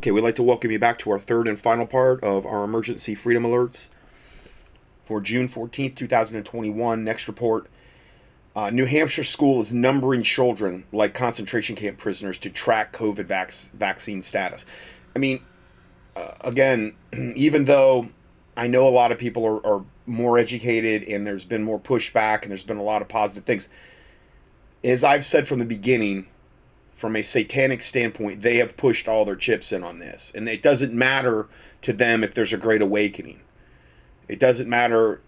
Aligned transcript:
Okay, 0.00 0.12
we'd 0.12 0.22
like 0.22 0.36
to 0.36 0.42
welcome 0.42 0.70
you 0.70 0.78
back 0.78 0.98
to 1.00 1.10
our 1.10 1.18
third 1.18 1.46
and 1.46 1.58
final 1.58 1.86
part 1.86 2.24
of 2.24 2.46
our 2.46 2.64
emergency 2.64 3.14
freedom 3.14 3.42
alerts 3.42 3.90
for 5.02 5.20
June 5.20 5.46
14th, 5.46 5.94
2021. 5.94 7.04
Next 7.04 7.28
report 7.28 7.66
uh, 8.56 8.70
New 8.70 8.86
Hampshire 8.86 9.24
school 9.24 9.60
is 9.60 9.74
numbering 9.74 10.22
children 10.22 10.86
like 10.90 11.12
concentration 11.12 11.76
camp 11.76 11.98
prisoners 11.98 12.38
to 12.38 12.48
track 12.48 12.94
COVID 12.94 13.26
vac- 13.26 13.52
vaccine 13.74 14.22
status. 14.22 14.64
I 15.14 15.18
mean, 15.18 15.42
uh, 16.16 16.32
again, 16.40 16.94
even 17.36 17.66
though 17.66 18.08
I 18.56 18.68
know 18.68 18.88
a 18.88 18.94
lot 18.96 19.12
of 19.12 19.18
people 19.18 19.44
are, 19.44 19.66
are 19.66 19.84
more 20.06 20.38
educated 20.38 21.02
and 21.10 21.26
there's 21.26 21.44
been 21.44 21.62
more 21.62 21.78
pushback 21.78 22.40
and 22.40 22.50
there's 22.50 22.64
been 22.64 22.78
a 22.78 22.82
lot 22.82 23.02
of 23.02 23.08
positive 23.08 23.44
things, 23.44 23.68
as 24.82 25.04
I've 25.04 25.26
said 25.26 25.46
from 25.46 25.58
the 25.58 25.66
beginning, 25.66 26.26
from 27.00 27.16
a 27.16 27.22
satanic 27.22 27.80
standpoint, 27.80 28.42
they 28.42 28.56
have 28.56 28.76
pushed 28.76 29.08
all 29.08 29.24
their 29.24 29.34
chips 29.34 29.72
in 29.72 29.82
on 29.82 30.00
this. 30.00 30.30
And 30.34 30.46
it 30.46 30.60
doesn't 30.60 30.92
matter 30.92 31.48
to 31.80 31.94
them 31.94 32.22
if 32.22 32.34
there's 32.34 32.52
a 32.52 32.58
great 32.58 32.82
awakening. 32.82 33.40
It 34.28 34.38
doesn't 34.38 34.68
matter. 34.68 35.22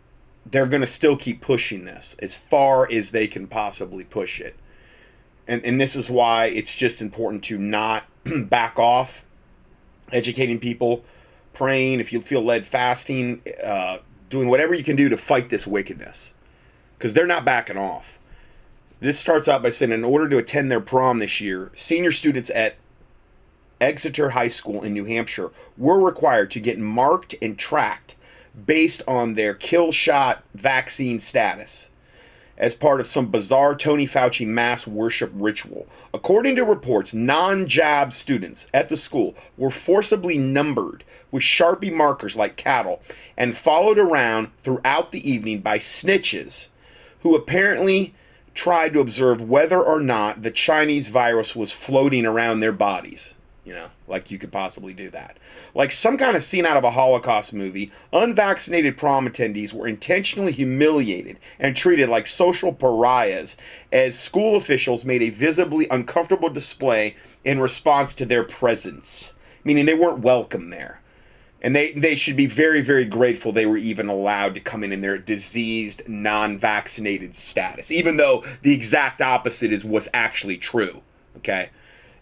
They're 0.45 0.67
going 0.67 0.83
to 0.83 0.87
still 0.87 1.17
keep 1.17 1.41
pushing 1.41 1.87
this 1.87 2.15
as 2.21 2.37
far 2.37 2.87
as 2.93 3.11
they 3.11 3.27
can 3.27 3.47
possibly 3.47 4.05
push 4.05 4.39
it. 4.39 4.55
And, 5.49 5.65
and 5.65 5.81
this 5.81 5.97
is 5.97 6.11
why 6.11 6.47
it's 6.47 6.77
just 6.77 7.01
important 7.01 7.43
to 7.45 7.57
not 7.57 8.05
back 8.51 8.79
off, 8.79 9.25
educating 10.13 10.61
people, 10.61 11.03
praying, 11.55 12.01
if 12.01 12.13
you 12.13 12.21
feel 12.21 12.43
led, 12.43 12.67
fasting, 12.67 13.41
uh, 13.65 13.97
doing 14.29 14.51
whatever 14.51 14.75
you 14.75 14.85
can 14.85 14.97
do 14.97 15.09
to 15.09 15.17
fight 15.17 15.49
this 15.49 15.67
wickedness. 15.67 16.35
Because 16.99 17.15
they're 17.15 17.27
not 17.27 17.47
backing 17.47 17.79
off. 17.79 18.19
This 19.03 19.19
starts 19.19 19.49
out 19.49 19.65
by 19.65 19.71
saying 19.71 19.91
in 19.91 20.05
order 20.05 20.29
to 20.29 20.39
attend 20.39 20.71
their 20.71 20.81
prom 20.81 21.19
this 21.19 21.41
year, 21.41 21.73
senior 21.75 22.13
students 22.13 22.51
at 22.51 22.77
Exeter 23.81 24.31
High 24.31 24.47
School 24.47 24.85
in 24.85 24.93
New 24.93 25.03
Hampshire 25.07 25.51
were 25.77 25.99
required 25.99 26.53
to 26.53 26.61
get 26.61 26.79
marked 26.79 27.35
and 27.43 27.59
tracked 27.59 28.15
based 28.65 29.03
on 29.09 29.35
their 29.35 29.55
kill 29.55 29.91
shot 29.91 30.45
vaccine 30.55 31.19
status 31.19 31.91
as 32.57 32.75
part 32.77 33.01
of 33.01 33.07
some 33.07 33.27
bizarre 33.27 33.75
Tony 33.75 34.07
Fauci 34.07 34.47
mass 34.47 34.87
worship 34.87 35.33
ritual. 35.35 35.89
According 36.15 36.55
to 36.55 36.65
reports, 36.65 37.13
non 37.13 37.67
jab 37.67 38.13
students 38.13 38.69
at 38.73 38.89
the 38.89 38.97
school 38.97 39.35
were 39.57 39.73
forcibly 39.73 40.39
numbered 40.39 41.03
with 41.33 41.43
Sharpie 41.43 41.93
markers 41.93 42.37
like 42.37 42.55
cattle 42.55 43.03
and 43.37 43.57
followed 43.57 43.99
around 43.99 44.53
throughout 44.63 45.11
the 45.11 45.29
evening 45.29 45.59
by 45.59 45.79
snitches 45.79 46.69
who 47.23 47.35
apparently 47.35 48.15
tried 48.55 48.93
to 48.93 49.01
observe 49.01 49.49
whether 49.49 49.81
or 49.81 50.01
not 50.01 50.43
the 50.43 50.51
Chinese 50.51 51.09
virus 51.09 51.57
was 51.57 51.73
floating 51.73 52.27
around 52.27 52.61
their 52.61 52.73
bodies. 52.73 53.35
You 53.65 53.75
know, 53.75 53.91
like 54.09 54.31
you 54.31 54.39
could 54.39 54.51
possibly 54.51 54.93
do 54.93 55.09
that. 55.11 55.37
Like 55.73 55.93
some 55.93 56.19
kind 56.19 56.37
of 56.37 56.43
scene 56.43 56.67
out 56.67 56.77
of 56.77 56.83
a 56.83 56.91
Holocaust 56.91 57.55
movie, 57.55 57.93
unvaccinated 58.13 58.97
prom 58.97 59.29
attendees 59.29 59.73
were 59.73 59.87
intentionally 59.87 60.51
humiliated 60.51 61.39
and 61.61 61.77
treated 61.77 62.09
like 62.09 62.27
social 62.27 62.73
pariahs 62.73 63.57
as 63.93 64.19
school 64.19 64.57
officials 64.57 65.05
made 65.05 65.23
a 65.23 65.31
visibly 65.31 65.87
uncomfortable 65.91 66.49
display 66.49 67.15
in 67.45 67.61
response 67.61 68.17
to 68.17 68.27
their 68.27 68.43
presence, 68.43 69.33
meaning 69.63 69.87
they 69.87 69.95
weren't 69.95 70.19
welcome 70.19 70.71
there 70.71 71.02
and 71.63 71.75
they 71.75 71.93
they 71.93 72.15
should 72.15 72.37
be 72.37 72.47
very 72.47 72.83
very 72.83 73.07
grateful 73.07 73.53
they 73.53 73.67
were 73.67 73.77
even 73.77 74.09
allowed 74.09 74.55
to 74.55 74.61
come 74.61 74.85
in 74.85 74.93
in 74.93 75.01
their 75.01 75.17
diseased 75.17 76.03
non-vaccinated 76.07 77.35
status 77.35 77.91
even 77.91 78.17
though 78.17 78.45
the 78.63 78.75
exact 78.75 79.21
opposite 79.23 79.73
is 79.73 79.85
what's 79.85 80.09
actually 80.13 80.59
true 80.59 81.03
okay? 81.37 81.71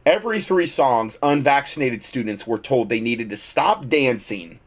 Every 0.07 0.41
three 0.41 0.67
songs 0.67 1.19
unvaccinated 1.23 2.03
students 2.03 2.47
were 2.47 2.59
told 2.59 2.89
they 2.89 3.01
needed 3.01 3.29
to 3.31 3.37
stop 3.37 3.89
dancing 3.89 4.61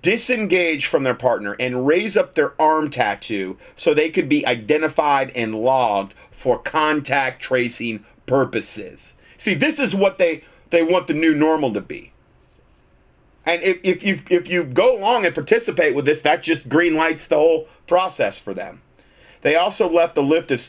disengage 0.00 0.86
from 0.86 1.02
their 1.02 1.14
partner 1.14 1.54
and 1.60 1.86
raise 1.86 2.16
up 2.16 2.34
their 2.34 2.60
arm 2.60 2.88
tattoo 2.88 3.58
so 3.74 3.92
they 3.92 4.08
could 4.08 4.28
be 4.28 4.44
identified 4.46 5.30
and 5.36 5.54
logged 5.54 6.14
for 6.30 6.58
contact 6.58 7.42
tracing 7.42 8.02
purposes. 8.24 9.14
See 9.36 9.54
this 9.54 9.78
is 9.78 9.94
what 9.94 10.18
they 10.18 10.42
they 10.70 10.82
want 10.82 11.06
the 11.06 11.14
new 11.14 11.34
normal 11.34 11.72
to 11.74 11.80
be 11.80 12.12
and 13.46 13.62
if, 13.62 13.78
if 13.84 14.02
you 14.02 14.18
if 14.28 14.48
you 14.48 14.64
go 14.64 14.98
along 14.98 15.24
and 15.24 15.34
participate 15.34 15.94
with 15.94 16.04
this, 16.04 16.20
that 16.22 16.42
just 16.42 16.68
green 16.68 16.94
lights 16.94 17.26
the 17.26 17.36
whole 17.36 17.68
process 17.86 18.38
for 18.38 18.52
them. 18.52 18.82
They 19.42 19.54
also 19.54 19.88
left 19.88 20.16
the 20.16 20.22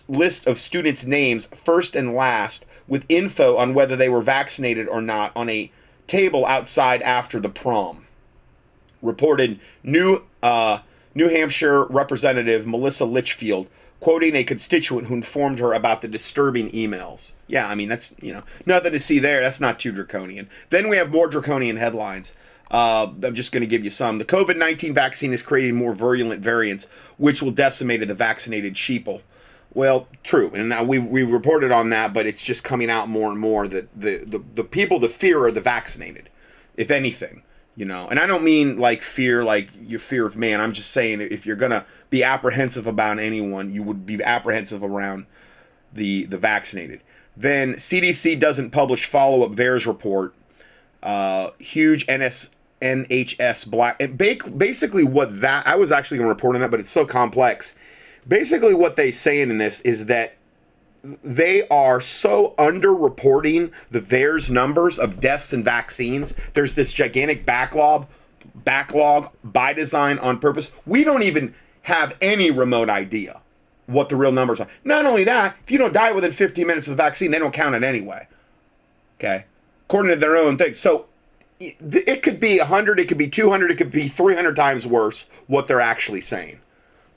list 0.08 0.46
of 0.48 0.58
students' 0.60 1.06
names 1.06 1.48
first 1.48 1.96
and 1.96 2.14
last 2.14 2.66
with 2.88 3.06
info 3.10 3.58
on 3.58 3.74
whether 3.74 3.96
they 3.96 4.10
were 4.10 4.22
vaccinated 4.22 4.88
or 4.88 5.02
not 5.02 5.32
on 5.36 5.50
a 5.50 5.72
table 6.06 6.46
outside 6.46 7.02
after 7.02 7.40
the 7.40 7.50
prom. 7.50 8.06
Reported 9.02 9.60
New 9.84 10.24
uh, 10.44 10.80
New 11.16 11.30
Hampshire 11.30 11.86
Representative 11.86 12.68
Melissa 12.68 13.06
Litchfield, 13.06 13.70
quoting 14.00 14.36
a 14.36 14.44
constituent 14.44 15.08
who 15.08 15.16
informed 15.16 15.58
her 15.58 15.74
about 15.74 16.02
the 16.02 16.08
disturbing 16.08 16.70
emails. 16.70 17.34
Yeah, 17.48 17.68
I 17.68 17.74
mean 17.74 17.90
that's 17.90 18.14
you 18.22 18.34
know 18.34 18.44
nothing 18.68 18.92
to 18.92 19.00
see 19.00 19.18
there. 19.18 19.42
That's 19.42 19.60
not 19.60 19.80
too 19.80 19.92
draconian. 19.92 20.50
Then 20.70 20.90
we 20.90 20.98
have 20.98 21.12
more 21.12 21.28
draconian 21.28 21.78
headlines. 21.78 22.36
Uh, 22.70 23.08
I'm 23.24 23.36
just 23.36 23.52
going 23.52 23.62
to 23.62 23.68
give 23.68 23.84
you 23.84 23.90
some. 23.90 24.18
The 24.18 24.26
COVID 24.26 24.58
19 24.58 24.94
vaccine 24.94 25.34
is 25.34 25.42
creating 25.42 25.76
more 25.76 25.94
virulent 25.94 26.42
variants, 26.42 26.88
which 27.18 27.42
will 27.42 27.52
decimate 27.52 28.06
the 28.06 28.14
vaccinated 28.14 28.74
sheeple. 28.76 29.22
Well, 29.74 30.08
true, 30.24 30.52
and 30.54 30.70
now 30.70 30.84
we 30.84 30.98
we 30.98 31.24
reported 31.24 31.72
on 31.72 31.90
that, 31.92 32.14
but 32.14 32.26
it's 32.26 32.42
just 32.42 32.64
coming 32.64 32.90
out 32.90 33.10
more 33.10 33.30
and 33.30 33.40
more 33.40 33.68
that 33.68 33.88
the, 34.00 34.24
the 34.26 34.44
the 34.56 34.64
people 34.64 35.00
to 35.02 35.10
fear 35.10 35.44
are 35.44 35.52
the 35.52 35.62
vaccinated, 35.62 36.30
if 36.76 36.90
anything, 36.90 37.44
you 37.76 37.86
know. 37.86 38.08
And 38.08 38.20
I 38.20 38.26
don't 38.26 38.44
mean 38.44 38.78
like 38.78 39.02
fear, 39.02 39.44
like 39.44 39.70
your 39.80 40.00
fear 40.00 40.26
of 40.26 40.36
man. 40.36 40.62
I'm 40.62 40.74
just 40.74 40.92
saying 40.92 41.22
if 41.22 41.46
you're 41.46 41.58
gonna 41.58 41.86
be 42.10 42.24
apprehensive 42.24 42.88
about 42.88 43.20
anyone, 43.20 43.72
you 43.72 43.84
would 43.84 44.06
be 44.06 44.24
apprehensive 44.24 44.84
around 44.84 45.28
the 45.94 46.26
the 46.26 46.38
vaccinated. 46.38 47.02
Then 47.36 47.76
CDC 47.76 48.40
doesn't 48.40 48.72
publish 48.72 49.06
follow 49.06 49.46
up 49.46 49.52
VAERS 49.52 49.86
report. 49.86 50.34
Uh, 51.04 51.52
huge 51.60 52.04
NS 52.10 52.50
NHS 52.82 53.70
Black. 53.70 54.02
And 54.02 54.18
basically, 54.18 55.04
what 55.04 55.42
that 55.42 55.66
I 55.68 55.76
was 55.76 55.92
actually 55.92 56.18
going 56.18 56.28
to 56.28 56.34
report 56.34 56.56
on 56.56 56.62
that, 56.62 56.72
but 56.72 56.80
it's 56.80 56.92
so 56.92 57.06
complex. 57.06 57.78
Basically, 58.28 58.74
what 58.74 58.96
they're 58.96 59.12
saying 59.12 59.50
in 59.50 59.58
this 59.58 59.82
is 59.82 60.06
that 60.08 60.36
they 61.24 61.68
are 61.70 62.02
so 62.02 62.54
underreporting 62.58 63.72
the 63.92 64.02
VAERS 64.02 64.52
numbers 64.52 65.00
of 65.00 65.20
deaths 65.20 65.54
and 65.54 65.64
vaccines. 65.64 66.34
There's 66.54 66.74
this 66.74 66.92
gigantic 66.92 67.46
backlog, 67.46 68.08
backlog 68.56 69.32
by 69.44 69.74
design 69.74 70.20
on 70.20 70.40
purpose. 70.40 70.72
We 70.86 71.04
don't 71.04 71.24
even 71.24 71.54
have 71.84 72.18
any 72.22 72.52
remote 72.52 72.90
idea 72.90 73.40
what 73.86 74.10
the 74.10 74.18
real 74.18 74.34
numbers 74.34 74.60
are. 74.60 74.68
Not 74.84 75.06
only 75.06 75.24
that, 75.24 75.56
if 75.64 75.72
you 75.72 75.78
don't 75.78 75.94
die 75.94 76.12
within 76.12 76.34
15 76.34 76.68
minutes 76.68 76.88
of 76.88 76.98
the 76.98 77.02
vaccine, 77.02 77.32
they 77.32 77.40
don't 77.40 77.54
count 77.54 77.76
it 77.76 77.84
anyway. 77.84 78.28
Okay, 79.18 79.46
according 79.88 80.12
to 80.12 80.18
their 80.18 80.36
own 80.36 80.58
thing. 80.58 80.74
So 80.74 81.06
it 81.60 82.22
could 82.22 82.40
be 82.40 82.60
100 82.60 83.00
it 83.00 83.08
could 83.08 83.18
be 83.18 83.28
200 83.28 83.72
it 83.72 83.78
could 83.78 83.92
be 83.92 84.08
300 84.08 84.56
times 84.56 84.86
worse 84.86 85.30
what 85.48 85.68
they're 85.68 85.82
actually 85.82 86.22
saying. 86.22 86.60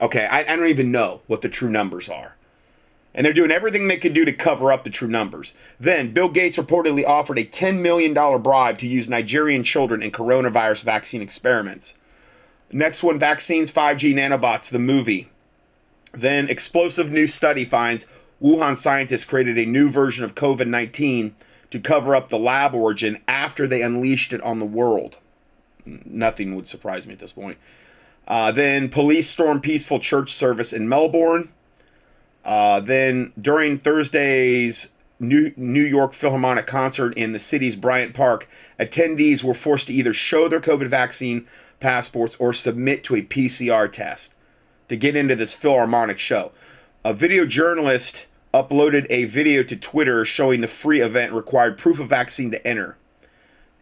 Okay 0.01 0.27
I, 0.27 0.41
I, 0.41 0.57
don't 0.57 0.67
even 0.69 0.91
know 0.91 1.21
what 1.27 1.43
the 1.43 1.49
true 1.49 1.69
numbers 1.69 2.09
are. 2.09 2.37
And 3.13 3.27
they're 3.27 3.33
doing 3.33 3.51
everything 3.51 3.89
they 3.89 3.97
can 3.97 4.13
do 4.13 4.25
to 4.25 4.33
cover 4.33 4.73
up 4.73 4.85
the 4.85 4.91
true 4.91 5.09
numbers. 5.09 5.55
Then 5.79 6.13
bill 6.13 6.29
gates 6.29 6.57
reportedly 6.57 7.05
offered 7.05 7.39
a 7.39 7.45
$10 7.45 7.81
million 7.81 8.15
bribe 8.43 8.79
to 8.79 8.87
use 8.87 9.09
nigerian 9.09 9.65
children 9.65 10.03
in 10.03 10.11
coronavirus 10.11 10.85
vaccine 10.85 11.21
experiments. 11.21 11.99
Next 12.73 13.03
one 13.03 13.19
vaccines 13.19 13.73
5g 13.73 14.15
nanobots 14.15 14.71
the 14.71 14.79
movie. 14.79 15.29
Then 16.13 16.49
explosive 16.49 17.11
new 17.11 17.27
study 17.27 17.65
finds 17.65 18.07
wuhan 18.41 18.77
scientists 18.77 19.25
created 19.25 19.59
a 19.59 19.67
new 19.67 19.91
version 19.91 20.25
of 20.25 20.35
covid-19 20.35 21.33
to 21.71 21.81
cover 21.81 22.15
up 22.15 22.29
the 22.29 22.39
lab 22.39 22.75
origin 22.75 23.19
after 23.29 23.67
they 23.67 23.83
unleashed 23.83 24.33
it 24.33 24.41
on 24.43 24.59
the 24.59 24.67
world. 24.67 25.19
Nothing 25.85 26.55
would 26.55 26.67
surprise 26.67 27.07
me 27.07 27.13
at 27.13 27.19
this 27.19 27.33
point. 27.33 27.59
Uh, 28.27 28.53
then 28.53 28.89
police 28.89 29.29
storm 29.29 29.61
peaceful 29.61 29.99
church 29.99 30.33
service 30.33 30.73
in 30.73 30.89
Melbourne. 30.89 31.53
Uh, 32.45 32.81
then 32.81 33.33
during 33.39 33.77
Thursday's 33.77 34.93
New, 35.19 35.53
New 35.57 35.83
York 35.83 36.13
Philharmonic 36.13 36.67
concert 36.67 37.13
in 37.15 37.33
the 37.33 37.39
city's 37.39 37.77
Bryant 37.77 38.15
Park, 38.15 38.49
attendees 38.79 39.45
were 39.45 39.55
forced 39.55 39.89
to 39.89 39.93
either 39.93 40.13
show 40.13 40.49
their 40.49 40.61
COVID 40.61 40.87
vaccine 40.87 41.47
passports 41.79 42.37
or 42.37 42.53
submit 42.53 43.05
to 43.05 43.17
a 43.17 43.23
PCR 43.23 43.91
test 43.91 44.35
to 44.89 44.97
get 44.97 45.17
into 45.17 45.37
this 45.37 45.55
Philharmonic 45.55 46.19
show. 46.19 46.53
A 47.05 47.15
video 47.15 47.47
journalist 47.47 48.27
uploaded 48.53 49.07
a 49.11 49.25
video 49.25 49.63
to 49.63 49.77
Twitter 49.77 50.25
showing 50.25 50.61
the 50.61 50.69
free 50.69 51.01
event 51.01 51.33
required 51.33 51.79
proof 51.79 52.01
of 52.01 52.09
vaccine 52.09 52.51
to 52.51 52.67
enter. 52.67 52.97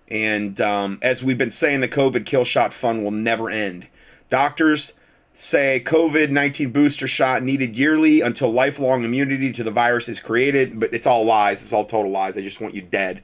And 0.09 0.61
um, 0.61 0.99
as 1.03 1.23
we've 1.23 1.39
been 1.39 1.51
saying, 1.51 1.81
the 1.81 1.89
COVID 1.89 2.25
kill 2.27 2.45
shot 2.45 2.73
fund 2.73 3.05
will 3.05 3.11
never 3.11 3.51
end. 3.51 3.89
Doctors 4.29 4.95
say 5.35 5.81
COVID 5.85 6.31
19 6.31 6.71
booster 6.71 7.07
shot 7.07 7.43
needed 7.43 7.77
yearly 7.77 8.21
until 8.21 8.53
lifelong 8.53 9.05
immunity 9.05 9.53
to 9.53 9.63
the 9.63 9.71
virus 9.71 10.09
is 10.09 10.21
created, 10.21 10.81
but 10.81 10.93
it's 10.93 11.07
all 11.07 11.25
lies. 11.25 11.63
It's 11.63 11.73
all 11.73 11.85
total 11.85 12.11
lies. 12.11 12.35
They 12.35 12.43
just 12.43 12.61
want 12.61 12.75
you 12.75 12.83
dead. 12.83 13.23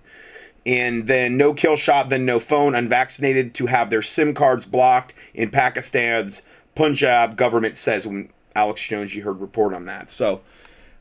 And 0.67 1.07
then 1.07 1.37
no 1.37 1.53
kill 1.53 1.77
shot, 1.77 2.09
then 2.09 2.25
no 2.25 2.39
phone, 2.39 2.75
unvaccinated 2.75 3.55
to 3.55 3.67
have 3.67 3.91
their 3.91 4.01
SIM 4.01 4.33
cards 4.33 4.65
blocked 4.65 5.13
in 5.35 5.51
Pakistan's 5.51 6.43
Punjab 6.75 7.37
government 7.37 7.77
says 7.77 8.07
when 8.07 8.31
Alex 8.57 8.83
Jones, 8.83 9.15
you 9.15 9.23
heard 9.23 9.41
report 9.41 9.75
on 9.75 9.87
that. 9.87 10.11
So 10.11 10.41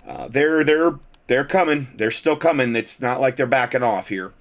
uh, 0.07 0.27
they're 0.27 0.63
they're 0.63 0.99
they're 1.27 1.45
coming. 1.45 1.87
They're 1.95 2.11
still 2.11 2.35
coming. 2.35 2.75
It's 2.75 3.01
not 3.01 3.21
like 3.21 3.35
they're 3.35 3.45
backing 3.45 3.83
off 3.83 4.09
here. 4.09 4.33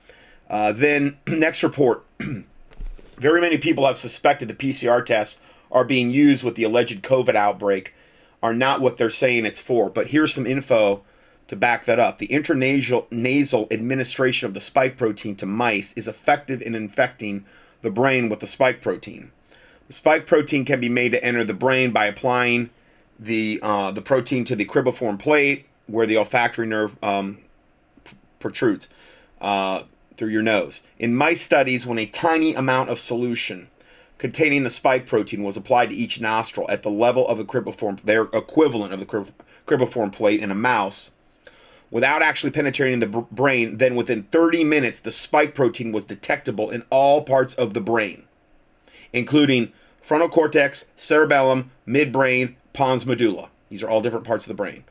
Uh, 0.51 0.73
then 0.73 1.19
next 1.27 1.63
report. 1.63 2.05
Very 3.17 3.41
many 3.41 3.59
people 3.59 3.87
have 3.87 3.97
suspected 3.97 4.49
the 4.49 4.55
PCR 4.55 5.05
tests 5.05 5.41
are 5.71 5.85
being 5.85 6.11
used 6.11 6.45
with 6.45 6.55
the 6.55 6.65
alleged 6.65 7.03
COVID 7.03 7.35
outbreak 7.35 7.95
are 8.43 8.53
not 8.53 8.81
what 8.81 8.99
they're 8.99 9.11
saying 9.11 9.47
it's 9.47 9.61
for. 9.61 9.89
But 9.89 10.09
here's 10.09 10.35
some 10.35 10.47
info 10.47 11.03
to 11.49 11.57
back 11.57 11.85
that 11.85 12.01
up. 12.01 12.19
The 12.19 12.29
intranasal 12.29 13.11
nasal 13.13 13.69
administration 13.71 14.47
of 14.47 14.55
the 14.55 14.61
spike 14.61 14.97
protein 14.97 15.37
to 15.37 15.47
mice 15.47 15.93
is 15.93 16.09
effective 16.09 16.61
in 16.61 16.75
infecting 16.75 17.45
the 17.83 17.91
brain 17.91 18.29
with 18.29 18.41
the 18.41 18.47
spike 18.47 18.81
protein. 18.81 19.31
The 19.87 19.93
spike 19.93 20.27
protein 20.27 20.65
can 20.65 20.81
be 20.81 20.89
made 20.89 21.13
to 21.13 21.23
enter 21.25 21.45
the 21.45 21.55
brain 21.55 21.91
by 21.93 22.07
applying 22.07 22.71
the 23.19 23.61
uh, 23.63 23.91
the 23.91 24.03
protein 24.03 24.45
to 24.45 24.57
the 24.57 24.65
cribriform 24.65 25.19
plate 25.19 25.67
where 25.87 26.07
the 26.07 26.17
olfactory 26.17 26.67
nerve 26.67 26.97
um, 27.03 27.39
protrudes 28.39 28.89
uh, 29.41 29.83
through 30.17 30.29
your 30.29 30.43
nose. 30.43 30.83
In 30.99 31.15
mice 31.15 31.41
studies, 31.41 31.87
when 31.87 31.99
a 31.99 32.07
tiny 32.07 32.55
amount 32.55 32.91
of 32.91 32.99
solution 32.99 33.69
containing 34.19 34.63
the 34.63 34.71
spike 34.71 35.07
protein 35.07 35.43
was 35.43 35.57
applied 35.57 35.91
to 35.91 35.97
each 35.97 36.21
nostril 36.21 36.71
at 36.71 36.83
the 36.83 36.91
level 36.91 37.27
of 37.27 37.39
the 37.39 37.45
cribriform, 37.45 38.01
their 38.03 38.23
equivalent 38.33 38.93
of 38.93 39.01
the 39.01 39.33
cribriform 39.67 40.13
plate 40.13 40.41
in 40.41 40.51
a 40.51 40.55
mouse, 40.55 41.11
without 41.91 42.23
actually 42.23 42.51
penetrating 42.51 43.01
the 43.01 43.07
brain, 43.07 43.79
then 43.79 43.97
within 43.97 44.23
30 44.25 44.65
minutes, 44.65 45.01
the 45.01 45.11
spike 45.11 45.55
protein 45.55 45.93
was 45.93 46.05
detectable 46.05 46.71
in 46.71 46.85
all 46.89 47.25
parts 47.25 47.55
of 47.55 47.75
the 47.75 47.81
brain, 47.81 48.25
including 49.13 49.73
frontal 50.01 50.29
cortex, 50.29 50.87
cerebellum, 50.97 51.71
midbrain, 51.87 52.55
pons 52.73 53.07
medulla. 53.07 53.49
These 53.69 53.83
are 53.83 53.89
all 53.89 54.01
different 54.01 54.27
parts 54.27 54.45
of 54.45 54.49
the 54.49 54.55
brain. 54.55 54.85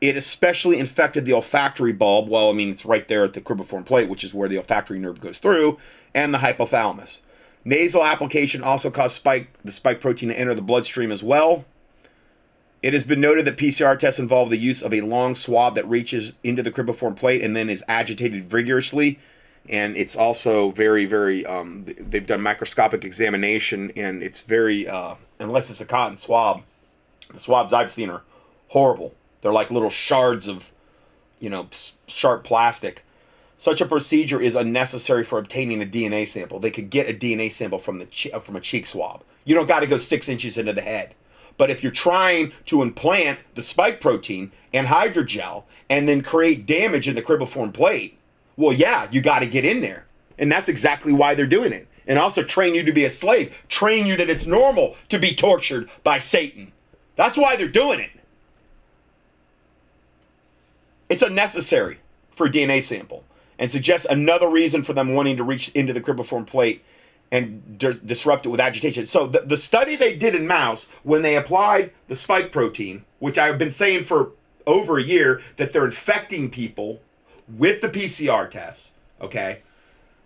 It 0.00 0.16
especially 0.16 0.78
infected 0.78 1.24
the 1.24 1.32
olfactory 1.32 1.92
bulb. 1.92 2.28
Well, 2.28 2.50
I 2.50 2.52
mean, 2.52 2.70
it's 2.70 2.86
right 2.86 3.06
there 3.08 3.24
at 3.24 3.32
the 3.32 3.40
cribriform 3.40 3.84
plate, 3.84 4.08
which 4.08 4.24
is 4.24 4.32
where 4.32 4.48
the 4.48 4.58
olfactory 4.58 4.98
nerve 4.98 5.20
goes 5.20 5.40
through, 5.40 5.78
and 6.14 6.32
the 6.32 6.38
hypothalamus. 6.38 7.20
Nasal 7.64 8.04
application 8.04 8.62
also 8.62 8.90
caused 8.90 9.16
spike 9.16 9.50
the 9.64 9.70
spike 9.70 10.00
protein 10.00 10.28
to 10.30 10.38
enter 10.38 10.54
the 10.54 10.62
bloodstream 10.62 11.10
as 11.10 11.22
well. 11.22 11.64
It 12.82 12.92
has 12.92 13.02
been 13.02 13.20
noted 13.20 13.44
that 13.44 13.56
PCR 13.56 13.98
tests 13.98 14.20
involve 14.20 14.50
the 14.50 14.56
use 14.56 14.82
of 14.82 14.94
a 14.94 15.00
long 15.00 15.34
swab 15.34 15.74
that 15.74 15.88
reaches 15.88 16.38
into 16.44 16.62
the 16.62 16.70
cribriform 16.70 17.16
plate 17.16 17.42
and 17.42 17.56
then 17.56 17.68
is 17.68 17.82
agitated 17.88 18.44
vigorously. 18.44 19.18
And 19.68 19.96
it's 19.96 20.16
also 20.16 20.70
very, 20.70 21.04
very, 21.04 21.44
um, 21.44 21.84
they've 21.98 22.26
done 22.26 22.40
microscopic 22.40 23.04
examination 23.04 23.92
and 23.96 24.22
it's 24.22 24.42
very, 24.42 24.88
uh, 24.88 25.16
unless 25.40 25.70
it's 25.70 25.80
a 25.80 25.86
cotton 25.86 26.16
swab, 26.16 26.62
the 27.32 27.38
swabs 27.38 27.72
I've 27.72 27.90
seen 27.90 28.10
are 28.10 28.22
horrible. 28.68 29.14
They're 29.40 29.52
like 29.52 29.70
little 29.70 29.90
shards 29.90 30.48
of, 30.48 30.72
you 31.38 31.50
know, 31.50 31.68
sharp 32.06 32.44
plastic. 32.44 33.04
Such 33.56 33.80
a 33.80 33.86
procedure 33.86 34.40
is 34.40 34.54
unnecessary 34.54 35.24
for 35.24 35.38
obtaining 35.38 35.82
a 35.82 35.86
DNA 35.86 36.26
sample. 36.26 36.60
They 36.60 36.70
could 36.70 36.90
get 36.90 37.08
a 37.08 37.14
DNA 37.14 37.50
sample 37.50 37.78
from 37.78 37.98
the 37.98 38.06
che- 38.06 38.30
uh, 38.30 38.40
from 38.40 38.56
a 38.56 38.60
cheek 38.60 38.86
swab. 38.86 39.22
You 39.44 39.54
don't 39.54 39.66
got 39.68 39.80
to 39.80 39.86
go 39.86 39.96
six 39.96 40.28
inches 40.28 40.58
into 40.58 40.72
the 40.72 40.80
head. 40.80 41.14
But 41.56 41.70
if 41.70 41.82
you're 41.82 41.90
trying 41.90 42.52
to 42.66 42.82
implant 42.82 43.40
the 43.54 43.62
spike 43.62 44.00
protein 44.00 44.52
and 44.72 44.86
hydrogel 44.86 45.64
and 45.90 46.08
then 46.08 46.22
create 46.22 46.66
damage 46.66 47.08
in 47.08 47.16
the 47.16 47.22
cribriform 47.22 47.74
plate, 47.74 48.16
well, 48.56 48.72
yeah, 48.72 49.08
you 49.10 49.20
got 49.20 49.40
to 49.40 49.46
get 49.46 49.64
in 49.64 49.80
there. 49.80 50.06
And 50.38 50.50
that's 50.50 50.68
exactly 50.68 51.12
why 51.12 51.34
they're 51.34 51.46
doing 51.46 51.72
it. 51.72 51.88
And 52.06 52.18
also 52.18 52.44
train 52.44 52.74
you 52.74 52.84
to 52.84 52.92
be 52.92 53.04
a 53.04 53.10
slave, 53.10 53.54
train 53.68 54.06
you 54.06 54.16
that 54.16 54.30
it's 54.30 54.46
normal 54.46 54.96
to 55.08 55.18
be 55.18 55.34
tortured 55.34 55.90
by 56.04 56.18
Satan. 56.18 56.72
That's 57.18 57.36
why 57.36 57.56
they're 57.56 57.66
doing 57.66 57.98
it. 57.98 58.12
It's 61.08 61.24
unnecessary 61.24 61.98
for 62.30 62.46
a 62.46 62.48
DNA 62.48 62.80
sample 62.80 63.24
and 63.58 63.68
suggests 63.68 64.06
another 64.08 64.48
reason 64.48 64.84
for 64.84 64.92
them 64.92 65.14
wanting 65.14 65.36
to 65.38 65.42
reach 65.42 65.70
into 65.70 65.92
the 65.92 66.00
cribriform 66.00 66.46
plate 66.46 66.84
and 67.32 67.76
dis- 67.76 67.98
disrupt 67.98 68.46
it 68.46 68.50
with 68.50 68.60
agitation. 68.60 69.04
So 69.04 69.26
the, 69.26 69.40
the 69.40 69.56
study 69.56 69.96
they 69.96 70.14
did 70.14 70.36
in 70.36 70.46
mouse 70.46 70.88
when 71.02 71.22
they 71.22 71.34
applied 71.34 71.90
the 72.06 72.14
spike 72.14 72.52
protein, 72.52 73.04
which 73.18 73.36
I've 73.36 73.58
been 73.58 73.72
saying 73.72 74.04
for 74.04 74.30
over 74.68 74.98
a 74.98 75.02
year 75.02 75.40
that 75.56 75.72
they're 75.72 75.86
infecting 75.86 76.48
people 76.48 77.02
with 77.56 77.80
the 77.80 77.88
PCR 77.88 78.48
tests, 78.48 78.94
okay? 79.20 79.62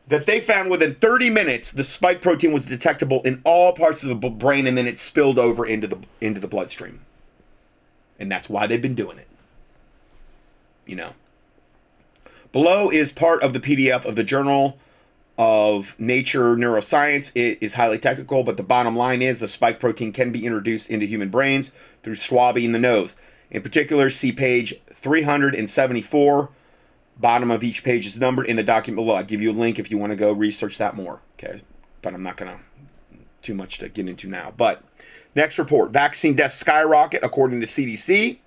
That 0.08 0.26
they 0.26 0.40
found 0.40 0.70
within 0.70 0.96
30 0.96 1.30
minutes 1.30 1.70
the 1.70 1.84
spike 1.84 2.20
protein 2.20 2.52
was 2.52 2.66
detectable 2.66 3.22
in 3.22 3.40
all 3.44 3.72
parts 3.72 4.02
of 4.04 4.20
the 4.20 4.28
brain 4.28 4.66
and 4.66 4.76
then 4.76 4.86
it 4.86 4.98
spilled 4.98 5.38
over 5.38 5.64
into 5.64 5.86
the 5.86 5.98
into 6.20 6.40
the 6.40 6.48
bloodstream. 6.48 7.00
And 8.18 8.30
that's 8.30 8.50
why 8.50 8.66
they've 8.66 8.82
been 8.82 8.94
doing 8.94 9.18
it. 9.18 9.28
You 10.86 10.96
know. 10.96 11.12
Below 12.52 12.90
is 12.90 13.12
part 13.12 13.42
of 13.42 13.54
the 13.54 13.60
PDF 13.60 14.04
of 14.04 14.14
the 14.14 14.24
Journal 14.24 14.76
of 15.38 15.98
Nature 15.98 16.54
Neuroscience. 16.56 17.32
It 17.34 17.58
is 17.60 17.74
highly 17.74 17.98
technical, 17.98 18.44
but 18.44 18.56
the 18.56 18.62
bottom 18.62 18.94
line 18.94 19.22
is 19.22 19.40
the 19.40 19.48
spike 19.48 19.80
protein 19.80 20.12
can 20.12 20.32
be 20.32 20.44
introduced 20.44 20.90
into 20.90 21.06
human 21.06 21.30
brains 21.30 21.72
through 22.02 22.16
swabbing 22.16 22.72
the 22.72 22.78
nose. 22.78 23.16
In 23.50 23.62
particular, 23.62 24.10
see 24.10 24.32
page 24.32 24.74
374. 24.92 26.50
Bottom 27.18 27.50
of 27.50 27.62
each 27.62 27.84
page 27.84 28.06
is 28.06 28.18
numbered 28.18 28.46
in 28.46 28.56
the 28.56 28.62
document 28.62 28.96
below. 28.96 29.14
I'll 29.14 29.24
give 29.24 29.42
you 29.42 29.50
a 29.50 29.52
link 29.52 29.78
if 29.78 29.90
you 29.90 29.98
want 29.98 30.10
to 30.10 30.16
go 30.16 30.32
research 30.32 30.78
that 30.78 30.96
more. 30.96 31.20
Okay, 31.38 31.62
but 32.00 32.14
I'm 32.14 32.22
not 32.22 32.38
to 32.38 32.58
too 33.42 33.54
much 33.54 33.78
to 33.78 33.88
get 33.88 34.08
into 34.08 34.28
now. 34.28 34.52
But 34.56 34.82
next 35.34 35.58
report 35.58 35.90
vaccine 35.90 36.34
deaths 36.34 36.54
skyrocket 36.54 37.22
according 37.22 37.60
to 37.60 37.66
CDC. 37.66 38.38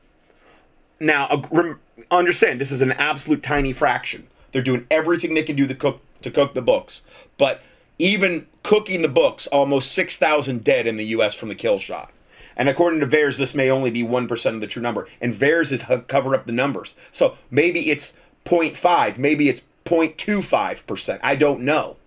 Now, 1.00 1.44
understand 2.12 2.60
this 2.60 2.72
is 2.72 2.82
an 2.82 2.94
absolute 2.94 3.44
tiny 3.44 3.74
fraction. 3.74 4.28
They're 4.52 4.62
doing 4.62 4.88
everything 4.90 5.34
they 5.34 5.44
can 5.44 5.56
do 5.56 5.68
to 5.68 5.76
cook 5.76 6.02
to 6.22 6.32
cook 6.32 6.54
the 6.54 6.62
books, 6.62 7.06
but 7.38 7.62
even 8.00 8.48
cooking 8.64 9.02
the 9.02 9.10
books, 9.10 9.48
almost 9.48 9.92
six 9.92 10.18
thousand 10.18 10.64
dead 10.64 10.88
in 10.88 10.98
the 10.98 11.06
U.S. 11.08 11.36
from 11.36 11.50
the 11.50 11.56
kill 11.56 11.80
shot. 11.80 12.12
And 12.58 12.70
according 12.70 13.02
to 13.02 13.08
VAERS, 13.08 13.38
this 13.38 13.54
may 13.54 13.70
only 13.70 13.92
be 13.92 14.04
1% 14.04 14.54
of 14.54 14.62
the 14.62 14.68
true 14.68 14.82
number. 14.82 15.08
And 15.20 15.34
VAERS 15.34 15.74
is 15.74 15.84
covering 16.08 16.40
up 16.40 16.46
the 16.46 16.54
numbers. 16.54 16.96
So 17.12 17.38
maybe 17.52 17.90
it's 17.90 18.18
0.5, 18.46 19.18
maybe 19.18 19.50
it's 19.50 19.64
0.25%. 19.86 21.20
I 21.22 21.36
don't 21.36 21.62
know. 21.62 21.98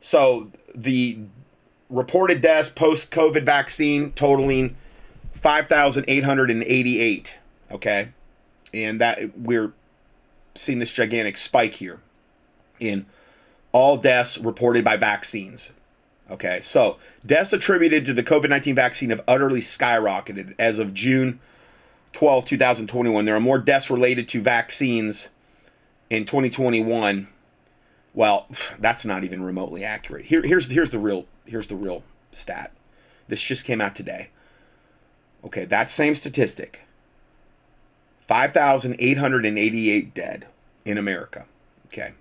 So 0.00 0.50
the 0.74 1.18
reported 1.88 2.42
deaths 2.42 2.68
post 2.68 3.10
COVID 3.10 3.44
vaccine 3.44 4.12
totaling 4.12 4.76
5,888. 5.32 7.38
Okay. 7.72 8.08
And 8.72 9.00
that 9.00 9.38
we're 9.38 9.72
seeing 10.54 10.78
this 10.78 10.92
gigantic 10.92 11.36
spike 11.36 11.74
here 11.74 12.00
in 12.80 13.06
all 13.72 13.96
deaths 13.96 14.38
reported 14.38 14.84
by 14.84 14.96
vaccines. 14.96 15.72
Okay. 16.30 16.60
So 16.60 16.98
deaths 17.24 17.52
attributed 17.52 18.04
to 18.06 18.12
the 18.12 18.22
COVID 18.22 18.48
19 18.48 18.74
vaccine 18.74 19.10
have 19.10 19.22
utterly 19.26 19.60
skyrocketed 19.60 20.54
as 20.58 20.78
of 20.78 20.94
June 20.94 21.40
12, 22.14 22.46
2021. 22.46 23.24
There 23.24 23.36
are 23.36 23.40
more 23.40 23.58
deaths 23.58 23.90
related 23.90 24.28
to 24.28 24.40
vaccines 24.40 25.30
in 26.08 26.24
2021. 26.24 27.28
Well, 28.14 28.46
that's 28.78 29.04
not 29.04 29.24
even 29.24 29.44
remotely 29.44 29.84
accurate. 29.84 30.24
Here, 30.26 30.42
here's 30.42 30.70
here's 30.70 30.90
the 30.90 30.98
real 30.98 31.26
here's 31.44 31.68
the 31.68 31.76
real 31.76 32.02
stat. 32.32 32.72
This 33.28 33.42
just 33.42 33.66
came 33.66 33.80
out 33.80 33.94
today. 33.94 34.30
Okay, 35.44 35.64
that 35.66 35.90
same 35.90 36.14
statistic 36.14 36.84
5,888 38.26 40.14
dead 40.14 40.46
in 40.84 40.96
America. 40.96 41.46
Okay. 41.86 42.12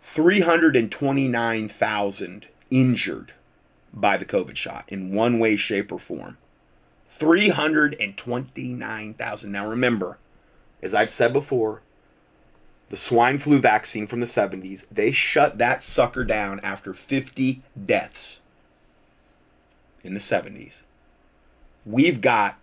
329,000 0.00 2.46
injured 2.70 3.32
by 3.92 4.16
the 4.16 4.24
COVID 4.24 4.56
shot 4.56 4.84
in 4.88 5.14
one 5.14 5.38
way, 5.38 5.56
shape, 5.56 5.92
or 5.92 5.98
form. 5.98 6.38
329,000. 7.18 9.52
Now 9.52 9.68
remember, 9.68 10.18
as 10.82 10.94
I've 10.94 11.10
said 11.10 11.32
before, 11.32 11.82
the 12.90 12.96
swine 12.96 13.38
flu 13.38 13.58
vaccine 13.58 14.06
from 14.06 14.20
the 14.20 14.26
70s, 14.26 14.86
they 14.90 15.10
shut 15.10 15.58
that 15.58 15.82
sucker 15.82 16.24
down 16.24 16.60
after 16.60 16.94
50 16.94 17.62
deaths 17.86 18.42
in 20.02 20.14
the 20.14 20.20
70s 20.20 20.84
we've 21.86 22.20
got 22.20 22.58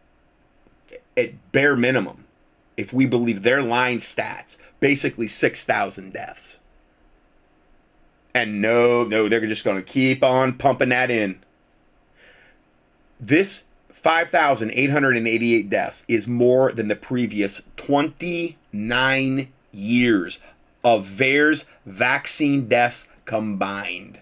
at 1.18 1.52
bare 1.52 1.76
minimum, 1.76 2.26
if 2.78 2.94
we 2.94 3.06
believe 3.06 3.44
their 3.44 3.62
line 3.62 3.98
stats, 3.98 4.58
basically 4.80 5.28
6,000 5.28 6.14
deaths. 6.14 6.60
And 8.34 8.62
no, 8.62 9.04
no, 9.04 9.28
they're 9.28 9.46
just 9.46 9.66
going 9.66 9.78
to 9.78 9.84
keep 9.84 10.24
on 10.24 10.58
pumping 10.58 10.90
that 10.90 11.12
in. 11.12 11.44
This 13.20 13.66
5,888 14.02 15.70
deaths 15.70 16.06
is 16.08 16.28
more 16.28 16.72
than 16.72 16.88
the 16.88 16.96
previous 16.96 17.62
29 17.78 19.48
years 19.72 20.42
of 20.84 21.06
VAERS 21.06 21.68
vaccine 21.86 22.68
deaths 22.68 23.10
combined. 23.26 24.20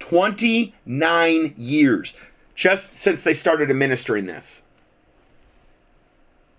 29 0.00 1.54
years 1.56 2.14
just 2.54 2.96
since 2.96 3.22
they 3.22 3.32
started 3.32 3.70
administering 3.70 4.26
this. 4.26 4.64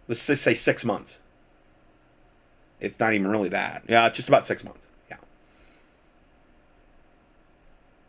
Let's 0.08 0.26
just 0.26 0.42
say 0.42 0.54
six 0.54 0.86
months. 0.86 1.22
It's 2.80 3.00
not 3.00 3.14
even 3.14 3.30
really 3.30 3.50
that. 3.50 3.84
Yeah, 3.88 4.08
it's 4.08 4.16
just 4.16 4.30
about 4.30 4.46
six 4.46 4.64
months. 4.64 4.88
Yeah. 5.10 5.18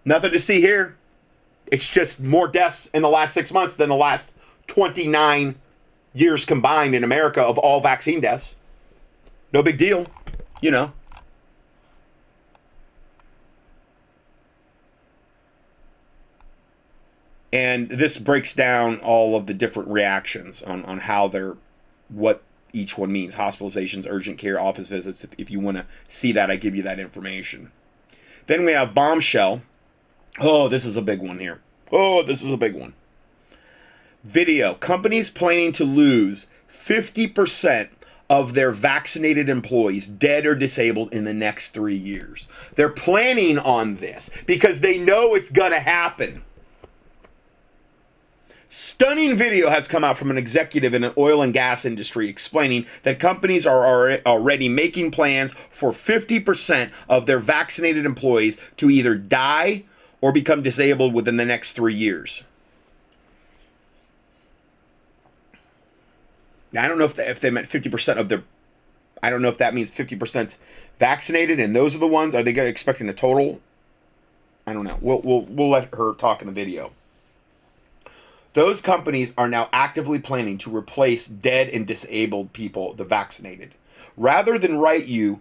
Nothing 0.05 0.31
to 0.31 0.39
see 0.39 0.61
here. 0.61 0.97
It's 1.73 1.89
just 1.89 2.21
more 2.21 2.49
deaths 2.49 2.89
in 2.89 3.01
the 3.01 3.09
last 3.09 3.33
six 3.33 3.51
months 3.51 3.77
than 3.77 3.89
the 3.89 3.97
last 3.97 4.31
29 4.67 5.55
years 6.13 6.45
combined 6.45 6.95
in 6.95 7.03
America 7.03 7.41
of 7.43 7.57
all 7.57 7.81
vaccine 7.81 8.21
deaths. 8.21 8.57
No 9.55 9.63
big 9.63 9.79
deal, 9.79 10.07
you 10.61 10.71
know. 10.71 10.93
And 17.55 17.89
this 17.89 18.19
breaks 18.19 18.55
down 18.55 19.01
all 19.01 19.35
of 19.35 19.47
the 19.47 19.55
different 19.55 19.89
reactions 19.89 20.63
on, 20.63 20.85
on 20.85 20.99
how 20.99 21.27
they're, 21.27 21.57
what 22.11 22.43
each 22.75 22.99
one 22.99 23.11
means 23.11 23.37
hospitalizations, 23.37 24.07
urgent 24.07 24.37
care, 24.37 24.61
office 24.61 24.89
visits. 24.91 25.25
If, 25.25 25.31
if 25.39 25.51
you 25.51 25.59
want 25.59 25.79
to 25.79 25.87
see 26.07 26.33
that, 26.33 26.51
I 26.51 26.57
give 26.57 26.77
you 26.77 26.83
that 26.83 27.01
information. 27.01 27.73
Then 28.47 28.67
we 28.67 28.73
have 28.73 28.95
Bombshell. 28.95 29.63
Oh, 30.41 30.69
this 30.69 30.85
is 30.85 30.97
a 30.97 31.03
big 31.03 31.21
one 31.21 31.39
here. 31.39 31.61
Oh, 31.91 32.23
this 32.23 32.43
is 32.43 32.53
a 32.53 32.57
big 32.57 32.75
one. 32.75 32.95
Video. 34.25 34.75
Companies 34.75 35.29
planning 35.31 35.73
to 35.73 35.85
lose 35.85 36.49
50% 36.71 37.91
of 38.31 38.55
their 38.55 38.71
vaccinated 38.71 39.51
employees 39.51 40.09
dead 40.09 40.47
or 40.47 40.55
disabled 40.55 41.13
in 41.13 41.25
the 41.25 41.35
next 41.35 41.71
three 41.71 41.95
years. 41.95 42.49
They're 42.77 42.89
planning 42.89 43.59
on 43.59 43.97
this 43.97 44.31
because 44.47 44.81
they 44.81 44.97
know 44.97 45.35
it's 45.35 45.51
going 45.51 45.73
to 45.73 45.81
happen. 45.81 46.43
Stunning 48.71 49.37
video 49.37 49.69
has 49.69 49.87
come 49.87 50.03
out 50.03 50.17
from 50.17 50.31
an 50.31 50.39
executive 50.39 50.95
in 50.95 51.05
an 51.05 51.13
oil 51.19 51.43
and 51.43 51.53
gas 51.53 51.85
industry 51.85 52.27
explaining 52.27 52.87
that 53.03 53.21
companies 53.21 53.67
are 53.67 54.19
already 54.25 54.71
making 54.71 55.11
plans 55.11 55.53
for 55.53 55.91
50% 55.93 56.91
of 57.11 57.27
their 57.27 57.39
vaccinated 57.39 58.07
employees 58.07 58.59
to 58.79 58.89
either 58.89 59.15
die 59.15 59.85
or 60.23 60.33
become 60.33 60.63
disabled 60.63 61.13
within 61.13 61.37
the 61.37 61.45
next 61.45 61.73
three 61.73 61.95
years. 61.95 62.45
Now, 66.73 66.85
I 66.85 66.89
don't 66.89 66.97
know 66.97 67.05
if 67.05 67.19
if 67.19 67.41
they 67.41 67.51
meant 67.51 67.69
50% 67.69 68.17
of 68.17 68.31
their. 68.31 68.43
I 69.23 69.29
don't 69.29 69.43
know 69.43 69.49
if 69.49 69.59
that 69.59 69.75
means 69.75 69.91
50% 69.91 70.57
vaccinated, 70.99 71.61
and 71.61 71.77
those 71.77 71.95
are 71.95 71.99
the 71.99 72.09
ones. 72.09 72.35
Are 72.35 72.43
they 72.43 72.53
going 72.53 72.67
to 72.67 72.71
expecting 72.71 73.09
a 73.09 73.13
total? 73.13 73.61
I 74.67 74.73
don't 74.73 74.85
know. 74.85 74.99
We'll, 75.01 75.21
we'll, 75.21 75.43
we'll 75.43 75.69
let 75.69 75.95
her 75.95 76.15
talk 76.15 76.41
in 76.41 76.47
the 76.47 76.53
video. 76.53 76.93
Those 78.55 78.81
companies 78.81 79.33
are 79.39 79.49
now 79.49 79.69
actively 79.73 80.19
planning 80.19 80.59
to 80.59 80.75
replace 80.75 81.27
dead 81.27 81.69
and 81.69 81.87
disabled 81.87 82.53
people, 82.53 82.95
the 82.95 83.05
vaccinated. 83.05 83.75
Rather 84.17 84.59
than 84.59 84.79
write 84.79 85.09
you 85.09 85.41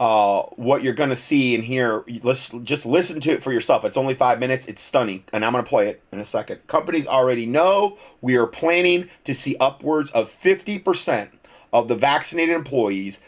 uh, 0.00 0.42
what 0.56 0.82
you're 0.82 0.94
going 0.94 1.10
to 1.10 1.16
see 1.16 1.54
and 1.54 1.62
hear, 1.62 2.04
let's 2.22 2.48
just 2.64 2.86
listen 2.86 3.20
to 3.20 3.30
it 3.30 3.42
for 3.42 3.52
yourself. 3.52 3.84
It's 3.84 3.96
only 3.96 4.14
five 4.14 4.40
minutes. 4.40 4.66
It's 4.66 4.82
stunning, 4.82 5.22
and 5.32 5.44
I'm 5.44 5.52
going 5.52 5.62
to 5.62 5.68
play 5.68 5.88
it 5.88 6.02
in 6.10 6.18
a 6.18 6.24
second. 6.24 6.66
Companies 6.66 7.06
already 7.06 7.46
know 7.46 7.98
we 8.20 8.36
are 8.36 8.46
planning 8.46 9.08
to 9.24 9.34
see 9.34 9.56
upwards 9.60 10.10
of 10.10 10.28
50% 10.28 11.30
of 11.72 11.86
the 11.86 11.94
vaccinated 11.94 12.56
employees 12.56 13.22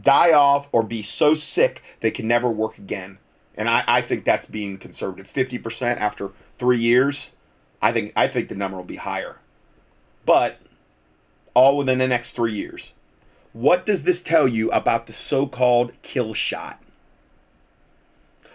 die 0.00 0.32
off 0.32 0.68
or 0.72 0.82
be 0.82 1.02
so 1.02 1.34
sick 1.34 1.82
they 2.00 2.10
can 2.10 2.26
never 2.26 2.50
work 2.50 2.78
again. 2.78 3.18
And 3.56 3.68
I, 3.68 3.84
I 3.86 4.00
think 4.00 4.24
that's 4.24 4.46
being 4.46 4.78
conservative. 4.78 5.26
50% 5.26 5.98
after 5.98 6.32
three 6.56 6.78
years 6.78 7.34
I 7.84 7.92
think 7.92 8.14
I 8.16 8.28
think 8.28 8.48
the 8.48 8.54
number 8.54 8.78
will 8.78 8.84
be 8.84 8.96
higher. 8.96 9.36
But 10.24 10.58
all 11.52 11.76
within 11.76 11.98
the 11.98 12.08
next 12.08 12.32
3 12.32 12.52
years. 12.52 12.94
What 13.54 13.86
does 13.86 14.02
this 14.02 14.20
tell 14.20 14.48
you 14.48 14.68
about 14.72 15.06
the 15.06 15.12
so-called 15.12 15.92
kill 16.02 16.34
shot? 16.34 16.82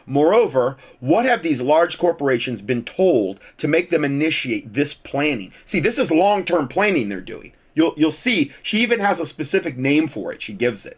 Moreover, 0.05 0.75
what 0.99 1.25
have 1.25 1.41
these 1.41 1.61
large 1.61 1.97
corporations 1.97 2.61
been 2.61 2.83
told 2.83 3.39
to 3.57 3.67
make 3.69 3.91
them 3.91 4.03
initiate 4.03 4.73
this 4.73 4.93
planning? 4.93 5.53
See, 5.63 5.79
this 5.79 5.97
is 5.97 6.11
long-term 6.11 6.67
planning 6.67 7.07
they're 7.07 7.21
doing. 7.21 7.53
You'll 7.75 7.93
you'll 7.95 8.11
see 8.11 8.51
she 8.61 8.79
even 8.79 8.99
has 8.99 9.21
a 9.21 9.25
specific 9.25 9.77
name 9.77 10.07
for 10.07 10.33
it. 10.33 10.41
She 10.41 10.53
gives 10.53 10.85
it. 10.85 10.97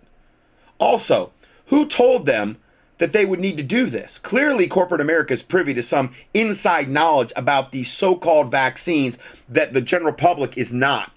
Also, 0.80 1.32
who 1.68 1.86
told 1.86 2.26
them 2.26 2.58
that 2.98 3.14
they 3.14 3.26
would 3.26 3.40
need 3.40 3.58
to 3.58 3.64
do 3.64 3.86
this. 3.86 4.18
Clearly, 4.18 4.68
corporate 4.68 5.02
America 5.02 5.34
is 5.34 5.44
privy 5.44 5.76
to 5.76 5.84
some 5.84 6.12
inside 6.34 6.90
knowledge 6.90 7.34
about 7.36 7.72
these 7.72 7.92
so 7.92 8.16
called 8.16 8.50
vaccines 8.50 9.20
that 9.48 9.74
the 9.74 9.82
general 9.82 10.14
public 10.14 10.58
is 10.58 10.74
not. 10.74 11.12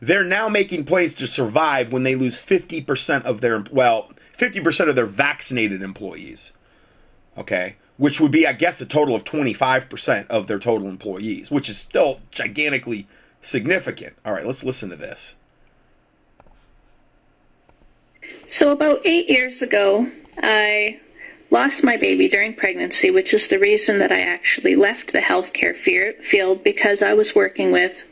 They're 0.00 0.24
now 0.24 0.48
making 0.48 0.84
plans 0.84 1.14
to 1.16 1.26
survive 1.26 1.92
when 1.92 2.02
they 2.02 2.14
lose 2.14 2.40
50% 2.40 3.24
of 3.24 3.40
their, 3.40 3.64
well, 3.70 4.10
50% 4.36 4.88
of 4.88 4.94
their 4.94 5.06
vaccinated 5.06 5.82
employees. 5.82 6.52
Okay. 7.38 7.76
Which 7.96 8.20
would 8.20 8.30
be, 8.30 8.46
I 8.46 8.52
guess, 8.52 8.80
a 8.80 8.86
total 8.86 9.14
of 9.14 9.24
25% 9.24 10.26
of 10.28 10.46
their 10.46 10.58
total 10.58 10.88
employees, 10.88 11.50
which 11.50 11.68
is 11.68 11.78
still 11.78 12.20
gigantically 12.30 13.06
significant. 13.40 14.14
All 14.24 14.32
right, 14.32 14.44
let's 14.44 14.64
listen 14.64 14.90
to 14.90 14.96
this. 14.96 15.36
So, 18.48 18.70
about 18.70 19.00
eight 19.04 19.30
years 19.30 19.62
ago, 19.62 20.10
I 20.36 21.00
lost 21.50 21.82
my 21.82 21.96
baby 21.96 22.28
during 22.28 22.54
pregnancy, 22.54 23.10
which 23.10 23.32
is 23.32 23.48
the 23.48 23.58
reason 23.58 23.98
that 24.00 24.12
I 24.12 24.20
actually 24.20 24.76
left 24.76 25.12
the 25.12 25.20
healthcare 25.20 25.76
field 25.76 26.62
because 26.62 27.02
I 27.02 27.14
was 27.14 27.34
working 27.34 27.72
with 27.72 28.02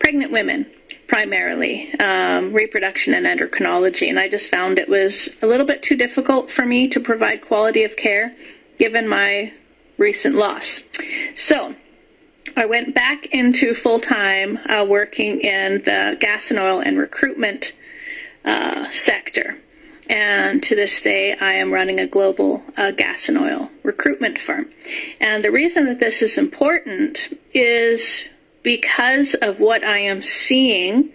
pregnant 0.00 0.32
women 0.32 0.66
primarily, 1.10 1.92
um, 1.98 2.52
reproduction 2.52 3.14
and 3.14 3.26
endocrinology, 3.26 4.08
and 4.08 4.16
I 4.16 4.28
just 4.28 4.48
found 4.48 4.78
it 4.78 4.88
was 4.88 5.28
a 5.42 5.46
little 5.46 5.66
bit 5.66 5.82
too 5.82 5.96
difficult 5.96 6.52
for 6.52 6.64
me 6.64 6.88
to 6.90 7.00
provide 7.00 7.42
quality 7.42 7.82
of 7.82 7.96
care 7.96 8.32
given 8.78 9.08
my 9.08 9.52
recent 9.98 10.36
loss. 10.36 10.84
So, 11.34 11.74
I 12.56 12.66
went 12.66 12.94
back 12.94 13.26
into 13.26 13.74
full 13.74 13.98
time 13.98 14.56
uh, 14.68 14.86
working 14.88 15.40
in 15.40 15.82
the 15.84 16.16
gas 16.20 16.50
and 16.50 16.60
oil 16.60 16.78
and 16.78 16.96
recruitment 16.96 17.72
uh, 18.44 18.88
sector. 18.92 19.58
And 20.08 20.62
to 20.62 20.76
this 20.76 21.00
day, 21.00 21.34
I 21.34 21.54
am 21.54 21.72
running 21.72 21.98
a 21.98 22.06
global 22.06 22.62
uh, 22.76 22.92
gas 22.92 23.28
and 23.28 23.36
oil 23.36 23.68
recruitment 23.82 24.38
firm. 24.38 24.70
And 25.20 25.44
the 25.44 25.50
reason 25.50 25.86
that 25.86 25.98
this 25.98 26.22
is 26.22 26.38
important 26.38 27.36
is 27.52 28.24
because 28.62 29.34
of 29.34 29.60
what 29.60 29.84
I 29.84 29.98
am 29.98 30.22
seeing 30.22 31.10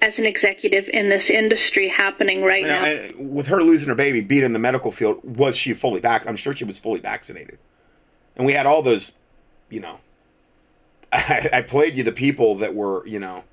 as 0.00 0.18
an 0.18 0.26
executive 0.26 0.88
in 0.92 1.08
this 1.08 1.30
industry 1.30 1.88
happening 1.88 2.42
right 2.42 2.64
now. 2.64 2.84
now. 2.84 3.08
with 3.18 3.48
her 3.48 3.62
losing 3.62 3.88
her 3.88 3.94
baby, 3.94 4.20
being 4.20 4.44
in 4.44 4.52
the 4.52 4.58
medical 4.58 4.92
field, 4.92 5.20
was 5.24 5.56
she 5.56 5.72
fully 5.72 6.00
vaccinated? 6.00 6.28
I'm 6.28 6.36
sure 6.36 6.54
she 6.54 6.64
was 6.64 6.78
fully 6.78 7.00
vaccinated. 7.00 7.58
And 8.36 8.46
we 8.46 8.52
had 8.52 8.66
all 8.66 8.82
those, 8.82 9.12
you 9.70 9.80
know, 9.80 9.98
I, 11.12 11.50
I 11.52 11.62
played 11.62 11.96
you 11.96 12.04
the 12.04 12.12
people 12.12 12.56
that 12.56 12.74
were, 12.74 13.06
you 13.06 13.18
know, 13.18 13.44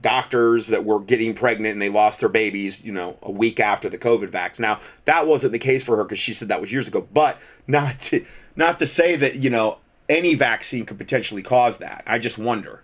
doctors 0.00 0.66
that 0.68 0.84
were 0.84 1.00
getting 1.00 1.34
pregnant 1.34 1.72
and 1.72 1.82
they 1.82 1.88
lost 1.88 2.20
their 2.20 2.28
babies, 2.28 2.84
you 2.84 2.92
know, 2.92 3.16
a 3.22 3.30
week 3.30 3.60
after 3.60 3.88
the 3.88 3.96
COVID 3.96 4.28
vax. 4.28 4.58
Now, 4.58 4.80
that 5.04 5.26
wasn't 5.26 5.52
the 5.52 5.58
case 5.58 5.84
for 5.84 5.96
her 5.96 6.04
because 6.04 6.18
she 6.18 6.34
said 6.34 6.48
that 6.48 6.60
was 6.60 6.72
years 6.72 6.88
ago, 6.88 7.06
but 7.12 7.38
not 7.66 7.98
to, 8.00 8.24
not 8.56 8.78
to 8.80 8.86
say 8.86 9.16
that, 9.16 9.36
you 9.36 9.50
know, 9.50 9.78
any 10.08 10.34
vaccine 10.34 10.84
could 10.86 10.98
potentially 10.98 11.42
cause 11.42 11.78
that. 11.78 12.04
I 12.06 12.18
just 12.18 12.38
wonder. 12.38 12.82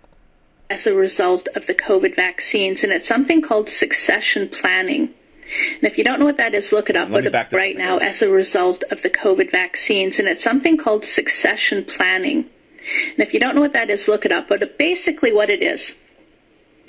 As 0.69 0.87
a 0.87 0.93
result 0.93 1.47
of 1.55 1.67
the 1.67 1.75
COVID 1.75 2.15
vaccines, 2.15 2.83
and 2.83 2.91
it's 2.93 3.07
something 3.07 3.41
called 3.41 3.69
succession 3.69 4.49
planning. 4.49 5.13
And 5.75 5.83
if 5.83 5.97
you 5.97 6.03
don't 6.03 6.19
know 6.19 6.25
what 6.25 6.37
that 6.37 6.53
is, 6.53 6.71
look 6.71 6.89
it 6.89 6.95
up. 6.95 7.09
Let 7.09 7.51
right 7.51 7.75
now, 7.75 7.97
as 7.97 8.21
a 8.21 8.29
result 8.29 8.83
of 8.89 9.01
the 9.01 9.09
COVID 9.09 9.51
vaccines, 9.51 10.19
and 10.19 10.27
it's 10.27 10.43
something 10.43 10.77
called 10.77 11.03
succession 11.03 11.83
planning. 11.83 12.45
And 13.11 13.19
if 13.19 13.33
you 13.33 13.39
don't 13.39 13.55
know 13.55 13.61
what 13.61 13.73
that 13.73 13.89
is, 13.89 14.07
look 14.07 14.25
it 14.25 14.31
up. 14.31 14.47
But 14.47 14.77
basically, 14.77 15.33
what 15.33 15.49
it 15.49 15.61
is 15.61 15.93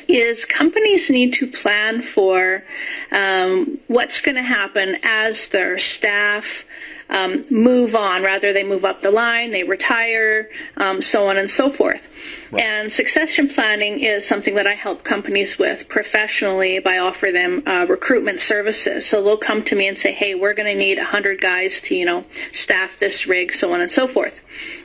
is 0.09 0.45
companies 0.45 1.11
need 1.11 1.35
to 1.35 1.51
plan 1.51 2.03
for 2.03 2.63
um, 3.11 3.79
what's 3.89 4.21
going 4.21 4.35
to 4.37 4.43
happen 4.43 4.99
as 5.03 5.49
their 5.49 5.79
staff 5.79 6.65
um, 7.13 7.45
move 7.51 7.95
on. 7.95 8.23
Rather, 8.23 8.53
they 8.53 8.65
move 8.65 8.85
up 8.85 9.03
the 9.03 9.11
line, 9.11 9.51
they 9.51 9.65
retire, 9.65 10.49
um, 10.79 11.03
so 11.03 11.29
on 11.29 11.37
and 11.37 11.49
so 11.49 11.71
forth. 11.71 12.09
Right. 12.51 12.65
And 12.65 12.93
succession 12.93 13.49
planning 13.49 14.01
is 14.01 14.27
something 14.27 14.55
that 14.55 14.67
I 14.67 14.75
help 14.75 15.05
companies 15.05 15.59
with 15.59 15.89
professionally 15.89 16.79
by 16.79 16.99
offering 16.99 17.35
them 17.35 17.63
uh, 17.67 17.87
recruitment 17.87 18.41
services. 18.41 19.07
So 19.07 19.23
they'll 19.23 19.37
come 19.37 19.63
to 19.65 19.77
me 19.77 19.89
and 19.89 19.99
say, 19.99 20.13
"Hey, 20.13 20.35
we're 20.35 20.55
going 20.55 20.73
to 20.73 20.79
need 20.79 20.97
100 20.97 21.41
guys 21.41 21.83
to, 21.83 21.95
you 21.95 22.07
know, 22.07 22.25
staff 22.53 22.99
this 22.99 23.27
rig, 23.27 23.53
so 23.53 23.75
on 23.75 23.83
and 23.83 23.93
so 23.93 24.09
forth." 24.09 24.35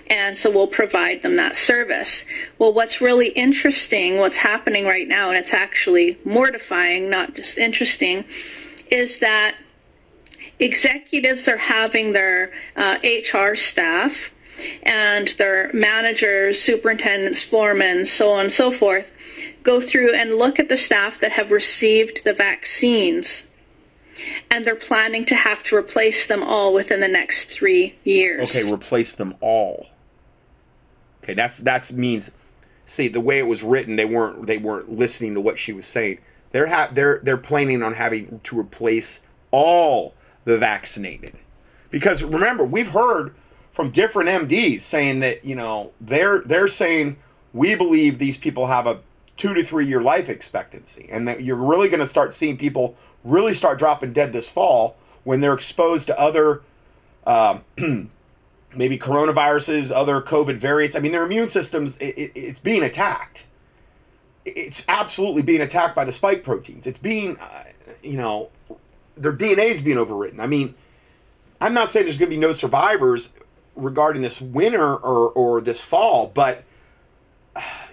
And 0.08 0.38
so 0.38 0.52
we'll 0.52 0.68
provide 0.68 1.24
them 1.24 1.38
that 1.38 1.56
service. 1.56 2.26
Well, 2.60 2.74
what's 2.74 3.00
really 3.00 3.30
interesting, 3.30 4.18
what's 4.18 4.38
happening 4.38 4.86
right 4.86 5.08
now, 5.08 5.30
and 5.30 5.38
it's 5.38 5.54
actually 5.54 6.18
mortifying, 6.26 7.10
not 7.10 7.36
just 7.36 7.58
interesting, 7.58 8.26
is 8.90 9.20
that 9.20 9.56
executives 10.60 11.48
are 11.48 11.58
having 11.58 12.14
their 12.14 12.52
uh, 12.76 12.98
HR 13.04 13.56
staff 13.56 14.32
and 14.84 15.28
their 15.38 15.72
managers, 15.74 16.62
superintendents, 16.62 17.44
foremen, 17.44 18.06
so 18.06 18.32
on 18.32 18.46
and 18.46 18.54
so 18.54 18.72
forth, 18.72 19.12
go 19.64 19.80
through 19.82 20.14
and 20.14 20.36
look 20.36 20.60
at 20.60 20.70
the 20.70 20.78
staff 20.78 21.20
that 21.20 21.32
have 21.32 21.52
received 21.52 22.22
the 22.24 22.34
vaccines. 22.34 23.46
And 24.50 24.66
they're 24.66 24.76
planning 24.76 25.26
to 25.26 25.36
have 25.36 25.62
to 25.66 25.76
replace 25.76 26.26
them 26.26 26.42
all 26.42 26.74
within 26.74 27.02
the 27.02 27.08
next 27.08 27.52
three 27.52 27.96
years. 28.04 28.50
Okay, 28.50 28.72
replace 28.72 29.14
them 29.14 29.36
all. 29.42 29.88
Okay, 31.24 31.36
that's 31.36 31.60
that's 31.60 31.94
means. 31.94 32.32
See, 32.86 33.10
the 33.10 33.20
way 33.22 33.38
it 33.38 33.46
was 33.46 33.62
written, 33.62 33.96
they 33.96 34.06
weren't 34.06 34.48
they 34.48 34.58
weren't 34.58 34.90
listening 34.90 35.36
to 35.36 35.42
what 35.42 35.60
she 35.60 35.72
was 35.72 35.86
saying. 35.86 36.18
They're 36.52 36.66
ha- 36.66 36.90
they're 36.92 37.20
they're 37.22 37.38
planning 37.38 37.84
on 37.84 37.94
having 37.94 38.40
to 38.46 38.60
replace 38.60 39.22
all 39.52 40.16
the 40.48 40.58
vaccinated. 40.58 41.34
Because 41.92 42.24
remember, 42.24 42.64
we've 42.64 42.88
heard 42.88 43.36
from 43.70 43.92
different 43.92 44.30
MDs 44.30 44.80
saying 44.80 45.20
that, 45.20 45.44
you 45.44 45.56
know, 45.56 45.92
they're 46.00 46.40
they're 46.40 46.70
saying 46.70 47.18
we 47.54 47.76
believe 47.76 48.18
these 48.18 48.38
people 48.38 48.66
have 48.66 48.88
a 48.88 49.02
2 49.36 49.54
to 49.54 49.64
3 49.64 49.86
year 49.86 50.02
life 50.02 50.30
expectancy 50.30 51.08
and 51.12 51.28
that 51.28 51.44
you're 51.44 51.58
really 51.58 51.90
going 51.90 52.00
to 52.00 52.06
start 52.06 52.34
seeing 52.34 52.58
people 52.58 52.96
really 53.26 53.54
start 53.54 53.78
dropping 53.78 54.14
dead 54.14 54.32
this 54.32 54.50
fall 54.50 54.96
when 55.26 55.42
they're 55.42 55.54
exposed 55.54 56.08
to 56.08 56.18
other 56.18 56.62
um, 57.26 57.62
maybe 58.76 58.98
coronaviruses, 58.98 59.92
other 59.94 60.22
COVID 60.22 60.56
variants. 60.56 60.96
I 60.96 61.00
mean, 61.00 61.12
their 61.12 61.26
immune 61.26 61.48
systems, 61.48 61.98
it, 61.98 62.18
it, 62.18 62.32
it's 62.36 62.60
being 62.60 62.84
attacked. 62.84 63.46
It's 64.46 64.86
absolutely 64.88 65.42
being 65.42 65.60
attacked 65.60 65.94
by 65.94 66.06
the 66.06 66.14
spike 66.14 66.46
proteins. 66.46 66.88
It's 66.88 66.98
being, 66.98 67.36
uh, 67.38 67.64
you 68.02 68.16
know, 68.16 68.50
their 69.18 69.34
DNA 69.34 69.70
is 69.70 69.82
being 69.82 69.98
overwritten. 69.98 70.40
I 70.40 70.48
mean, 70.48 70.76
I'm 71.60 71.74
not 71.74 71.92
saying 71.92 72.06
there's 72.06 72.18
going 72.18 72.30
to 72.30 72.36
be 72.36 72.40
no 72.40 72.52
survivors 72.52 73.34
regarding 73.76 74.22
this 74.22 74.42
winter 74.42 74.96
or, 74.96 75.32
or 75.32 75.62
this 75.62 75.82
fall, 75.82 76.32
but 76.34 76.64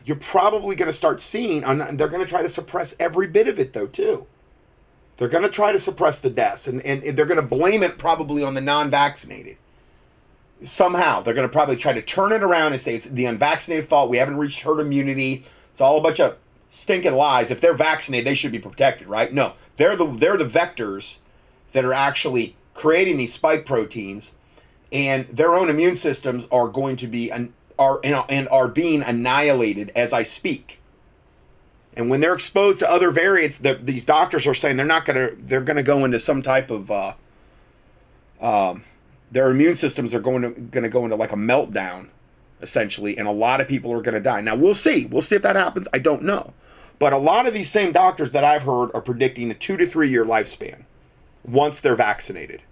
you're 0.05 0.17
probably 0.17 0.77
going 0.77 0.89
to 0.89 0.93
start 0.93 1.21
seeing, 1.21 1.65
and 1.65 1.99
they're 1.99 2.09
going 2.09 2.25
to 2.25 2.29
try 2.29 2.43
to 2.43 2.49
suppress 2.49 2.95
every 3.01 3.27
bit 3.27 3.49
of 3.49 3.59
it, 3.59 3.73
though, 3.73 3.87
too. 3.87 4.27
They're 5.17 5.29
going 5.29 5.45
to 5.45 5.51
try 5.51 5.73
to 5.73 5.79
suppress 5.79 6.19
the 6.19 6.31
deaths, 6.31 6.67
and, 6.67 6.85
and 6.85 7.17
they're 7.17 7.27
going 7.27 7.41
to 7.41 7.47
blame 7.47 7.83
it 7.83 7.99
probably 7.99 8.43
on 8.43 8.55
the 8.55 8.61
non 8.61 8.91
vaccinated. 8.91 9.57
Somehow, 10.61 11.21
they're 11.21 11.35
going 11.35 11.49
to 11.49 11.53
probably 11.53 11.77
try 11.77 11.93
to 11.93 12.03
turn 12.03 12.33
it 12.33 12.43
around 12.43 12.73
and 12.73 12.81
say 12.81 12.95
it's 12.95 13.05
the 13.05 13.27
unvaccinated 13.27 13.87
fault. 13.87 14.11
We 14.11 14.17
haven't 14.17 14.37
reached 14.37 14.63
herd 14.63 14.81
immunity. 14.81 15.45
It's 15.71 15.81
all 15.81 15.99
a 15.99 16.03
bunch 16.03 16.21
of 16.21 16.37
stinking 16.69 17.15
lies. 17.15 17.51
If 17.51 17.61
they're 17.61 17.75
vaccinated, 17.75 18.27
they 18.27 18.35
should 18.35 18.53
be 18.53 18.59
protected, 18.59 19.09
right? 19.09 19.33
No, 19.33 19.55
they're 19.77 19.97
the 19.97 20.07
they're 20.07 20.37
the 20.37 20.45
vectors 20.45 21.21
that 21.73 21.85
are 21.85 21.93
actually 21.93 22.57
creating 22.75 23.17
these 23.17 23.33
spike 23.33 23.67
proteins, 23.67 24.35
and 24.93 25.27
their 25.29 25.55
own 25.55 25.71
immune 25.71 25.95
systems 25.95 26.47
are 26.51 26.69
going 26.69 26.97
to 26.97 27.07
be 27.07 27.31
are 27.79 28.01
and 28.03 28.49
are 28.51 28.69
being 28.69 29.03
annihilated 29.03 29.93
as 29.97 30.13
I 30.13 30.23
speak. 30.23 30.81
And 31.97 32.11
when 32.11 32.21
they're 32.21 32.35
exposed 32.35 32.81
to 32.81 32.91
other 32.91 33.11
variants, 33.11 33.59
the, 33.59 33.75
these 33.75 34.05
doctors 34.05 34.47
are 34.49 34.55
saying 34.55 34.77
they're 34.77 34.87
not 34.87 35.05
gonna 35.05 35.31
they're 35.39 35.61
gonna 35.61 35.83
go 35.83 36.05
into 36.05 36.19
some 36.19 36.43
type 36.43 36.71
of 36.71 36.91
uh, 36.91 37.15
um, 38.41 38.83
their 39.31 39.51
immune 39.51 39.75
systems 39.75 40.15
are 40.15 40.21
going 40.21 40.43
to 40.43 40.51
going 40.51 40.85
to 40.85 40.91
go 40.91 41.05
into 41.05 41.17
like 41.17 41.33
a 41.33 41.37
meltdown 41.37 42.09
essentially 42.65 43.17
and 43.17 43.29
a 43.29 43.33
lot 43.33 43.61
of 43.61 43.69
people 43.69 43.93
are 43.93 44.03
going 44.03 44.15
to 44.15 44.21
die 44.21 44.41
now 44.41 44.57
we'll 44.57 44.75
see 44.75 45.07
we'll 45.07 45.23
see 45.23 45.37
if 45.37 45.43
that 45.43 45.55
happens 45.55 45.87
i 45.95 45.99
don't 45.99 46.23
know 46.23 46.53
but 46.99 47.13
a 47.13 47.19
lot 47.19 47.47
of 47.47 47.55
these 47.55 47.71
same 47.71 47.93
doctors 47.93 48.33
that 48.33 48.43
i've 48.43 48.63
heard 48.65 48.91
are 48.95 49.03
predicting 49.03 49.51
a 49.53 49.55
two 49.55 49.77
to 49.77 49.87
three 49.87 50.09
year 50.09 50.25
lifespan 50.25 50.85
once 51.45 51.81
they're 51.81 51.97
vaccinated. 51.97 52.63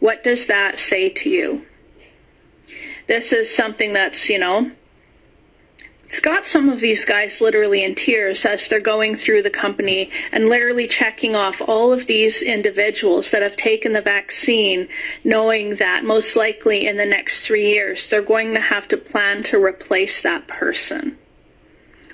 What 0.00 0.24
does 0.24 0.46
that 0.46 0.78
say 0.78 1.10
to 1.10 1.28
you? 1.28 1.66
This 3.06 3.32
is 3.32 3.54
something 3.54 3.92
that's, 3.92 4.28
you 4.30 4.38
know, 4.38 4.70
it's 6.10 6.18
got 6.18 6.44
some 6.44 6.68
of 6.68 6.80
these 6.80 7.04
guys 7.04 7.40
literally 7.40 7.84
in 7.84 7.94
tears 7.94 8.44
as 8.44 8.66
they're 8.66 8.80
going 8.80 9.14
through 9.14 9.42
the 9.42 9.50
company 9.50 10.10
and 10.32 10.48
literally 10.48 10.88
checking 10.88 11.36
off 11.36 11.60
all 11.60 11.92
of 11.92 12.04
these 12.06 12.42
individuals 12.42 13.30
that 13.30 13.42
have 13.42 13.54
taken 13.54 13.92
the 13.92 14.02
vaccine, 14.02 14.88
knowing 15.22 15.76
that 15.76 16.02
most 16.02 16.34
likely 16.34 16.88
in 16.88 16.96
the 16.96 17.06
next 17.06 17.46
three 17.46 17.70
years 17.70 18.10
they're 18.10 18.22
going 18.22 18.54
to 18.54 18.60
have 18.60 18.88
to 18.88 18.96
plan 18.96 19.44
to 19.44 19.62
replace 19.62 20.22
that 20.22 20.48
person. 20.48 21.16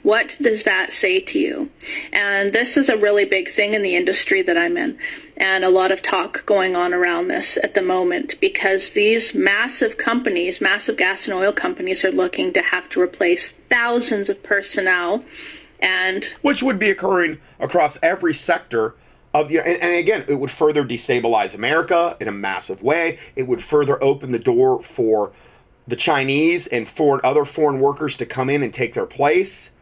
What 0.03 0.37
does 0.43 0.65
that 0.65 0.93
say 0.93 1.21
to 1.21 1.39
you? 1.39 1.71
And 2.13 2.53
this 2.53 2.77
is 2.77 2.91
a 2.91 2.99
really 2.99 3.25
big 3.25 3.51
thing 3.51 3.73
in 3.73 3.81
the 3.81 3.97
industry 3.97 4.43
that 4.43 4.59
I'm 4.59 4.77
in, 4.77 4.99
and 5.37 5.65
a 5.65 5.69
lot 5.69 5.93
of 5.93 6.03
talk 6.03 6.45
going 6.47 6.75
on 6.75 6.95
around 6.95 7.29
this 7.29 7.59
at 7.63 7.75
the 7.75 7.83
moment 7.83 8.35
because 8.41 8.91
these 8.91 9.35
massive 9.35 9.99
companies, 9.99 10.61
massive 10.61 10.97
gas 10.97 11.27
and 11.27 11.35
oil 11.35 11.53
companies, 11.53 12.05
are 12.05 12.13
looking 12.13 12.53
to 12.55 12.63
have 12.63 12.89
to 12.91 13.01
replace 13.01 13.53
thousands 13.71 14.29
of 14.29 14.43
personnel. 14.43 15.25
And 15.81 16.25
which 16.43 16.63
would 16.63 16.79
be 16.79 16.91
occurring 16.91 17.39
across 17.61 18.03
every 18.03 18.33
sector 18.33 18.95
of 19.35 19.49
the 19.49 19.59
and, 19.59 19.83
and, 19.83 19.93
again 19.93 20.25
it 20.29 20.37
would 20.37 20.51
further 20.51 20.83
destabilize 20.83 21.55
america 21.55 22.17
in 22.19 22.29
a 22.29 22.33
massive 22.33 22.83
way 22.83 23.19
it 23.35 23.47
would 23.47 23.63
further 23.63 24.03
open 24.03 24.33
the 24.33 24.39
door 24.39 24.83
for 24.83 25.33
the 25.87 25.97
chinese 25.97 26.67
and 26.69 26.89
foreign 26.89 27.21
other 27.23 27.45
foreign 27.45 27.79
workers 27.79 28.17
to 28.17 28.25
come 28.25 28.49
in 28.49 28.63
and 28.63 28.73
take 28.73 28.95
their 28.95 29.05
place 29.05 29.73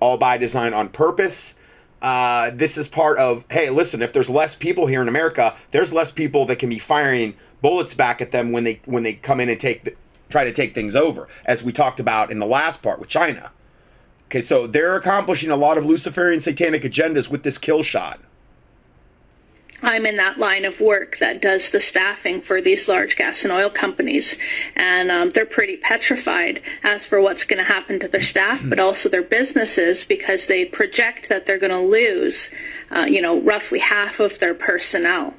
all 0.00 0.18
by 0.18 0.36
design 0.36 0.74
on 0.74 0.88
purpose. 0.88 1.55
Uh, 2.02 2.50
this 2.52 2.76
is 2.76 2.88
part 2.88 3.18
of 3.18 3.44
hey, 3.50 3.70
listen, 3.70 4.02
if 4.02 4.12
there's 4.12 4.30
less 4.30 4.54
people 4.54 4.86
here 4.86 5.02
in 5.02 5.08
America, 5.08 5.54
there's 5.70 5.92
less 5.92 6.10
people 6.10 6.44
that 6.46 6.58
can 6.58 6.68
be 6.68 6.78
firing 6.78 7.34
bullets 7.62 7.94
back 7.94 8.20
at 8.20 8.30
them 8.32 8.52
when 8.52 8.64
they 8.64 8.80
when 8.84 9.02
they 9.02 9.14
come 9.14 9.40
in 9.40 9.48
and 9.48 9.58
take 9.58 9.84
the, 9.84 9.94
try 10.28 10.44
to 10.44 10.52
take 10.52 10.74
things 10.74 10.94
over, 10.94 11.28
as 11.44 11.62
we 11.62 11.72
talked 11.72 12.00
about 12.00 12.30
in 12.30 12.38
the 12.38 12.46
last 12.46 12.82
part 12.82 13.00
with 13.00 13.08
China. 13.08 13.50
Okay, 14.26 14.40
so 14.40 14.66
they're 14.66 14.96
accomplishing 14.96 15.50
a 15.50 15.56
lot 15.56 15.78
of 15.78 15.86
Luciferian 15.86 16.40
satanic 16.40 16.82
agendas 16.82 17.30
with 17.30 17.44
this 17.44 17.58
kill 17.58 17.82
shot. 17.82 18.20
I'm 19.86 20.04
in 20.04 20.16
that 20.16 20.36
line 20.36 20.64
of 20.64 20.80
work 20.80 21.18
that 21.20 21.40
does 21.40 21.70
the 21.70 21.78
staffing 21.78 22.42
for 22.42 22.60
these 22.60 22.88
large 22.88 23.14
gas 23.14 23.44
and 23.44 23.52
oil 23.52 23.70
companies, 23.70 24.36
and 24.74 25.12
um, 25.12 25.30
they're 25.30 25.46
pretty 25.46 25.76
petrified 25.76 26.60
as 26.82 27.06
for 27.06 27.20
what's 27.20 27.44
going 27.44 27.58
to 27.58 27.64
happen 27.64 28.00
to 28.00 28.08
their 28.08 28.20
staff, 28.20 28.60
but 28.64 28.80
also 28.80 29.08
their 29.08 29.22
businesses 29.22 30.04
because 30.04 30.48
they 30.48 30.64
project 30.64 31.28
that 31.28 31.46
they're 31.46 31.60
going 31.60 31.70
to 31.70 31.78
lose, 31.78 32.50
uh, 32.90 33.06
you 33.08 33.22
know, 33.22 33.40
roughly 33.40 33.78
half 33.78 34.18
of 34.18 34.36
their 34.40 34.54
personnel. 34.54 35.34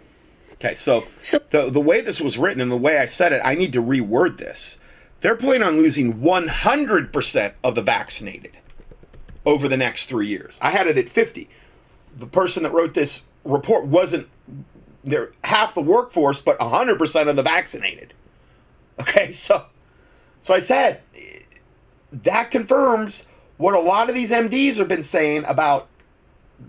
Okay, 0.54 0.74
so, 0.74 1.04
so 1.20 1.40
the 1.50 1.70
the 1.70 1.82
way 1.82 2.00
this 2.00 2.22
was 2.22 2.38
written 2.38 2.62
and 2.62 2.72
the 2.72 2.78
way 2.78 2.98
I 2.98 3.06
said 3.06 3.34
it, 3.34 3.42
I 3.44 3.54
need 3.54 3.74
to 3.74 3.84
reword 3.84 4.38
this. 4.38 4.80
They're 5.20 5.36
planning 5.36 5.64
on 5.64 5.76
losing 5.76 6.22
100% 6.22 7.54
of 7.66 7.76
the 7.76 7.82
vaccinated 7.82 8.58
over 9.46 9.68
the 9.68 9.78
next 9.78 10.06
three 10.06 10.28
years. 10.28 10.58
I 10.62 10.72
had 10.72 10.88
it 10.88 10.98
at 10.98 11.10
50. 11.10 11.50
The 12.16 12.28
person 12.28 12.64
that 12.64 12.72
wrote 12.72 12.94
this 12.94 13.24
report 13.44 13.86
wasn't 13.86 14.30
there 15.04 15.32
half 15.44 15.74
the 15.74 15.82
workforce, 15.82 16.42
but 16.42 16.58
100% 16.60 17.28
of 17.28 17.36
the 17.36 17.44
vaccinated. 17.44 18.14
Okay, 19.00 19.32
so 19.32 19.66
so 20.40 20.54
I 20.54 20.60
said 20.60 21.02
that 22.12 22.52
confirms 22.52 23.28
what 23.58 23.74
a 23.74 23.80
lot 23.80 24.10
of 24.10 24.16
these 24.16 24.32
MDs 24.32 24.78
have 24.78 24.88
been 24.88 25.04
saying 25.04 25.44
about 25.48 25.88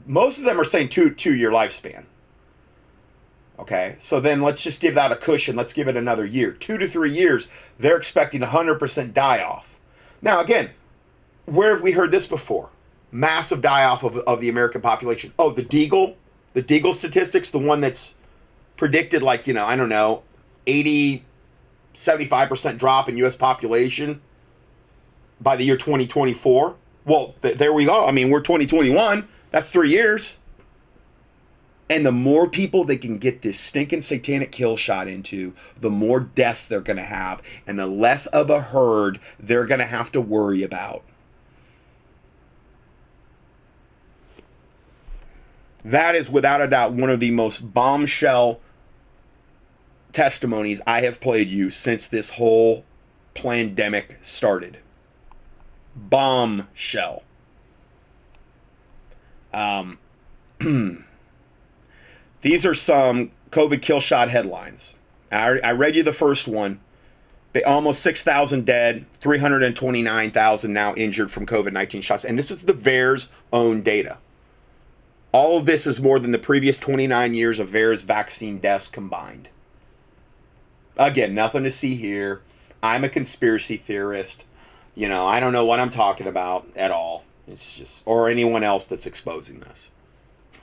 most 0.07 0.39
of 0.39 0.45
them 0.45 0.61
are 0.61 0.65
saying 0.65 0.89
two 0.89 1.11
two 1.11 1.35
year 1.35 1.51
lifespan. 1.51 2.05
Okay, 3.59 3.97
so 3.99 4.21
then 4.21 4.41
let's 4.41 4.63
just 4.63 4.81
give 4.81 4.95
that 4.95 5.11
a 5.11 5.17
cushion. 5.17 5.57
Let's 5.57 5.73
give 5.73 5.89
it 5.89 5.97
another 5.97 6.25
year. 6.25 6.53
Two 6.53 6.79
to 6.79 6.87
three 6.87 7.11
years, 7.11 7.49
they're 7.77 7.97
expecting 7.97 8.41
100% 8.41 9.13
die 9.13 9.43
off. 9.43 9.81
Now, 10.23 10.41
again, 10.41 10.71
where 11.45 11.73
have 11.73 11.83
we 11.83 11.91
heard 11.91 12.13
this 12.13 12.29
before? 12.29 12.71
Massive 13.11 13.61
die 13.61 13.83
off 13.83 14.05
of, 14.05 14.19
of 14.19 14.41
the 14.41 14.49
American 14.49 14.81
population. 14.81 15.33
Oh, 15.41 15.51
the 15.51 15.65
Deagle 15.65 16.15
the 16.55 16.63
Deagle 16.63 16.95
statistics, 16.95 17.51
the 17.51 17.59
one 17.59 17.81
that's 17.81 18.17
predicted 18.79 19.23
like, 19.23 19.47
you 19.47 19.53
know, 19.53 19.67
I 19.67 19.77
don't 19.77 19.91
know, 19.91 20.23
80, 20.67 21.23
75% 21.95 22.79
drop 22.79 23.11
in 23.11 23.19
U.S. 23.19 23.37
population 23.37 24.23
by 25.39 25.57
the 25.57 25.65
year 25.65 25.77
2024. 25.77 26.77
Well, 27.05 27.35
th- 27.43 27.57
there 27.57 27.75
we 27.75 27.85
go. 27.85 28.07
I 28.07 28.13
mean, 28.13 28.31
we're 28.31 28.41
2021. 28.41 29.29
That's 29.51 29.71
three 29.71 29.91
years. 29.91 30.39
And 31.91 32.05
the 32.05 32.13
more 32.13 32.49
people 32.49 32.85
they 32.85 32.99
can 32.99 33.19
get 33.19 33.43
this 33.43 33.59
stinking 33.59 34.03
satanic 34.03 34.53
kill 34.53 34.77
shot 34.77 35.09
into, 35.09 35.55
the 35.81 35.91
more 35.91 36.21
deaths 36.21 36.67
they're 36.67 36.81
going 36.81 36.99
to 36.99 37.03
have, 37.03 37.43
and 37.67 37.79
the 37.79 37.87
less 37.87 38.27
of 38.27 38.51
a 38.51 38.61
herd 38.61 39.19
they're 39.41 39.65
going 39.65 39.81
to 39.81 39.87
have 39.87 40.13
to 40.13 40.21
worry 40.21 40.63
about. 40.63 41.03
That 45.83 46.15
is 46.15 46.29
without 46.29 46.61
a 46.61 46.67
doubt 46.67 46.93
one 46.93 47.09
of 47.09 47.21
the 47.21 47.31
most 47.31 47.73
bombshell 47.73 48.61
testimonies 50.13 50.81
I 50.87 51.03
have 51.03 51.21
played 51.21 51.49
you 51.49 51.71
since 51.71 52.07
this 52.07 52.31
whole 52.31 52.85
pandemic 53.35 54.19
started. 54.23 54.79
Bombshell. 55.95 57.23
Um, 59.53 59.99
these 62.41 62.67
are 62.67 62.75
some 62.75 63.31
COVID 63.51 63.83
kill 63.83 64.01
shot 64.01 64.31
headlines. 64.31 64.97
I, 65.31 65.59
I 65.63 65.73
read 65.73 65.97
you 65.97 66.03
the 66.03 66.13
first 66.13 66.49
one. 66.49 66.81
Almost 67.67 68.03
6,000 68.03 68.65
dead, 68.65 69.05
329,000 69.15 70.73
now 70.73 70.95
injured 70.95 71.33
from 71.33 71.45
COVID 71.45 71.73
19 71.73 72.03
shots. 72.03 72.25
And 72.25 72.39
this 72.39 72.53
is 72.53 72.63
the 72.63 72.73
VAERS 72.73 73.33
own 73.53 73.83
data. 73.83 74.19
All 75.33 75.59
of 75.59 75.67
this 75.67 75.85
is 75.85 76.01
more 76.01 76.21
than 76.21 76.31
the 76.31 76.39
previous 76.39 76.79
29 76.79 77.35
years 77.35 77.59
of 77.59 77.69
VAERS 77.69 78.05
vaccine 78.05 78.59
deaths 78.59 78.87
combined. 78.87 79.49
Again, 80.99 81.35
nothing 81.35 81.63
to 81.63 81.71
see 81.71 81.95
here. 81.95 82.43
I'm 82.83 83.05
a 83.05 83.09
conspiracy 83.09 83.77
theorist. 83.77 84.45
You 84.95 85.09
know, 85.09 85.27
I 85.27 85.39
don't 85.39 85.53
know 85.53 85.65
what 85.65 85.79
I'm 85.79 85.91
talking 85.91 86.27
about 86.27 86.67
at 86.77 86.91
all. 86.91 87.25
It's 87.47 87.75
just, 87.75 88.03
or 88.07 88.29
anyone 88.29 88.65
else 88.65 88.87
that's 88.87 89.07
exposing 89.07 89.61
this. 89.61 89.91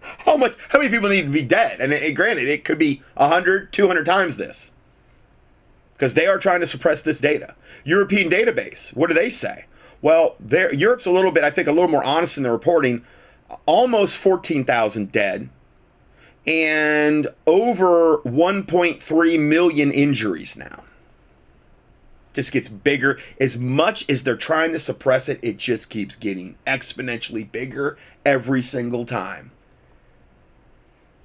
how 0.00 0.36
much, 0.36 0.54
how 0.68 0.78
many 0.78 0.88
people 0.88 1.08
need 1.08 1.26
to 1.26 1.32
be 1.32 1.42
dead? 1.42 1.80
And 1.80 1.92
it, 1.92 2.14
granted, 2.14 2.48
it 2.48 2.64
could 2.64 2.78
be 2.78 3.02
100, 3.16 3.72
200 3.72 4.06
times 4.06 4.36
this. 4.36 4.72
Because 5.94 6.14
they 6.14 6.26
are 6.26 6.38
trying 6.38 6.60
to 6.60 6.66
suppress 6.66 7.02
this 7.02 7.20
data. 7.20 7.54
European 7.84 8.30
database, 8.30 8.96
what 8.96 9.08
do 9.08 9.14
they 9.14 9.28
say? 9.28 9.66
Well, 10.00 10.36
Europe's 10.72 11.06
a 11.06 11.10
little 11.10 11.32
bit, 11.32 11.44
I 11.44 11.50
think, 11.50 11.66
a 11.66 11.72
little 11.72 11.88
more 11.88 12.04
honest 12.04 12.36
in 12.36 12.42
the 12.42 12.52
reporting. 12.52 13.04
Almost 13.66 14.18
14,000 14.18 15.10
dead 15.12 15.48
and 16.46 17.26
over 17.46 18.18
1.3 18.18 19.38
million 19.40 19.90
injuries 19.92 20.56
now. 20.56 20.84
Just 22.32 22.52
gets 22.52 22.68
bigger. 22.68 23.18
As 23.40 23.58
much 23.58 24.08
as 24.10 24.24
they're 24.24 24.36
trying 24.36 24.72
to 24.72 24.78
suppress 24.78 25.28
it, 25.28 25.40
it 25.42 25.56
just 25.56 25.88
keeps 25.88 26.16
getting 26.16 26.56
exponentially 26.66 27.50
bigger 27.50 27.96
every 28.26 28.60
single 28.60 29.04
time. 29.04 29.52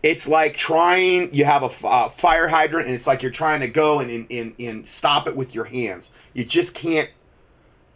It's 0.01 0.27
like 0.27 0.55
trying, 0.55 1.33
you 1.33 1.43
have 1.43 1.63
a 1.63 1.87
uh, 1.87 2.09
fire 2.09 2.47
hydrant, 2.47 2.85
and 2.85 2.95
it's 2.95 3.07
like 3.07 3.21
you're 3.21 3.31
trying 3.31 3.59
to 3.61 3.67
go 3.67 3.99
and, 3.99 4.31
and, 4.31 4.55
and 4.57 4.87
stop 4.87 5.27
it 5.27 5.35
with 5.35 5.53
your 5.53 5.65
hands. 5.65 6.11
You 6.33 6.45
just 6.45 6.73
can't, 6.73 7.09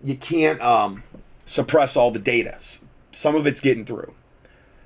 you 0.04 0.18
can't 0.18 0.60
um, 0.60 1.04
suppress 1.46 1.96
all 1.96 2.12
the 2.12 2.20
data. 2.20 2.60
Some 3.12 3.36
of 3.36 3.48
it's 3.48 3.62
getting 3.62 3.86
through. 3.86 4.14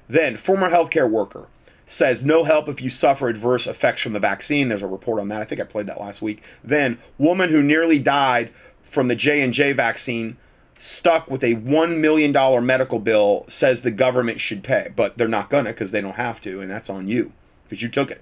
Then, 0.08 0.38
former 0.38 0.70
healthcare 0.70 1.10
worker 1.10 1.48
says 1.88 2.24
no 2.24 2.44
help 2.44 2.68
if 2.68 2.82
you 2.82 2.90
suffer 2.90 3.30
adverse 3.30 3.66
effects 3.66 4.02
from 4.02 4.14
the 4.14 4.20
vaccine. 4.20 4.68
There's 4.68 4.84
a 4.84 4.88
report 4.88 5.20
on 5.20 5.30
that. 5.30 5.42
I 5.42 5.46
think 5.46 5.60
I 5.60 5.64
played 5.64 5.88
that 5.88 6.00
last 6.00 6.22
week. 6.22 6.44
Then 6.64 7.00
woman 7.18 7.50
who 7.50 7.64
nearly 7.64 7.98
died 7.98 8.52
from 8.84 9.08
the 9.08 9.16
J&J 9.16 9.74
vaccine 9.74 10.38
stuck 10.78 11.30
with 11.30 11.44
a 11.44 11.56
$1 11.56 11.98
million 11.98 12.66
medical 12.66 13.00
bill 13.00 13.46
says 13.48 13.82
the 13.82 13.90
government 13.90 14.40
should 14.40 14.64
pay, 14.64 14.92
but 14.96 15.18
they're 15.18 15.28
not 15.28 15.50
gonna 15.50 15.72
because 15.72 15.92
they 15.92 16.02
don't 16.02 16.16
have 16.16 16.40
to, 16.42 16.62
and 16.62 16.70
that's 16.70 16.90
on 16.90 17.08
you 17.08 17.32
because 17.64 17.82
you 17.82 17.90
took 17.90 18.12
it. 18.12 18.22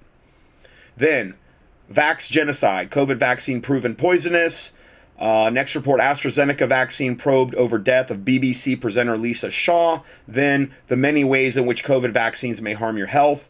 Then 0.95 1.35
vax 1.91 2.29
genocide, 2.29 2.91
COVID 2.91 3.17
vaccine 3.17 3.61
proven 3.61 3.95
poisonous. 3.95 4.73
Uh, 5.17 5.49
next 5.51 5.75
report 5.75 6.01
AstraZeneca 6.01 6.67
vaccine 6.67 7.15
probed 7.15 7.55
over 7.55 7.77
death 7.77 8.11
of 8.11 8.19
BBC 8.19 8.79
presenter 8.79 9.17
Lisa 9.17 9.49
Shaw. 9.49 10.03
Then 10.27 10.73
the 10.87 10.97
many 10.97 11.23
ways 11.23 11.57
in 11.57 11.65
which 11.65 11.83
COVID 11.83 12.11
vaccines 12.11 12.61
may 12.61 12.73
harm 12.73 12.97
your 12.97 13.07
health. 13.07 13.49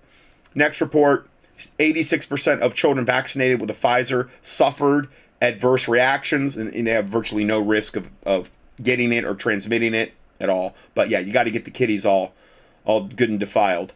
Next 0.56 0.82
report 0.82 1.30
86% 1.58 2.60
of 2.60 2.74
children 2.74 3.06
vaccinated 3.06 3.62
with 3.62 3.70
the 3.70 3.76
Pfizer 3.76 4.30
suffered 4.41 5.08
adverse 5.41 5.88
reactions, 5.88 6.58
and, 6.58 6.74
and 6.74 6.88
they 6.88 6.91
have 6.91 7.06
virtually 7.06 7.44
no 7.44 7.60
risk 7.60 7.96
of, 7.96 8.10
of 8.26 8.50
getting 8.82 9.12
it 9.12 9.24
or 9.26 9.36
transmitting 9.36 9.94
it 9.94 10.13
at 10.39 10.50
all. 10.50 10.76
But 10.94 11.10
yeah, 11.10 11.20
you 11.20 11.32
got 11.32 11.44
to 11.44 11.52
get 11.52 11.65
the 11.65 11.72
kiddies 11.72 12.06
all, 12.06 12.34
all 12.84 13.04
good 13.04 13.30
and 13.30 13.39
defiled. 13.39 13.94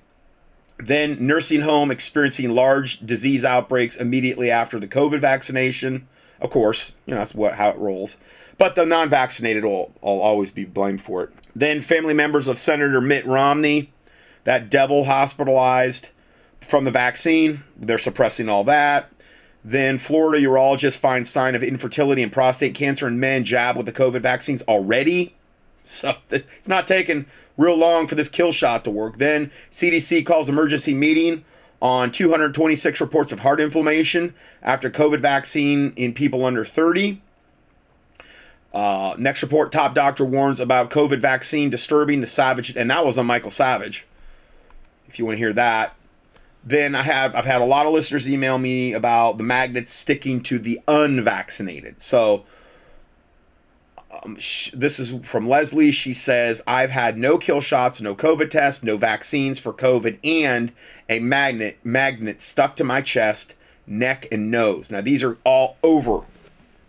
Then 0.77 1.17
nursing 1.25 1.61
home 1.61 1.91
experiencing 1.91 2.51
large 2.51 2.99
disease 2.99 3.43
outbreaks 3.43 3.97
immediately 3.97 4.49
after 4.49 4.79
the 4.79 4.87
COVID 4.87 5.19
vaccination. 5.19 6.07
Of 6.39 6.51
course, 6.51 6.93
you 7.05 7.13
know 7.13 7.19
that's 7.19 7.35
what 7.35 7.55
how 7.55 7.69
it 7.69 7.77
rolls. 7.77 8.15
But 8.57 8.75
the 8.75 8.85
non-vaccinated 8.85 9.63
will, 9.63 9.93
will 10.01 10.21
always 10.21 10.51
be 10.51 10.65
blamed 10.65 11.01
for 11.01 11.23
it. 11.23 11.31
Then 11.55 11.81
family 11.81 12.13
members 12.13 12.47
of 12.47 12.57
Senator 12.57 13.01
Mitt 13.01 13.25
Romney, 13.25 13.91
that 14.45 14.69
devil 14.69 15.05
hospitalized 15.05 16.09
from 16.61 16.83
the 16.83 16.91
vaccine. 16.91 17.63
They're 17.77 17.97
suppressing 17.97 18.49
all 18.49 18.63
that. 18.65 19.09
Then 19.63 19.97
Florida 19.97 20.43
urologist 20.45 20.99
finds 20.99 21.29
sign 21.29 21.55
of 21.55 21.63
infertility 21.63 22.23
and 22.23 22.31
prostate 22.31 22.75
cancer 22.75 23.07
in 23.07 23.19
men 23.19 23.43
jabbed 23.43 23.77
with 23.77 23.85
the 23.85 23.91
COVID 23.91 24.21
vaccines 24.21 24.61
already. 24.63 25.35
So 25.83 26.13
it's 26.29 26.67
not 26.67 26.87
taking 26.87 27.25
real 27.57 27.75
long 27.75 28.05
for 28.05 28.15
this 28.15 28.29
kill 28.29 28.51
shot 28.51 28.83
to 28.83 28.91
work. 28.91 29.17
Then 29.17 29.51
CDC 29.71 30.25
calls 30.25 30.47
emergency 30.47 30.93
meeting 30.93 31.43
on 31.81 32.11
226 32.11 33.01
reports 33.01 33.31
of 33.31 33.39
heart 33.39 33.59
inflammation 33.59 34.35
after 34.61 34.89
COVID 34.89 35.19
vaccine 35.19 35.93
in 35.95 36.13
people 36.13 36.45
under 36.45 36.65
30. 36.65 37.21
Uh, 38.73 39.15
next 39.17 39.41
report, 39.41 39.71
top 39.71 39.93
doctor 39.93 40.23
warns 40.23 40.59
about 40.59 40.89
COVID 40.91 41.19
vaccine 41.19 41.69
disturbing 41.69 42.21
the 42.21 42.27
savage, 42.27 42.75
and 42.75 42.89
that 42.91 43.03
was 43.03 43.17
on 43.17 43.25
Michael 43.25 43.49
Savage. 43.49 44.05
If 45.07 45.17
you 45.17 45.25
want 45.25 45.35
to 45.35 45.39
hear 45.39 45.53
that, 45.53 45.95
then 46.63 46.95
I 46.95 47.01
have 47.03 47.35
I've 47.35 47.45
had 47.45 47.61
a 47.61 47.65
lot 47.65 47.85
of 47.85 47.93
listeners 47.93 48.29
email 48.29 48.57
me 48.57 48.93
about 48.93 49.37
the 49.37 49.43
magnets 49.43 49.93
sticking 49.93 50.41
to 50.43 50.59
the 50.59 50.79
unvaccinated. 50.87 52.01
So 52.01 52.45
um, 54.23 54.37
sh- 54.37 54.71
this 54.71 54.99
is 54.99 55.13
from 55.27 55.47
Leslie. 55.47 55.91
She 55.91 56.13
says 56.13 56.61
I've 56.67 56.91
had 56.91 57.17
no 57.17 57.37
kill 57.37 57.61
shots, 57.61 58.01
no 58.01 58.15
COVID 58.15 58.49
tests, 58.49 58.83
no 58.83 58.97
vaccines 58.97 59.59
for 59.59 59.71
COVID, 59.71 60.19
and 60.23 60.71
a 61.09 61.19
magnet 61.19 61.77
magnet 61.83 62.41
stuck 62.41 62.75
to 62.77 62.83
my 62.83 63.01
chest, 63.01 63.55
neck, 63.87 64.27
and 64.31 64.51
nose. 64.51 64.91
Now 64.91 65.01
these 65.01 65.23
are 65.23 65.37
all 65.43 65.77
over, 65.83 66.21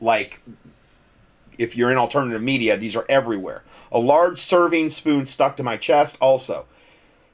like 0.00 0.40
if 1.58 1.76
you're 1.76 1.90
in 1.90 1.98
alternative 1.98 2.42
media, 2.42 2.76
these 2.76 2.96
are 2.96 3.04
everywhere. 3.08 3.62
A 3.92 3.98
large 3.98 4.38
serving 4.38 4.88
spoon 4.88 5.26
stuck 5.26 5.56
to 5.56 5.62
my 5.62 5.76
chest, 5.76 6.16
also. 6.20 6.66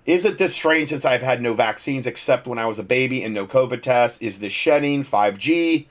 Isn't 0.06 0.38
this 0.38 0.54
strange 0.54 0.90
since 0.90 1.04
I've 1.04 1.22
had 1.22 1.42
no 1.42 1.52
vaccines 1.52 2.06
except 2.06 2.46
when 2.46 2.60
I 2.60 2.66
was 2.66 2.78
a 2.78 2.84
baby 2.84 3.24
and 3.24 3.34
no 3.34 3.44
COVID 3.46 3.82
tests? 3.82 4.22
Is 4.22 4.38
this 4.38 4.52
shedding 4.52 5.02
5G? 5.02 5.86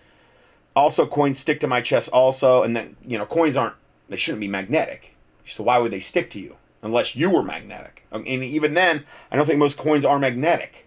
Also, 0.73 1.06
coins 1.06 1.38
stick 1.38 1.60
to 1.60 1.67
my 1.67 1.82
chest 1.82 2.10
also, 2.12 2.63
and 2.63 2.75
then 2.75 2.95
you 3.06 3.17
know 3.17 3.25
coins 3.25 3.58
aren't 3.58 3.75
they 4.10 4.17
shouldn't 4.17 4.41
be 4.41 4.47
magnetic. 4.47 5.15
So 5.43 5.63
why 5.63 5.78
would 5.78 5.91
they 5.91 5.99
stick 5.99 6.30
to 6.32 6.39
you 6.39 6.56
unless 6.82 7.15
you 7.15 7.30
were 7.32 7.43
magnetic? 7.43 8.06
I 8.12 8.17
mean, 8.19 8.43
even 8.43 8.73
then, 8.73 9.04
I 9.32 9.36
don't 9.36 9.45
think 9.45 9.60
most 9.60 9.78
coins 9.78 10.06
are 10.06 10.19
magnetic. 10.19 10.86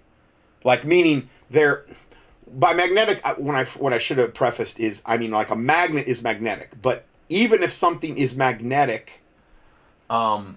Like 0.65 0.85
meaning 0.85 1.29
they're 1.51 1.87
by 2.55 2.73
magnetic. 2.73 3.25
When 3.39 3.57
I 3.57 3.65
what 3.65 3.93
I 3.93 3.99
should 3.99 4.19
have 4.19 4.35
prefaced 4.35 4.81
is 4.81 5.03
I 5.05 5.19
mean 5.19 5.31
like 5.31 5.51
a 5.51 5.57
magnet 5.57 6.09
is 6.09 6.23
magnetic, 6.23 6.71
but 6.81 7.05
even 7.29 7.63
if 7.63 7.71
something 7.71 8.17
is 8.17 8.37
magnetic, 8.37 9.21
um, 10.09 10.57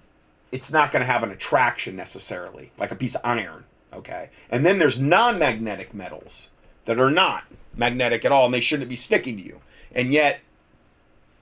it's 0.51 0.71
not 0.71 0.91
going 0.91 1.01
to 1.01 1.11
have 1.11 1.23
an 1.23 1.31
attraction 1.31 1.95
necessarily, 1.95 2.71
like 2.77 2.91
a 2.91 2.95
piece 2.95 3.15
of 3.15 3.21
iron. 3.23 3.63
Okay. 3.93 4.29
And 4.49 4.65
then 4.65 4.79
there's 4.79 4.99
non 4.99 5.39
magnetic 5.39 5.93
metals 5.93 6.49
that 6.85 6.99
are 6.99 7.11
not 7.11 7.43
magnetic 7.75 8.25
at 8.25 8.31
all 8.31 8.45
and 8.45 8.53
they 8.53 8.59
shouldn't 8.61 8.89
be 8.89 8.95
sticking 8.95 9.37
to 9.37 9.43
you. 9.43 9.61
And 9.93 10.11
yet, 10.11 10.41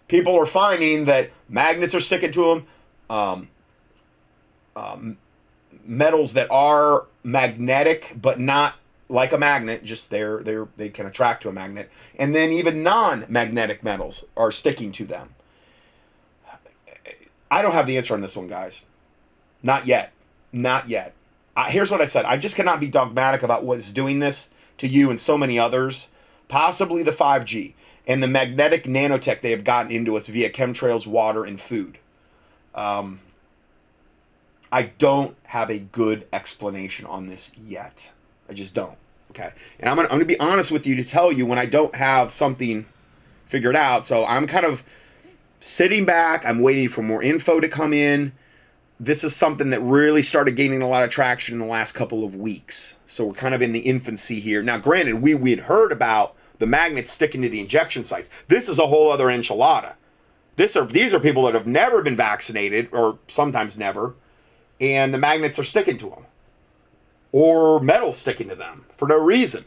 people 0.07 0.35
are 0.35 0.45
finding 0.45 1.05
that 1.05 1.29
magnets 1.47 1.93
are 1.95 1.99
sticking 1.99 2.31
to 2.31 2.55
them. 2.55 2.67
Um, 3.09 3.49
um, 4.75 5.17
metals 5.83 6.33
that 6.33 6.49
are 6.51 7.07
magnetic 7.23 8.13
but 8.21 8.39
not 8.39 8.75
like 9.09 9.33
a 9.33 9.37
magnet 9.37 9.83
just 9.83 10.09
they're 10.09 10.41
they're 10.43 10.67
they 10.77 10.89
can 10.89 11.05
attract 11.05 11.41
to 11.41 11.49
a 11.49 11.51
magnet 11.51 11.89
and 12.17 12.33
then 12.33 12.51
even 12.51 12.83
non-magnetic 12.83 13.83
metals 13.83 14.23
are 14.37 14.51
sticking 14.51 14.91
to 14.91 15.03
them 15.05 15.29
i 17.49 17.61
don't 17.61 17.73
have 17.73 17.87
the 17.87 17.97
answer 17.97 18.13
on 18.13 18.21
this 18.21 18.37
one 18.37 18.47
guys 18.47 18.83
not 19.63 19.85
yet. 19.85 20.11
Not 20.51 20.87
yet. 20.87 21.13
Here's 21.67 21.91
what 21.91 22.01
I 22.01 22.05
said 22.05 22.25
I 22.25 22.37
just 22.37 22.55
cannot 22.55 22.79
be 22.79 22.87
dogmatic 22.87 23.43
about 23.43 23.65
what's 23.65 23.91
doing 23.91 24.19
this 24.19 24.53
to 24.77 24.87
you 24.87 25.09
and 25.09 25.19
so 25.19 25.37
many 25.37 25.59
others. 25.59 26.09
Possibly 26.47 27.03
the 27.03 27.11
5G 27.11 27.73
and 28.07 28.23
the 28.23 28.27
magnetic 28.27 28.85
nanotech 28.85 29.41
they 29.41 29.51
have 29.51 29.63
gotten 29.63 29.91
into 29.91 30.15
us 30.15 30.29
via 30.29 30.49
chemtrails, 30.49 31.05
water, 31.05 31.43
and 31.43 31.59
food. 31.59 31.97
Um, 32.73 33.19
I 34.71 34.83
don't 34.83 35.35
have 35.43 35.69
a 35.69 35.79
good 35.79 36.27
explanation 36.31 37.05
on 37.05 37.27
this 37.27 37.51
yet. 37.57 38.11
I 38.49 38.53
just 38.53 38.73
don't. 38.73 38.97
Okay. 39.31 39.49
And 39.79 39.89
I'm 39.89 39.99
I'm 39.99 40.07
gonna 40.07 40.25
be 40.25 40.39
honest 40.39 40.71
with 40.71 40.87
you 40.87 40.95
to 40.95 41.03
tell 41.03 41.31
you 41.31 41.45
when 41.45 41.59
I 41.59 41.65
don't 41.65 41.93
have 41.93 42.31
something 42.31 42.85
figured 43.45 43.75
out. 43.75 44.05
So 44.05 44.25
I'm 44.25 44.47
kind 44.47 44.65
of 44.65 44.83
sitting 45.59 46.05
back. 46.05 46.45
I'm 46.45 46.59
waiting 46.59 46.87
for 46.89 47.01
more 47.01 47.21
info 47.21 47.59
to 47.59 47.67
come 47.67 47.93
in. 47.93 48.31
This 48.99 49.23
is 49.23 49.33
something 49.33 49.69
that 49.69 49.79
really 49.79 50.21
started 50.21 50.57
gaining 50.57 50.81
a 50.81 50.87
lot 50.87 51.03
of 51.03 51.09
traction 51.09 51.53
in 51.53 51.59
the 51.59 51.65
last 51.65 51.93
couple 51.93 52.25
of 52.25 52.35
weeks. 52.35 52.97
So 53.05 53.25
we're 53.25 53.33
kind 53.33 53.55
of 53.55 53.61
in 53.61 53.71
the 53.71 53.79
infancy 53.79 54.39
here. 54.39 54.61
Now, 54.61 54.77
granted, 54.77 55.21
we 55.21 55.33
we 55.35 55.51
had 55.51 55.61
heard 55.61 55.91
about 55.91 56.35
the 56.57 56.67
magnets 56.67 57.11
sticking 57.11 57.41
to 57.41 57.49
the 57.49 57.61
injection 57.61 58.03
sites. 58.03 58.29
This 58.47 58.67
is 58.67 58.77
a 58.77 58.87
whole 58.87 59.09
other 59.09 59.27
enchilada. 59.27 59.95
This 60.57 60.75
are 60.75 60.85
these 60.85 61.13
are 61.13 61.19
people 61.21 61.43
that 61.43 61.53
have 61.53 61.65
never 61.65 62.01
been 62.01 62.17
vaccinated 62.17 62.89
or 62.91 63.19
sometimes 63.27 63.77
never, 63.77 64.15
and 64.81 65.13
the 65.13 65.17
magnets 65.17 65.57
are 65.57 65.63
sticking 65.63 65.97
to 65.99 66.09
them, 66.09 66.25
or 67.31 67.79
metal 67.79 68.11
sticking 68.11 68.49
to 68.49 68.55
them 68.55 68.85
for 68.97 69.07
no 69.07 69.17
reason. 69.17 69.63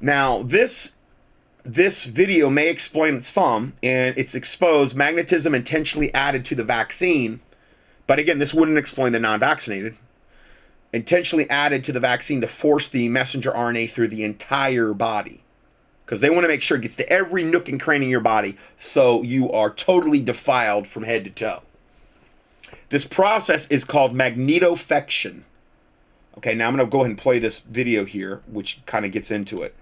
Now 0.00 0.42
this 0.42 0.96
this 1.64 2.06
video 2.06 2.48
may 2.48 2.70
explain 2.70 3.20
some, 3.20 3.74
and 3.82 4.16
it's 4.16 4.34
exposed 4.34 4.96
magnetism 4.96 5.54
intentionally 5.54 6.12
added 6.14 6.46
to 6.46 6.54
the 6.54 6.64
vaccine. 6.64 7.40
But 8.12 8.18
again, 8.18 8.38
this 8.38 8.52
wouldn't 8.52 8.76
explain 8.76 9.14
the 9.14 9.20
non-vaccinated. 9.20 9.96
Intentionally 10.92 11.48
added 11.48 11.82
to 11.84 11.92
the 11.92 11.98
vaccine 11.98 12.42
to 12.42 12.46
force 12.46 12.90
the 12.90 13.08
messenger 13.08 13.50
RNA 13.50 13.88
through 13.88 14.08
the 14.08 14.22
entire 14.22 14.92
body 14.92 15.42
because 16.04 16.20
they 16.20 16.28
want 16.28 16.44
to 16.44 16.48
make 16.48 16.60
sure 16.60 16.76
it 16.76 16.82
gets 16.82 16.96
to 16.96 17.08
every 17.08 17.42
nook 17.42 17.70
and 17.70 17.80
cranny 17.80 18.04
in 18.04 18.10
your 18.10 18.20
body 18.20 18.58
so 18.76 19.22
you 19.22 19.50
are 19.50 19.72
totally 19.72 20.20
defiled 20.20 20.86
from 20.86 21.04
head 21.04 21.24
to 21.24 21.30
toe. 21.30 21.62
This 22.90 23.06
process 23.06 23.66
is 23.68 23.82
called 23.82 24.12
magnetofection. 24.14 25.44
Okay, 26.36 26.54
now 26.54 26.68
I'm 26.68 26.76
going 26.76 26.86
to 26.86 26.92
go 26.92 26.98
ahead 26.98 27.12
and 27.12 27.18
play 27.18 27.38
this 27.38 27.60
video 27.60 28.04
here, 28.04 28.42
which 28.46 28.84
kind 28.84 29.06
of 29.06 29.12
gets 29.12 29.30
into 29.30 29.62
it. 29.62 29.74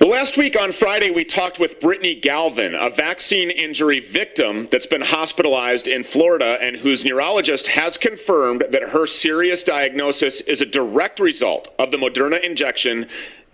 Well, 0.00 0.10
last 0.10 0.36
week 0.36 0.56
on 0.56 0.70
Friday, 0.70 1.10
we 1.10 1.24
talked 1.24 1.58
with 1.58 1.80
Brittany 1.80 2.14
Galvin, 2.14 2.76
a 2.76 2.88
vaccine 2.88 3.50
injury 3.50 3.98
victim 3.98 4.68
that's 4.70 4.86
been 4.86 5.00
hospitalized 5.00 5.88
in 5.88 6.04
Florida 6.04 6.56
and 6.60 6.76
whose 6.76 7.04
neurologist 7.04 7.66
has 7.66 7.98
confirmed 7.98 8.64
that 8.70 8.90
her 8.90 9.08
serious 9.08 9.64
diagnosis 9.64 10.40
is 10.42 10.60
a 10.60 10.66
direct 10.66 11.18
result 11.18 11.74
of 11.80 11.90
the 11.90 11.96
Moderna 11.96 12.40
injection 12.44 13.08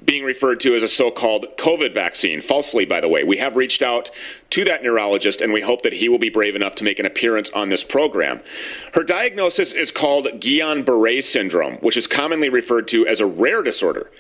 being 0.05 0.25
referred 0.25 0.61
to 0.61 0.75
as 0.75 0.83
a 0.83 0.89
so 0.89 1.11
called 1.11 1.47
COVID 1.57 1.95
vaccine. 1.95 2.41
Falsely, 2.41 2.85
by 2.85 3.01
the 3.01 3.09
way. 3.09 3.25
We 3.25 3.39
have 3.39 3.57
reached 3.57 3.83
out 3.83 4.11
to 4.51 4.65
that 4.65 4.83
neurologist 4.83 5.41
and 5.41 5.53
we 5.53 5.63
hope 5.63 5.83
that 5.83 5.95
he 5.95 6.09
will 6.09 6.19
be 6.19 6.29
brave 6.29 6.55
enough 6.55 6.75
to 6.77 6.85
make 6.85 6.99
an 6.99 7.07
appearance 7.07 7.51
on 7.51 7.69
this 7.69 7.83
program. 7.83 8.41
Her 8.95 9.03
diagnosis 9.03 9.73
is 9.73 9.91
called 9.91 10.27
Guillain 10.41 10.85
Barre 10.85 11.23
syndrome, 11.23 11.77
which 11.77 11.97
is 11.97 12.07
commonly 12.07 12.49
referred 12.49 12.89
to 12.89 13.07
as 13.07 13.21
a 13.21 13.27
rare 13.27 13.63
disorder. 13.63 14.11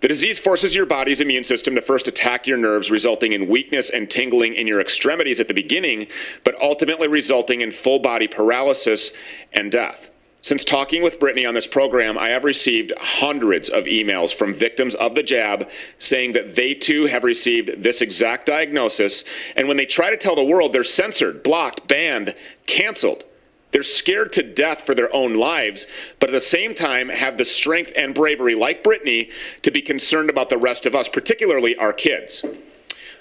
The 0.00 0.08
disease 0.08 0.38
forces 0.38 0.74
your 0.74 0.86
body's 0.86 1.20
immune 1.20 1.44
system 1.44 1.74
to 1.74 1.82
first 1.82 2.08
attack 2.08 2.46
your 2.46 2.58
nerves, 2.58 2.90
resulting 2.90 3.32
in 3.32 3.48
weakness 3.48 3.90
and 3.90 4.10
tingling 4.10 4.54
in 4.54 4.66
your 4.66 4.80
extremities 4.80 5.40
at 5.40 5.48
the 5.48 5.54
beginning, 5.54 6.06
but 6.42 6.60
ultimately 6.60 7.08
resulting 7.08 7.60
in 7.60 7.70
full 7.70 7.98
body 7.98 8.26
paralysis 8.26 9.10
and 9.52 9.70
death. 9.70 10.08
Since 10.44 10.62
talking 10.62 11.02
with 11.02 11.18
Brittany 11.18 11.46
on 11.46 11.54
this 11.54 11.66
program, 11.66 12.18
I 12.18 12.28
have 12.28 12.44
received 12.44 12.92
hundreds 13.00 13.70
of 13.70 13.84
emails 13.84 14.34
from 14.34 14.52
victims 14.52 14.94
of 14.94 15.14
the 15.14 15.22
jab 15.22 15.70
saying 15.98 16.34
that 16.34 16.54
they 16.54 16.74
too 16.74 17.06
have 17.06 17.24
received 17.24 17.82
this 17.82 18.02
exact 18.02 18.44
diagnosis. 18.44 19.24
And 19.56 19.68
when 19.68 19.78
they 19.78 19.86
try 19.86 20.10
to 20.10 20.18
tell 20.18 20.36
the 20.36 20.44
world, 20.44 20.74
they're 20.74 20.84
censored, 20.84 21.42
blocked, 21.42 21.88
banned, 21.88 22.34
canceled. 22.66 23.24
They're 23.70 23.82
scared 23.82 24.34
to 24.34 24.42
death 24.42 24.84
for 24.84 24.94
their 24.94 25.12
own 25.16 25.32
lives, 25.32 25.86
but 26.20 26.28
at 26.28 26.32
the 26.32 26.42
same 26.42 26.74
time 26.74 27.08
have 27.08 27.38
the 27.38 27.46
strength 27.46 27.94
and 27.96 28.14
bravery, 28.14 28.54
like 28.54 28.84
Brittany, 28.84 29.30
to 29.62 29.70
be 29.70 29.80
concerned 29.80 30.28
about 30.28 30.50
the 30.50 30.58
rest 30.58 30.84
of 30.84 30.94
us, 30.94 31.08
particularly 31.08 31.74
our 31.76 31.94
kids. 31.94 32.44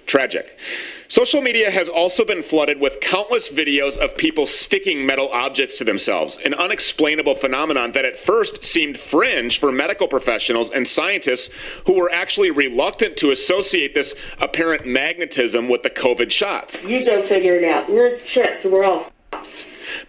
Tragic. 0.06 0.58
Social 1.08 1.42
media 1.42 1.70
has 1.70 1.90
also 1.90 2.26
been 2.26 2.42
flooded 2.42 2.80
with 2.80 3.00
countless 3.00 3.50
videos 3.50 3.98
of 3.98 4.18
people 4.18 4.46
sticking 4.46 5.06
metal 5.06 5.30
objects 5.30 5.78
to 5.78 5.84
themselves, 5.84 6.40
an 6.44 6.54
unexplainable 6.56 7.36
phenomenon 7.36 7.92
that 7.92 8.04
at 8.04 8.18
first 8.18 8.66
seemed 8.66 9.00
fringe 9.00 9.60
for 9.60 9.72
medical 9.72 10.08
professionals 10.08 10.72
and 10.72 10.88
scientists 10.88 11.50
who 11.86 11.94
were 11.94 12.12
actually 12.12 12.50
reluctant 12.50 13.16
to 13.18 13.32
associate 13.32 13.94
this 13.94 14.16
apparent 14.40 14.88
magnetism 14.88 15.70
with 15.70 15.84
the 15.84 15.90
COVID 15.90 16.32
shots. 16.32 16.76
You 16.84 17.06
go 17.06 17.22
figure 17.22 17.56
it 17.56 17.64
out. 17.64 17.90
We're 17.90 18.18
checked. 18.18 18.66
We're 18.66 18.84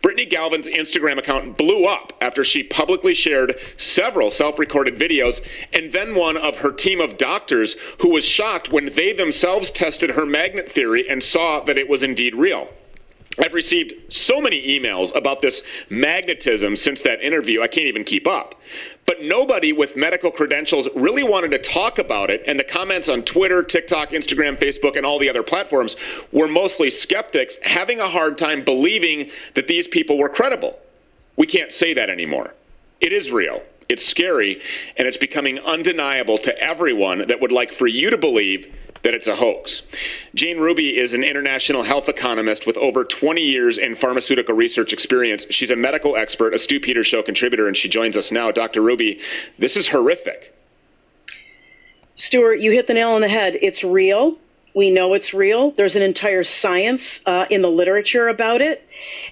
Brittany 0.03 0.27
Galvin's 0.27 0.69
Instagram 0.69 1.19
account 1.19 1.57
blew 1.57 1.87
up 1.87 2.13
after 2.21 2.45
she 2.45 2.63
publicly 2.63 3.15
shared 3.15 3.59
several 3.77 4.31
self 4.31 4.59
recorded 4.59 4.99
videos 4.99 5.41
and 5.73 5.93
then 5.93 6.15
one 6.15 6.37
of 6.37 6.59
her 6.59 6.73
team 6.73 7.01
of 7.01 7.19
doctors 7.19 7.77
who 8.01 8.11
was 8.11 8.25
shocked 8.25 8.73
when 8.73 8.87
they 8.95 9.13
themselves 9.13 9.71
tested 9.71 10.11
her 10.11 10.27
magnet 10.27 10.71
theory 10.71 11.09
and 11.09 11.23
saw 11.23 11.61
that 11.61 11.79
it 11.79 11.89
was 11.89 12.03
indeed 12.03 12.35
real. 12.35 12.69
I've 13.39 13.55
received 13.55 14.13
so 14.13 14.41
many 14.41 14.79
emails 14.79 15.15
about 15.15 15.41
this 15.43 15.63
magnetism 15.91 16.77
since 16.77 17.03
that 17.03 17.21
interview, 17.21 17.63
I 17.63 17.67
can't 17.67 17.87
even 17.87 18.05
keep 18.05 18.29
up. 18.29 18.55
But 19.07 19.23
nobody 19.23 19.73
with 19.73 19.97
medical 19.97 20.31
credentials 20.31 20.89
really 20.95 21.23
wanted 21.23 21.51
to 21.51 21.59
talk 21.59 21.99
about 21.99 22.31
it, 22.31 22.43
and 22.47 22.59
the 22.59 22.65
comments 22.65 23.09
on 23.09 23.23
Twitter, 23.23 23.63
TikTok, 23.63 24.11
Instagram, 24.11 24.59
Facebook, 24.59 24.97
and 24.97 25.05
all 25.05 25.19
the 25.19 25.29
other 25.29 25.43
platforms 25.43 25.97
were 26.33 26.49
mostly 26.49 26.91
skeptics 26.91 27.57
having 27.63 28.01
a 28.01 28.09
hard 28.09 28.39
time 28.39 28.65
believing 28.65 29.31
that 29.55 29.69
these 29.69 29.87
people 29.87 30.17
were 30.17 30.29
credible. 30.29 30.79
We 31.37 31.47
can't 31.47 31.73
say 31.73 31.93
that 31.95 32.09
anymore. 32.09 32.55
It 33.01 33.13
is 33.13 33.31
real. 33.31 33.63
It's 33.89 34.05
scary, 34.05 34.63
and 34.97 35.07
it's 35.07 35.19
becoming 35.19 35.59
undeniable 35.59 36.39
to 36.39 36.59
everyone 36.59 37.27
that 37.27 37.41
would 37.41 37.53
like 37.53 37.73
for 37.73 37.87
you 37.87 38.09
to 38.09 38.17
believe 38.17 38.75
that 39.05 39.15
it's 39.15 39.29
a 39.29 39.37
hoax. 39.37 39.83
Jane 40.35 40.59
Ruby 40.59 40.97
is 40.97 41.15
an 41.15 41.23
international 41.23 41.85
health 41.85 42.09
economist 42.09 42.67
with 42.67 42.77
over 42.79 43.05
20 43.05 43.41
years 43.41 43.79
in 43.79 43.95
pharmaceutical 43.95 44.57
research 44.57 44.93
experience. 44.93 45.47
She's 45.51 45.71
a 45.71 45.77
medical 45.77 46.17
expert, 46.17 46.55
a 46.55 46.59
Stew 46.59 46.81
Peters 46.81 47.07
Show 47.07 47.23
contributor, 47.23 47.69
and 47.69 47.77
she 47.77 47.89
joins 47.89 48.17
us 48.17 48.33
now. 48.33 48.51
Dr. 48.51 48.83
Ruby, 48.83 49.21
this 49.59 49.77
is 49.77 49.89
horrific. 49.89 50.55
Stuart, 52.15 52.61
you 52.61 52.73
hit 52.73 52.87
the 52.87 52.95
nail 52.95 53.11
on 53.11 53.21
the 53.21 53.29
head. 53.29 53.59
It's 53.61 53.85
real. 53.85 54.39
We 54.75 54.91
know 54.91 55.15
it's 55.15 55.33
real. 55.33 55.71
There's 55.71 55.95
an 55.95 56.03
entire 56.03 56.43
science 56.43 57.21
uh, 57.27 57.47
in 57.49 57.63
the 57.63 57.71
literature 57.71 58.29
about 58.29 58.61
it. 58.61 58.87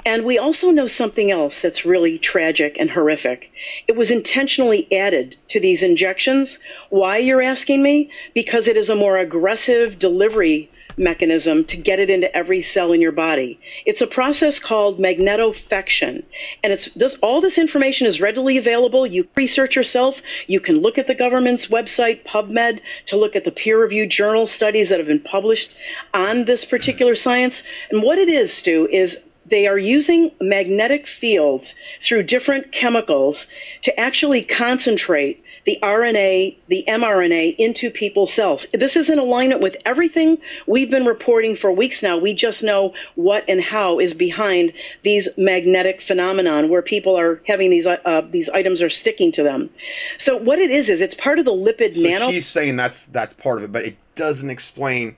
And 0.07 0.25
we 0.25 0.39
also 0.39 0.71
know 0.71 0.87
something 0.87 1.33
else 1.33 1.61
that's 1.61 1.85
really 1.85 2.17
tragic 2.19 2.77
and 2.79 2.91
horrific. 2.91 3.53
It 3.89 3.97
was 3.97 4.13
intentionally 4.13 4.87
added 4.93 5.37
to 5.49 5.59
these 5.59 5.83
injections. 5.83 6.61
Why, 6.91 7.17
you're 7.17 7.43
asking 7.43 7.83
me? 7.83 8.09
Because 8.35 8.69
it 8.69 8.77
is 8.77 8.89
a 8.89 8.95
more 8.95 9.19
aggressive 9.19 9.99
delivery 9.99 10.71
mechanism 11.03 11.65
to 11.65 11.77
get 11.77 11.99
it 11.99 12.09
into 12.09 12.35
every 12.35 12.63
cell 12.63 12.93
in 12.93 13.01
your 13.01 13.13
body. 13.13 13.61
It's 13.85 14.01
a 14.01 14.07
process 14.07 14.59
called 14.59 14.99
magnetofection. 14.99 16.23
And 16.63 16.73
it's 16.73 16.93
this 16.95 17.17
all 17.17 17.41
this 17.41 17.59
information 17.59 18.07
is 18.07 18.21
readily 18.21 18.57
available. 18.57 19.07
You 19.07 19.29
research 19.35 19.77
yourself. 19.77 20.23
You 20.47 20.61
can 20.61 20.81
look 20.81 20.99
at 20.99 21.07
the 21.07 21.15
government's 21.15 21.67
website, 21.67 22.25
PubMed, 22.25 22.81
to 23.07 23.17
look 23.17 23.37
at 23.37 23.45
the 23.45 23.51
peer-reviewed 23.51 24.11
journal 24.11 24.47
studies 24.47 24.89
that 24.89 24.99
have 24.99 25.09
been 25.09 25.21
published 25.21 25.75
on 26.15 26.45
this 26.45 26.65
particular 26.65 27.15
science. 27.15 27.63
And 27.91 28.03
what 28.03 28.19
it 28.19 28.29
is, 28.29 28.53
Stew, 28.53 28.89
is 28.91 29.25
they 29.45 29.67
are 29.67 29.79
using 29.79 30.31
magnetic 30.41 31.07
fields 31.07 31.75
through 32.01 32.23
different 32.23 32.73
chemicals 32.73 33.49
to 33.83 33.99
actually 33.99 34.43
concentrate 34.43 35.43
the 35.65 35.79
RNA, 35.83 36.57
the 36.69 36.85
mRNA 36.89 37.57
into 37.57 37.91
people's 37.91 38.33
cells. 38.33 38.67
This 38.73 38.97
is 38.97 39.09
in 39.09 39.19
alignment 39.19 39.61
with 39.61 39.77
everything 39.85 40.39
we've 40.67 40.91
been 40.91 41.05
reporting 41.05 41.55
for 41.57 41.71
weeks 41.71 42.03
now. 42.03 42.17
We 42.17 42.35
just 42.35 42.63
know 42.63 42.95
what 43.15 43.45
and 43.49 43.61
how 43.61 43.99
is 43.99 44.15
behind 44.15 44.73
these 45.03 45.29
magnetic 45.37 46.01
phenomenon 46.01 46.69
where 46.69 46.83
people 46.83 47.17
are 47.19 47.41
having 47.47 47.71
these 47.71 47.87
uh, 47.87 48.23
these 48.31 48.49
items 48.51 48.83
are 48.83 48.91
sticking 48.91 49.33
to 49.33 49.43
them. 49.43 49.71
So 50.19 50.37
what 50.37 50.59
it 50.59 50.71
is 50.71 50.89
is 50.89 51.01
it's 51.01 51.15
part 51.15 51.39
of 51.39 51.45
the 51.45 51.53
lipid 51.53 51.95
so 51.95 52.09
nano. 52.09 52.31
She's 52.31 52.47
saying 52.47 52.77
that's 52.77 53.07
that's 53.07 53.35
part 53.35 53.59
of 53.59 53.65
it, 53.65 53.73
but 53.73 53.85
it 53.85 53.97
doesn't 54.15 54.51
explain 54.51 55.17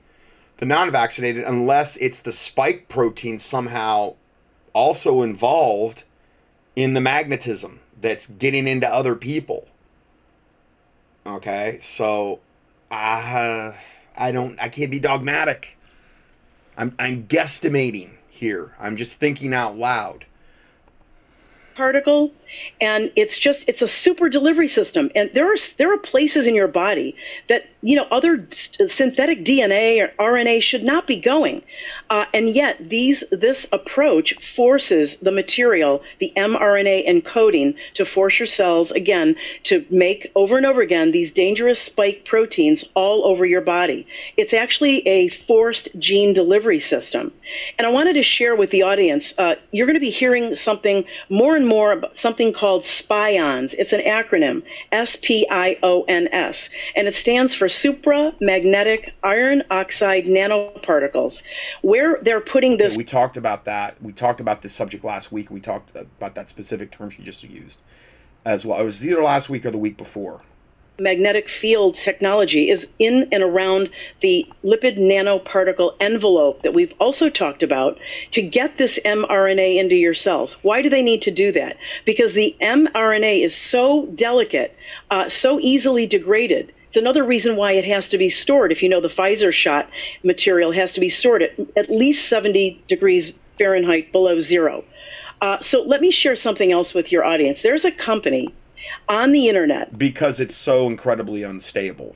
the 0.59 0.67
non-vaccinated 0.67 1.45
unless 1.45 1.97
it's 1.97 2.21
the 2.21 2.33
spike 2.33 2.89
protein 2.89 3.39
somehow 3.39 4.15
also 4.73 5.23
involved 5.23 6.05
in 6.77 6.95
the 6.95 7.01
magnetism 7.01 7.81
that's 8.01 8.27
getting 8.27 8.69
into 8.69 8.89
other 8.89 9.15
people. 9.15 9.69
Okay, 11.27 11.79
so 11.81 12.41
uh, 12.91 13.73
I 14.17 14.33
don't, 14.33 14.61
I 14.61 14.69
can't 14.69 14.91
be 14.91 14.99
dogmatic. 14.99 15.79
I'm, 16.77 16.95
I'm 16.99 17.27
guesstimating 17.27 18.11
here. 18.29 18.75
I'm 18.79 18.97
just 18.97 19.19
thinking 19.19 19.55
out 19.55 19.77
loud 19.77 20.27
particle 21.75 22.33
and 22.81 23.11
it's 23.17 23.39
just 23.39 23.69
it's 23.69 23.83
a 23.83 23.89
super 23.89 24.29
delivery 24.29 24.69
system 24.69 25.11
and 25.15 25.31
there 25.35 25.53
are 25.53 25.57
there 25.77 25.93
are 25.93 25.99
places 25.99 26.47
in 26.47 26.55
your 26.55 26.69
body 26.69 27.17
that 27.49 27.69
you 27.85 27.97
know, 27.97 28.07
other 28.11 28.47
synthetic 28.51 29.45
DNA 29.45 30.03
or 30.03 30.09
RNA 30.19 30.63
should 30.63 30.83
not 30.83 31.07
be 31.07 31.21
going. 31.21 31.63
Uh, 32.09 32.25
and 32.33 32.49
yet, 32.49 32.89
these 32.89 33.25
this 33.31 33.67
approach 33.73 34.35
forces 34.43 35.17
the 35.17 35.31
material, 35.31 36.03
the 36.19 36.33
mRNA 36.35 37.07
encoding, 37.07 37.77
to 37.93 38.07
force 38.07 38.39
your 38.39 38.47
cells 38.47 38.91
again 38.93 39.37
to 39.65 39.85
make 39.91 40.33
over 40.35 40.57
and 40.57 40.65
over 40.65 40.81
again 40.81 41.13
these 41.13 41.31
dangerous 41.31 41.79
spike 41.79 42.25
proteins 42.25 42.85
all 42.95 43.27
over 43.27 43.45
your 43.45 43.61
body. 43.61 44.07
It's 44.39 44.55
actually 44.55 45.07
a 45.07 45.29
forced 45.29 45.91
gene 45.99 46.33
delivery 46.33 46.81
system. 46.81 47.33
And 47.79 47.87
I 47.87 47.91
wanted 47.91 48.15
to 48.15 48.23
share 48.23 48.57
with 48.57 48.71
the 48.71 48.83
audience. 48.83 49.39
Uh, 49.39 49.57
you're 49.73 49.87
going 49.87 49.95
to 49.95 50.01
be 50.01 50.11
hearing 50.11 50.55
something 50.55 51.05
more 51.29 51.55
and 51.55 51.67
more, 51.67 51.93
about 51.93 52.17
something 52.17 52.55
called 52.55 52.83
SPIONS. 52.83 53.75
It's 53.75 53.93
an 53.93 54.01
acronym, 54.01 54.63
S 54.91 55.17
P 55.17 55.47
I 55.51 55.77
O 55.83 56.05
N 56.09 56.29
S, 56.33 56.71
and 56.97 57.07
it 57.07 57.15
stands 57.15 57.55
for 57.55 57.69
supramagnetic 57.75 59.13
iron 59.23 59.63
oxide 59.71 60.25
nanoparticles. 60.27 61.43
Where 61.83 62.19
they're 62.23 62.41
putting 62.41 62.77
this. 62.77 62.97
We 62.97 63.05
talked 63.05 63.37
about 63.37 63.65
that. 63.65 64.01
We 64.03 64.13
talked 64.13 64.41
about 64.41 64.63
this 64.63 64.73
subject 64.73 65.05
last 65.05 65.33
week. 65.33 65.51
We 65.51 65.61
talked 65.61 65.91
about 65.97 66.35
that 66.35 66.49
specific 66.49 66.91
term 66.91 67.11
she 67.11 67.23
just 67.23 67.45
used 67.45 67.81
as 68.45 68.65
well. 68.65 68.81
It 68.81 68.85
was 68.85 69.05
either 69.05 69.23
last 69.23 69.49
week 69.49 69.65
or 69.67 69.71
the 69.71 69.79
week 69.79 69.97
before 69.97 70.43
magnetic 70.99 71.49
field 71.49 71.95
technology 71.95 72.71
is 72.71 72.93
in 72.99 73.29
and 73.33 73.43
around 73.43 73.91
the 74.21 74.47
lipid 74.63 74.97
nanoparticle 74.97 75.95
envelope 75.99 76.63
that 76.63 76.73
we've 76.73 76.95
also 77.01 77.29
talked 77.29 77.63
about 77.63 77.99
to 78.31 78.41
get 78.41 78.77
this 78.77 78.99
mRNA 79.05 79.77
into 79.77 79.97
your 79.97 80.15
cells. 80.15 80.57
Why 80.63 80.83
do 80.83 80.89
they 80.89 81.03
need 81.03 81.21
to 81.23 81.31
do 81.31 81.51
that? 81.53 81.77
Because 82.05 82.35
the 82.35 82.57
mRNA 82.61 83.45
is 83.45 83.57
so 83.57 84.07
delicate, 84.07 84.77
uh, 85.11 85.29
so 85.29 85.59
easily 85.59 86.07
degraded 86.07 86.73
it's 86.95 87.01
another 87.01 87.25
reason 87.25 87.57
why 87.57 87.73
it 87.73 87.85
has 87.87 88.09
to 88.11 88.19
be 88.19 88.29
stored. 88.29 88.71
If 88.71 88.81
you 88.81 88.89
know 88.89 89.01
the 89.01 89.09
Pfizer 89.09 89.53
shot 89.53 89.91
material 90.23 90.71
has 90.71 90.93
to 90.93 91.01
be 91.01 91.09
stored 91.09 91.43
at 91.43 91.59
at 91.77 91.91
least 91.91 92.29
70 92.29 92.85
degrees 92.87 93.37
Fahrenheit 93.59 94.13
below 94.13 94.39
zero. 94.39 94.85
Uh, 95.41 95.59
so 95.61 95.83
let 95.83 96.01
me 96.01 96.13
share 96.13 96.37
something 96.37 96.71
else 96.71 96.95
with 96.95 97.11
your 97.11 97.25
audience. 97.25 97.63
There's 97.63 97.85
a 97.85 97.91
company 97.91 98.55
on 99.09 99.33
the 99.33 99.49
internet. 99.49 99.99
Because 99.99 100.39
it's 100.39 100.55
so 100.55 100.87
incredibly 100.87 101.43
unstable. 101.43 102.15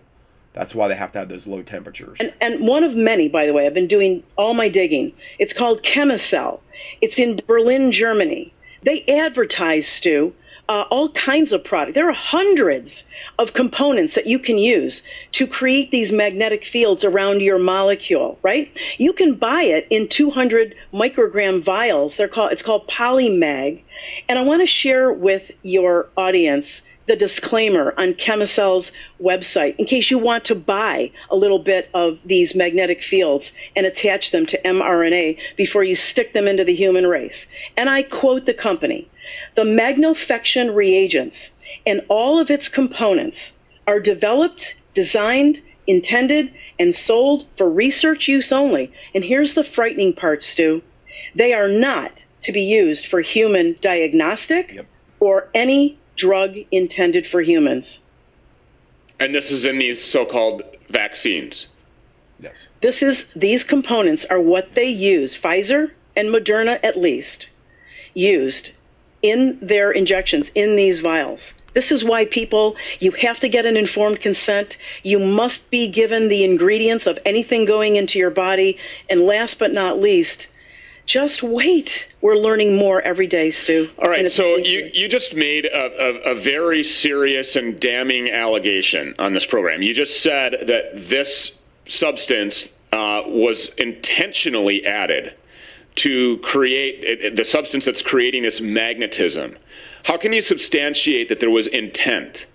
That's 0.52 0.76
why 0.76 0.86
they 0.86 0.94
have 0.94 1.10
to 1.10 1.18
have 1.18 1.28
those 1.28 1.48
low 1.48 1.62
temperatures. 1.62 2.18
And, 2.20 2.32
and 2.40 2.64
one 2.64 2.84
of 2.84 2.94
many, 2.94 3.28
by 3.28 3.48
the 3.48 3.52
way, 3.52 3.66
I've 3.66 3.74
been 3.74 3.88
doing 3.88 4.22
all 4.36 4.54
my 4.54 4.68
digging. 4.68 5.12
It's 5.40 5.52
called 5.52 5.82
Chemicell. 5.82 6.60
It's 7.00 7.18
in 7.18 7.40
Berlin, 7.48 7.90
Germany. 7.90 8.54
They 8.84 9.04
advertise, 9.08 9.88
Stew, 9.88 10.34
uh, 10.68 10.84
all 10.90 11.08
kinds 11.10 11.52
of 11.52 11.64
product. 11.64 11.94
There 11.94 12.08
are 12.08 12.12
hundreds 12.12 13.04
of 13.38 13.54
components 13.54 14.14
that 14.14 14.26
you 14.26 14.38
can 14.38 14.58
use 14.58 15.02
to 15.32 15.46
create 15.46 15.90
these 15.90 16.12
magnetic 16.12 16.64
fields 16.64 17.04
around 17.04 17.40
your 17.40 17.58
molecule, 17.58 18.38
right? 18.42 18.70
You 18.98 19.12
can 19.12 19.34
buy 19.34 19.62
it 19.62 19.86
in 19.90 20.08
200 20.08 20.74
microgram 20.92 21.62
vials. 21.62 22.16
They're 22.16 22.28
called 22.28 22.52
it's 22.52 22.62
called 22.62 22.86
Polymag. 22.86 23.82
And 24.28 24.38
I 24.38 24.42
want 24.42 24.62
to 24.62 24.66
share 24.66 25.12
with 25.12 25.50
your 25.62 26.08
audience 26.16 26.82
the 27.06 27.16
disclaimer 27.16 27.94
on 27.96 28.12
Chemicell's 28.14 28.92
website 29.20 29.74
in 29.76 29.86
case 29.86 30.10
you 30.10 30.18
want 30.18 30.44
to 30.44 30.54
buy 30.54 31.10
a 31.30 31.36
little 31.36 31.58
bit 31.58 31.88
of 31.94 32.18
these 32.24 32.54
magnetic 32.54 33.02
fields 33.02 33.52
and 33.74 33.86
attach 33.86 34.30
them 34.30 34.44
to 34.44 34.60
mRNA 34.62 35.38
before 35.56 35.82
you 35.82 35.96
stick 35.96 36.34
them 36.34 36.46
into 36.46 36.64
the 36.64 36.74
human 36.74 37.06
race. 37.06 37.48
And 37.78 37.88
I 37.88 38.02
quote 38.02 38.44
the 38.44 38.52
company 38.52 39.08
the 39.54 39.62
magnetofection 39.62 40.74
reagents 40.74 41.52
and 41.86 42.04
all 42.08 42.38
of 42.38 42.50
its 42.50 42.68
components 42.68 43.58
are 43.86 44.00
developed, 44.00 44.76
designed, 44.94 45.60
intended, 45.86 46.52
and 46.78 46.94
sold 46.94 47.46
for 47.56 47.70
research 47.70 48.28
use 48.28 48.52
only. 48.52 48.92
And 49.14 49.24
here's 49.24 49.54
the 49.54 49.64
frightening 49.64 50.12
part, 50.12 50.42
Stew. 50.42 50.82
They 51.34 51.52
are 51.52 51.68
not 51.68 52.24
to 52.40 52.52
be 52.52 52.60
used 52.60 53.06
for 53.06 53.20
human 53.20 53.76
diagnostic 53.80 54.74
yep. 54.74 54.86
or 55.18 55.48
any 55.54 55.98
drug 56.16 56.56
intended 56.70 57.26
for 57.26 57.40
humans. 57.40 58.00
And 59.18 59.34
this 59.34 59.50
is 59.50 59.64
in 59.64 59.78
these 59.78 60.02
so 60.02 60.24
called 60.24 60.62
vaccines. 60.88 61.68
Yes. 62.40 62.68
This 62.82 63.02
is 63.02 63.32
these 63.34 63.64
components 63.64 64.24
are 64.26 64.40
what 64.40 64.74
they 64.74 64.88
use, 64.88 65.36
Pfizer 65.36 65.92
and 66.14 66.28
Moderna 66.28 66.78
at 66.82 66.96
least, 66.96 67.50
used 68.14 68.72
in 69.22 69.58
their 69.60 69.90
injections 69.90 70.50
in 70.54 70.76
these 70.76 71.00
vials. 71.00 71.54
This 71.74 71.92
is 71.92 72.04
why 72.04 72.24
people, 72.24 72.76
you 72.98 73.12
have 73.12 73.38
to 73.40 73.48
get 73.48 73.66
an 73.66 73.76
informed 73.76 74.20
consent. 74.20 74.78
You 75.02 75.18
must 75.18 75.70
be 75.70 75.88
given 75.88 76.28
the 76.28 76.44
ingredients 76.44 77.06
of 77.06 77.18
anything 77.24 77.64
going 77.64 77.96
into 77.96 78.18
your 78.18 78.30
body. 78.30 78.78
And 79.08 79.20
last 79.20 79.58
but 79.58 79.72
not 79.72 80.00
least, 80.00 80.48
just 81.06 81.42
wait. 81.42 82.06
We're 82.20 82.36
learning 82.36 82.76
more 82.76 83.00
every 83.02 83.26
day, 83.26 83.50
Stew. 83.50 83.90
All 83.98 84.10
right, 84.10 84.30
so 84.30 84.56
you, 84.56 84.90
you 84.92 85.08
just 85.08 85.34
made 85.34 85.64
a, 85.64 86.28
a, 86.28 86.32
a, 86.32 86.34
very 86.34 86.82
serious 86.82 87.56
and 87.56 87.80
damning 87.80 88.30
allegation 88.30 89.14
on 89.18 89.32
this 89.32 89.46
program. 89.46 89.80
You 89.80 89.94
just 89.94 90.22
said 90.22 90.66
that 90.66 90.90
this 90.94 91.60
substance 91.86 92.74
uh, 92.92 93.22
was 93.26 93.72
intentionally 93.74 94.84
added 94.84 95.34
to 95.98 96.38
create 96.38 97.36
the 97.36 97.44
substance 97.44 97.84
that's 97.84 98.02
creating 98.02 98.44
this 98.44 98.60
magnetism. 98.60 99.56
How 100.04 100.16
can 100.16 100.32
you 100.32 100.42
substantiate 100.42 101.28
that 101.28 101.40
there 101.40 101.50
was 101.50 101.66
intent? 101.66 102.46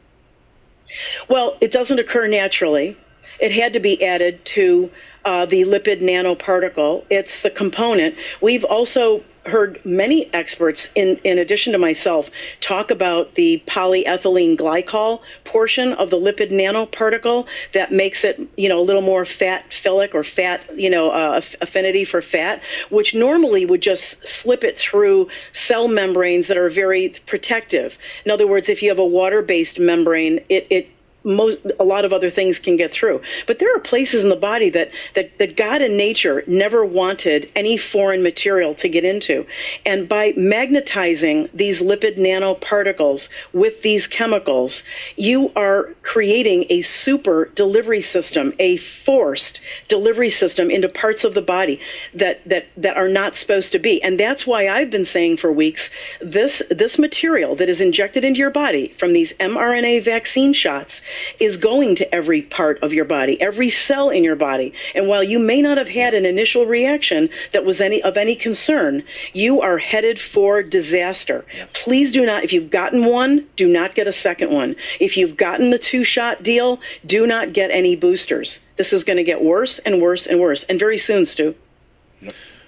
Well, 1.28 1.58
it 1.60 1.72
doesn't 1.72 2.00
occur 2.00 2.28
naturally. 2.28 2.98
It 3.40 3.52
had 3.52 3.74
to 3.74 3.80
be 3.80 4.02
added 4.04 4.46
to 4.46 4.90
uh, 5.26 5.46
the 5.46 5.64
lipid 5.64 6.02
nanoparticle. 6.02 7.04
It's 7.10 7.42
the 7.42 7.50
component. 7.50 8.16
We've 8.42 8.64
also 8.64 9.24
heard 9.46 9.84
many 9.86 10.34
experts, 10.34 10.90
in, 10.96 11.18
in 11.24 11.38
addition 11.38 11.74
to 11.74 11.80
myself, 11.80 12.30
talk 12.62 12.92
about 12.92 13.36
the 13.36 13.62
polyethylene 13.68 14.58
glycol 14.58 15.22
portion 15.44 15.94
of 15.94 16.10
the 16.10 16.18
lipid 16.18 16.52
nanoparticle 16.52 17.46
that 17.74 17.92
makes 17.92 18.24
it, 18.24 18.40
you 18.56 18.70
know, 18.70 18.80
a 18.80 18.82
little 18.82 19.02
more 19.02 19.26
fat 19.26 19.72
philic 19.72 20.16
or 20.16 20.24
fat, 20.24 20.62
you 20.76 20.90
know, 20.90 21.10
uh, 21.10 21.42
affinity 21.62 22.06
for 22.06 22.22
fat, 22.22 22.62
which 22.90 23.14
normally 23.14 23.66
would 23.66 23.82
just 23.82 24.26
slip 24.26 24.64
it 24.64 24.80
through 24.80 25.28
cell 25.52 25.88
membranes 25.88 26.48
that 26.48 26.58
are 26.58 26.70
very 26.70 27.10
protective. 27.26 27.98
In 28.26 28.32
other 28.32 28.48
words, 28.48 28.70
if 28.70 28.82
you 28.82 28.90
have 28.90 29.00
a 29.00 29.06
water-based 29.06 29.80
membrane, 29.80 30.40
it, 30.50 30.68
it 30.70 30.90
most 31.24 31.60
a 31.80 31.84
lot 31.84 32.06
of 32.06 32.14
other 32.14 32.30
things 32.30 32.60
can 32.60 32.78
get 32.78 32.94
through. 32.94 33.22
But 33.48 33.60
there 33.60 33.74
are 33.76 33.80
places 33.80 34.24
in 34.24 34.30
the 34.30 34.36
body 34.36 34.70
that, 34.72 34.92
that 35.16 35.38
that 35.40 35.56
God 35.56 35.82
and 35.82 35.98
nature 35.98 36.44
never 36.48 36.86
wanted 36.86 37.50
any 37.56 37.78
foreign 37.78 38.24
material 38.24 38.76
to 38.76 38.90
get 38.90 39.06
into. 39.06 39.46
And 39.86 40.08
by 40.08 40.34
magnetizing 40.36 41.50
these 41.54 41.82
lipid 41.82 42.18
nanoparticles 42.18 43.30
with 43.54 43.82
these 43.82 44.08
chemicals, 44.08 44.84
you 45.16 45.52
are 45.56 45.94
creating 46.02 46.66
a 46.70 46.82
super 46.82 47.46
delivery 47.56 48.02
system, 48.02 48.54
a 48.60 48.78
forced 48.78 49.62
delivery 49.88 50.30
system 50.30 50.70
into 50.70 50.90
parts 50.90 51.24
of 51.24 51.34
the 51.34 51.42
body 51.42 51.80
that 52.14 52.48
that 52.48 52.68
that 52.78 52.98
are 52.98 53.10
not 53.10 53.36
supposed 53.36 53.72
to 53.72 53.80
be. 53.80 54.02
And 54.04 54.20
that's 54.20 54.46
why 54.46 54.70
I've 54.70 54.90
been 54.90 55.06
saying 55.06 55.38
for 55.38 55.52
weeks 55.52 55.90
this 56.22 56.62
this 56.70 57.00
material 57.00 57.56
that 57.56 57.70
is 57.70 57.82
injected 57.82 58.24
into 58.24 58.40
your 58.40 58.50
body 58.50 58.90
from 58.98 59.14
these 59.14 59.34
mRNA 59.34 60.04
vaccine 60.04 60.54
shots 60.54 61.02
is 61.40 61.58
going 61.58 61.96
to 61.96 62.16
every 62.16 62.42
part 62.42 62.82
of 62.82 62.94
your 62.94 63.06
body, 63.06 63.40
every 63.42 63.70
cell 63.70 64.10
in 64.10 64.24
your 64.24 64.36
body. 64.36 64.74
And 64.96 65.08
while 65.08 65.24
you 65.24 65.40
may 65.40 65.62
not 65.62 65.78
have 65.78 65.90
had 65.90 66.14
an 66.14 66.26
initial 66.26 66.66
reaction 66.66 67.30
that 67.52 67.66
was 67.66 67.82
any 67.82 68.02
of 68.02 68.18
any 68.18 68.36
concern, 68.36 69.04
you 69.34 69.62
are 69.62 69.78
headed 69.78 70.20
for 70.20 70.64
disaster. 70.64 71.46
Yes. 71.56 71.84
Please 71.84 72.12
do 72.12 72.26
not, 72.26 72.44
if 72.44 72.54
you've 72.54 72.70
gotten 72.70 73.06
one, 73.06 73.48
do 73.56 73.68
not 73.68 73.96
get 73.96 74.08
a 74.08 74.12
second 74.12 74.52
one. 74.52 74.76
If 75.00 75.18
you've 75.18 75.38
gotten 75.38 75.70
the 75.70 75.80
two 75.80 76.04
shot 76.04 76.44
deal, 76.44 76.80
do 77.06 77.28
not 77.28 77.54
get 77.54 77.72
any 77.72 77.96
boosters. 77.96 78.62
This 78.78 78.94
is 78.94 79.04
going 79.04 79.18
to 79.18 79.24
get 79.24 79.44
worse 79.44 79.80
and 79.80 80.02
worse 80.02 80.28
and 80.28 80.40
worse, 80.40 80.64
and 80.64 80.80
very 80.80 80.98
soon, 80.98 81.26
Stew. 81.26 81.56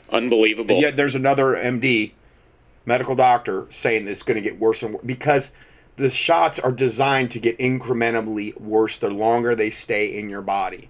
Unbelievable. 0.09 0.75
And 0.75 0.81
yet 0.81 0.95
there's 0.95 1.15
another 1.15 1.55
MD, 1.55 2.11
medical 2.85 3.15
doctor, 3.15 3.65
saying 3.69 4.07
it's 4.07 4.23
going 4.23 4.35
to 4.35 4.41
get 4.41 4.59
worse 4.59 4.83
and 4.83 4.95
worse 4.95 5.03
because 5.05 5.51
the 5.97 6.09
shots 6.09 6.59
are 6.59 6.71
designed 6.71 7.31
to 7.31 7.39
get 7.39 7.57
incrementally 7.57 8.59
worse 8.59 8.97
the 8.97 9.09
longer 9.09 9.55
they 9.55 9.69
stay 9.69 10.17
in 10.17 10.29
your 10.29 10.41
body. 10.41 10.89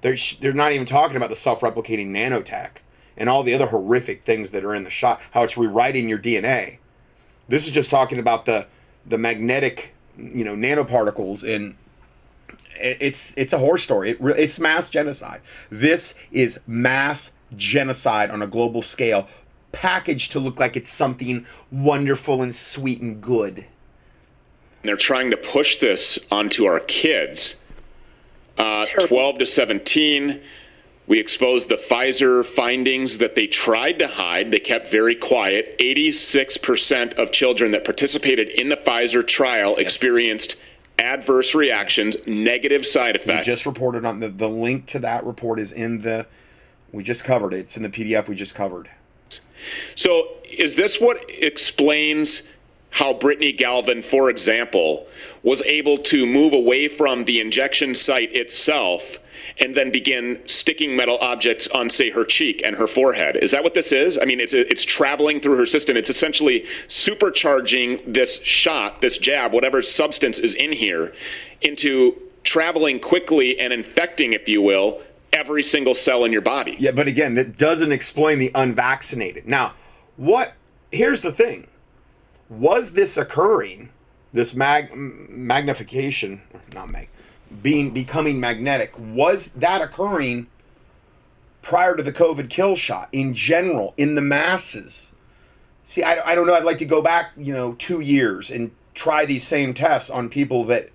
They're, 0.00 0.16
they're 0.40 0.52
not 0.52 0.72
even 0.72 0.86
talking 0.86 1.16
about 1.16 1.28
the 1.28 1.36
self 1.36 1.60
replicating 1.60 2.08
nanotech 2.08 2.78
and 3.16 3.28
all 3.28 3.42
the 3.42 3.54
other 3.54 3.66
horrific 3.66 4.22
things 4.22 4.50
that 4.52 4.64
are 4.64 4.74
in 4.74 4.84
the 4.84 4.90
shot, 4.90 5.20
how 5.32 5.42
it's 5.42 5.58
rewriting 5.58 6.08
your 6.08 6.18
DNA. 6.18 6.78
This 7.48 7.66
is 7.66 7.72
just 7.72 7.90
talking 7.90 8.18
about 8.18 8.46
the 8.46 8.66
the 9.06 9.18
magnetic, 9.18 9.94
you 10.16 10.44
know, 10.44 10.54
nanoparticles 10.54 11.42
and 11.42 11.74
it's 12.76 13.36
it's 13.36 13.52
a 13.52 13.58
horror 13.58 13.78
story. 13.78 14.10
It, 14.10 14.18
it's 14.20 14.58
mass 14.58 14.88
genocide. 14.88 15.42
This 15.68 16.14
is 16.30 16.60
mass 16.66 17.32
genocide 17.56 18.30
on 18.30 18.40
a 18.40 18.46
global 18.46 18.80
scale, 18.80 19.28
packaged 19.72 20.32
to 20.32 20.40
look 20.40 20.58
like 20.58 20.76
it's 20.76 20.90
something 20.90 21.44
wonderful 21.70 22.40
and 22.40 22.54
sweet 22.54 23.02
and 23.02 23.20
good 23.20 23.66
they're 24.82 24.96
trying 24.96 25.30
to 25.30 25.36
push 25.36 25.76
this 25.76 26.18
onto 26.30 26.64
our 26.64 26.80
kids. 26.80 27.56
Uh, 28.56 28.84
12 29.06 29.38
to 29.38 29.46
17. 29.46 30.40
We 31.06 31.18
exposed 31.18 31.68
the 31.68 31.76
Pfizer 31.76 32.44
findings 32.44 33.18
that 33.18 33.34
they 33.34 33.46
tried 33.46 33.98
to 33.98 34.06
hide. 34.06 34.50
They 34.50 34.60
kept 34.60 34.88
very 34.88 35.14
quiet. 35.14 35.76
86% 35.78 37.14
of 37.14 37.32
children 37.32 37.72
that 37.72 37.84
participated 37.84 38.48
in 38.50 38.68
the 38.68 38.76
Pfizer 38.76 39.26
trial 39.26 39.74
yes. 39.76 39.86
experienced 39.86 40.56
adverse 40.98 41.54
reactions, 41.54 42.16
yes. 42.16 42.26
negative 42.26 42.86
side 42.86 43.16
effects. 43.16 43.46
We 43.46 43.52
just 43.52 43.66
reported 43.66 44.04
on 44.04 44.20
the, 44.20 44.28
the 44.28 44.48
link 44.48 44.86
to 44.86 44.98
that 45.00 45.24
report 45.24 45.58
is 45.58 45.72
in 45.72 45.98
the, 45.98 46.26
we 46.92 47.02
just 47.02 47.24
covered 47.24 47.54
it. 47.54 47.60
It's 47.60 47.76
in 47.76 47.82
the 47.82 47.88
PDF 47.88 48.28
we 48.28 48.34
just 48.34 48.54
covered. 48.54 48.88
So 49.96 50.28
is 50.50 50.76
this 50.76 51.00
what 51.00 51.24
explains 51.28 52.42
how 52.90 53.12
Brittany 53.12 53.52
Galvin, 53.52 54.02
for 54.02 54.30
example, 54.30 55.06
was 55.42 55.62
able 55.62 55.98
to 55.98 56.26
move 56.26 56.52
away 56.52 56.88
from 56.88 57.24
the 57.24 57.40
injection 57.40 57.94
site 57.94 58.34
itself 58.34 59.18
and 59.58 59.74
then 59.74 59.90
begin 59.90 60.40
sticking 60.46 60.96
metal 60.96 61.18
objects 61.20 61.68
on, 61.68 61.88
say, 61.88 62.10
her 62.10 62.24
cheek 62.24 62.60
and 62.64 62.76
her 62.76 62.86
forehead. 62.86 63.36
Is 63.36 63.52
that 63.52 63.62
what 63.62 63.74
this 63.74 63.92
is? 63.92 64.18
I 64.18 64.24
mean, 64.24 64.40
it's 64.40 64.52
it's 64.52 64.84
traveling 64.84 65.40
through 65.40 65.56
her 65.56 65.66
system. 65.66 65.96
It's 65.96 66.10
essentially 66.10 66.66
supercharging 66.88 68.02
this 68.12 68.42
shot, 68.42 69.00
this 69.00 69.18
jab, 69.18 69.52
whatever 69.52 69.82
substance 69.82 70.38
is 70.38 70.54
in 70.54 70.72
here, 70.72 71.12
into 71.62 72.16
traveling 72.42 73.00
quickly 73.00 73.58
and 73.58 73.72
infecting, 73.72 74.32
if 74.32 74.48
you 74.48 74.62
will, 74.62 75.00
every 75.32 75.62
single 75.62 75.94
cell 75.94 76.24
in 76.24 76.32
your 76.32 76.42
body. 76.42 76.76
Yeah, 76.78 76.92
but 76.92 77.06
again, 77.06 77.34
that 77.34 77.56
doesn't 77.56 77.92
explain 77.92 78.38
the 78.38 78.50
unvaccinated. 78.54 79.46
Now, 79.46 79.74
what? 80.16 80.54
Here's 80.92 81.22
the 81.22 81.32
thing: 81.32 81.66
was 82.50 82.92
this 82.92 83.16
occurring? 83.16 83.88
This 84.32 84.54
mag 84.54 84.90
magnification, 84.94 86.42
not 86.74 86.90
mag 86.90 87.08
being 87.62 87.90
becoming 87.90 88.38
magnetic 88.38 88.92
was 88.98 89.52
that 89.54 89.82
occurring 89.82 90.46
prior 91.62 91.96
to 91.96 92.02
the 92.02 92.12
covid 92.12 92.48
kill 92.48 92.76
shot 92.76 93.08
in 93.12 93.34
general 93.34 93.92
in 93.96 94.14
the 94.14 94.20
masses 94.20 95.12
see 95.84 96.02
I, 96.02 96.30
I 96.30 96.34
don't 96.34 96.46
know 96.46 96.54
i'd 96.54 96.64
like 96.64 96.78
to 96.78 96.84
go 96.84 97.02
back 97.02 97.32
you 97.36 97.52
know 97.52 97.72
two 97.74 98.00
years 98.00 98.50
and 98.50 98.70
try 98.94 99.24
these 99.24 99.42
same 99.42 99.74
tests 99.74 100.10
on 100.10 100.28
people 100.28 100.64
that 100.64 100.90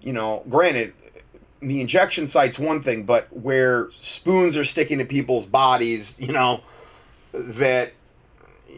you 0.00 0.12
know 0.12 0.42
granted 0.50 0.92
the 1.60 1.80
injection 1.80 2.26
site's 2.26 2.58
one 2.58 2.82
thing 2.82 3.04
but 3.04 3.32
where 3.32 3.88
spoons 3.92 4.56
are 4.56 4.64
sticking 4.64 4.98
to 4.98 5.04
people's 5.04 5.46
bodies 5.46 6.18
you 6.20 6.32
know 6.32 6.60
that 7.32 7.92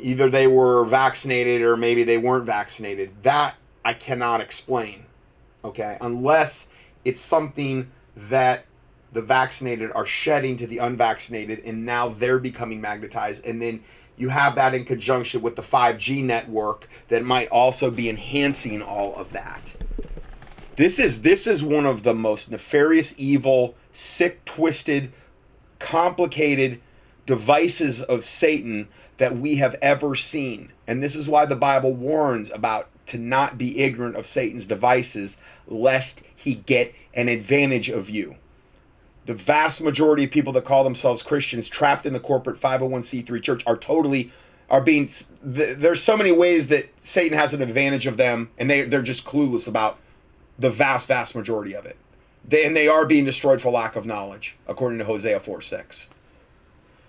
either 0.01 0.29
they 0.29 0.47
were 0.47 0.85
vaccinated 0.85 1.63
or 1.63 1.77
maybe 1.77 2.03
they 2.03 2.19
weren't 2.19 2.47
vaccinated 2.47 3.11
that 3.23 3.55
i 3.85 3.93
cannot 3.93 4.41
explain 4.41 5.05
okay 5.65 5.97
unless 6.01 6.69
it's 7.05 7.21
something 7.21 7.91
that 8.17 8.65
the 9.15 9.23
vaccinated 9.23 9.93
are 9.95 10.05
shedding 10.05 10.57
to 10.57 10.67
the 10.67 10.79
unvaccinated, 10.79 11.61
and 11.65 11.87
now 11.87 12.09
they're 12.09 12.41
becoming 12.41 12.81
magnetized. 12.81 13.47
And 13.47 13.63
then 13.63 13.81
you 14.17 14.29
have 14.29 14.57
that 14.57 14.75
in 14.75 14.85
conjunction 14.85 15.41
with 15.41 15.57
the 15.57 15.63
5G 15.63 16.23
network 16.23 16.89
that 17.09 17.25
might 17.25 17.49
also 17.49 17.91
be 17.91 18.11
enhancing 18.11 18.83
all 18.83 19.15
of 19.15 19.33
that. 19.33 19.75
This 20.77 20.99
is 20.99 21.23
this 21.23 21.47
is 21.47 21.63
one 21.63 21.87
of 21.87 22.03
the 22.03 22.15
most 22.15 22.51
nefarious, 22.51 23.15
evil, 23.17 23.77
sick, 23.93 24.45
twisted, 24.45 25.13
complicated 25.79 26.81
devices 27.27 28.03
of 28.03 28.25
Satan 28.25 28.89
that 29.19 29.37
we 29.37 29.57
have 29.57 29.77
ever 29.81 30.15
seen. 30.15 30.73
And 30.87 31.03
this 31.03 31.15
is 31.15 31.29
why 31.29 31.47
the 31.47 31.57
Bible 31.57 31.93
warns 31.93 32.51
about 32.51 32.89
to 33.07 33.19
not 33.19 33.59
be 33.59 33.81
ignorant 33.81 34.17
of 34.17 34.27
Satan's 34.27 34.67
devices 34.67 35.37
lest 35.67 36.23
he 36.35 36.57
get 36.57 36.95
an 37.15 37.29
advantage 37.29 37.89
of 37.89 38.11
you. 38.11 38.37
The 39.27 39.35
vast 39.35 39.83
majority 39.83 40.25
of 40.25 40.31
people 40.31 40.53
that 40.55 40.65
call 40.65 40.85
themselves 40.85 41.23
Christians 41.23 41.69
trapped 41.69 42.07
in 42.07 42.13
the 42.13 42.21
corporate 42.21 42.61
501c3 42.61 43.43
church 43.43 43.63
are 43.67 43.77
totally 43.77 44.33
are 44.71 44.81
being 44.81 45.09
there's 45.43 46.03
so 46.03 46.17
many 46.17 46.33
ways 46.33 46.69
that 46.69 46.89
Satan 47.03 47.37
has 47.37 47.53
an 47.53 47.63
advantage 47.63 48.07
of 48.07 48.17
them 48.17 48.51
and 48.59 48.69
they 48.71 48.83
they're 48.83 49.03
just 49.03 49.25
clueless 49.25 49.69
about 49.69 49.99
the 50.59 50.71
vast 50.71 51.09
vast 51.09 51.37
majority 51.37 51.75
of 51.75 51.87
it. 51.87 51.97
They, 52.47 52.65
and 52.65 52.77
they 52.77 52.89
are 52.89 53.07
being 53.07 53.25
destroyed 53.25 53.61
for 53.61 53.71
lack 53.71 53.97
of 53.97 54.07
knowledge 54.07 54.57
according 54.67 54.99
to 54.99 55.05
Hosea 55.05 55.41
4 55.41 55.63
6. 55.63 56.11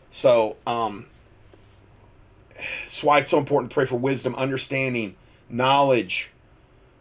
So, 0.09 0.55
um, 0.65 1.07
that's 2.55 3.03
why 3.03 3.19
it's 3.19 3.29
so 3.29 3.37
important 3.37 3.71
to 3.71 3.73
pray 3.73 3.85
for 3.85 3.97
wisdom, 3.97 4.35
understanding, 4.35 5.15
knowledge, 5.49 6.31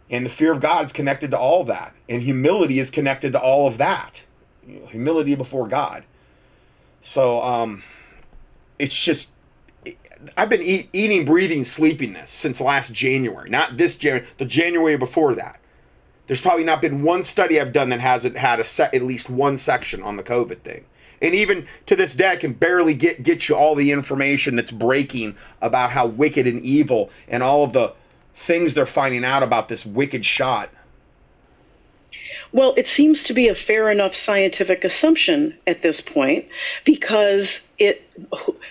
and 0.09 0.25
the 0.25 0.29
fear 0.29 0.51
of 0.51 0.61
God 0.61 0.85
is 0.85 0.93
connected 0.93 1.31
to 1.31 1.37
all 1.37 1.63
that. 1.65 1.95
And 2.09 2.21
humility 2.21 2.79
is 2.79 2.91
connected 2.91 3.31
to 3.33 3.39
all 3.39 3.67
of 3.67 3.77
that. 3.77 4.23
You 4.67 4.79
know, 4.79 4.85
humility 4.87 5.35
before 5.35 5.67
God. 5.67 6.03
So 7.01 7.41
um, 7.41 7.83
it's 8.77 8.99
just, 8.99 9.31
I've 10.37 10.49
been 10.49 10.61
eat, 10.61 10.89
eating, 10.93 11.25
breathing, 11.25 11.63
sleeping 11.63 12.13
this 12.13 12.29
since 12.29 12.61
last 12.61 12.93
January. 12.93 13.49
Not 13.49 13.77
this 13.77 13.95
January, 13.95 14.27
the 14.37 14.45
January 14.45 14.97
before 14.97 15.35
that. 15.35 15.59
There's 16.27 16.41
probably 16.41 16.63
not 16.63 16.81
been 16.81 17.03
one 17.03 17.21
study 17.21 17.61
I've 17.61 17.71
done 17.71 17.89
that 17.89 17.99
hasn't 17.99 18.37
had 18.37 18.59
a 18.59 18.63
set, 18.63 18.95
at 18.95 19.03
least 19.03 19.29
one 19.29 19.57
section 19.57 20.01
on 20.01 20.17
the 20.17 20.23
COVID 20.23 20.61
thing. 20.61 20.85
And 21.21 21.33
even 21.33 21.67
to 21.85 21.95
this 21.95 22.15
day, 22.15 22.31
I 22.31 22.35
can 22.35 22.53
barely 22.53 22.93
get 22.93 23.23
get 23.23 23.49
you 23.49 23.55
all 23.55 23.75
the 23.75 23.91
information 23.91 24.55
that's 24.55 24.71
breaking 24.71 25.35
about 25.61 25.91
how 25.91 26.07
wicked 26.07 26.47
and 26.47 26.61
evil 26.61 27.09
and 27.27 27.41
all 27.41 27.63
of 27.63 27.73
the 27.73 27.93
things 28.35 28.73
they're 28.73 28.85
finding 28.85 29.23
out 29.23 29.43
about 29.43 29.69
this 29.69 29.85
wicked 29.85 30.25
shot? 30.25 30.69
Well, 32.51 32.73
it 32.77 32.87
seems 32.87 33.23
to 33.23 33.33
be 33.33 33.47
a 33.47 33.55
fair 33.55 33.89
enough 33.89 34.15
scientific 34.15 34.83
assumption 34.83 35.57
at 35.67 35.81
this 35.81 35.99
point 35.99 36.45
because 36.85 37.69
it 37.77 38.09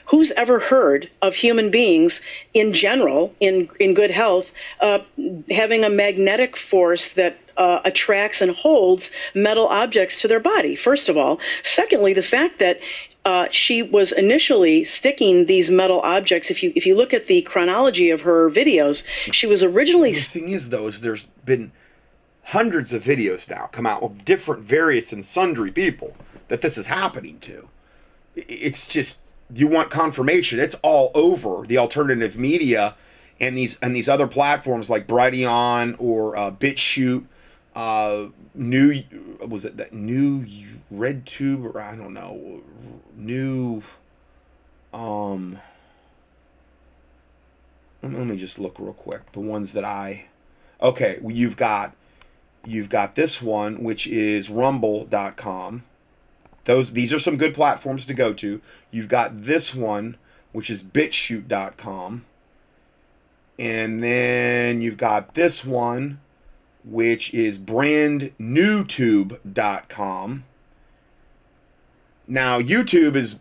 who's 0.06 0.32
ever 0.32 0.58
heard 0.58 1.10
of 1.20 1.34
human 1.34 1.70
beings 1.70 2.22
in 2.54 2.72
general 2.72 3.34
in 3.40 3.68
in 3.78 3.92
good 3.92 4.10
health 4.10 4.50
uh, 4.80 5.00
having 5.50 5.84
a 5.84 5.90
magnetic 5.90 6.56
force 6.56 7.10
that 7.10 7.36
uh, 7.56 7.80
attracts 7.84 8.40
and 8.40 8.52
holds 8.52 9.10
metal 9.34 9.66
objects 9.66 10.20
to 10.20 10.28
their 10.28 10.40
body 10.40 10.76
first 10.76 11.08
of 11.08 11.16
all 11.16 11.38
secondly 11.62 12.12
the 12.12 12.22
fact 12.22 12.58
that 12.58 12.78
uh, 13.24 13.48
she 13.50 13.82
was 13.82 14.12
initially 14.12 14.84
sticking 14.84 15.46
these 15.46 15.70
metal 15.70 16.00
objects. 16.00 16.50
If 16.50 16.62
you 16.62 16.72
if 16.76 16.84
you 16.84 16.94
look 16.94 17.14
at 17.14 17.26
the 17.26 17.40
chronology 17.42 18.10
of 18.10 18.20
her 18.20 18.50
videos, 18.50 19.02
she 19.32 19.46
was 19.46 19.62
originally. 19.62 20.12
The 20.12 20.20
thing 20.20 20.50
is, 20.50 20.68
though, 20.68 20.86
is 20.88 21.00
there's 21.00 21.26
been 21.44 21.72
hundreds 22.44 22.92
of 22.92 23.02
videos 23.02 23.48
now 23.50 23.66
come 23.66 23.86
out 23.86 24.02
of 24.02 24.24
different 24.24 24.62
various 24.62 25.12
and 25.12 25.24
sundry 25.24 25.70
people 25.70 26.14
that 26.48 26.60
this 26.60 26.76
is 26.76 26.86
happening 26.88 27.38
to. 27.40 27.68
It's 28.36 28.88
just 28.88 29.20
you 29.54 29.68
want 29.68 29.90
confirmation. 29.90 30.58
It's 30.58 30.74
all 30.82 31.10
over 31.14 31.66
the 31.66 31.78
alternative 31.78 32.36
media 32.36 32.94
and 33.40 33.56
these 33.56 33.78
and 33.80 33.96
these 33.96 34.08
other 34.08 34.26
platforms 34.26 34.90
like 34.90 35.06
Brighteon 35.06 35.96
or 35.98 36.36
uh, 36.36 36.50
BitChute. 36.50 37.24
Uh, 37.74 38.28
new 38.54 39.02
was 39.46 39.64
it 39.64 39.76
that 39.76 39.92
new 39.92 40.46
red 40.90 41.26
tube 41.26 41.64
or 41.64 41.80
I 41.80 41.96
don't 41.96 42.14
know 42.14 42.62
new 43.16 43.82
um 44.92 45.58
let 48.02 48.12
me 48.12 48.36
just 48.36 48.58
look 48.58 48.78
real 48.78 48.92
quick. 48.92 49.32
The 49.32 49.40
ones 49.40 49.72
that 49.72 49.84
I 49.84 50.26
okay 50.80 51.18
you've 51.26 51.56
got 51.56 51.94
you've 52.64 52.88
got 52.88 53.14
this 53.14 53.42
one 53.42 53.82
which 53.82 54.06
is 54.06 54.50
rumble.com 54.50 55.84
those 56.64 56.92
these 56.92 57.12
are 57.12 57.18
some 57.18 57.36
good 57.36 57.54
platforms 57.54 58.06
to 58.06 58.14
go 58.14 58.32
to. 58.34 58.60
You've 58.90 59.08
got 59.08 59.42
this 59.42 59.74
one 59.74 60.16
which 60.52 60.70
is 60.70 60.82
bitchute.com 60.82 62.24
and 63.58 64.02
then 64.02 64.82
you've 64.82 64.96
got 64.96 65.34
this 65.34 65.64
one 65.64 66.20
which 66.84 67.34
is 67.34 67.58
brandnewtube.com 67.58 70.44
now, 72.26 72.60
YouTube 72.60 73.16
is 73.16 73.40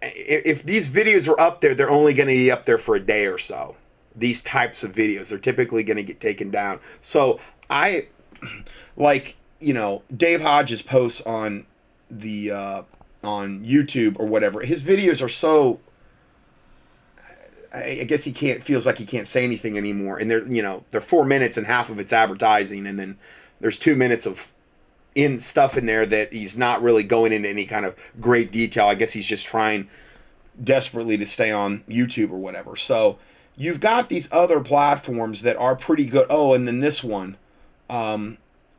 if 0.00 0.64
these 0.64 0.88
videos 0.88 1.28
are 1.28 1.38
up 1.38 1.60
there, 1.60 1.74
they're 1.74 1.90
only 1.90 2.12
going 2.12 2.28
to 2.28 2.34
be 2.34 2.50
up 2.50 2.66
there 2.66 2.78
for 2.78 2.96
a 2.96 3.00
day 3.00 3.26
or 3.26 3.38
so. 3.38 3.76
These 4.16 4.42
types 4.42 4.82
of 4.82 4.92
videos, 4.92 5.30
they're 5.30 5.38
typically 5.38 5.84
going 5.84 5.96
to 5.96 6.02
get 6.02 6.20
taken 6.20 6.50
down. 6.50 6.80
So 7.00 7.38
I 7.70 8.08
like, 8.96 9.36
you 9.60 9.74
know, 9.74 10.02
Dave 10.14 10.40
Hodges 10.40 10.82
posts 10.82 11.20
on 11.22 11.66
the 12.10 12.50
uh, 12.50 12.82
on 13.22 13.64
YouTube 13.64 14.18
or 14.18 14.26
whatever. 14.26 14.60
His 14.60 14.82
videos 14.82 15.24
are 15.24 15.28
so. 15.28 15.80
I 17.72 18.04
guess 18.04 18.24
he 18.24 18.32
can't 18.32 18.62
feels 18.62 18.86
like 18.86 18.98
he 18.98 19.06
can't 19.06 19.26
say 19.26 19.44
anything 19.44 19.78
anymore, 19.78 20.18
and 20.18 20.30
they're 20.30 20.44
you 20.44 20.62
know 20.62 20.84
they're 20.90 21.00
four 21.00 21.24
minutes 21.24 21.56
and 21.56 21.66
half 21.66 21.90
of 21.90 21.98
it's 21.98 22.12
advertising, 22.12 22.86
and 22.86 22.98
then 22.98 23.18
there's 23.60 23.78
two 23.78 23.96
minutes 23.96 24.26
of 24.26 24.52
in 25.14 25.38
stuff 25.38 25.76
in 25.76 25.86
there 25.86 26.06
that 26.06 26.32
he's 26.32 26.56
not 26.56 26.82
really 26.82 27.02
going 27.02 27.32
into 27.32 27.48
any 27.48 27.64
kind 27.64 27.84
of 27.84 27.94
great 28.20 28.50
detail. 28.50 28.86
I 28.86 28.94
guess 28.94 29.12
he's 29.12 29.26
just 29.26 29.46
trying 29.46 29.88
desperately 30.62 31.16
to 31.18 31.26
stay 31.26 31.50
on 31.50 31.82
YouTube 31.88 32.30
or 32.30 32.38
whatever. 32.38 32.76
So 32.76 33.18
you've 33.56 33.80
got 33.80 34.08
these 34.08 34.30
other 34.32 34.60
platforms 34.60 35.42
that 35.42 35.56
are 35.56 35.76
pretty 35.76 36.04
good. 36.04 36.26
Oh, 36.30 36.54
and 36.54 36.66
then 36.66 36.80
this 36.80 37.02
one, 37.02 37.36
um, 37.88 38.38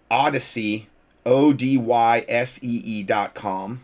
Odysee 0.10 0.88
O 1.26 1.54
D 1.54 1.78
Y 1.78 2.26
S 2.28 2.60
E 2.64 2.82
E 2.84 3.04
dot 3.04 3.34
com. 3.34 3.84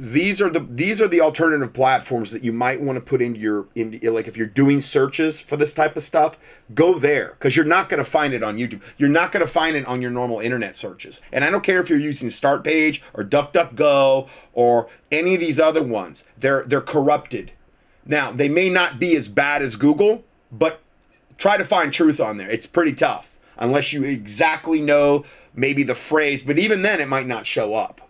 These 0.00 0.40
are 0.40 0.48
the 0.48 0.60
these 0.60 1.02
are 1.02 1.08
the 1.08 1.20
alternative 1.20 1.72
platforms 1.72 2.30
that 2.30 2.44
you 2.44 2.52
might 2.52 2.80
want 2.80 2.96
to 2.96 3.00
put 3.00 3.20
into 3.20 3.40
your 3.40 3.66
in 3.74 3.98
like 4.00 4.28
if 4.28 4.36
you're 4.36 4.46
doing 4.46 4.80
searches 4.80 5.40
for 5.40 5.56
this 5.56 5.74
type 5.74 5.96
of 5.96 6.04
stuff, 6.04 6.38
go 6.72 6.96
there 6.96 7.30
because 7.30 7.56
you're 7.56 7.64
not 7.64 7.88
going 7.88 7.98
to 7.98 8.08
find 8.08 8.32
it 8.32 8.44
on 8.44 8.58
YouTube. 8.58 8.80
You're 8.96 9.08
not 9.08 9.32
going 9.32 9.44
to 9.44 9.50
find 9.50 9.74
it 9.74 9.84
on 9.86 10.00
your 10.00 10.12
normal 10.12 10.38
internet 10.38 10.76
searches. 10.76 11.20
And 11.32 11.44
I 11.44 11.50
don't 11.50 11.64
care 11.64 11.80
if 11.80 11.90
you're 11.90 11.98
using 11.98 12.30
Start 12.30 12.62
Page 12.62 13.02
or 13.12 13.24
DuckDuckGo 13.24 14.28
or 14.52 14.88
any 15.10 15.34
of 15.34 15.40
these 15.40 15.58
other 15.58 15.82
ones. 15.82 16.24
They're 16.38 16.62
they're 16.64 16.80
corrupted. 16.80 17.50
Now, 18.06 18.30
they 18.30 18.48
may 18.48 18.70
not 18.70 19.00
be 19.00 19.16
as 19.16 19.26
bad 19.26 19.62
as 19.62 19.74
Google, 19.74 20.24
but 20.52 20.80
try 21.38 21.56
to 21.56 21.64
find 21.64 21.92
truth 21.92 22.20
on 22.20 22.36
there. 22.36 22.48
It's 22.48 22.66
pretty 22.66 22.92
tough 22.92 23.36
unless 23.58 23.92
you 23.92 24.04
exactly 24.04 24.80
know 24.80 25.24
maybe 25.54 25.82
the 25.82 25.94
phrase, 25.96 26.42
but 26.42 26.58
even 26.58 26.82
then 26.82 27.00
it 27.00 27.08
might 27.08 27.26
not 27.26 27.46
show 27.46 27.74
up. 27.74 28.07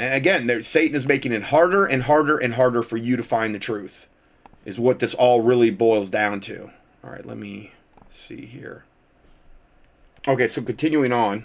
Again, 0.00 0.46
there, 0.46 0.62
Satan 0.62 0.96
is 0.96 1.06
making 1.06 1.32
it 1.32 1.44
harder 1.44 1.84
and 1.84 2.04
harder 2.04 2.38
and 2.38 2.54
harder 2.54 2.82
for 2.82 2.96
you 2.96 3.16
to 3.16 3.22
find 3.22 3.54
the 3.54 3.58
truth, 3.58 4.06
is 4.64 4.78
what 4.78 4.98
this 4.98 5.12
all 5.12 5.42
really 5.42 5.70
boils 5.70 6.08
down 6.08 6.40
to. 6.40 6.70
All 7.04 7.10
right, 7.10 7.24
let 7.26 7.36
me 7.36 7.72
see 8.08 8.46
here. 8.46 8.84
Okay, 10.26 10.46
so 10.46 10.62
continuing 10.62 11.12
on. 11.12 11.44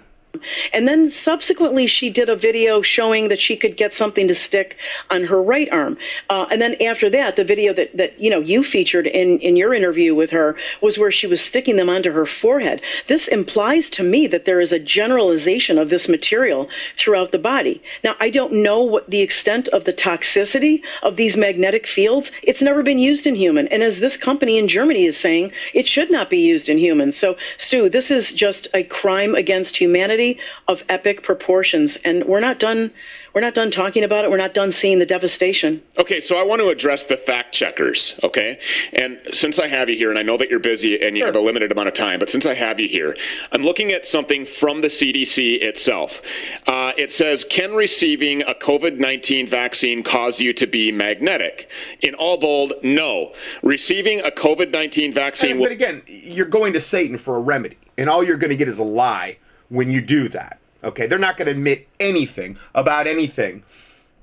And 0.74 0.88
then 0.88 1.10
subsequently, 1.10 1.88
she 1.88 2.10
did 2.10 2.30
a 2.30 2.36
video 2.36 2.82
showing 2.82 3.30
that 3.30 3.40
she 3.40 3.56
could 3.56 3.78
get 3.78 3.94
something 3.94 4.28
to 4.28 4.36
stick 4.36 4.78
on 5.10 5.24
her 5.26 5.42
right 5.42 5.70
arm. 5.72 5.98
Uh, 6.30 6.46
and 6.52 6.62
then 6.62 6.76
after 6.82 7.10
that, 7.10 7.36
the 7.36 7.44
video 7.44 7.74
that, 7.74 7.96
that 7.98 8.20
you 8.20 8.30
know 8.30 8.40
you 8.40 8.64
featured 8.64 9.08
in, 9.08 9.40
in 9.40 9.56
your 9.56 9.74
interview 9.74 10.16
with 10.16 10.32
her 10.32 10.58
was 10.82 10.98
where 10.98 11.12
she 11.12 11.28
was 11.28 11.42
sticking 11.42 11.76
them 11.76 11.90
onto 11.90 12.12
her 12.12 12.26
forehead. 12.26 12.82
This 13.08 13.28
implies 13.28 13.90
to 13.92 14.04
me 14.04 14.28
that 14.28 14.46
there 14.46 14.62
is 14.62 14.72
a 14.72 14.80
generalization 14.80 15.78
of 15.78 15.90
this 15.90 16.08
material 16.10 16.70
throughout 16.98 17.32
the 17.32 17.40
body. 17.40 17.82
Now, 18.04 18.16
I 18.20 18.30
don't 18.30 18.54
know 18.54 18.82
what 18.82 19.10
the 19.10 19.22
extent 19.22 19.68
of 19.70 19.84
the 19.86 19.94
toxicity 19.94 20.82
of 21.04 21.16
these 21.16 21.38
magnetic 21.38 21.88
fields. 21.88 22.32
It's 22.44 22.62
never 22.62 22.84
been 22.84 23.00
used 23.00 23.28
in 23.28 23.36
human. 23.36 23.68
And 23.70 23.84
as 23.84 24.00
this 24.00 24.18
company 24.18 24.58
in 24.58 24.68
Germany 24.68 25.06
is 25.06 25.18
saying, 25.18 25.52
it 25.74 25.88
should 25.88 26.12
not 26.12 26.30
be 26.30 26.40
used 26.40 26.70
in 26.70 26.78
humans. 26.78 27.18
So, 27.18 27.38
Sue, 27.58 27.90
this 27.90 28.12
is 28.12 28.34
just 28.34 28.68
a 28.74 28.84
crime 28.84 29.36
against 29.36 29.78
humanity 29.78 30.25
of 30.68 30.84
epic 30.90 31.24
proportions, 31.24 31.98
and 31.98 32.24
we're 32.26 32.40
not 32.40 32.60
done. 32.60 32.92
We're 33.34 33.42
not 33.42 33.54
done 33.54 33.70
talking 33.70 34.04
about 34.04 34.24
it. 34.24 34.32
We're 34.32 34.38
not 34.38 34.54
done 34.54 34.72
seeing 34.72 35.00
the 35.00 35.06
devastation. 35.06 35.82
Okay, 36.00 36.22
so 36.22 36.38
I 36.38 36.44
want 36.44 36.62
to 36.62 36.70
address 36.70 37.04
the 37.04 37.18
fact 37.18 37.54
checkers. 37.54 38.18
Okay, 38.24 38.60
and 38.94 39.20
since 39.34 39.60
I 39.60 39.68
have 39.68 39.90
you 39.90 39.98
here, 39.98 40.10
and 40.10 40.18
I 40.18 40.24
know 40.24 40.38
that 40.38 40.50
you're 40.50 40.60
busy 40.60 41.02
and 41.02 41.18
you 41.18 41.22
sure. 41.22 41.28
have 41.28 41.36
a 41.36 41.46
limited 41.46 41.72
amount 41.72 41.90
of 41.90 41.94
time, 41.94 42.20
but 42.20 42.30
since 42.30 42.46
I 42.46 42.54
have 42.54 42.80
you 42.80 42.88
here, 42.88 43.16
I'm 43.52 43.64
looking 43.64 43.92
at 43.92 44.06
something 44.06 44.46
from 44.46 44.82
the 44.82 44.88
CDC 44.88 45.62
itself. 45.62 46.22
Uh, 46.68 46.94
it 46.98 47.12
says, 47.12 47.44
"Can 47.44 47.74
receiving 47.74 48.42
a 48.44 48.54
COVID-19 48.54 49.50
vaccine 49.50 50.02
cause 50.02 50.40
you 50.40 50.54
to 50.54 50.66
be 50.66 50.92
magnetic?" 50.92 51.70
In 52.02 52.16
all 52.16 52.38
bold, 52.38 52.74
no. 52.84 53.34
Receiving 53.64 54.22
a 54.22 54.32
COVID-19 54.32 55.14
vaccine. 55.14 55.58
But, 55.58 55.66
but 55.66 55.72
again, 55.72 56.04
you're 56.08 56.46
going 56.46 56.74
to 56.74 56.80
Satan 56.80 57.18
for 57.18 57.36
a 57.36 57.42
remedy, 57.42 57.78
and 57.98 58.10
all 58.10 58.24
you're 58.24 58.38
going 58.38 58.50
to 58.52 58.56
get 58.56 58.68
is 58.68 58.80
a 58.80 58.84
lie 58.84 59.38
when 59.76 59.92
you 59.92 60.02
do 60.02 60.28
that. 60.30 60.60
Okay, 60.84 61.08
they're 61.08 61.20
not 61.20 61.38
going 61.38 61.48
to 61.48 61.52
admit 61.52 61.88
anything 62.00 62.58
about 62.74 63.08
anything. 63.08 63.64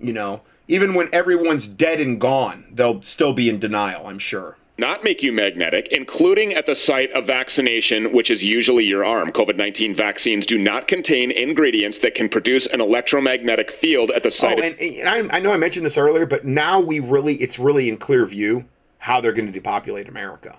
You 0.01 0.13
know, 0.13 0.43
even 0.69 0.95
when 0.95 1.09
everyone's 1.13 1.67
dead 1.67 2.01
and 2.01 2.21
gone, 2.21 2.67
they'll 2.73 3.03
still 3.03 3.33
be 3.33 3.49
in 3.49 3.59
denial, 3.59 4.07
I'm 4.07 4.19
sure. 4.19 4.57
Not 4.79 5.05
make 5.05 5.23
you 5.23 5.33
magnetic, 5.33 5.89
including 5.89 6.55
at 6.55 6.67
the 6.67 6.75
site 6.75 7.13
of 7.13 7.27
vaccination, 7.27 8.13
which 8.13 8.31
is 8.31 8.43
usually 8.43 8.85
your 8.85 9.05
arm. 9.05 9.31
COVID 9.31 9.57
19 9.57 9.95
vaccines 9.95 10.47
do 10.47 10.57
not 10.57 10.89
contain 10.89 11.31
ingredients 11.31 11.99
that 11.99 12.15
can 12.15 12.29
produce 12.29 12.67
an 12.67 12.81
electromagnetic 12.81 13.71
field 13.71 14.11
at 14.13 14.23
the 14.23 14.29
oh, 14.29 14.31
site. 14.31 14.59
Oh, 14.59 14.63
and, 14.63 14.81
and 14.81 15.31
I, 15.33 15.37
I 15.37 15.41
know 15.41 15.53
I 15.53 15.59
mentioned 15.59 15.85
this 15.85 15.99
earlier, 15.99 16.27
but 16.27 16.47
now 16.47 16.81
we 16.81 17.01
really, 17.01 17.35
it's 17.35 17.59
really 17.59 17.89
in 17.89 17.99
clear 17.99 18.25
view 18.25 18.65
how 18.99 19.21
they're 19.21 19.33
going 19.33 19.47
to 19.47 19.53
depopulate 19.53 20.09
America. 20.09 20.59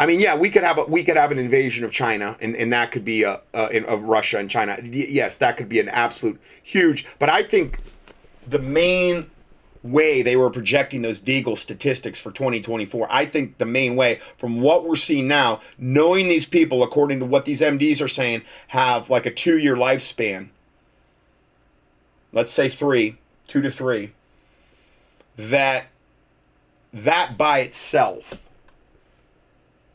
I 0.00 0.06
mean, 0.06 0.18
yeah, 0.18 0.34
we 0.34 0.48
could 0.48 0.64
have 0.64 0.78
a, 0.78 0.84
we 0.84 1.04
could 1.04 1.18
have 1.18 1.30
an 1.30 1.38
invasion 1.38 1.84
of 1.84 1.92
China, 1.92 2.34
and, 2.40 2.56
and 2.56 2.72
that 2.72 2.90
could 2.90 3.04
be 3.04 3.22
a, 3.22 3.38
a 3.52 3.84
of 3.84 4.04
Russia 4.04 4.38
and 4.38 4.48
China. 4.48 4.74
Yes, 4.82 5.36
that 5.36 5.58
could 5.58 5.68
be 5.68 5.78
an 5.78 5.90
absolute 5.90 6.40
huge. 6.62 7.06
But 7.18 7.28
I 7.28 7.42
think 7.42 7.78
the 8.48 8.58
main 8.58 9.30
way 9.82 10.22
they 10.22 10.36
were 10.36 10.48
projecting 10.48 11.02
those 11.02 11.20
Deagle 11.20 11.58
statistics 11.58 12.18
for 12.18 12.32
2024, 12.32 13.08
I 13.10 13.26
think 13.26 13.58
the 13.58 13.66
main 13.66 13.94
way, 13.94 14.20
from 14.38 14.62
what 14.62 14.88
we're 14.88 14.96
seeing 14.96 15.28
now, 15.28 15.60
knowing 15.76 16.28
these 16.28 16.46
people, 16.46 16.82
according 16.82 17.20
to 17.20 17.26
what 17.26 17.44
these 17.44 17.60
MDs 17.60 18.02
are 18.02 18.08
saying, 18.08 18.40
have 18.68 19.10
like 19.10 19.26
a 19.26 19.30
two 19.30 19.58
year 19.58 19.76
lifespan. 19.76 20.48
Let's 22.32 22.52
say 22.52 22.70
three, 22.70 23.18
two 23.46 23.60
to 23.60 23.70
three. 23.70 24.12
That 25.36 25.88
that 26.90 27.36
by 27.36 27.58
itself 27.58 28.40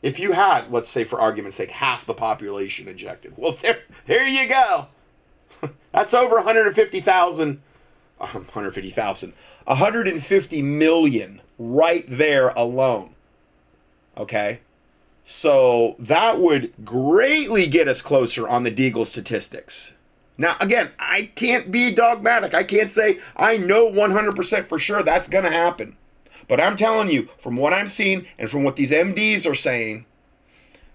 if 0.02 0.18
you 0.18 0.32
had, 0.32 0.70
let's 0.70 0.88
say 0.88 1.04
for 1.04 1.20
argument's 1.20 1.56
sake, 1.56 1.70
half 1.70 2.06
the 2.06 2.14
population 2.14 2.88
injected, 2.88 3.34
well, 3.36 3.52
there, 3.62 3.80
there 4.06 4.26
you 4.26 4.48
go. 4.48 4.88
That's 5.92 6.14
over 6.14 6.36
150,000, 6.36 7.60
um, 8.20 8.30
150,000, 8.32 9.32
150 9.64 10.62
million 10.62 11.40
right 11.58 12.04
there 12.08 12.48
alone. 12.50 13.14
Okay? 14.16 14.60
So 15.24 15.96
that 15.98 16.40
would 16.40 16.72
greatly 16.84 17.66
get 17.66 17.88
us 17.88 18.00
closer 18.00 18.46
on 18.46 18.62
the 18.62 18.70
Deagle 18.70 19.06
statistics. 19.06 19.96
Now, 20.38 20.56
again, 20.60 20.90
I 20.98 21.30
can't 21.34 21.72
be 21.72 21.92
dogmatic. 21.92 22.54
I 22.54 22.62
can't 22.62 22.92
say 22.92 23.20
I 23.36 23.56
know 23.56 23.90
100% 23.90 24.68
for 24.68 24.78
sure 24.78 25.02
that's 25.02 25.28
going 25.28 25.44
to 25.44 25.50
happen. 25.50 25.96
But 26.48 26.60
I'm 26.60 26.76
telling 26.76 27.10
you, 27.10 27.28
from 27.38 27.56
what 27.56 27.72
I'm 27.72 27.86
seeing 27.86 28.26
and 28.38 28.48
from 28.48 28.64
what 28.64 28.76
these 28.76 28.90
MDs 28.90 29.50
are 29.50 29.54
saying, 29.54 30.06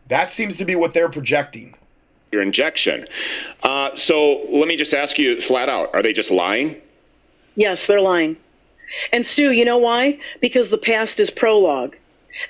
that 0.07 0.31
seems 0.31 0.57
to 0.57 0.65
be 0.65 0.75
what 0.75 0.93
they're 0.93 1.09
projecting. 1.09 1.75
Your 2.31 2.41
injection. 2.41 3.07
Uh, 3.61 3.93
so 3.95 4.45
let 4.49 4.67
me 4.67 4.77
just 4.77 4.93
ask 4.93 5.19
you 5.19 5.41
flat 5.41 5.67
out 5.67 5.93
are 5.93 6.01
they 6.01 6.13
just 6.13 6.31
lying? 6.31 6.77
Yes, 7.55 7.87
they're 7.87 7.99
lying. 7.99 8.37
And 9.11 9.25
Stew, 9.25 9.51
you 9.51 9.65
know 9.65 9.77
why? 9.77 10.19
Because 10.39 10.69
the 10.69 10.77
past 10.77 11.19
is 11.19 11.29
prologue. 11.29 11.97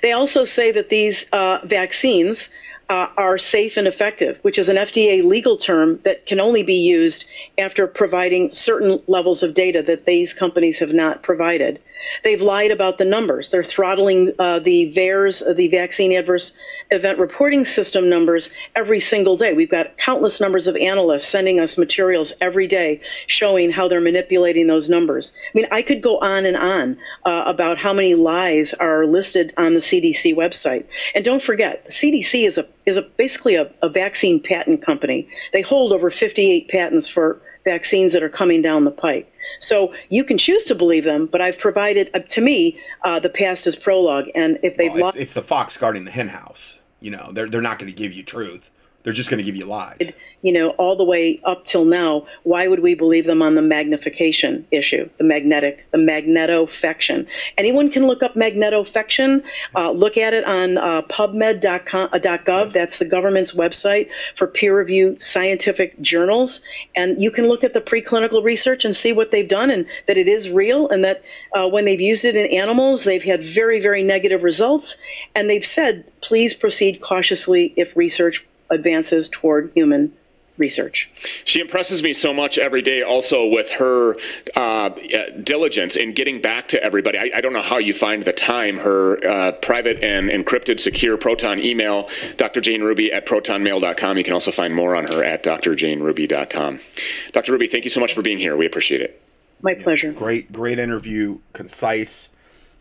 They 0.00 0.12
also 0.12 0.44
say 0.44 0.70
that 0.70 0.88
these 0.88 1.28
uh, 1.32 1.58
vaccines 1.64 2.50
uh, 2.88 3.08
are 3.16 3.38
safe 3.38 3.76
and 3.76 3.88
effective, 3.88 4.38
which 4.42 4.58
is 4.58 4.68
an 4.68 4.76
FDA 4.76 5.24
legal 5.24 5.56
term 5.56 5.98
that 6.04 6.26
can 6.26 6.40
only 6.40 6.62
be 6.62 6.74
used 6.74 7.24
after 7.58 7.86
providing 7.86 8.52
certain 8.54 9.02
levels 9.06 9.42
of 9.42 9.54
data 9.54 9.82
that 9.82 10.04
these 10.04 10.34
companies 10.34 10.78
have 10.78 10.92
not 10.92 11.22
provided. 11.22 11.80
They've 12.24 12.40
lied 12.40 12.70
about 12.70 12.98
the 12.98 13.04
numbers. 13.04 13.50
They're 13.50 13.62
throttling 13.62 14.32
uh, 14.38 14.58
the 14.58 14.92
VAERS, 14.92 15.48
uh, 15.48 15.52
the 15.52 15.68
Vaccine 15.68 16.12
Adverse 16.12 16.52
Event 16.90 17.18
Reporting 17.18 17.64
System 17.64 18.08
numbers 18.08 18.50
every 18.74 19.00
single 19.00 19.36
day. 19.36 19.52
We've 19.52 19.70
got 19.70 19.96
countless 19.98 20.40
numbers 20.40 20.66
of 20.66 20.76
analysts 20.76 21.26
sending 21.26 21.60
us 21.60 21.78
materials 21.78 22.32
every 22.40 22.66
day 22.66 23.00
showing 23.26 23.70
how 23.70 23.88
they're 23.88 24.00
manipulating 24.00 24.66
those 24.66 24.88
numbers. 24.88 25.32
I 25.54 25.58
mean, 25.58 25.66
I 25.70 25.82
could 25.82 26.02
go 26.02 26.18
on 26.18 26.44
and 26.44 26.56
on 26.56 26.96
uh, 27.24 27.44
about 27.46 27.78
how 27.78 27.92
many 27.92 28.14
lies 28.14 28.74
are 28.74 29.06
listed 29.06 29.52
on 29.56 29.74
the 29.74 29.80
CDC 29.80 30.34
website. 30.34 30.84
And 31.14 31.24
don't 31.24 31.42
forget, 31.42 31.84
the 31.84 31.92
CDC 31.92 32.46
is 32.46 32.58
a 32.58 32.66
is 32.86 32.96
a, 32.96 33.02
basically 33.02 33.54
a, 33.54 33.70
a, 33.82 33.88
vaccine 33.88 34.40
patent 34.40 34.82
company. 34.82 35.28
They 35.52 35.62
hold 35.62 35.92
over 35.92 36.10
58 36.10 36.68
patents 36.68 37.06
for 37.06 37.40
vaccines 37.64 38.12
that 38.12 38.22
are 38.22 38.28
coming 38.28 38.60
down 38.60 38.84
the 38.84 38.90
pike. 38.90 39.32
So 39.60 39.94
you 40.08 40.24
can 40.24 40.38
choose 40.38 40.64
to 40.64 40.74
believe 40.74 41.04
them, 41.04 41.26
but 41.26 41.40
I've 41.40 41.58
provided, 41.58 42.10
uh, 42.14 42.20
to 42.20 42.40
me, 42.40 42.78
uh, 43.04 43.20
the 43.20 43.28
past 43.28 43.66
is 43.66 43.76
prologue. 43.76 44.28
And 44.34 44.58
if 44.62 44.76
they've 44.76 44.92
well, 44.92 45.08
it's, 45.08 45.16
it's 45.16 45.34
the 45.34 45.42
fox 45.42 45.76
guarding 45.76 46.04
the 46.04 46.10
henhouse. 46.10 46.80
You 47.00 47.12
know, 47.12 47.30
they're, 47.32 47.48
they're 47.48 47.60
not 47.60 47.78
going 47.78 47.90
to 47.90 47.96
give 47.96 48.12
you 48.12 48.22
truth. 48.22 48.70
They're 49.02 49.12
just 49.12 49.30
going 49.30 49.38
to 49.38 49.44
give 49.44 49.56
you 49.56 49.64
lies. 49.64 50.12
You 50.42 50.52
know, 50.52 50.70
all 50.70 50.96
the 50.96 51.04
way 51.04 51.40
up 51.44 51.64
till 51.64 51.84
now, 51.84 52.26
why 52.44 52.68
would 52.68 52.80
we 52.80 52.94
believe 52.94 53.26
them 53.26 53.42
on 53.42 53.54
the 53.54 53.62
magnification 53.62 54.66
issue, 54.70 55.08
the 55.18 55.24
magnetic, 55.24 55.86
the 55.90 55.98
magnetofection? 55.98 57.26
Anyone 57.58 57.90
can 57.90 58.06
look 58.06 58.22
up 58.22 58.34
magnetofection. 58.34 59.42
Uh, 59.74 59.90
look 59.90 60.16
at 60.16 60.34
it 60.34 60.44
on 60.44 60.78
uh, 60.78 61.02
PubMed.gov. 61.02 62.48
Uh, 62.48 62.64
yes. 62.64 62.74
That's 62.74 62.98
the 62.98 63.04
government's 63.04 63.54
website 63.54 64.08
for 64.34 64.46
peer-reviewed 64.46 65.20
scientific 65.20 66.00
journals, 66.00 66.60
and 66.94 67.20
you 67.20 67.30
can 67.30 67.48
look 67.48 67.64
at 67.64 67.74
the 67.74 67.80
preclinical 67.80 68.42
research 68.44 68.84
and 68.84 68.94
see 68.94 69.12
what 69.12 69.30
they've 69.30 69.48
done, 69.48 69.70
and 69.70 69.86
that 70.06 70.16
it 70.16 70.28
is 70.28 70.48
real, 70.50 70.88
and 70.88 71.04
that 71.04 71.24
uh, 71.54 71.68
when 71.68 71.84
they've 71.84 72.00
used 72.00 72.24
it 72.24 72.36
in 72.36 72.46
animals, 72.52 73.04
they've 73.04 73.22
had 73.22 73.42
very, 73.42 73.80
very 73.80 74.02
negative 74.02 74.42
results, 74.42 74.96
and 75.34 75.50
they've 75.50 75.64
said, 75.64 76.04
please 76.20 76.54
proceed 76.54 77.00
cautiously 77.00 77.74
if 77.76 77.96
research 77.96 78.46
advances 78.72 79.28
toward 79.28 79.70
human 79.74 80.12
research. 80.58 81.10
She 81.44 81.60
impresses 81.60 82.02
me 82.02 82.12
so 82.12 82.32
much 82.32 82.58
every 82.58 82.82
day 82.82 83.02
also 83.02 83.46
with 83.46 83.70
her 83.70 84.16
uh, 84.54 84.90
diligence 85.42 85.96
in 85.96 86.12
getting 86.12 86.40
back 86.40 86.68
to 86.68 86.82
everybody. 86.82 87.18
I, 87.18 87.30
I, 87.36 87.40
don't 87.40 87.52
know 87.52 87.62
how 87.62 87.78
you 87.78 87.94
find 87.94 88.22
the 88.22 88.32
time. 88.32 88.78
Her 88.78 89.24
uh, 89.26 89.52
private 89.52 90.02
and 90.02 90.28
encrypted 90.28 90.78
secure 90.78 91.16
Proton 91.16 91.58
email, 91.58 92.08
Dr. 92.36 92.60
Jane 92.60 92.82
Ruby 92.82 93.12
at 93.12 93.26
protonmail.com. 93.26 94.18
You 94.18 94.24
can 94.24 94.34
also 94.34 94.50
find 94.50 94.74
more 94.74 94.94
on 94.94 95.04
her 95.06 95.24
at 95.24 95.42
drjaneruby.com. 95.42 96.80
Dr. 97.32 97.52
Ruby, 97.52 97.66
thank 97.66 97.84
you 97.84 97.90
so 97.90 98.00
much 98.00 98.14
for 98.14 98.22
being 98.22 98.38
here. 98.38 98.56
We 98.56 98.66
appreciate 98.66 99.00
it. 99.00 99.22
My 99.62 99.74
pleasure. 99.74 100.12
Great, 100.12 100.52
great 100.52 100.78
interview, 100.78 101.38
concise, 101.52 102.30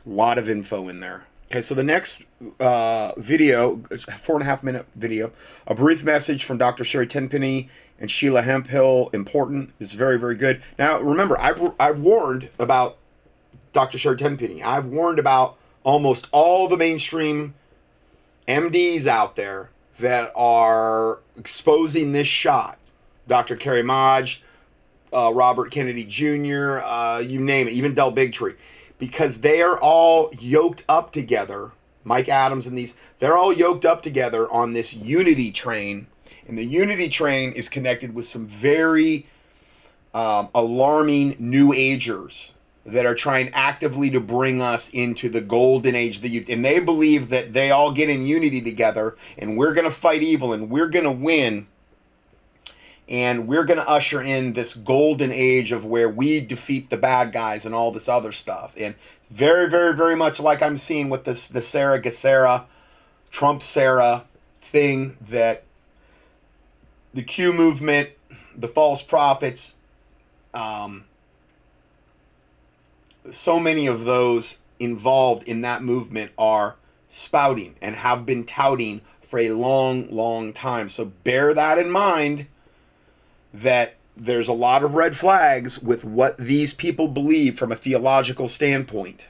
a 0.05 0.09
lot 0.09 0.37
of 0.37 0.49
info 0.49 0.89
in 0.89 0.99
there. 0.99 1.25
Okay, 1.51 1.59
so 1.59 1.75
the 1.75 1.83
next 1.83 2.25
uh, 2.61 3.11
video, 3.17 3.83
four 4.21 4.37
and 4.37 4.41
a 4.41 4.45
half 4.45 4.63
minute 4.63 4.85
video, 4.95 5.33
a 5.67 5.75
brief 5.75 6.01
message 6.01 6.45
from 6.45 6.57
Dr. 6.57 6.85
Sherry 6.85 7.05
Tenpenny 7.05 7.67
and 7.99 8.09
Sheila 8.09 8.41
Hemphill. 8.41 9.09
Important. 9.11 9.73
Is 9.77 9.93
very, 9.93 10.17
very 10.17 10.35
good. 10.35 10.61
Now, 10.79 11.01
remember, 11.01 11.37
I've 11.41 11.73
I've 11.77 11.99
warned 11.99 12.49
about 12.57 12.95
Dr. 13.73 13.97
Sherry 13.97 14.15
Tenpenny. 14.15 14.63
I've 14.63 14.87
warned 14.87 15.19
about 15.19 15.57
almost 15.83 16.29
all 16.31 16.69
the 16.69 16.77
mainstream 16.77 17.53
MDs 18.47 19.05
out 19.05 19.35
there 19.35 19.71
that 19.99 20.31
are 20.37 21.19
exposing 21.37 22.13
this 22.13 22.27
shot. 22.27 22.79
Dr. 23.27 23.57
Carrie 23.57 23.83
Madej, 23.83 24.39
uh, 25.11 25.33
Robert 25.33 25.69
Kennedy 25.69 26.05
Jr., 26.05 26.79
uh, 26.81 27.19
you 27.19 27.41
name 27.41 27.67
it, 27.67 27.73
even 27.73 27.93
Del 27.93 28.13
Bigtree, 28.13 28.55
because 29.01 29.39
they 29.39 29.63
are 29.63 29.79
all 29.79 30.31
yoked 30.39 30.85
up 30.87 31.11
together. 31.11 31.71
Mike 32.03 32.29
Adams 32.29 32.67
and 32.67 32.77
these, 32.77 32.93
they're 33.17 33.35
all 33.35 33.51
yoked 33.51 33.83
up 33.83 34.03
together 34.03 34.49
on 34.51 34.73
this 34.73 34.93
unity 34.93 35.51
train. 35.51 36.05
And 36.47 36.55
the 36.55 36.63
unity 36.63 37.09
train 37.09 37.51
is 37.53 37.67
connected 37.67 38.13
with 38.13 38.25
some 38.25 38.45
very 38.45 39.25
um, 40.13 40.49
alarming 40.53 41.35
new 41.39 41.73
agers 41.73 42.53
that 42.85 43.07
are 43.07 43.15
trying 43.15 43.49
actively 43.53 44.11
to 44.11 44.19
bring 44.19 44.61
us 44.61 44.91
into 44.91 45.29
the 45.29 45.41
golden 45.41 45.95
age 45.95 46.19
the 46.19 46.43
and 46.49 46.65
they 46.65 46.79
believe 46.79 47.29
that 47.29 47.53
they 47.53 47.69
all 47.69 47.91
get 47.91 48.09
in 48.09 48.25
unity 48.25 48.59
together 48.59 49.15
and 49.37 49.55
we're 49.55 49.73
going 49.73 49.85
to 49.85 49.91
fight 49.91 50.23
evil 50.23 50.51
and 50.51 50.67
we're 50.67 50.87
going 50.87 51.05
to 51.05 51.11
win 51.11 51.67
and 53.09 53.47
we're 53.47 53.65
going 53.65 53.79
to 53.79 53.89
usher 53.89 54.21
in 54.21 54.53
this 54.53 54.73
golden 54.73 55.31
age 55.31 55.71
of 55.71 55.85
where 55.85 56.09
we 56.09 56.39
defeat 56.39 56.89
the 56.89 56.97
bad 56.97 57.31
guys 57.31 57.65
and 57.65 57.75
all 57.75 57.91
this 57.91 58.07
other 58.07 58.31
stuff. 58.31 58.73
And 58.79 58.95
very, 59.29 59.69
very, 59.69 59.95
very 59.95 60.15
much 60.15 60.39
like 60.39 60.61
I'm 60.61 60.77
seeing 60.77 61.09
with 61.09 61.23
this 61.23 61.47
the 61.47 61.61
Sarah 61.61 62.65
Trump 63.29 63.61
Sarah 63.61 64.25
thing 64.61 65.17
that 65.29 65.63
the 67.13 67.23
Q 67.23 67.53
movement, 67.53 68.09
the 68.55 68.67
false 68.67 69.01
prophets, 69.01 69.75
um, 70.53 71.05
so 73.29 73.59
many 73.59 73.87
of 73.87 74.05
those 74.05 74.59
involved 74.79 75.47
in 75.47 75.61
that 75.61 75.83
movement 75.83 76.31
are 76.37 76.75
spouting 77.07 77.75
and 77.81 77.95
have 77.95 78.25
been 78.25 78.43
touting 78.45 79.01
for 79.21 79.39
a 79.39 79.51
long, 79.51 80.09
long 80.09 80.51
time. 80.53 80.89
So 80.89 81.05
bear 81.05 81.53
that 81.53 81.77
in 81.77 81.89
mind 81.89 82.47
that 83.53 83.95
there's 84.15 84.47
a 84.47 84.53
lot 84.53 84.83
of 84.83 84.93
red 84.93 85.15
flags 85.15 85.79
with 85.79 86.05
what 86.05 86.37
these 86.37 86.73
people 86.73 87.07
believe 87.07 87.57
from 87.57 87.71
a 87.71 87.75
theological 87.75 88.47
standpoint. 88.47 89.27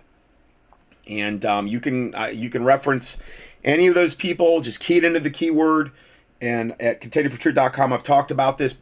And 1.08 1.46
um, 1.46 1.68
you 1.68 1.80
can 1.80 2.14
uh, 2.16 2.32
you 2.34 2.50
can 2.50 2.64
reference 2.64 3.18
any 3.64 3.88
of 3.88 3.96
those 3.96 4.16
people. 4.16 4.62
Just 4.62 4.80
key 4.80 5.04
into 5.04 5.20
the 5.20 5.30
keyword. 5.30 5.92
And 6.40 6.80
at 6.82 7.02
contendingfortruth.com, 7.02 7.94
I've 7.94 8.04
talked 8.04 8.32
about 8.32 8.58
this 8.58 8.78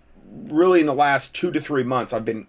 really 0.47 0.79
in 0.79 0.85
the 0.85 0.93
last 0.93 1.35
two 1.35 1.51
to 1.51 1.59
three 1.59 1.83
months. 1.83 2.13
I've 2.13 2.25
been 2.25 2.47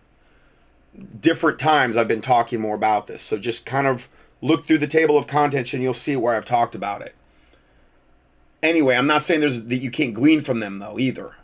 different 1.20 1.58
times. 1.58 1.96
I've 1.96 2.08
been 2.08 2.20
talking 2.20 2.60
more 2.60 2.76
about 2.76 3.06
this. 3.06 3.22
So 3.22 3.38
just 3.38 3.66
kind 3.66 3.86
of 3.86 4.08
look 4.42 4.66
through 4.66 4.78
the 4.78 4.86
table 4.86 5.16
of 5.16 5.26
contents 5.26 5.72
and 5.72 5.82
you'll 5.82 5.94
see 5.94 6.16
where 6.16 6.34
I've 6.34 6.44
talked 6.44 6.74
about 6.74 7.02
it. 7.02 7.14
Anyway, 8.62 8.94
I'm 8.94 9.06
not 9.06 9.24
saying 9.24 9.40
there's 9.40 9.64
that 9.66 9.76
you 9.76 9.90
can't 9.90 10.14
glean 10.14 10.40
from 10.40 10.60
them 10.60 10.78
though 10.78 10.98
either. 10.98 11.36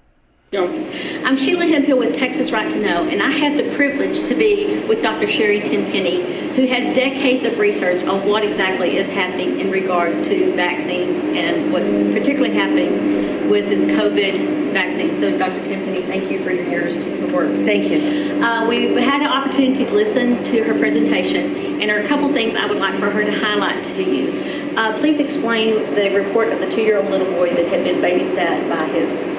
I'm 0.54 1.36
Sheila 1.36 1.66
Hemphill 1.66 1.98
with 1.98 2.14
Texas 2.14 2.52
Right 2.52 2.70
to 2.70 2.80
Know, 2.80 3.08
and 3.08 3.20
I 3.20 3.30
have 3.30 3.56
the 3.56 3.74
privilege 3.74 4.28
to 4.28 4.34
be 4.36 4.78
with 4.86 5.02
Dr. 5.02 5.26
Sherry 5.26 5.60
Tenpenny, 5.60 6.54
who 6.54 6.68
has 6.68 6.94
decades 6.94 7.44
of 7.44 7.58
research 7.58 8.04
on 8.04 8.28
what 8.28 8.44
exactly 8.44 8.96
is 8.96 9.08
happening 9.08 9.58
in 9.58 9.72
regard 9.72 10.24
to 10.26 10.54
vaccines 10.54 11.18
and 11.18 11.72
what's 11.72 11.90
particularly 11.90 12.54
happening 12.54 13.50
with 13.50 13.68
this 13.68 13.86
COVID 13.86 14.72
vaccine. 14.72 15.12
So, 15.14 15.36
Dr. 15.36 15.64
Tenpenny, 15.64 16.02
thank 16.02 16.30
you 16.30 16.44
for 16.44 16.52
your 16.52 16.64
years 16.68 16.96
of 16.96 17.32
work. 17.32 17.50
Thank 17.64 17.90
you. 17.90 18.40
Uh, 18.40 18.68
we 18.68 18.94
had 19.02 19.22
an 19.22 19.26
opportunity 19.26 19.84
to 19.84 19.92
listen 19.92 20.44
to 20.44 20.62
her 20.62 20.78
presentation, 20.78 21.80
and 21.80 21.90
there 21.90 22.00
are 22.00 22.04
a 22.04 22.08
couple 22.08 22.32
things 22.32 22.54
I 22.54 22.66
would 22.66 22.78
like 22.78 22.96
for 23.00 23.10
her 23.10 23.24
to 23.24 23.36
highlight 23.36 23.82
to 23.86 24.00
you. 24.00 24.76
Uh, 24.78 24.96
please 24.96 25.18
explain 25.18 25.92
the 25.96 26.14
report 26.14 26.52
of 26.52 26.60
the 26.60 26.70
two-year-old 26.70 27.10
little 27.10 27.32
boy 27.32 27.52
that 27.52 27.66
had 27.66 27.82
been 27.82 27.96
babysat 27.96 28.68
by 28.68 28.86
his 28.86 29.35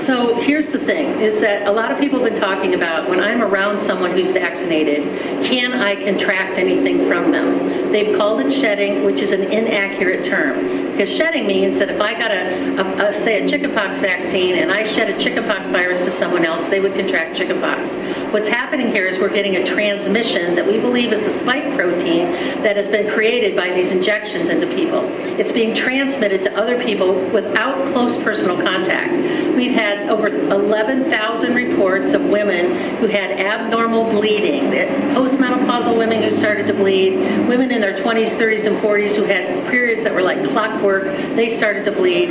so 0.00 0.34
here's 0.34 0.70
the 0.70 0.78
thing, 0.78 1.20
is 1.20 1.40
that 1.40 1.66
a 1.66 1.70
lot 1.70 1.90
of 1.92 1.98
people 1.98 2.18
have 2.20 2.32
been 2.32 2.40
talking 2.40 2.74
about 2.74 3.08
when 3.08 3.20
I'm 3.20 3.42
around 3.42 3.78
someone 3.78 4.12
who's 4.12 4.30
vaccinated, 4.30 5.02
can 5.44 5.72
I 5.72 5.94
contract 5.94 6.58
anything 6.58 7.06
from 7.06 7.30
them? 7.30 7.92
They've 7.92 8.16
called 8.16 8.40
it 8.40 8.50
shedding, 8.50 9.04
which 9.04 9.20
is 9.20 9.32
an 9.32 9.42
inaccurate 9.42 10.24
term. 10.24 10.90
Because 10.92 11.14
shedding 11.14 11.46
means 11.46 11.78
that 11.78 11.90
if 11.90 12.00
I 12.00 12.12
got 12.12 12.30
a, 12.30 13.06
a, 13.06 13.08
a 13.08 13.14
say 13.14 13.42
a 13.42 13.48
chickenpox 13.48 13.98
vaccine 13.98 14.56
and 14.56 14.70
I 14.70 14.84
shed 14.84 15.10
a 15.10 15.18
chickenpox 15.18 15.70
virus 15.70 16.00
to 16.02 16.10
someone 16.10 16.44
else, 16.44 16.68
they 16.68 16.80
would 16.80 16.94
contract 16.94 17.36
chickenpox. 17.36 17.94
What's 18.32 18.48
happening 18.48 18.88
here 18.88 19.06
is 19.06 19.18
we're 19.18 19.32
getting 19.32 19.56
a 19.56 19.66
transmission 19.66 20.54
that 20.54 20.66
we 20.66 20.78
believe 20.78 21.12
is 21.12 21.22
the 21.22 21.30
spike 21.30 21.74
protein 21.74 22.32
that 22.62 22.76
has 22.76 22.86
been 22.86 23.10
created 23.10 23.56
by 23.56 23.72
these 23.72 23.90
injections 23.90 24.48
into 24.48 24.66
people. 24.66 25.04
It's 25.38 25.52
being 25.52 25.74
transmitted 25.74 26.42
to 26.44 26.56
other 26.56 26.82
people 26.82 27.14
without 27.30 27.92
close 27.92 28.16
personal 28.22 28.56
contact. 28.56 29.16
We've 29.56 29.72
had 29.72 29.89
had 29.90 30.08
over 30.08 30.28
11,000 30.28 31.54
reports 31.54 32.12
of 32.12 32.22
women 32.24 32.96
who 32.96 33.06
had 33.06 33.32
abnormal 33.32 34.04
bleeding, 34.04 34.70
postmenopausal 35.14 35.96
women 35.96 36.22
who 36.22 36.30
started 36.30 36.66
to 36.66 36.72
bleed, 36.72 37.16
women 37.48 37.70
in 37.70 37.80
their 37.80 37.96
20s, 37.96 38.36
30s, 38.36 38.66
and 38.66 38.76
40s 38.78 39.14
who 39.16 39.24
had 39.24 39.68
periods 39.68 40.04
that 40.04 40.14
were 40.14 40.22
like 40.22 40.44
clockwork, 40.44 41.04
they 41.34 41.48
started 41.48 41.84
to 41.84 41.92
bleed, 41.92 42.30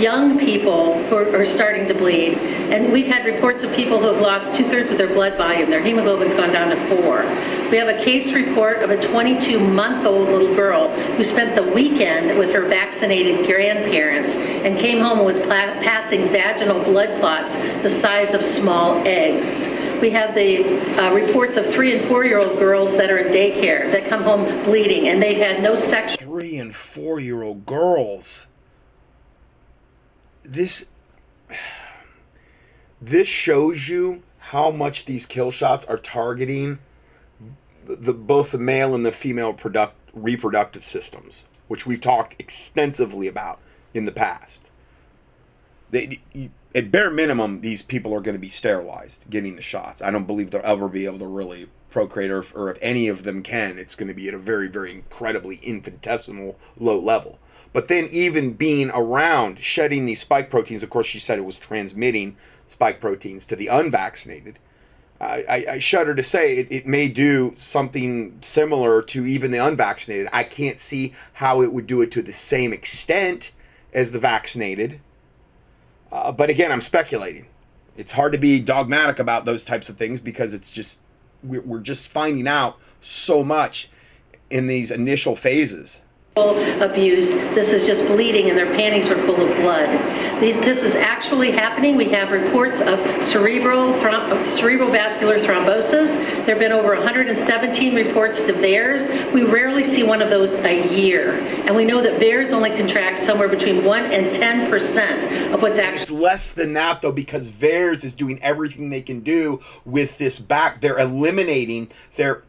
young 0.00 0.38
people 0.38 1.02
who 1.04 1.16
are, 1.16 1.44
starting 1.44 1.86
to 1.86 1.94
bleed, 1.94 2.38
and 2.38 2.92
we've 2.92 3.06
had 3.06 3.24
reports 3.24 3.64
of 3.64 3.72
people 3.74 3.98
who 3.98 4.06
have 4.06 4.20
lost 4.20 4.54
two-thirds 4.54 4.90
of 4.90 4.98
their 4.98 5.08
blood 5.08 5.36
volume, 5.36 5.70
their 5.70 5.82
hemoglobin's 5.82 6.34
gone 6.34 6.52
down 6.52 6.68
to 6.68 6.76
four. 6.86 7.22
We 7.70 7.76
have 7.78 7.88
a 7.88 8.04
case 8.04 8.32
report 8.32 8.82
of 8.82 8.90
a 8.90 8.96
22-month-old 8.96 10.28
little 10.28 10.54
girl 10.54 10.90
who 11.16 11.24
spent 11.24 11.56
the 11.56 11.72
weekend 11.72 12.38
with 12.38 12.52
her 12.52 12.66
vaccinated 12.66 13.46
grandparents 13.46 14.34
and 14.34 14.78
came 14.78 15.00
home 15.00 15.18
and 15.18 15.26
was 15.26 15.40
passing 15.40 16.28
vaginal 16.28 16.82
blood 16.84 16.99
blood 17.00 17.18
clots 17.18 17.56
the 17.82 17.88
size 17.88 18.34
of 18.34 18.44
small 18.44 18.96
eggs. 19.06 19.68
We 20.02 20.10
have 20.10 20.34
the 20.34 20.98
uh, 20.98 21.14
reports 21.14 21.56
of 21.56 21.66
three 21.66 21.96
and 21.96 22.06
four 22.06 22.24
year 22.24 22.38
old 22.38 22.58
girls 22.58 22.96
that 22.98 23.10
are 23.10 23.18
in 23.18 23.32
daycare 23.32 23.90
that 23.90 24.08
come 24.08 24.22
home 24.22 24.44
bleeding 24.64 25.08
and 25.08 25.22
they've 25.22 25.38
had 25.38 25.62
no 25.62 25.76
sexual. 25.76 26.18
Three 26.18 26.58
and 26.58 26.74
four 26.74 27.18
year 27.18 27.42
old 27.42 27.64
girls. 27.64 28.46
This. 30.42 30.88
This 33.02 33.26
shows 33.26 33.88
you 33.88 34.22
how 34.38 34.70
much 34.70 35.06
these 35.06 35.24
kill 35.24 35.50
shots 35.50 35.86
are 35.86 35.96
targeting 35.96 36.78
the, 37.86 38.12
both 38.12 38.52
the 38.52 38.58
male 38.58 38.94
and 38.94 39.06
the 39.06 39.12
female 39.12 39.54
product, 39.54 39.94
reproductive 40.12 40.82
systems, 40.82 41.46
which 41.68 41.86
we've 41.86 42.00
talked 42.00 42.36
extensively 42.38 43.26
about 43.26 43.58
in 43.94 44.04
the 44.04 44.12
past. 44.12 44.66
They, 45.90 46.20
at 46.74 46.90
bare 46.90 47.10
minimum, 47.10 47.60
these 47.60 47.82
people 47.82 48.14
are 48.14 48.20
going 48.20 48.36
to 48.36 48.40
be 48.40 48.48
sterilized 48.48 49.24
getting 49.28 49.56
the 49.56 49.62
shots. 49.62 50.02
I 50.02 50.10
don't 50.10 50.26
believe 50.26 50.50
they'll 50.50 50.60
ever 50.64 50.88
be 50.88 51.06
able 51.06 51.18
to 51.20 51.26
really 51.26 51.68
procreate, 51.90 52.30
or 52.30 52.38
if, 52.38 52.54
or 52.54 52.70
if 52.70 52.78
any 52.80 53.08
of 53.08 53.24
them 53.24 53.42
can, 53.42 53.76
it's 53.78 53.96
going 53.96 54.08
to 54.08 54.14
be 54.14 54.28
at 54.28 54.34
a 54.34 54.38
very, 54.38 54.68
very 54.68 54.92
incredibly 54.92 55.56
infinitesimal 55.56 56.56
low 56.78 57.00
level. 57.00 57.38
But 57.72 57.88
then, 57.88 58.08
even 58.10 58.52
being 58.52 58.90
around 58.90 59.58
shedding 59.58 60.04
these 60.04 60.20
spike 60.20 60.50
proteins, 60.50 60.82
of 60.82 60.90
course, 60.90 61.06
she 61.06 61.18
said 61.18 61.38
it 61.38 61.44
was 61.44 61.58
transmitting 61.58 62.36
spike 62.66 63.00
proteins 63.00 63.46
to 63.46 63.56
the 63.56 63.68
unvaccinated. 63.68 64.58
I, 65.20 65.44
I, 65.48 65.64
I 65.72 65.78
shudder 65.78 66.14
to 66.14 66.22
say 66.22 66.56
it, 66.56 66.72
it 66.72 66.86
may 66.86 67.08
do 67.08 67.52
something 67.56 68.38
similar 68.40 69.02
to 69.02 69.26
even 69.26 69.50
the 69.50 69.58
unvaccinated. 69.58 70.28
I 70.32 70.44
can't 70.44 70.78
see 70.78 71.14
how 71.34 71.62
it 71.62 71.72
would 71.72 71.86
do 71.86 72.00
it 72.00 72.10
to 72.12 72.22
the 72.22 72.32
same 72.32 72.72
extent 72.72 73.52
as 73.92 74.12
the 74.12 74.20
vaccinated 74.20 75.00
uh, 76.12 76.32
but 76.32 76.50
again, 76.50 76.72
I'm 76.72 76.80
speculating. 76.80 77.46
It's 77.96 78.12
hard 78.12 78.32
to 78.32 78.38
be 78.38 78.60
dogmatic 78.60 79.18
about 79.18 79.44
those 79.44 79.64
types 79.64 79.88
of 79.88 79.96
things 79.96 80.20
because 80.20 80.54
it's 80.54 80.70
just 80.70 81.00
we're, 81.42 81.62
we're 81.62 81.80
just 81.80 82.08
finding 82.08 82.48
out 82.48 82.78
so 83.00 83.42
much 83.44 83.90
in 84.50 84.66
these 84.66 84.90
initial 84.90 85.36
phases. 85.36 86.02
Abuse. 86.36 87.34
This 87.34 87.72
is 87.72 87.84
just 87.84 88.06
bleeding 88.06 88.50
and 88.50 88.56
their 88.56 88.72
panties 88.72 89.08
are 89.08 89.18
full 89.26 89.40
of 89.40 89.56
blood. 89.56 89.90
These, 90.40 90.60
this 90.60 90.84
is 90.84 90.94
actually 90.94 91.50
happening. 91.50 91.96
We 91.96 92.08
have 92.10 92.30
reports 92.30 92.80
of 92.80 93.00
cerebral, 93.24 93.94
throm- 93.94 94.46
cerebral 94.46 94.90
vascular 94.90 95.40
thrombosis. 95.40 96.16
There 96.46 96.54
have 96.54 96.60
been 96.60 96.70
over 96.70 96.94
117 96.94 97.94
reports 97.96 98.42
to 98.42 98.52
VAERS. 98.52 99.32
We 99.32 99.42
rarely 99.42 99.82
see 99.82 100.04
one 100.04 100.22
of 100.22 100.30
those 100.30 100.54
a 100.54 100.88
year. 100.94 101.32
And 101.66 101.74
we 101.74 101.84
know 101.84 102.00
that 102.00 102.20
VAERS 102.20 102.52
only 102.52 102.70
contracts 102.76 103.26
somewhere 103.26 103.48
between 103.48 103.84
1 103.84 104.04
and 104.04 104.32
10% 104.32 105.52
of 105.52 105.60
what's 105.60 105.80
actually. 105.80 106.02
It's 106.02 106.10
less 106.12 106.52
than 106.52 106.72
that 106.74 107.02
though 107.02 107.12
because 107.12 107.50
VAERS 107.50 108.04
is 108.04 108.14
doing 108.14 108.38
everything 108.40 108.88
they 108.88 109.02
can 109.02 109.20
do 109.20 109.60
with 109.84 110.16
this 110.18 110.38
back. 110.38 110.80
They're 110.80 111.00
eliminating 111.00 111.90
their 112.14 112.44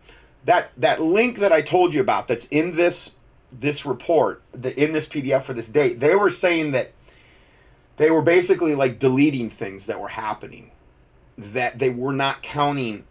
that 0.45 0.71
that 0.77 0.99
link 0.99 1.38
that 1.38 1.51
I 1.51 1.61
told 1.61 1.93
you 1.93 2.01
about 2.01 2.27
that's 2.27 2.45
in 2.45 2.75
this 2.75 3.15
this 3.52 3.86
report, 3.86 4.41
the, 4.52 4.78
in 4.82 4.93
this 4.93 5.08
PDF 5.08 5.43
for 5.43 5.54
this 5.54 5.70
date, 5.70 5.99
they 5.99 6.16
were 6.16 6.30
saying 6.30 6.72
that 6.72 6.91
they 7.97 8.10
were 8.10 8.22
basically 8.22 8.76
like 8.76 8.99
deleting 8.99 9.49
things 9.49 9.86
that 9.88 9.99
were 9.99 10.08
happening, 10.08 10.72
that 11.38 11.80
they 11.80 11.89
were 11.89 12.14
not 12.14 12.41
counting 12.41 13.06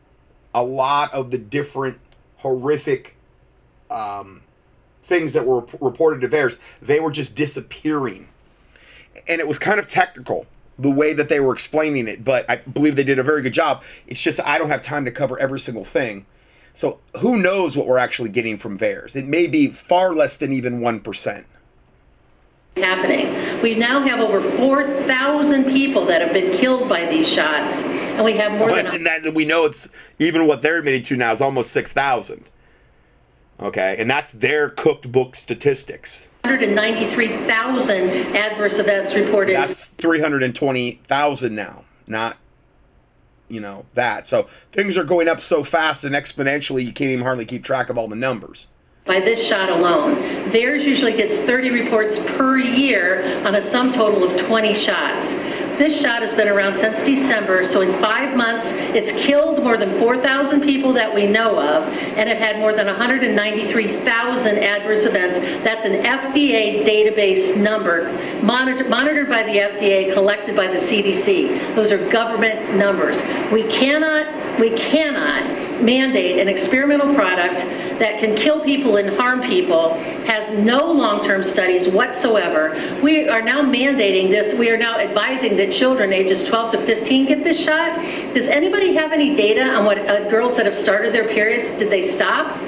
a 0.54 0.64
lot 0.64 1.12
of 1.14 1.30
the 1.30 1.38
different 1.38 1.98
horrific 2.38 3.16
um, 3.90 4.42
things 5.02 5.32
that 5.32 5.46
were 5.46 5.64
reported 5.80 6.20
to 6.22 6.28
VAERS. 6.28 6.58
They 6.80 7.00
were 7.00 7.10
just 7.10 7.34
disappearing. 7.34 8.28
And 9.28 9.40
it 9.40 9.46
was 9.46 9.58
kind 9.58 9.78
of 9.78 9.86
technical 9.86 10.46
the 10.78 10.90
way 10.90 11.12
that 11.12 11.28
they 11.28 11.40
were 11.40 11.52
explaining 11.52 12.08
it, 12.08 12.24
but 12.24 12.48
I 12.48 12.56
believe 12.56 12.96
they 12.96 13.04
did 13.04 13.18
a 13.18 13.22
very 13.22 13.42
good 13.42 13.52
job. 13.52 13.82
It's 14.06 14.20
just 14.20 14.40
I 14.40 14.56
don't 14.56 14.70
have 14.70 14.80
time 14.80 15.04
to 15.04 15.10
cover 15.10 15.38
every 15.38 15.60
single 15.60 15.84
thing. 15.84 16.24
So 16.72 17.00
who 17.20 17.36
knows 17.36 17.76
what 17.76 17.86
we're 17.86 17.98
actually 17.98 18.30
getting 18.30 18.56
from 18.56 18.78
VAERS? 18.78 19.16
It 19.16 19.26
may 19.26 19.46
be 19.46 19.68
far 19.68 20.14
less 20.14 20.36
than 20.36 20.52
even 20.52 20.80
1%. 20.80 21.44
Happening. 22.76 23.62
We 23.62 23.74
now 23.74 24.00
have 24.06 24.20
over 24.20 24.40
4,000 24.40 25.64
people 25.64 26.06
that 26.06 26.20
have 26.22 26.32
been 26.32 26.56
killed 26.56 26.88
by 26.88 27.06
these 27.06 27.28
shots, 27.28 27.82
and 27.82 28.24
we 28.24 28.36
have 28.36 28.52
more 28.52 28.70
than. 28.72 28.86
And 28.86 29.04
that 29.04 29.34
we 29.34 29.44
know 29.44 29.64
it's 29.64 29.90
even 30.20 30.46
what 30.46 30.62
they're 30.62 30.78
admitting 30.78 31.02
to 31.02 31.16
now 31.16 31.32
is 31.32 31.40
almost 31.40 31.72
6,000. 31.72 32.48
Okay, 33.58 33.96
and 33.98 34.08
that's 34.08 34.30
their 34.32 34.70
cooked 34.70 35.10
book 35.12 35.36
statistics. 35.36 36.28
193,000 36.44 38.36
adverse 38.36 38.78
events 38.78 39.14
reported. 39.14 39.56
That's 39.56 39.86
320,000 39.86 41.54
now, 41.54 41.84
not 42.06 42.38
you 43.50 43.60
know 43.60 43.84
that. 43.94 44.26
So 44.26 44.48
things 44.72 44.96
are 44.96 45.04
going 45.04 45.28
up 45.28 45.40
so 45.40 45.62
fast 45.62 46.04
and 46.04 46.14
exponentially, 46.14 46.84
you 46.84 46.92
can't 46.92 47.10
even 47.10 47.24
hardly 47.24 47.44
keep 47.44 47.64
track 47.64 47.90
of 47.90 47.98
all 47.98 48.08
the 48.08 48.16
numbers. 48.16 48.68
By 49.06 49.18
this 49.18 49.44
shot 49.44 49.70
alone, 49.70 50.16
VAERS 50.50 50.84
usually 50.84 51.14
gets 51.14 51.38
30 51.38 51.70
reports 51.70 52.18
per 52.18 52.58
year 52.58 53.44
on 53.46 53.54
a 53.54 53.62
sum 53.62 53.90
total 53.90 54.22
of 54.22 54.38
20 54.38 54.74
shots. 54.74 55.32
This 55.80 55.98
shot 55.98 56.20
has 56.20 56.34
been 56.34 56.46
around 56.46 56.76
since 56.76 57.00
December, 57.00 57.64
so 57.64 57.80
in 57.80 57.98
five 58.02 58.36
months, 58.36 58.70
it's 58.94 59.12
killed 59.12 59.64
more 59.64 59.78
than 59.78 59.98
4,000 59.98 60.60
people 60.60 60.92
that 60.92 61.14
we 61.14 61.26
know 61.26 61.58
of, 61.58 61.84
and 61.84 62.28
have 62.28 62.36
had 62.36 62.58
more 62.58 62.74
than 62.74 62.86
193,000 62.86 64.58
adverse 64.58 65.06
events. 65.06 65.38
That's 65.38 65.86
an 65.86 66.04
FDA 66.04 66.84
database 66.84 67.56
number, 67.56 68.12
monitored, 68.42 68.90
monitored 68.90 69.30
by 69.30 69.42
the 69.44 69.56
FDA, 69.56 70.12
collected 70.12 70.54
by 70.54 70.66
the 70.66 70.74
CDC. 70.74 71.74
Those 71.74 71.92
are 71.92 72.10
government 72.10 72.74
numbers. 72.74 73.22
We 73.50 73.62
cannot, 73.68 74.60
we 74.60 74.76
cannot 74.76 75.69
mandate 75.82 76.38
an 76.38 76.48
experimental 76.48 77.14
product 77.14 77.60
that 77.98 78.18
can 78.18 78.34
kill 78.34 78.60
people 78.64 78.96
and 78.96 79.14
harm 79.16 79.42
people, 79.42 79.94
has 80.24 80.58
no 80.58 80.90
long-term 80.90 81.42
studies 81.42 81.88
whatsoever. 81.88 82.70
We 83.02 83.28
are 83.28 83.42
now 83.42 83.62
mandating 83.62 84.30
this, 84.30 84.58
we 84.58 84.70
are 84.70 84.78
now 84.78 84.98
advising 84.98 85.56
that 85.58 85.72
children 85.72 86.12
ages 86.12 86.42
12 86.42 86.72
to 86.72 86.86
15 86.86 87.26
get 87.26 87.44
this 87.44 87.60
shot. 87.60 88.00
Does 88.34 88.48
anybody 88.48 88.94
have 88.94 89.12
any 89.12 89.34
data 89.34 89.62
on 89.62 89.84
what 89.84 89.98
uh, 89.98 90.28
girls 90.28 90.56
that 90.56 90.66
have 90.66 90.74
started 90.74 91.14
their 91.14 91.28
periods, 91.28 91.70
did 91.70 91.90
they 91.90 92.02
stop? 92.02 92.58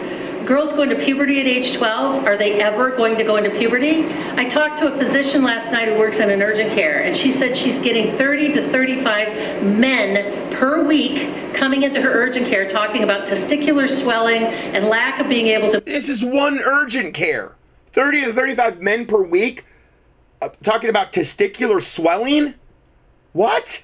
Girls 0.46 0.72
going 0.72 0.90
to 0.90 0.96
puberty 0.96 1.40
at 1.40 1.46
age 1.46 1.72
12, 1.76 2.24
are 2.24 2.36
they 2.36 2.60
ever 2.60 2.90
going 2.96 3.16
to 3.16 3.22
go 3.22 3.36
into 3.36 3.50
puberty? 3.50 4.06
I 4.32 4.48
talked 4.48 4.78
to 4.78 4.92
a 4.92 4.98
physician 4.98 5.44
last 5.44 5.70
night 5.70 5.88
who 5.88 5.98
works 5.98 6.18
in 6.18 6.30
an 6.30 6.42
urgent 6.42 6.72
care, 6.72 7.04
and 7.04 7.16
she 7.16 7.30
said 7.30 7.56
she's 7.56 7.78
getting 7.78 8.16
30 8.18 8.52
to 8.54 8.68
35 8.70 9.62
men 9.62 10.41
per 10.62 10.84
week 10.84 11.54
coming 11.54 11.82
into 11.82 12.00
her 12.00 12.12
urgent 12.12 12.46
care 12.46 12.68
talking 12.68 13.02
about 13.02 13.26
testicular 13.26 13.88
swelling 13.88 14.44
and 14.44 14.84
lack 14.84 15.20
of 15.20 15.28
being 15.28 15.48
able 15.48 15.72
to. 15.72 15.80
This 15.80 16.08
is 16.08 16.24
one 16.24 16.60
urgent 16.60 17.14
care. 17.14 17.56
30 17.90 18.26
to 18.26 18.32
35 18.32 18.80
men 18.80 19.04
per 19.04 19.24
week 19.24 19.64
uh, 20.40 20.50
talking 20.62 20.88
about 20.88 21.12
testicular 21.12 21.82
swelling? 21.82 22.54
What? 23.32 23.82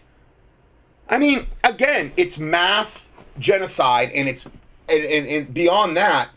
I 1.09 1.19
mean, 1.19 1.49
again, 1.65 2.13
it's 2.17 2.39
mass 2.39 3.11
genocide, 3.41 4.13
and 4.15 4.29
it's 4.29 4.47
and, 4.47 5.05
and, 5.05 5.27
and 5.27 5.53
beyond 5.53 5.97
that, 5.97 6.29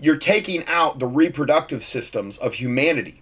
you're 0.00 0.16
taking 0.16 0.64
out 0.66 0.98
the 0.98 1.06
reproductive 1.06 1.82
systems 1.82 2.38
of 2.38 2.54
humanity. 2.54 3.20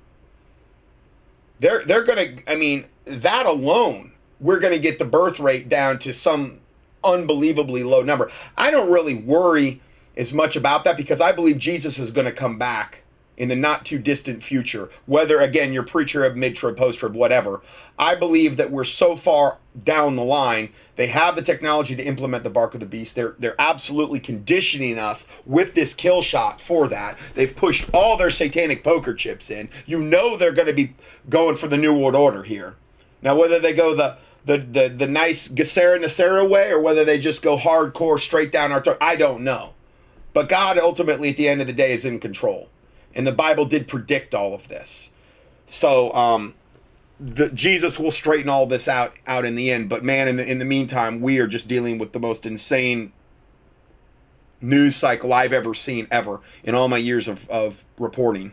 They're 1.59 1.85
they're 1.85 2.05
gonna. 2.05 2.37
I 2.47 2.55
mean, 2.55 2.87
that 3.05 3.47
alone, 3.47 4.13
we're 4.41 4.61
gonna 4.61 4.79
get 4.79 4.99
the 4.99 5.05
birth 5.05 5.41
rate 5.41 5.69
down 5.69 5.99
to 6.01 6.13
some 6.13 6.61
unbelievably 7.05 7.85
low 7.85 8.03
number. 8.03 8.31
I 8.57 8.71
don't 8.71 8.91
really 8.91 9.15
worry 9.15 9.81
as 10.17 10.33
much 10.33 10.57
about 10.57 10.85
that 10.85 10.97
because 10.97 11.21
I 11.21 11.33
believe 11.33 11.59
Jesus 11.59 11.99
is 11.99 12.11
going 12.11 12.27
to 12.27 12.33
come 12.33 12.59
back 12.59 13.03
in 13.37 13.49
the 13.49 13.57
not 13.57 13.85
too 13.85 13.99
distant 13.99 14.43
future, 14.43 14.89
whether 15.05 15.41
again 15.41 15.71
you're 15.71 15.83
preacher 15.83 16.25
of 16.25 16.37
mid 16.37 16.57
trib, 16.57 16.75
post 16.75 17.01
trib, 17.01 17.15
whatever. 17.15 17.61
I 17.99 18.15
believe 18.15 18.57
that 18.57 18.71
we're 18.71 18.85
so 18.85 19.15
far 19.15 19.59
down 19.85 20.17
the 20.17 20.25
line. 20.25 20.73
They 20.97 21.09
have 21.09 21.37
the 21.37 21.43
technology 21.43 21.95
to 21.95 22.03
implement 22.03 22.45
the 22.45 22.51
bark 22.51 22.73
of 22.73 22.81
the 22.81 22.87
beast. 22.87 23.15
They're 23.15 23.37
they're 23.39 23.61
absolutely 23.61 24.21
conditioning 24.21 24.99
us 24.99 25.29
with 25.45 25.75
this 25.75 25.93
kill 25.93 26.23
shot 26.23 26.63
for 26.63 26.89
that. 26.89 27.19
They've 27.35 27.55
pushed 27.55 27.91
all 27.93 28.17
their 28.17 28.31
satanic 28.31 28.83
poker 28.83 29.13
chips 29.13 29.51
in. 29.51 29.69
You 29.85 30.01
know 30.01 30.37
they're 30.39 30.53
going 30.53 30.69
to 30.69 30.75
be 30.75 30.95
going 31.29 31.57
for 31.57 31.69
the 31.69 31.77
new 31.77 31.93
world 31.93 32.17
order 32.17 32.43
here. 32.43 32.77
Now 33.21 33.39
whether 33.39 33.59
they 33.59 33.75
go 33.75 33.95
the 33.95 34.17
the 34.47 34.59
the, 34.59 34.89
the 34.89 35.07
nice 35.07 35.49
GESARA 35.49 36.01
NESARA 36.01 36.49
way 36.49 36.71
or 36.71 36.81
whether 36.81 37.05
they 37.05 37.19
just 37.19 37.43
go 37.43 37.57
hardcore 37.57 38.19
straight 38.19 38.51
down 38.51 38.73
our 38.73 38.83
throat, 38.83 38.99
I 39.01 39.17
don't 39.17 39.43
know. 39.43 39.75
But 40.33 40.49
God 40.49 40.79
ultimately 40.79 41.31
at 41.31 41.37
the 41.37 41.49
end 41.49 41.61
of 41.61 41.67
the 41.67 41.73
day 41.73 41.93
is 41.93 42.05
in 42.05 42.19
control 42.21 42.69
and 43.15 43.27
the 43.27 43.33
Bible 43.33 43.65
did 43.65 43.89
predict 43.89 44.35
all 44.35 44.55
of 44.55 44.69
this. 44.69 45.13
So 45.65 46.13
um, 46.13 46.55
the, 47.19 47.51
Jesus 47.51 47.99
will 47.99 48.11
straighten 48.11 48.49
all 48.49 48.67
this 48.67 48.87
out 48.87 49.15
out 49.27 49.45
in 49.45 49.57
the 49.57 49.71
end. 49.71 49.89
But 49.89 50.05
man, 50.05 50.29
in 50.29 50.37
the 50.37 50.49
in 50.49 50.59
the 50.59 50.65
meantime, 50.65 51.21
we 51.21 51.39
are 51.41 51.47
just 51.47 51.67
dealing 51.67 51.99
with 51.99 52.13
the 52.13 52.21
most 52.21 52.47
insane 52.47 53.13
news 54.61 54.95
cycle 54.95 55.33
I've 55.33 55.53
ever 55.53 55.75
seen 55.75 56.07
ever 56.11 56.41
in 56.63 56.75
all 56.75 56.89
my 56.89 56.97
years 56.99 57.29
of, 57.29 57.49
of 57.51 57.85
reporting 57.99 58.53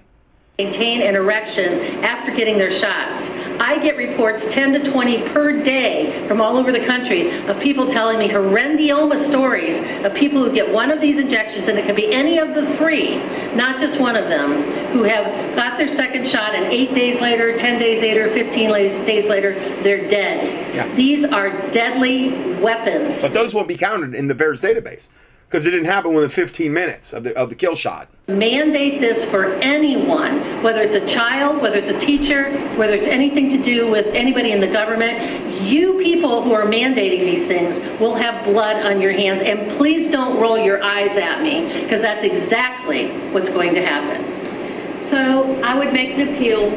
maintain 0.60 1.02
an 1.02 1.16
erection 1.16 1.80
after 2.04 2.32
getting 2.32 2.60
their 2.60 2.72
shots. 2.72 3.28
I 3.60 3.80
get 3.82 3.98
reports 3.98 4.48
10 4.54 4.74
to 4.74 4.92
20 4.92 5.30
per 5.30 5.64
day 5.64 6.28
from 6.28 6.42
all 6.42 6.58
over 6.58 6.72
the 6.72 6.86
country 6.86 7.32
of 7.48 7.60
people 7.60 7.88
telling 7.88 8.20
me 8.20 8.30
horrendioma 8.30 9.18
stories 9.18 9.80
of 10.06 10.14
people 10.14 10.44
who 10.44 10.54
get 10.54 10.72
one 10.72 10.92
of 10.92 11.02
these 11.02 11.18
injections, 11.18 11.70
and 11.70 11.80
it 11.80 11.88
could 11.88 11.96
be 11.96 12.14
any 12.14 12.38
of 12.38 12.54
the 12.54 12.72
three, 12.78 13.16
not 13.56 13.80
just 13.80 14.00
one 14.00 14.16
of 14.16 14.30
them, 14.30 14.62
who 14.92 15.02
have 15.02 15.56
got 15.56 15.80
their 15.80 15.88
second 15.88 16.28
shot, 16.28 16.54
and 16.54 16.66
eight 16.66 16.94
days 16.94 17.20
later, 17.20 17.58
10 17.58 17.80
days 17.80 18.02
later, 18.02 18.30
15 18.30 18.70
days 19.08 19.28
later, 19.28 19.56
they're 19.82 20.08
dead. 20.08 20.76
Yeah. 20.76 20.94
These 20.94 21.24
are 21.24 21.68
deadly 21.72 22.60
weapons. 22.62 23.24
But 23.24 23.34
those 23.34 23.56
won't 23.56 23.68
be 23.68 23.76
counted 23.76 24.14
in 24.14 24.28
the 24.28 24.36
VAERS 24.36 24.62
database 24.62 25.08
because 25.54 25.68
it 25.68 25.70
didn't 25.70 25.86
happen 25.86 26.16
within 26.16 26.32
15 26.32 26.74
minutes 26.74 27.14
of 27.14 27.24
the, 27.24 27.38
of 27.38 27.48
the 27.48 27.54
kill 27.54 27.76
shot. 27.76 28.08
Mandate 28.28 29.00
this 29.00 29.24
for 29.24 29.54
anyone, 29.58 30.64
whether 30.64 30.82
it's 30.82 30.96
a 30.96 31.06
child, 31.06 31.62
whether 31.62 31.78
it's 31.78 31.92
a 31.92 32.00
teacher, 32.00 32.52
whether 32.76 32.96
it's 32.96 33.06
anything 33.06 33.52
to 33.52 33.62
do 33.62 33.88
with 33.88 34.08
anybody 34.16 34.52
in 34.52 34.60
the 34.60 34.68
government. 34.68 35.62
You 35.62 36.00
people 36.00 36.42
who 36.42 36.54
are 36.54 36.66
mandating 36.66 37.20
these 37.20 37.46
things 37.46 37.80
will 38.00 38.16
have 38.16 38.44
blood 38.44 38.84
on 38.84 39.00
your 39.00 39.12
hands. 39.12 39.42
And 39.42 39.70
please 39.78 40.10
don't 40.10 40.42
roll 40.42 40.58
your 40.58 40.82
eyes 40.82 41.18
at 41.18 41.44
me, 41.44 41.84
because 41.84 42.02
that's 42.02 42.24
exactly 42.24 43.12
what's 43.30 43.50
going 43.50 43.76
to 43.76 43.86
happen. 43.86 45.04
So 45.04 45.54
I 45.62 45.78
would 45.78 45.94
make 45.94 46.18
an 46.18 46.34
appeal 46.34 46.72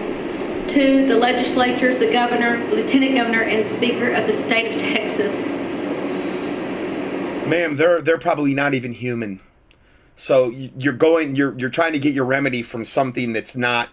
to 0.69 1.07
the 1.07 1.17
legislatures, 1.17 1.99
the 1.99 2.13
governor, 2.13 2.59
lieutenant 2.75 3.15
governor, 3.15 3.45
and 3.45 3.67
speaker 3.67 4.13
of 4.13 4.27
the 4.27 4.35
state 4.35 4.75
of 4.75 4.81
Texas 4.83 5.35
ma'am, 7.47 7.77
they're 7.77 8.01
they're 8.01 8.19
probably 8.19 8.55
not 8.55 8.75
even 8.75 8.93
human. 8.93 9.41
So 10.15 10.49
you're 10.51 10.93
going, 10.93 11.37
you're 11.37 11.57
you're 11.59 11.71
trying 11.71 11.93
to 11.93 11.99
get 11.99 12.15
your 12.15 12.25
remedy 12.25 12.63
from 12.63 12.85
something 12.85 13.33
that's 13.33 13.57
not, 13.57 13.89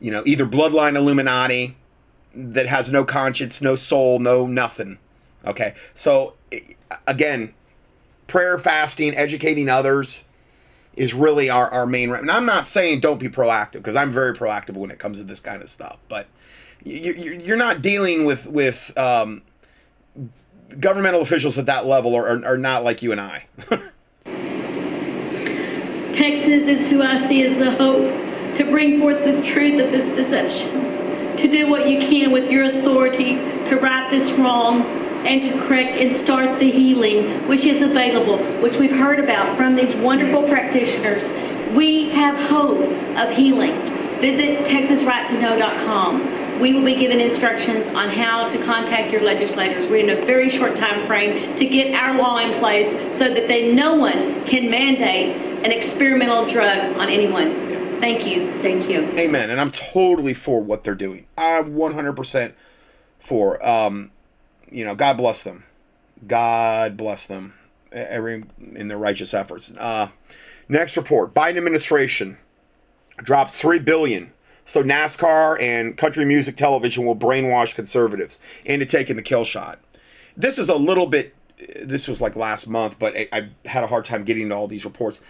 you 0.00 0.10
know, 0.10 0.22
either 0.26 0.46
bloodline 0.46 0.96
Illuminati 0.96 1.76
that 2.34 2.66
has 2.66 2.92
no 2.92 3.04
conscience, 3.04 3.60
no 3.60 3.74
soul, 3.74 4.18
no 4.18 4.46
nothing. 4.46 4.98
Okay, 5.44 5.74
so 5.94 6.34
again, 7.06 7.54
prayer, 8.26 8.58
fasting, 8.58 9.16
educating 9.16 9.68
others 9.68 10.24
is 10.94 11.14
really 11.14 11.48
our, 11.48 11.68
our 11.72 11.86
main. 11.86 12.12
And 12.12 12.30
I'm 12.30 12.46
not 12.46 12.66
saying 12.66 13.00
don't 13.00 13.20
be 13.20 13.28
proactive 13.28 13.72
because 13.74 13.96
I'm 13.96 14.10
very 14.10 14.34
proactive 14.34 14.76
when 14.76 14.90
it 14.90 14.98
comes 14.98 15.18
to 15.18 15.24
this 15.24 15.40
kind 15.40 15.62
of 15.62 15.68
stuff. 15.68 15.98
But 16.08 16.26
you, 16.84 17.12
you're 17.12 17.56
not 17.56 17.82
dealing 17.82 18.24
with 18.24 18.46
with 18.46 18.96
um, 18.98 19.42
governmental 20.80 21.20
officials 21.20 21.58
at 21.58 21.66
that 21.66 21.86
level 21.86 22.14
are, 22.14 22.28
are, 22.28 22.44
are 22.44 22.58
not 22.58 22.84
like 22.84 23.02
you 23.02 23.12
and 23.12 23.20
I. 23.20 23.46
Texas 26.12 26.66
is 26.68 26.86
who 26.88 27.02
I 27.02 27.26
see 27.28 27.46
as 27.46 27.58
the 27.58 27.70
hope 27.70 28.10
to 28.56 28.64
bring 28.64 29.00
forth 29.00 29.24
the 29.24 29.40
truth 29.42 29.80
of 29.80 29.92
this 29.92 30.08
deception, 30.10 31.36
to 31.36 31.46
do 31.48 31.70
what 31.70 31.88
you 31.88 32.00
can 32.00 32.32
with 32.32 32.50
your 32.50 32.64
authority 32.64 33.36
to 33.66 33.76
right 33.80 34.10
this 34.10 34.30
wrong 34.32 34.82
and 35.26 35.42
to 35.42 35.52
correct 35.66 35.96
and 35.98 36.12
start 36.12 36.58
the 36.58 36.70
healing 36.70 37.46
which 37.48 37.64
is 37.64 37.82
available, 37.82 38.38
which 38.60 38.76
we've 38.76 38.90
heard 38.90 39.20
about 39.20 39.56
from 39.56 39.76
these 39.76 39.94
wonderful 39.96 40.42
practitioners. 40.48 41.28
We 41.74 42.10
have 42.10 42.36
hope 42.50 42.80
of 43.16 43.30
healing. 43.30 43.74
Visit 44.20 44.66
texasrighttoknow.com 44.66 46.37
we 46.60 46.72
will 46.72 46.84
be 46.84 46.94
given 46.94 47.20
instructions 47.20 47.86
on 47.88 48.08
how 48.08 48.50
to 48.50 48.64
contact 48.64 49.12
your 49.12 49.22
legislators. 49.22 49.86
We're 49.86 50.08
in 50.08 50.10
a 50.10 50.26
very 50.26 50.50
short 50.50 50.76
time 50.76 51.06
frame 51.06 51.56
to 51.56 51.66
get 51.66 51.94
our 51.94 52.16
law 52.16 52.38
in 52.38 52.58
place 52.58 52.88
so 53.16 53.32
that 53.32 53.48
they, 53.48 53.72
no 53.72 53.94
one 53.94 54.44
can 54.44 54.70
mandate 54.70 55.36
an 55.64 55.70
experimental 55.70 56.46
drug 56.46 56.96
on 56.96 57.08
anyone. 57.08 58.00
Thank 58.00 58.26
you. 58.26 58.52
Thank 58.62 58.88
you. 58.88 59.02
Amen. 59.18 59.50
And 59.50 59.60
I'm 59.60 59.70
totally 59.70 60.34
for 60.34 60.62
what 60.62 60.84
they're 60.84 60.94
doing. 60.94 61.26
I'm 61.36 61.74
100% 61.74 62.52
for. 63.18 63.64
Um, 63.66 64.10
you 64.70 64.84
know, 64.84 64.94
God 64.94 65.16
bless 65.16 65.42
them. 65.42 65.64
God 66.26 66.96
bless 66.96 67.26
them. 67.26 67.54
Every 67.92 68.44
in 68.74 68.88
their 68.88 68.98
righteous 68.98 69.32
efforts. 69.32 69.72
Uh, 69.78 70.08
next 70.68 70.96
report: 70.96 71.32
Biden 71.32 71.56
administration 71.56 72.36
drops 73.16 73.58
three 73.58 73.78
billion 73.78 74.30
so 74.68 74.82
NASCAR 74.82 75.60
and 75.62 75.96
country 75.96 76.26
music 76.26 76.54
television 76.54 77.06
will 77.06 77.16
brainwash 77.16 77.74
conservatives 77.74 78.38
into 78.66 78.84
taking 78.84 79.16
the 79.16 79.22
kill 79.22 79.44
shot. 79.44 79.80
This 80.36 80.58
is 80.58 80.68
a 80.68 80.76
little 80.76 81.06
bit. 81.06 81.34
This 81.82 82.06
was 82.06 82.20
like 82.20 82.36
last 82.36 82.68
month, 82.68 82.98
but 82.98 83.16
I, 83.16 83.28
I 83.32 83.48
had 83.64 83.82
a 83.82 83.86
hard 83.86 84.04
time 84.04 84.24
getting 84.24 84.50
to 84.50 84.54
all 84.54 84.68
these 84.68 84.84
reports. 84.84 85.22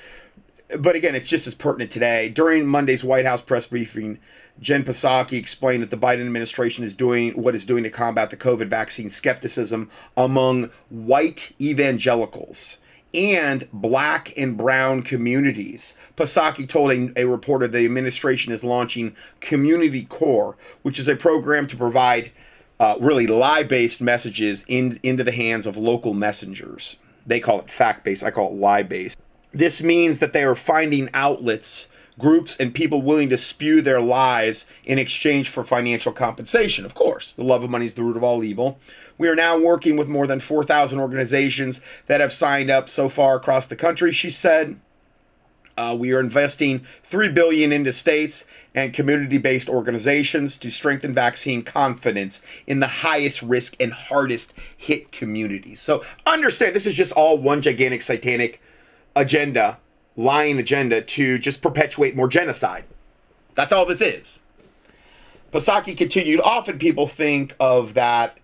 But 0.76 0.96
again, 0.96 1.14
it's 1.14 1.28
just 1.28 1.46
as 1.46 1.54
pertinent 1.54 1.92
today. 1.92 2.28
During 2.28 2.66
Monday's 2.66 3.04
White 3.04 3.24
House 3.24 3.40
press 3.40 3.66
briefing, 3.68 4.18
Jen 4.60 4.82
Psaki 4.82 5.38
explained 5.38 5.84
that 5.84 5.90
the 5.90 5.96
Biden 5.96 6.26
administration 6.26 6.82
is 6.82 6.96
doing 6.96 7.30
what 7.40 7.54
it's 7.54 7.64
doing 7.64 7.84
to 7.84 7.90
combat 7.90 8.30
the 8.30 8.36
COVID 8.36 8.66
vaccine 8.66 9.08
skepticism 9.08 9.88
among 10.16 10.68
white 10.88 11.52
evangelicals 11.60 12.78
and 13.14 13.68
black 13.72 14.32
and 14.36 14.56
brown 14.56 15.02
communities. 15.02 15.96
Psaki 16.16 16.68
told 16.68 16.92
a, 16.92 17.22
a, 17.22 17.26
reporter 17.26 17.66
the 17.66 17.84
administration 17.84 18.52
is 18.52 18.62
launching 18.62 19.16
Community 19.40 20.04
Corps, 20.04 20.56
which 20.82 20.98
is 20.98 21.08
a 21.08 21.16
program 21.16 21.66
to 21.68 21.76
provide 21.76 22.30
uh, 22.80 22.96
really 23.00 23.26
lie 23.26 23.62
based 23.62 24.00
messages 24.00 24.64
in, 24.68 24.98
into 25.02 25.24
the 25.24 25.32
hands 25.32 25.66
of 25.66 25.76
local 25.76 26.14
messengers. 26.14 26.98
They 27.26 27.40
call 27.40 27.60
it 27.60 27.70
fact 27.70 28.04
based, 28.04 28.22
I 28.22 28.30
call 28.30 28.52
it 28.52 28.56
lie 28.56 28.82
based. 28.82 29.18
This 29.52 29.82
means 29.82 30.18
that 30.18 30.32
they 30.32 30.44
are 30.44 30.54
finding 30.54 31.08
outlets 31.14 31.88
groups 32.18 32.56
and 32.56 32.74
people 32.74 33.00
willing 33.00 33.28
to 33.28 33.36
spew 33.36 33.80
their 33.80 34.00
lies 34.00 34.66
in 34.84 34.98
exchange 34.98 35.48
for 35.48 35.64
financial 35.64 36.12
compensation. 36.12 36.84
Of 36.84 36.94
course, 36.94 37.32
the 37.32 37.44
love 37.44 37.64
of 37.64 37.70
money 37.70 37.86
is 37.86 37.94
the 37.94 38.02
root 38.02 38.16
of 38.16 38.24
all 38.24 38.44
evil. 38.44 38.78
We 39.16 39.28
are 39.28 39.34
now 39.34 39.58
working 39.58 39.96
with 39.96 40.08
more 40.08 40.26
than 40.26 40.40
4,000 40.40 40.98
organizations 40.98 41.80
that 42.06 42.20
have 42.20 42.32
signed 42.32 42.70
up 42.70 42.88
so 42.88 43.08
far 43.08 43.36
across 43.36 43.66
the 43.66 43.76
country, 43.76 44.12
she 44.12 44.30
said. 44.30 44.80
Uh, 45.76 45.94
we 45.94 46.12
are 46.12 46.18
investing 46.18 46.84
three 47.04 47.28
billion 47.28 47.70
into 47.70 47.92
states 47.92 48.46
and 48.74 48.92
community-based 48.92 49.68
organizations 49.68 50.58
to 50.58 50.70
strengthen 50.72 51.14
vaccine 51.14 51.62
confidence 51.62 52.42
in 52.66 52.80
the 52.80 52.88
highest 52.88 53.42
risk 53.42 53.76
and 53.78 53.92
hardest 53.92 54.54
hit 54.76 55.12
communities. 55.12 55.78
So 55.78 56.02
understand 56.26 56.74
this 56.74 56.86
is 56.86 56.94
just 56.94 57.12
all 57.12 57.38
one 57.38 57.62
gigantic 57.62 58.02
satanic 58.02 58.60
agenda 59.14 59.78
lying 60.18 60.58
agenda 60.58 61.00
to 61.00 61.38
just 61.38 61.62
perpetuate 61.62 62.16
more 62.16 62.28
genocide. 62.28 62.84
That's 63.54 63.72
all 63.72 63.86
this 63.86 64.02
is. 64.02 64.42
Psaki 65.52 65.96
continued, 65.96 66.40
often 66.40 66.78
people 66.78 67.06
think 67.06 67.54
of 67.58 67.94
that 67.94 68.36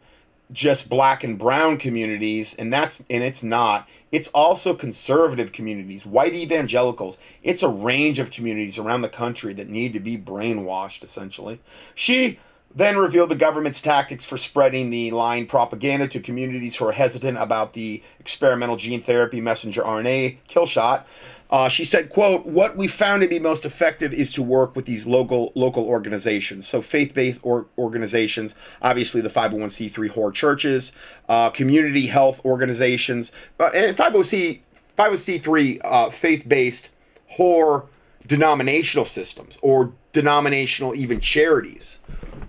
just 0.53 0.89
black 0.89 1.25
and 1.25 1.39
brown 1.39 1.77
communities 1.77 2.55
and 2.55 2.71
that's 2.71 3.03
and 3.09 3.25
it's 3.25 3.43
not 3.43 3.89
it's 4.13 4.29
also 4.29 4.75
conservative 4.75 5.53
communities 5.53 6.05
white 6.05 6.35
evangelicals 6.35 7.19
it's 7.43 7.63
a 7.63 7.69
range 7.69 8.19
of 8.19 8.31
communities 8.31 8.79
around 8.79 9.01
the 9.01 9.09
country 9.09 9.55
that 9.55 9.71
need 9.71 9.95
to 9.95 10.01
be 10.01 10.19
brainwashed 10.19 11.03
essentially 11.03 11.59
she 11.95 12.39
then 12.75 12.97
revealed 12.99 13.29
the 13.29 13.37
government's 13.37 13.81
tactics 13.81 14.25
for 14.25 14.37
spreading 14.37 14.91
the 14.91 15.11
lying 15.13 15.47
propaganda 15.47 16.09
to 16.09 16.21
communities 16.21 16.75
who 16.75 16.87
are 16.87 16.93
hesitant 16.93 17.39
about 17.39 17.73
the 17.73 18.03
experimental 18.19 18.77
gene 18.77 19.01
therapy 19.01 19.41
messenger 19.41 19.83
RNA 19.83 20.39
kill 20.49 20.67
shot. 20.67 21.07
Uh, 21.55 21.69
she 21.69 21.85
said, 21.85 22.09
"quote 22.11 22.45
What 22.47 22.77
we 22.77 22.89
found 22.89 23.23
to 23.23 23.29
be 23.29 23.39
most 23.39 23.65
effective 23.65 24.13
is 24.13 24.33
to 24.33 24.43
work 24.43 24.75
with 24.75 24.87
these 24.87 25.07
local 25.07 25.53
local 25.55 25.87
organizations. 25.87 26.67
So 26.67 26.83
faith-based 26.83 27.39
or, 27.45 27.67
organizations, 27.79 28.57
obviously 28.83 29.21
the 29.21 29.29
501c3 29.29 30.09
HOR 30.09 30.33
churches, 30.33 30.91
uh, 31.29 31.51
community 31.51 32.07
health 32.07 32.45
organizations, 32.45 33.31
uh, 33.61 33.71
and 33.73 33.97
50C 33.97 34.63
50C3 34.99 35.81
uh, 35.85 36.11
faith-based 36.11 36.91
HOR 37.29 37.89
denominational 38.27 39.05
systems 39.05 39.57
or 39.63 39.93
denominational 40.13 40.97
even 40.97 41.21
charities." 41.21 42.01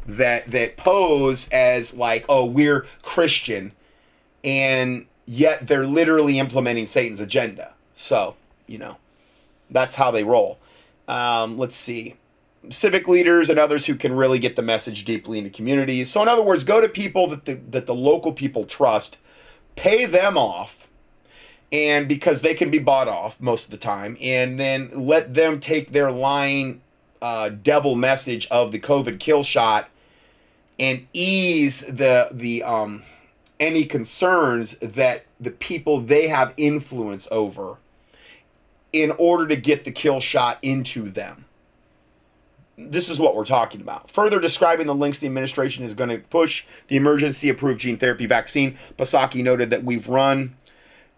that 0.07 0.45
that 0.47 0.77
pose 0.77 1.47
as 1.49 1.95
like, 1.95 2.25
oh, 2.29 2.45
we're 2.45 2.85
Christian, 3.03 3.71
and 4.43 5.05
yet 5.25 5.65
they're 5.67 5.85
literally 5.85 6.37
implementing 6.37 6.85
Satan's 6.85 7.19
agenda. 7.19 7.73
So 7.95 8.35
you 8.67 8.77
know, 8.77 8.97
that's 9.69 9.95
how 9.95 10.11
they 10.11 10.23
roll. 10.23 10.59
Um, 11.07 11.57
let's 11.57 11.75
see. 11.75 12.15
Civic 12.69 13.07
leaders 13.07 13.49
and 13.49 13.59
others 13.59 13.85
who 13.85 13.95
can 13.95 14.13
really 14.13 14.39
get 14.39 14.55
the 14.55 14.61
message 14.61 15.05
deeply 15.05 15.37
into 15.37 15.51
communities. 15.51 16.09
So, 16.09 16.21
in 16.21 16.27
other 16.27 16.41
words, 16.41 16.63
go 16.63 16.81
to 16.81 16.89
people 16.89 17.27
that 17.27 17.45
the, 17.45 17.55
that 17.69 17.85
the 17.85 17.93
local 17.93 18.33
people 18.33 18.65
trust, 18.65 19.17
pay 19.75 20.05
them 20.05 20.37
off, 20.37 20.87
and 21.71 22.07
because 22.07 22.41
they 22.41 22.55
can 22.55 22.71
be 22.71 22.79
bought 22.79 23.07
off 23.07 23.39
most 23.39 23.65
of 23.65 23.71
the 23.71 23.77
time, 23.77 24.17
and 24.19 24.59
then 24.59 24.89
let 24.95 25.33
them 25.33 25.59
take 25.59 25.91
their 25.91 26.11
lying 26.11 26.81
uh, 27.21 27.49
devil 27.49 27.95
message 27.95 28.47
of 28.49 28.71
the 28.71 28.79
COVID 28.79 29.19
kill 29.19 29.43
shot 29.43 29.89
and 30.79 31.07
ease 31.13 31.81
the 31.87 32.29
the 32.31 32.63
um 32.63 33.03
any 33.59 33.85
concerns 33.85 34.77
that 34.79 35.25
the 35.39 35.51
people 35.51 35.99
they 35.99 36.27
have 36.27 36.53
influence 36.57 37.27
over 37.31 37.77
in 38.95 39.11
order 39.17 39.45
to 39.47 39.57
get 39.57 39.83
the 39.83 39.91
kill 39.91 40.21
shot 40.21 40.57
into 40.61 41.09
them. 41.09 41.43
This 42.77 43.09
is 43.09 43.19
what 43.19 43.35
we're 43.35 43.45
talking 43.45 43.81
about. 43.81 44.09
Further 44.09 44.39
describing 44.39 44.87
the 44.87 44.95
links 44.95 45.19
the 45.19 45.27
administration 45.27 45.83
is 45.83 45.93
going 45.93 46.09
to 46.09 46.19
push 46.19 46.65
the 46.87 46.95
emergency 46.95 47.49
approved 47.49 47.79
gene 47.79 47.97
therapy 47.97 48.25
vaccine, 48.25 48.77
Psaki 48.97 49.43
noted 49.43 49.69
that 49.69 49.83
we've 49.83 50.07
run 50.07 50.55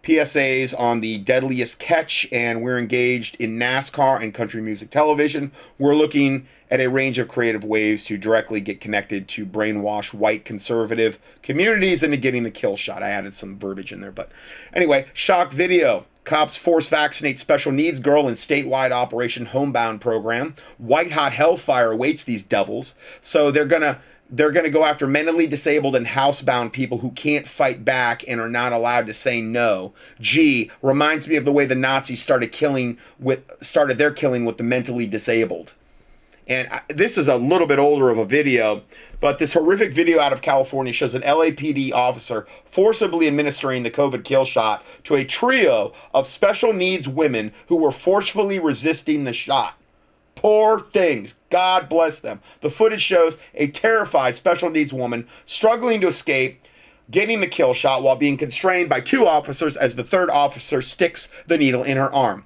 PSAs 0.02 0.78
on 0.78 1.00
the 1.00 1.18
deadliest 1.18 1.78
catch, 1.78 2.26
and 2.32 2.62
we're 2.62 2.78
engaged 2.78 3.36
in 3.40 3.58
NASCAR 3.58 4.22
and 4.22 4.32
country 4.32 4.62
music 4.62 4.90
television. 4.90 5.52
We're 5.78 5.94
looking 5.94 6.46
at 6.70 6.80
a 6.80 6.88
range 6.88 7.18
of 7.18 7.28
creative 7.28 7.64
ways 7.64 8.04
to 8.06 8.16
directly 8.16 8.60
get 8.60 8.80
connected 8.80 9.28
to 9.28 9.44
brainwash 9.44 10.14
white 10.14 10.44
conservative 10.44 11.18
communities 11.42 12.02
into 12.02 12.16
getting 12.16 12.42
the 12.42 12.50
kill 12.50 12.76
shot. 12.76 13.02
I 13.02 13.10
added 13.10 13.34
some 13.34 13.58
verbiage 13.58 13.92
in 13.92 14.00
there, 14.00 14.12
but 14.12 14.30
anyway, 14.72 15.06
shock 15.12 15.50
video. 15.50 16.06
Cops 16.28 16.58
force 16.58 16.90
vaccinate 16.90 17.38
special 17.38 17.72
needs 17.72 18.00
girl 18.00 18.28
in 18.28 18.34
statewide 18.34 18.90
Operation 18.90 19.46
Homebound 19.46 19.98
program. 19.98 20.54
White 20.76 21.12
hot 21.12 21.32
hellfire 21.32 21.92
awaits 21.92 22.22
these 22.22 22.42
devils. 22.42 22.96
So 23.22 23.50
they're 23.50 23.64
gonna 23.64 23.98
they're 24.28 24.52
to 24.52 24.68
go 24.68 24.84
after 24.84 25.06
mentally 25.06 25.46
disabled 25.46 25.96
and 25.96 26.04
housebound 26.04 26.72
people 26.72 26.98
who 26.98 27.12
can't 27.12 27.48
fight 27.48 27.82
back 27.82 28.22
and 28.28 28.42
are 28.42 28.48
not 28.50 28.74
allowed 28.74 29.06
to 29.06 29.14
say 29.14 29.40
no. 29.40 29.94
Gee, 30.20 30.70
reminds 30.82 31.26
me 31.28 31.36
of 31.36 31.46
the 31.46 31.52
way 31.52 31.64
the 31.64 31.74
Nazis 31.74 32.20
started 32.20 32.52
killing 32.52 32.98
with 33.18 33.40
started 33.62 33.96
their 33.96 34.12
killing 34.12 34.44
with 34.44 34.58
the 34.58 34.64
mentally 34.64 35.06
disabled. 35.06 35.72
And 36.48 36.66
this 36.88 37.18
is 37.18 37.28
a 37.28 37.36
little 37.36 37.66
bit 37.66 37.78
older 37.78 38.08
of 38.08 38.16
a 38.16 38.24
video, 38.24 38.82
but 39.20 39.38
this 39.38 39.52
horrific 39.52 39.92
video 39.92 40.18
out 40.18 40.32
of 40.32 40.40
California 40.40 40.94
shows 40.94 41.14
an 41.14 41.20
LAPD 41.20 41.92
officer 41.92 42.46
forcibly 42.64 43.26
administering 43.26 43.82
the 43.82 43.90
COVID 43.90 44.24
kill 44.24 44.46
shot 44.46 44.82
to 45.04 45.16
a 45.16 45.24
trio 45.24 45.92
of 46.14 46.26
special 46.26 46.72
needs 46.72 47.06
women 47.06 47.52
who 47.66 47.76
were 47.76 47.92
forcefully 47.92 48.58
resisting 48.58 49.24
the 49.24 49.32
shot. 49.34 49.74
Poor 50.36 50.80
things. 50.80 51.40
God 51.50 51.88
bless 51.88 52.20
them. 52.20 52.40
The 52.62 52.70
footage 52.70 53.02
shows 53.02 53.38
a 53.54 53.66
terrified 53.66 54.34
special 54.34 54.70
needs 54.70 54.92
woman 54.92 55.26
struggling 55.44 56.00
to 56.00 56.06
escape 56.06 56.62
getting 57.10 57.40
the 57.40 57.46
kill 57.46 57.74
shot 57.74 58.02
while 58.02 58.16
being 58.16 58.36
constrained 58.36 58.88
by 58.88 59.00
two 59.00 59.26
officers 59.26 59.76
as 59.76 59.96
the 59.96 60.04
third 60.04 60.30
officer 60.30 60.80
sticks 60.80 61.30
the 61.46 61.58
needle 61.58 61.82
in 61.82 61.96
her 61.96 62.12
arm. 62.12 62.44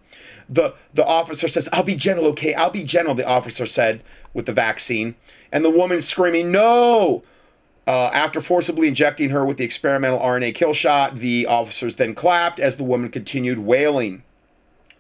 The 0.53 0.75
the 0.93 1.05
officer 1.05 1.49
says, 1.49 1.69
"I'll 1.73 1.83
be 1.83 1.95
gentle, 1.95 2.27
okay? 2.29 2.55
I'll 2.55 2.71
be 2.71 2.85
gentle." 2.85 3.15
The 3.15 3.27
officer 3.27 3.65
said 3.65 4.03
with 4.35 4.47
the 4.47 4.53
vaccine, 4.53 5.15
and 5.51 5.65
the 5.65 5.71
woman 5.71 6.01
screaming, 6.01 6.53
"No!" 6.53 7.23
Uh, 7.87 8.11
after 8.13 8.41
forcibly 8.41 8.87
injecting 8.87 9.31
her 9.31 9.45
with 9.45 9.57
the 9.57 9.65
experimental 9.65 10.21
RNA 10.21 10.55
kill 10.55 10.75
shot, 10.75 11.17
the 11.17 11.47
officers 11.47 11.97
then 11.97 12.15
clapped 12.15 12.61
as 12.61 12.77
the 12.77 12.85
woman 12.85 13.09
continued 13.09 13.59
wailing. 13.59 14.23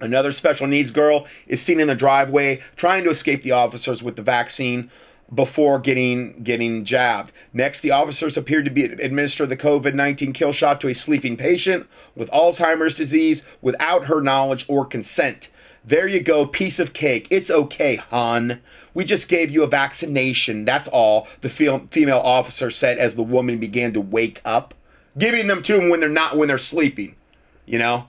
Another 0.01 0.33
special 0.33 0.67
needs 0.67 0.91
girl 0.91 1.27
is 1.47 1.63
seen 1.63 1.79
in 1.79 1.87
the 1.87 1.95
driveway 1.95 2.61
trying 2.75 3.05
to 3.05 3.11
escape 3.11 3.43
the 3.43 3.53
officers 3.53 4.03
with 4.03 4.17
the 4.17 4.23
vaccine 4.23 4.91
before 5.35 5.79
getting 5.79 6.43
getting 6.43 6.85
jabbed. 6.85 7.33
Next, 7.53 7.81
the 7.81 7.91
officers 7.91 8.37
appeared 8.37 8.65
to 8.67 8.71
be 8.71 8.85
administer 8.85 9.47
the 9.47 9.57
COVID-19 9.57 10.35
kill 10.35 10.53
shot 10.53 10.81
to 10.83 10.89
a 10.89 10.95
sleeping 10.95 11.37
patient 11.37 11.87
with 12.15 12.31
Alzheimer's 12.31 12.95
disease 12.95 13.47
without 13.61 14.07
her 14.07 14.21
knowledge 14.21 14.67
or 14.69 14.85
consent. 14.85 15.49
There 15.85 16.07
you 16.07 16.21
go, 16.21 16.47
piece 16.47 16.79
of 16.79 16.93
cake. 16.93 17.27
It's 17.31 17.51
okay, 17.51 17.97
hon. 17.97 18.61
We 18.95 19.05
just 19.05 19.29
gave 19.29 19.51
you 19.51 19.65
a 19.65 19.67
vaccination. 19.67 20.65
That's 20.65 20.87
all, 20.87 21.27
the 21.41 21.49
female 21.49 22.19
officer 22.19 22.71
said 22.71 22.99
as 22.99 23.17
the 23.17 23.23
woman 23.23 23.59
began 23.59 23.93
to 23.95 24.01
wake 24.01 24.41
up, 24.45 24.75
giving 25.19 25.49
them 25.49 25.63
to 25.63 25.73
them 25.73 25.89
when 25.89 25.99
they're 25.99 26.09
not 26.09 26.37
when 26.37 26.47
they're 26.47 26.59
sleeping. 26.59 27.17
You 27.67 27.79
know? 27.79 28.07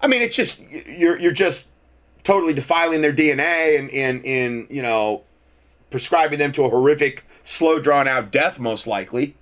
I 0.00 0.08
mean, 0.08 0.22
it's 0.22 0.34
just 0.34 0.60
you're 0.70 1.18
you're 1.18 1.30
just 1.30 1.70
totally 2.24 2.54
defiling 2.54 3.02
their 3.02 3.12
DNA 3.12 3.78
and 3.78 3.90
and 3.90 4.24
in 4.24 4.66
you 4.70 4.82
know 4.82 5.22
prescribing 5.92 6.40
them 6.40 6.50
to 6.52 6.64
a 6.64 6.70
horrific, 6.70 7.24
slow 7.44 7.78
drawn 7.78 8.08
out 8.08 8.32
death, 8.32 8.58
most 8.58 8.86
likely. 8.88 9.36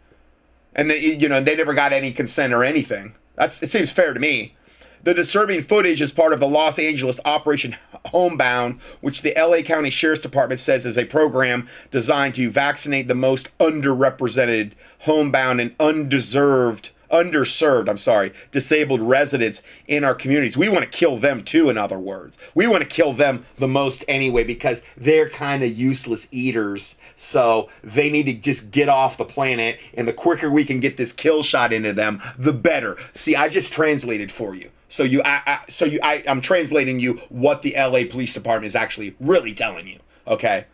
And 0.77 0.91
they 0.91 0.99
you 0.99 1.29
know 1.29 1.41
they 1.41 1.57
never 1.57 1.73
got 1.73 1.93
any 1.93 2.13
consent 2.13 2.53
or 2.53 2.63
anything. 2.63 3.15
That's 3.37 3.63
it 3.63 3.69
seems 3.69 3.91
fair 3.91 4.13
to 4.13 4.21
me. 4.21 4.55
The 5.03 5.15
disturbing 5.15 5.63
footage 5.63 6.03
is 6.03 6.13
part 6.13 6.35
of 6.35 6.41
the 6.41 6.47
Los 6.47 6.79
Angeles 6.79 7.21
Operation 7.25 7.75
Homebound, 8.07 8.79
which 9.01 9.23
the 9.23 9.33
LA 9.35 9.63
County 9.63 9.89
Sheriff's 9.89 10.21
Department 10.21 10.61
says 10.61 10.85
is 10.85 10.99
a 10.99 11.07
program 11.07 11.69
designed 11.91 12.35
to 12.35 12.51
vaccinate 12.51 13.09
the 13.09 13.15
most 13.15 13.57
underrepresented, 13.59 14.73
homebound, 15.01 15.59
and 15.59 15.75
undeserved 15.81 16.91
underserved, 17.11 17.89
I'm 17.89 17.99
sorry, 17.99 18.33
disabled 18.51 19.01
residents 19.01 19.63
in 19.87 20.05
our 20.05 20.15
communities. 20.15 20.57
We 20.57 20.69
want 20.69 20.85
to 20.85 20.91
kill 20.91 21.17
them 21.17 21.43
too, 21.43 21.71
in 21.71 21.79
other 21.79 21.99
words. 21.99 22.39
We 22.55 22.67
want 22.67 22.83
to 22.83 22.89
kill 22.89 23.13
them 23.13 23.45
the 23.59 23.69
most 23.69 24.05
anyway 24.09 24.45
because 24.45 24.83
they're 24.97 25.29
kind 25.29 25.63
of 25.63 25.71
useless 25.71 26.29
eaters. 26.31 26.99
So 27.17 27.69
they 27.83 28.11
need 28.11 28.27
to 28.27 28.35
just 28.35 28.71
get 28.71 28.89
off 28.89 29.17
the 29.17 29.25
planet. 29.25 29.81
And 29.95 30.07
the 30.07 30.13
quicker 30.13 30.51
we 30.51 30.65
can 30.65 30.81
get 30.81 30.97
this 30.97 31.13
kill 31.13 31.43
shot 31.43 31.73
into 31.73 31.93
them, 31.93 32.21
the 32.39 32.53
better. 32.53 32.97
See, 33.13 33.37
I 33.37 33.49
just 33.49 33.73
translated 33.73 34.31
for 34.31 34.55
you. 34.55 34.71
So 34.89 35.05
you, 35.05 35.23
I, 35.23 35.43
I 35.47 35.59
so 35.69 35.85
you, 35.85 36.01
I, 36.03 36.23
I'm 36.29 36.41
translating 36.41 36.99
you 36.99 37.15
what 37.29 37.63
the 37.63 37.75
LA 37.77 38.11
Police 38.11 38.35
Department 38.35 38.67
is 38.67 38.75
actually 38.75 39.15
really 39.21 39.55
telling 39.55 39.87
you. 39.87 39.99
Okay. 40.27 40.67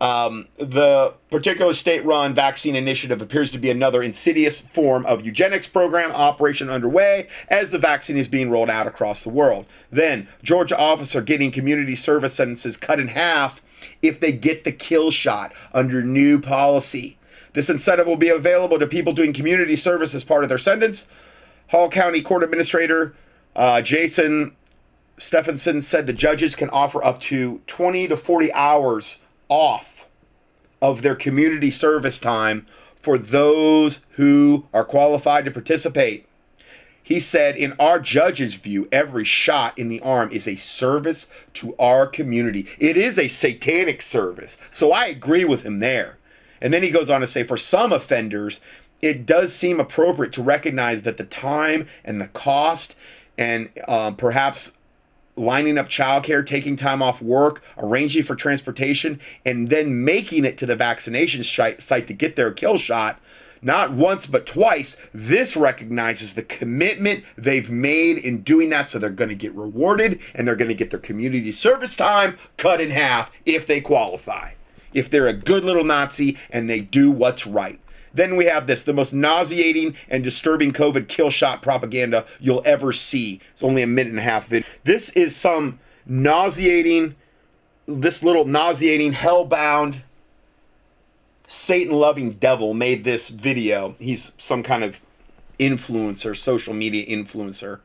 Um, 0.00 0.46
the 0.56 1.12
particular 1.28 1.72
state 1.72 2.04
run 2.04 2.32
vaccine 2.32 2.76
initiative 2.76 3.20
appears 3.20 3.50
to 3.50 3.58
be 3.58 3.68
another 3.68 4.00
insidious 4.00 4.60
form 4.60 5.04
of 5.06 5.26
eugenics 5.26 5.66
program 5.66 6.12
operation 6.12 6.70
underway 6.70 7.26
as 7.48 7.70
the 7.70 7.78
vaccine 7.78 8.16
is 8.16 8.28
being 8.28 8.48
rolled 8.48 8.70
out 8.70 8.86
across 8.86 9.24
the 9.24 9.28
world. 9.28 9.66
Then, 9.90 10.28
Georgia 10.42 10.78
officer 10.78 11.20
getting 11.20 11.50
community 11.50 11.96
service 11.96 12.34
sentences 12.34 12.76
cut 12.76 13.00
in 13.00 13.08
half 13.08 13.60
if 14.00 14.20
they 14.20 14.30
get 14.30 14.62
the 14.62 14.72
kill 14.72 15.10
shot 15.10 15.52
under 15.74 16.02
new 16.02 16.40
policy. 16.40 17.18
This 17.54 17.68
incentive 17.68 18.06
will 18.06 18.16
be 18.16 18.28
available 18.28 18.78
to 18.78 18.86
people 18.86 19.12
doing 19.12 19.32
community 19.32 19.74
service 19.74 20.14
as 20.14 20.22
part 20.22 20.44
of 20.44 20.48
their 20.48 20.58
sentence. 20.58 21.08
Hall 21.70 21.90
County 21.90 22.22
Court 22.22 22.44
Administrator 22.44 23.14
uh, 23.56 23.82
Jason 23.82 24.54
Stephenson 25.16 25.82
said 25.82 26.06
the 26.06 26.12
judges 26.12 26.54
can 26.54 26.70
offer 26.70 27.02
up 27.02 27.18
to 27.18 27.60
20 27.66 28.06
to 28.06 28.16
40 28.16 28.52
hours 28.52 29.18
off 29.48 30.06
of 30.80 31.02
their 31.02 31.16
community 31.16 31.70
service 31.70 32.18
time 32.18 32.66
for 32.96 33.18
those 33.18 34.04
who 34.12 34.66
are 34.72 34.84
qualified 34.84 35.44
to 35.44 35.50
participate. 35.50 36.26
He 37.02 37.20
said, 37.20 37.56
in 37.56 37.72
our 37.78 37.98
judge's 37.98 38.56
view, 38.56 38.86
every 38.92 39.24
shot 39.24 39.78
in 39.78 39.88
the 39.88 40.00
arm 40.00 40.28
is 40.30 40.46
a 40.46 40.56
service 40.56 41.30
to 41.54 41.74
our 41.78 42.06
community. 42.06 42.66
It 42.78 42.98
is 42.98 43.18
a 43.18 43.28
satanic 43.28 44.02
service. 44.02 44.58
So 44.68 44.92
I 44.92 45.06
agree 45.06 45.44
with 45.46 45.62
him 45.62 45.80
there. 45.80 46.18
And 46.60 46.72
then 46.72 46.82
he 46.82 46.90
goes 46.90 47.08
on 47.08 47.22
to 47.22 47.26
say, 47.26 47.44
for 47.44 47.56
some 47.56 47.92
offenders, 47.92 48.60
it 49.00 49.24
does 49.24 49.54
seem 49.54 49.80
appropriate 49.80 50.32
to 50.34 50.42
recognize 50.42 51.02
that 51.02 51.16
the 51.16 51.24
time 51.24 51.86
and 52.04 52.20
the 52.20 52.28
cost 52.28 52.94
and 53.38 53.70
uh, 53.86 54.10
perhaps 54.10 54.76
lining 55.38 55.78
up 55.78 55.88
childcare, 55.88 56.44
taking 56.44 56.76
time 56.76 57.02
off 57.02 57.22
work, 57.22 57.62
arranging 57.78 58.22
for 58.22 58.34
transportation, 58.34 59.20
and 59.46 59.68
then 59.68 60.04
making 60.04 60.44
it 60.44 60.58
to 60.58 60.66
the 60.66 60.76
vaccination 60.76 61.42
site 61.42 62.06
to 62.06 62.12
get 62.12 62.36
their 62.36 62.50
kill 62.50 62.78
shot. 62.78 63.20
Not 63.60 63.92
once, 63.92 64.26
but 64.26 64.46
twice. 64.46 64.96
This 65.12 65.56
recognizes 65.56 66.34
the 66.34 66.42
commitment 66.42 67.24
they've 67.36 67.70
made 67.70 68.18
in 68.18 68.42
doing 68.42 68.70
that, 68.70 68.86
so 68.86 68.98
they're 68.98 69.10
going 69.10 69.30
to 69.30 69.34
get 69.34 69.54
rewarded 69.54 70.20
and 70.34 70.46
they're 70.46 70.56
going 70.56 70.68
to 70.68 70.74
get 70.74 70.90
their 70.90 71.00
community 71.00 71.50
service 71.50 71.96
time 71.96 72.36
cut 72.56 72.80
in 72.80 72.90
half 72.90 73.32
if 73.46 73.66
they 73.66 73.80
qualify. 73.80 74.52
If 74.94 75.10
they're 75.10 75.28
a 75.28 75.34
good 75.34 75.64
little 75.64 75.84
Nazi 75.84 76.38
and 76.50 76.70
they 76.70 76.80
do 76.80 77.10
what's 77.10 77.46
right. 77.46 77.80
Then 78.12 78.36
we 78.36 78.46
have 78.46 78.66
this 78.66 78.82
the 78.82 78.92
most 78.92 79.12
nauseating 79.12 79.96
and 80.08 80.24
disturbing 80.24 80.72
COVID 80.72 81.08
kill 81.08 81.30
shot 81.30 81.62
propaganda 81.62 82.24
you'll 82.40 82.62
ever 82.64 82.92
see. 82.92 83.40
It's 83.52 83.62
only 83.62 83.82
a 83.82 83.86
minute 83.86 84.10
and 84.10 84.18
a 84.18 84.22
half 84.22 84.46
video. 84.46 84.66
This 84.84 85.10
is 85.10 85.34
some 85.36 85.78
nauseating, 86.06 87.14
this 87.86 88.22
little 88.22 88.44
nauseating, 88.44 89.12
hellbound, 89.12 90.02
Satan 91.46 91.94
loving 91.94 92.32
devil 92.32 92.74
made 92.74 93.04
this 93.04 93.30
video. 93.30 93.96
He's 93.98 94.32
some 94.36 94.62
kind 94.62 94.84
of 94.84 95.00
influencer, 95.58 96.36
social 96.36 96.74
media 96.74 97.06
influencer 97.06 97.80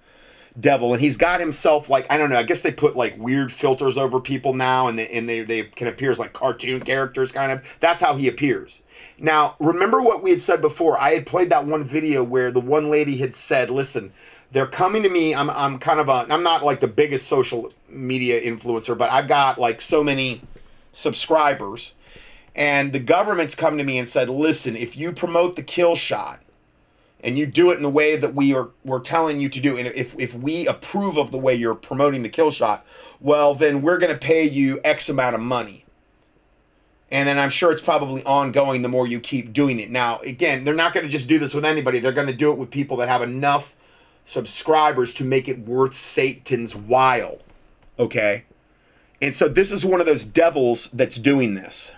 devil 0.60 0.94
and 0.94 1.02
he's 1.02 1.18
got 1.18 1.40
himself 1.40 1.90
like 1.90 2.06
i 2.12 2.18
don't 2.18 2.30
know 2.30 2.38
i 2.38 2.44
guess 2.44 2.62
they 2.62 2.72
put 2.72 2.96
like 2.96 3.18
weird 3.18 3.52
filters 3.52 3.98
over 3.98 4.20
people 4.20 4.54
now 4.54 4.88
and 4.88 5.00
they, 5.00 5.08
and 5.10 5.28
they, 5.28 5.42
they 5.42 5.64
can 5.64 5.88
appear 5.88 6.12
as 6.12 6.20
like 6.20 6.32
cartoon 6.34 6.80
characters 6.80 7.32
kind 7.32 7.52
of 7.52 7.66
that's 7.80 8.00
how 8.00 8.16
he 8.16 8.28
appears 8.28 8.83
now, 9.20 9.56
remember 9.60 10.02
what 10.02 10.24
we 10.24 10.32
had 10.32 10.42
said 10.42 10.62
before? 10.62 11.00
I 11.00 11.12
had 11.12 11.26
played 11.26 11.50
that 11.52 11.66
one 11.66 11.84
video 11.84 12.24
where 12.24 12.52
the 12.52 12.62
one 12.62 12.90
lady 12.90 13.18
had 13.18 13.36
said, 13.36 13.70
"Listen, 13.70 14.12
they're 14.52 14.68
coming 14.68 15.04
to 15.04 15.10
me. 15.10 15.36
I'm 15.36 15.50
I'm 15.50 15.78
kind 15.80 16.00
of 16.00 16.10
a 16.10 16.26
I'm 16.30 16.44
not 16.44 16.64
like 16.64 16.80
the 16.80 16.88
biggest 16.88 17.28
social 17.28 17.72
media 17.90 18.42
influencer, 18.42 18.98
but 18.98 19.12
I've 19.12 19.28
got 19.28 19.58
like 19.58 19.82
so 19.82 20.04
many 20.04 20.42
subscribers." 20.92 21.96
And 22.56 22.94
the 22.94 23.00
government's 23.00 23.56
come 23.56 23.78
to 23.78 23.84
me 23.84 23.98
and 23.98 24.08
said, 24.08 24.30
"Listen, 24.30 24.76
if 24.76 24.98
you 24.98 25.12
promote 25.12 25.56
the 25.56 25.64
kill 25.64 25.96
shot 25.96 26.40
and 27.24 27.38
you 27.38 27.46
do 27.46 27.72
it 27.72 27.78
in 27.78 27.84
the 27.84 27.90
way 27.90 28.16
that 28.16 28.36
we 28.36 28.54
are 28.56 28.70
we're 28.84 29.00
telling 29.00 29.40
you 29.40 29.50
to 29.50 29.60
do, 29.60 29.78
and 29.78 29.88
if 29.88 30.16
if 30.20 30.36
we 30.36 30.68
approve 30.68 31.18
of 31.18 31.32
the 31.32 31.38
way 31.38 31.54
you're 31.54 31.76
promoting 31.76 32.24
the 32.24 32.30
kill 32.30 32.52
shot, 32.52 32.86
well, 33.22 33.54
then 33.54 33.82
we're 33.82 33.98
going 34.00 34.12
to 34.12 34.20
pay 34.20 34.44
you 34.44 34.80
X 34.84 35.10
amount 35.10 35.36
of 35.36 35.42
money." 35.42 35.86
And 37.12 37.28
then 37.28 37.38
I'm 37.38 37.50
sure 37.50 37.72
it's 37.72 37.82
probably 37.82 38.24
ongoing 38.24 38.82
the 38.82 38.90
more 38.90 39.06
you 39.06 39.20
keep 39.20 39.54
doing 39.54 39.80
it. 39.80 39.92
Now, 39.92 40.20
again, 40.20 40.64
they're 40.64 40.74
not 40.74 40.94
going 40.94 41.06
to 41.06 41.12
just 41.12 41.28
do 41.28 41.38
this 41.38 41.54
with 41.54 41.66
anybody. 41.66 42.00
They're 42.00 42.12
going 42.12 42.28
to 42.28 42.34
do 42.34 42.52
it 42.52 42.58
with 42.58 42.72
people 42.72 42.98
that 42.98 43.10
have 43.10 43.22
enough 43.22 43.76
subscribers 44.26 45.14
to 45.16 45.24
make 45.24 45.48
it 45.48 45.60
worth 45.60 45.94
Satan's 45.94 46.76
while. 46.76 47.38
Okay? 48.00 48.46
And 49.22 49.34
so 49.34 49.48
this 49.48 49.72
is 49.72 49.86
one 49.86 50.00
of 50.00 50.06
those 50.06 50.26
devils 50.26 50.90
that's 50.92 51.18
doing 51.18 51.54
this. 51.54 51.94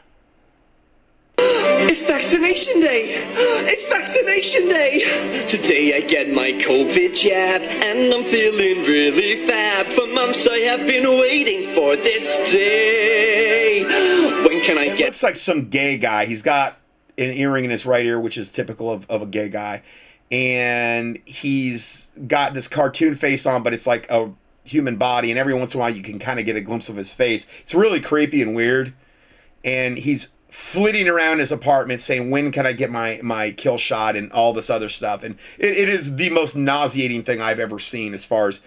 It's 1.37 2.03
vaccination 2.03 2.79
day! 2.79 3.27
It's 3.67 3.85
vaccination 3.87 4.69
day! 4.69 5.45
Today 5.45 5.95
I 5.95 6.01
get 6.01 6.29
my 6.29 6.51
COVID 6.53 7.15
jab, 7.15 7.61
and 7.61 8.13
I'm 8.13 8.23
feeling 8.23 8.83
really 8.83 9.45
fab. 9.45 9.87
For 9.87 10.07
months 10.07 10.47
I 10.47 10.59
have 10.59 10.87
been 10.87 11.07
waiting 11.19 11.73
for 11.75 11.95
this 11.95 12.51
day. 12.51 14.24
Can 14.65 14.77
I 14.77 14.85
it 14.85 14.97
get? 14.97 15.05
looks 15.05 15.23
like 15.23 15.35
some 15.35 15.69
gay 15.69 15.97
guy. 15.97 16.25
He's 16.25 16.41
got 16.41 16.77
an 17.17 17.31
earring 17.31 17.65
in 17.65 17.71
his 17.71 17.85
right 17.85 18.05
ear, 18.05 18.19
which 18.19 18.37
is 18.37 18.51
typical 18.51 18.91
of, 18.91 19.09
of 19.09 19.21
a 19.21 19.25
gay 19.25 19.49
guy. 19.49 19.83
And 20.31 21.19
he's 21.25 22.11
got 22.27 22.53
this 22.53 22.67
cartoon 22.67 23.15
face 23.15 23.45
on, 23.45 23.63
but 23.63 23.73
it's 23.73 23.85
like 23.87 24.09
a 24.09 24.31
human 24.65 24.97
body. 24.97 25.29
And 25.29 25.39
every 25.39 25.53
once 25.53 25.73
in 25.73 25.79
a 25.79 25.81
while, 25.81 25.91
you 25.91 26.01
can 26.01 26.19
kind 26.19 26.39
of 26.39 26.45
get 26.45 26.55
a 26.55 26.61
glimpse 26.61 26.89
of 26.89 26.95
his 26.95 27.13
face. 27.13 27.47
It's 27.61 27.75
really 27.75 28.01
creepy 28.01 28.41
and 28.41 28.55
weird. 28.55 28.93
And 29.63 29.97
he's 29.97 30.29
flitting 30.49 31.07
around 31.07 31.39
his 31.39 31.51
apartment 31.51 32.01
saying, 32.01 32.31
When 32.31 32.51
can 32.51 32.65
I 32.65 32.73
get 32.73 32.89
my, 32.89 33.19
my 33.21 33.51
kill 33.51 33.77
shot? 33.77 34.15
and 34.15 34.31
all 34.31 34.51
this 34.53 34.69
other 34.69 34.89
stuff. 34.89 35.23
And 35.23 35.37
it, 35.59 35.77
it 35.77 35.89
is 35.89 36.15
the 36.15 36.29
most 36.31 36.55
nauseating 36.55 37.23
thing 37.23 37.41
I've 37.41 37.59
ever 37.59 37.79
seen 37.79 38.13
as 38.13 38.25
far 38.25 38.47
as 38.47 38.61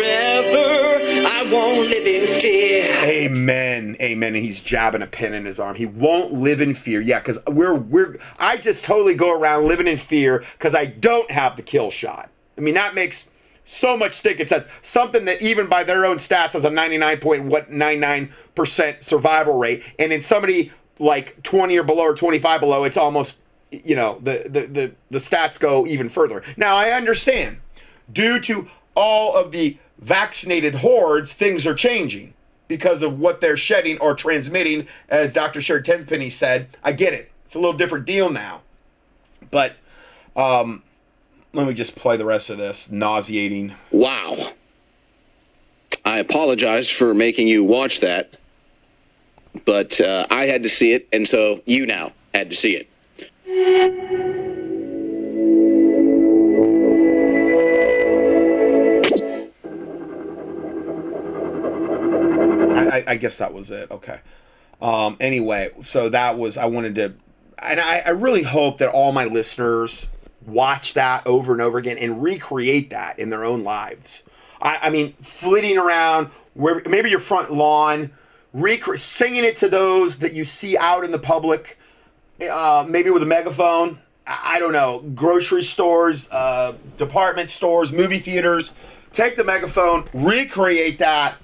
in 2.10 2.42
fear. 2.42 2.94
Amen, 3.04 3.96
amen. 4.02 4.36
And 4.36 4.44
he's 4.44 4.60
jabbing 4.62 5.02
a 5.02 5.08
pin 5.08 5.34
in 5.34 5.46
his 5.46 5.60
arm. 5.60 5.76
He 5.76 5.86
won't 5.86 6.34
live 6.34 6.62
in 6.62 6.74
fear. 6.74 7.02
Yeah, 7.02 7.20
because 7.20 7.40
we're 7.48 7.76
we're. 7.76 8.16
I 8.38 8.56
just 8.58 8.86
totally 8.86 9.16
go 9.16 9.40
around 9.40 9.68
living 9.68 9.88
in 9.88 9.98
fear 9.98 10.44
because 10.54 10.74
I 10.76 10.86
don't 10.86 11.30
have 11.32 11.56
the 11.56 11.62
kill 11.62 11.92
shot. 11.92 12.30
I 12.58 12.62
mean 12.62 12.76
that 12.76 12.96
makes 12.96 13.30
so 13.64 13.96
much 13.96 14.14
stinking 14.14 14.48
sense. 14.48 14.68
Something 14.82 15.26
that 15.26 15.40
even 15.42 15.68
by 15.68 15.84
their 15.84 16.06
own 16.06 16.18
stats 16.18 16.54
has 16.54 16.66
a 16.66 16.70
99.99% 16.70 19.04
survival 19.04 19.58
rate, 19.58 19.84
and 20.00 20.12
in 20.12 20.22
somebody 20.22 20.72
like 20.98 21.44
20 21.44 21.78
or 21.78 21.84
below 21.84 22.06
or 22.06 22.16
25 22.16 22.60
below, 22.60 22.84
it's 22.84 22.98
almost 22.98 23.44
you 23.72 23.96
know 23.96 24.18
the 24.24 24.46
the 24.50 24.62
the, 24.62 24.92
the 25.10 25.20
stats 25.20 25.60
go 25.60 25.86
even 25.86 26.10
further. 26.10 26.42
Now 26.58 26.76
I 26.76 26.90
understand 26.92 27.60
due 28.12 28.40
to 28.42 28.68
all 28.96 29.36
of 29.36 29.52
the 29.52 29.78
vaccinated 30.00 30.76
hordes, 30.76 31.34
things 31.34 31.68
are 31.68 31.74
changing 31.74 32.34
because 32.68 33.02
of 33.04 33.20
what 33.20 33.42
they're 33.42 33.58
shedding 33.58 33.98
or 34.00 34.14
transmitting, 34.14 34.88
as 35.10 35.34
Dr. 35.34 35.60
Sherry 35.60 35.82
Tenpenny 35.82 36.30
said. 36.30 36.70
I 36.84 36.92
get 36.92 37.14
it. 37.14 37.32
It's 37.46 37.56
a 37.56 37.60
little 37.60 37.78
different 37.78 38.06
deal 38.06 38.30
now. 38.30 38.62
But 39.50 39.76
um, 40.36 40.84
let 41.54 41.68
me 41.68 41.74
just 41.74 41.96
play 41.96 42.16
the 42.16 42.26
rest 42.26 42.50
of 42.50 42.58
this 42.58 42.92
nauseating. 42.92 43.74
Wow. 43.92 44.52
I 46.06 46.20
apologize 46.20 46.90
for 46.90 47.14
making 47.14 47.48
you 47.48 47.64
watch 47.64 48.00
that, 48.00 48.36
but 49.66 50.00
uh, 50.00 50.26
I 50.32 50.46
had 50.46 50.64
to 50.64 50.70
see 50.70 50.94
it, 50.94 51.08
and 51.12 51.28
so 51.28 51.62
you 51.66 51.86
now 51.86 52.14
had 52.34 52.50
to 52.50 52.56
see 52.56 52.76
it. 53.46 54.29
I, 63.10 63.18
guess 63.18 63.38
that 63.38 63.54
was 63.54 63.72
it. 63.72 63.90
Okay. 63.92 64.20
Um, 64.82 65.18
anyway, 65.20 65.72
so 65.82 66.10
that 66.10 66.38
was, 66.38 66.58
I 66.58 66.66
wanted 66.66 66.96
to, 66.96 67.14
and 67.62 67.80
I, 67.80 68.04
I 68.06 68.10
really 68.10 68.44
hope 68.44 68.78
that 68.78 68.90
all 68.90 69.12
my 69.12 69.26
listeners 69.26 70.08
watch 70.46 70.94
that 70.94 71.26
over 71.28 71.54
and 71.54 71.62
over 71.62 71.78
again 71.78 71.98
and 72.00 72.22
recreate 72.22 72.90
that 72.92 73.20
in 73.20 73.30
their 73.30 73.44
own 73.44 73.64
lives. 73.64 74.24
I, 74.62 74.80
I 74.84 74.90
mean, 74.90 75.14
flitting 75.14 75.78
around 75.78 76.28
where 76.54 76.82
maybe 76.90 77.10
your 77.10 77.20
front 77.20 77.52
lawn, 77.52 78.12
rec- 78.54 78.98
singing 78.98 79.44
it 79.44 79.56
to 79.58 79.70
those 79.70 80.20
that 80.20 80.34
you 80.34 80.44
see 80.44 80.78
out 80.78 81.04
in 81.04 81.12
the 81.12 81.20
public, 81.20 81.78
uh, 82.50 82.86
maybe 82.88 83.10
with 83.10 83.24
a 83.24 83.28
megaphone. 83.28 84.00
I 84.28 84.56
I 84.56 84.60
don't 84.60 84.74
know, 84.74 85.00
grocery 85.16 85.64
stores, 85.64 86.30
uh, 86.32 86.74
department 86.98 87.50
stores, 87.50 87.92
movie 87.92 88.20
theaters. 88.20 88.74
Take 89.12 89.36
the 89.38 89.44
megaphone, 89.44 90.08
recreate 90.14 91.00
that, 91.00 91.36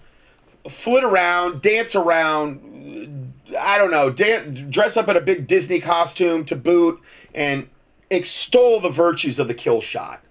flit 0.69 1.03
around, 1.03 1.61
dance 1.61 1.95
around. 1.95 3.33
I 3.59 3.77
don't 3.77 3.91
know, 3.91 4.09
dan- 4.09 4.69
dress 4.69 4.97
up 4.97 5.07
in 5.07 5.15
a 5.15 5.21
big 5.21 5.47
Disney 5.47 5.79
costume 5.79 6.45
to 6.45 6.55
boot, 6.55 6.99
and 7.33 7.69
extol 8.09 8.79
the 8.79 8.89
virtues 8.89 9.39
of 9.39 9.47
the 9.47 9.53
kill 9.53 9.81
shot. 9.81 10.21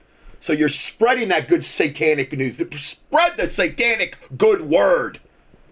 So 0.41 0.53
you're 0.53 0.69
spreading 0.69 1.29
that 1.29 1.49
good 1.49 1.65
satanic 1.65 2.33
news. 2.33 2.57
Spread 2.57 3.37
the 3.37 3.47
satanic 3.47 4.19
good 4.37 4.63
word. 4.63 5.21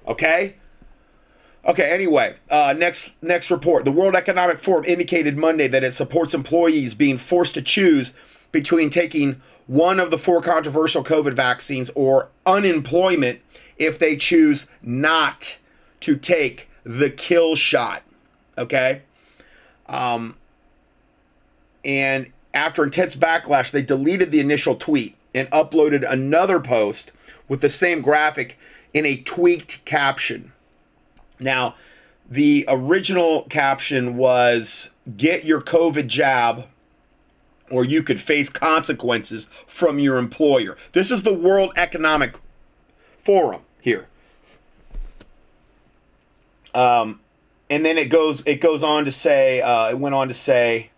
Okay? 0.07 0.55
Okay, 1.65 1.93
anyway, 1.93 2.35
uh, 2.51 2.75
next 2.77 3.23
next 3.23 3.51
report. 3.51 3.85
The 3.85 3.93
World 3.93 4.17
Economic 4.17 4.59
Forum 4.59 4.85
indicated 4.85 5.37
Monday 5.37 5.69
that 5.69 5.85
it 5.85 5.93
supports 5.93 6.35
employees 6.35 6.95
being 6.95 7.19
forced 7.19 7.55
to 7.55 7.63
choose 7.63 8.15
between 8.51 8.91
taking 8.91 9.41
one 9.67 10.01
of 10.01 10.11
the 10.11 10.19
four 10.19 10.43
controversial 10.43 11.05
COVID 11.05 11.35
vaccines 11.35 11.89
or 11.95 12.31
unemployment 12.47 13.41
if 13.77 13.99
they 13.99 14.17
choose 14.17 14.71
not 14.83 15.59
to 16.01 16.17
take 16.17 16.69
the 16.85 17.11
kill 17.11 17.55
shot. 17.57 18.03
Okay? 18.59 19.03
Um, 19.87 20.37
and 21.85 22.31
after 22.55 22.85
intense 22.85 23.17
backlash, 23.17 23.71
they 23.71 23.83
deleted 23.83 24.31
the 24.31 24.41
initial 24.41 24.75
tweet 24.75 25.17
and 25.35 25.49
uploaded 25.51 26.09
another 26.11 26.61
post 26.61 27.13
with 27.49 27.61
the 27.61 27.69
same 27.69 28.03
graphic 28.03 28.59
in 28.93 29.07
a 29.07 29.17
tweaked 29.17 29.85
caption. 29.85 30.53
Now, 31.41 31.75
the 32.29 32.65
original 32.69 33.43
caption 33.45 34.17
was 34.17 34.95
get 35.17 35.45
your 35.45 35.61
COVID 35.61 36.07
jab 36.07 36.65
or 37.71 37.85
you 37.85 38.03
could 38.03 38.21
face 38.21 38.49
consequences 38.49 39.49
from 39.67 39.99
your 39.99 40.19
employer. 40.19 40.77
This 40.93 41.11
is 41.11 41.23
the 41.23 41.35
World 41.35 41.73
Economic 41.77 42.35
Forum 43.23 43.63
here. 43.81 44.09
Um, 46.75 47.21
and 47.71 47.85
then 47.85 47.97
it 47.99 48.11
goes 48.11 48.47
it 48.47 48.61
goes 48.61 48.83
on 48.83 49.05
to 49.05 49.13
say 49.13 49.61
uh, 49.61 49.91
it 49.91 49.99
went 49.99 50.15
on 50.15 50.29
to 50.29 50.35
say 50.35 50.91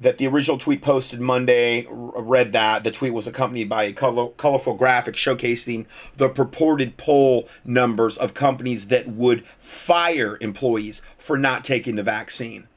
that 0.00 0.18
the 0.18 0.26
original 0.26 0.58
tweet 0.58 0.82
posted 0.82 1.20
Monday 1.20 1.86
read 1.90 2.52
that 2.52 2.84
the 2.84 2.90
tweet 2.90 3.14
was 3.14 3.26
accompanied 3.26 3.68
by 3.68 3.84
a 3.84 3.92
color, 3.92 4.28
colorful 4.36 4.74
graphic 4.74 5.14
showcasing 5.14 5.86
the 6.16 6.28
purported 6.28 6.96
poll 6.96 7.48
numbers 7.64 8.18
of 8.18 8.34
companies 8.34 8.88
that 8.88 9.08
would 9.08 9.44
fire 9.58 10.36
employees 10.40 11.00
for 11.16 11.38
not 11.38 11.64
taking 11.64 11.94
the 11.94 12.02
vaccine. 12.02 12.68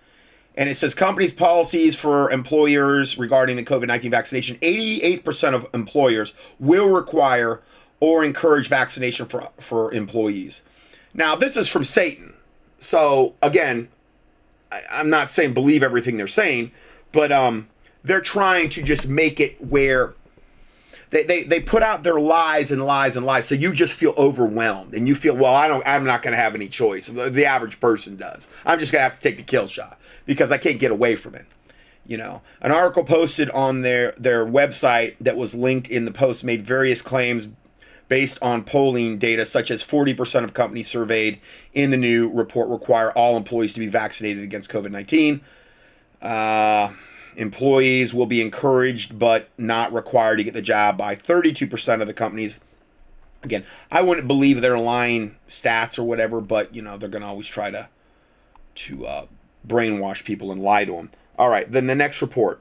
And 0.55 0.69
it 0.69 0.75
says 0.75 0.95
companies' 0.95 1.33
policies 1.33 1.95
for 1.95 2.31
employers 2.31 3.17
regarding 3.17 3.57
the 3.57 3.63
COVID 3.63 3.87
19 3.87 4.09
vaccination 4.09 4.57
88% 4.57 5.53
of 5.53 5.67
employers 5.73 6.33
will 6.59 6.89
require 6.89 7.61
or 7.99 8.23
encourage 8.23 8.67
vaccination 8.67 9.25
for, 9.25 9.49
for 9.59 9.93
employees. 9.93 10.63
Now, 11.13 11.35
this 11.35 11.57
is 11.57 11.67
from 11.67 11.83
Satan. 11.83 12.33
So, 12.77 13.33
again, 13.41 13.89
I, 14.71 14.81
I'm 14.91 15.09
not 15.09 15.29
saying 15.29 15.53
believe 15.53 15.83
everything 15.83 16.17
they're 16.17 16.27
saying, 16.27 16.71
but 17.11 17.31
um, 17.31 17.69
they're 18.03 18.21
trying 18.21 18.69
to 18.69 18.83
just 18.83 19.07
make 19.07 19.39
it 19.39 19.59
where 19.59 20.13
they, 21.09 21.23
they, 21.23 21.43
they 21.43 21.59
put 21.59 21.83
out 21.83 22.03
their 22.03 22.19
lies 22.19 22.71
and 22.71 22.85
lies 22.85 23.15
and 23.15 23.25
lies 23.25 23.45
so 23.45 23.55
you 23.55 23.71
just 23.71 23.97
feel 23.97 24.13
overwhelmed 24.17 24.93
and 24.93 25.07
you 25.07 25.15
feel 25.15 25.35
well 25.35 25.55
i 25.55 25.67
don't 25.67 25.83
i'm 25.85 26.03
not 26.03 26.21
going 26.21 26.33
to 26.33 26.37
have 26.37 26.53
any 26.53 26.67
choice 26.67 27.07
the, 27.07 27.29
the 27.29 27.45
average 27.45 27.79
person 27.79 28.15
does 28.17 28.49
i'm 28.65 28.77
just 28.79 28.91
going 28.91 28.99
to 28.99 29.03
have 29.03 29.15
to 29.15 29.21
take 29.21 29.37
the 29.37 29.43
kill 29.43 29.67
shot 29.67 29.99
because 30.25 30.51
i 30.51 30.57
can't 30.57 30.79
get 30.79 30.91
away 30.91 31.15
from 31.15 31.33
it 31.35 31.45
you 32.05 32.17
know 32.17 32.41
an 32.61 32.71
article 32.71 33.03
posted 33.03 33.49
on 33.51 33.81
their 33.81 34.11
their 34.17 34.45
website 34.45 35.15
that 35.19 35.37
was 35.37 35.55
linked 35.55 35.89
in 35.89 36.05
the 36.05 36.11
post 36.11 36.43
made 36.43 36.65
various 36.65 37.01
claims 37.01 37.47
based 38.07 38.37
on 38.41 38.63
polling 38.63 39.17
data 39.17 39.43
such 39.45 39.69
as 39.69 39.83
40% 39.83 40.43
of 40.43 40.53
companies 40.53 40.87
surveyed 40.87 41.39
in 41.73 41.91
the 41.91 41.97
new 41.97 42.29
report 42.29 42.69
require 42.69 43.11
all 43.11 43.37
employees 43.37 43.73
to 43.73 43.79
be 43.79 43.87
vaccinated 43.87 44.43
against 44.43 44.69
covid-19 44.69 45.41
uh, 46.21 46.91
employees 47.37 48.13
will 48.13 48.25
be 48.25 48.41
encouraged 48.41 49.17
but 49.17 49.49
not 49.57 49.93
required 49.93 50.37
to 50.37 50.43
get 50.43 50.53
the 50.53 50.61
job 50.61 50.97
by 50.97 51.15
32% 51.15 52.01
of 52.01 52.07
the 52.07 52.13
companies. 52.13 52.59
Again, 53.43 53.63
I 53.91 54.01
wouldn't 54.01 54.27
believe 54.27 54.61
they're 54.61 54.79
lying 54.79 55.37
stats 55.47 55.99
or 55.99 56.03
whatever, 56.03 56.41
but 56.41 56.75
you 56.75 56.81
know 56.81 56.97
they're 56.97 57.07
going 57.07 57.21
to 57.21 57.27
always 57.27 57.47
try 57.47 57.69
to 57.71 57.87
to 58.75 59.05
uh, 59.05 59.25
brainwash 59.65 60.23
people 60.25 60.51
and 60.51 60.61
lie 60.61 60.85
to 60.85 60.93
them. 60.93 61.11
All 61.37 61.49
right, 61.49 61.71
then 61.71 61.87
the 61.87 61.95
next 61.95 62.21
report. 62.21 62.59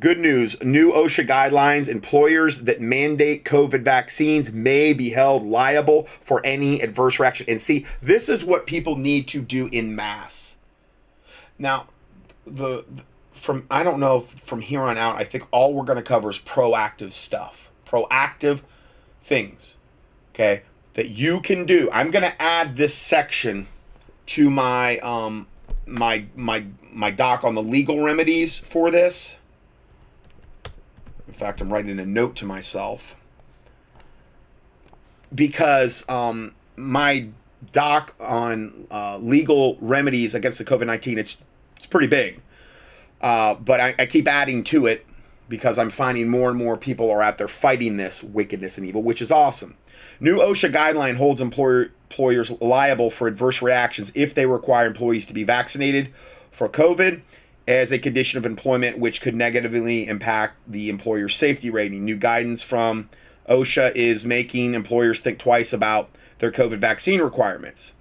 Good 0.00 0.18
news 0.18 0.60
new 0.62 0.90
OSHA 0.92 1.28
guidelines 1.28 1.88
employers 1.88 2.60
that 2.62 2.80
mandate 2.80 3.44
COVID 3.44 3.82
vaccines 3.82 4.52
may 4.52 4.92
be 4.92 5.10
held 5.10 5.44
liable 5.44 6.04
for 6.20 6.44
any 6.44 6.80
adverse 6.80 7.20
reaction. 7.20 7.46
And 7.48 7.60
see, 7.60 7.86
this 8.02 8.28
is 8.28 8.44
what 8.44 8.66
people 8.66 8.96
need 8.96 9.28
to 9.28 9.40
do 9.40 9.68
in 9.70 9.94
mass. 9.94 10.56
Now, 11.58 11.86
the, 12.44 12.84
from 13.32 13.66
I 13.70 13.84
don't 13.84 14.00
know 14.00 14.20
from 14.20 14.60
here 14.60 14.82
on 14.82 14.98
out, 14.98 15.16
I 15.16 15.24
think 15.24 15.46
all 15.52 15.74
we're 15.74 15.84
going 15.84 15.98
to 15.98 16.02
cover 16.02 16.28
is 16.28 16.40
proactive 16.40 17.12
stuff, 17.12 17.70
proactive 17.86 18.62
things, 19.22 19.76
okay, 20.34 20.62
that 20.94 21.10
you 21.10 21.40
can 21.40 21.66
do. 21.66 21.88
I'm 21.92 22.10
going 22.10 22.24
to 22.24 22.42
add 22.42 22.76
this 22.76 22.94
section 22.94 23.68
to 24.26 24.50
my 24.50 24.98
um 24.98 25.46
my 25.86 26.24
my 26.34 26.64
my 26.92 27.10
doc 27.12 27.44
on 27.44 27.54
the 27.54 27.62
legal 27.62 28.02
remedies 28.02 28.58
for 28.58 28.90
this. 28.90 29.38
In 31.34 31.40
fact, 31.40 31.60
I'm 31.60 31.72
writing 31.72 31.98
a 31.98 32.06
note 32.06 32.36
to 32.36 32.46
myself. 32.46 33.16
Because 35.34 36.08
um, 36.08 36.54
my 36.76 37.26
doc 37.72 38.14
on 38.20 38.86
uh, 38.92 39.18
legal 39.18 39.76
remedies 39.80 40.36
against 40.36 40.58
the 40.58 40.64
COVID 40.64 40.86
nineteen 40.86 41.18
it's 41.18 41.42
it's 41.76 41.86
pretty 41.86 42.06
big, 42.06 42.40
uh, 43.20 43.56
but 43.56 43.80
I, 43.80 43.94
I 43.98 44.06
keep 44.06 44.28
adding 44.28 44.62
to 44.64 44.86
it 44.86 45.04
because 45.48 45.76
I'm 45.76 45.90
finding 45.90 46.28
more 46.28 46.50
and 46.50 46.56
more 46.56 46.76
people 46.76 47.10
are 47.10 47.20
out 47.20 47.38
there 47.38 47.48
fighting 47.48 47.96
this 47.96 48.22
wickedness 48.22 48.78
and 48.78 48.86
evil, 48.86 49.02
which 49.02 49.20
is 49.20 49.32
awesome. 49.32 49.76
New 50.20 50.36
OSHA 50.36 50.72
guideline 50.72 51.16
holds 51.16 51.40
employer, 51.40 51.90
employers 52.10 52.52
liable 52.60 53.10
for 53.10 53.26
adverse 53.26 53.60
reactions 53.60 54.12
if 54.14 54.34
they 54.34 54.46
require 54.46 54.86
employees 54.86 55.26
to 55.26 55.32
be 55.32 55.42
vaccinated 55.42 56.12
for 56.52 56.68
COVID 56.68 57.22
as 57.66 57.92
a 57.92 57.98
condition 57.98 58.38
of 58.38 58.46
employment, 58.46 58.98
which 58.98 59.20
could 59.20 59.34
negatively 59.34 60.06
impact 60.06 60.56
the 60.66 60.88
employer's 60.88 61.34
safety 61.34 61.70
rating. 61.70 62.04
New 62.04 62.16
guidance 62.16 62.62
from 62.62 63.08
OSHA 63.48 63.94
is 63.94 64.24
making 64.24 64.74
employers 64.74 65.20
think 65.20 65.38
twice 65.38 65.72
about 65.72 66.10
their 66.38 66.50
COVID 66.50 66.78
vaccine 66.78 67.20
requirements. 67.20 67.94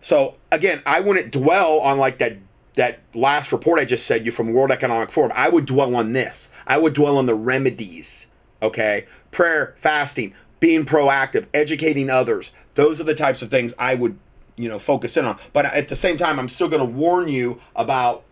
So 0.00 0.36
again, 0.50 0.82
I 0.86 1.00
wouldn't 1.00 1.32
dwell 1.32 1.80
on 1.80 1.98
like 1.98 2.18
that 2.18 2.38
that 2.76 3.00
last 3.12 3.50
report 3.50 3.80
I 3.80 3.84
just 3.84 4.06
said 4.06 4.24
you 4.24 4.30
from 4.30 4.52
World 4.52 4.70
Economic 4.70 5.10
Forum. 5.10 5.32
I 5.34 5.48
would 5.48 5.66
dwell 5.66 5.96
on 5.96 6.12
this. 6.12 6.52
I 6.64 6.78
would 6.78 6.94
dwell 6.94 7.18
on 7.18 7.26
the 7.26 7.34
remedies. 7.34 8.28
Okay, 8.62 9.06
prayer, 9.32 9.74
fasting, 9.76 10.32
being 10.60 10.84
proactive, 10.84 11.46
educating 11.52 12.08
others. 12.08 12.52
Those 12.74 13.00
are 13.00 13.04
the 13.04 13.16
types 13.16 13.42
of 13.42 13.50
things 13.50 13.74
I 13.80 13.96
would, 13.96 14.16
you 14.56 14.68
know, 14.68 14.78
focus 14.78 15.16
in 15.16 15.24
on. 15.24 15.38
But 15.52 15.66
at 15.66 15.88
the 15.88 15.96
same 15.96 16.16
time, 16.16 16.38
I'm 16.38 16.48
still 16.48 16.68
going 16.68 16.84
to 16.84 16.92
warn 16.92 17.28
you 17.28 17.60
about 17.74 18.22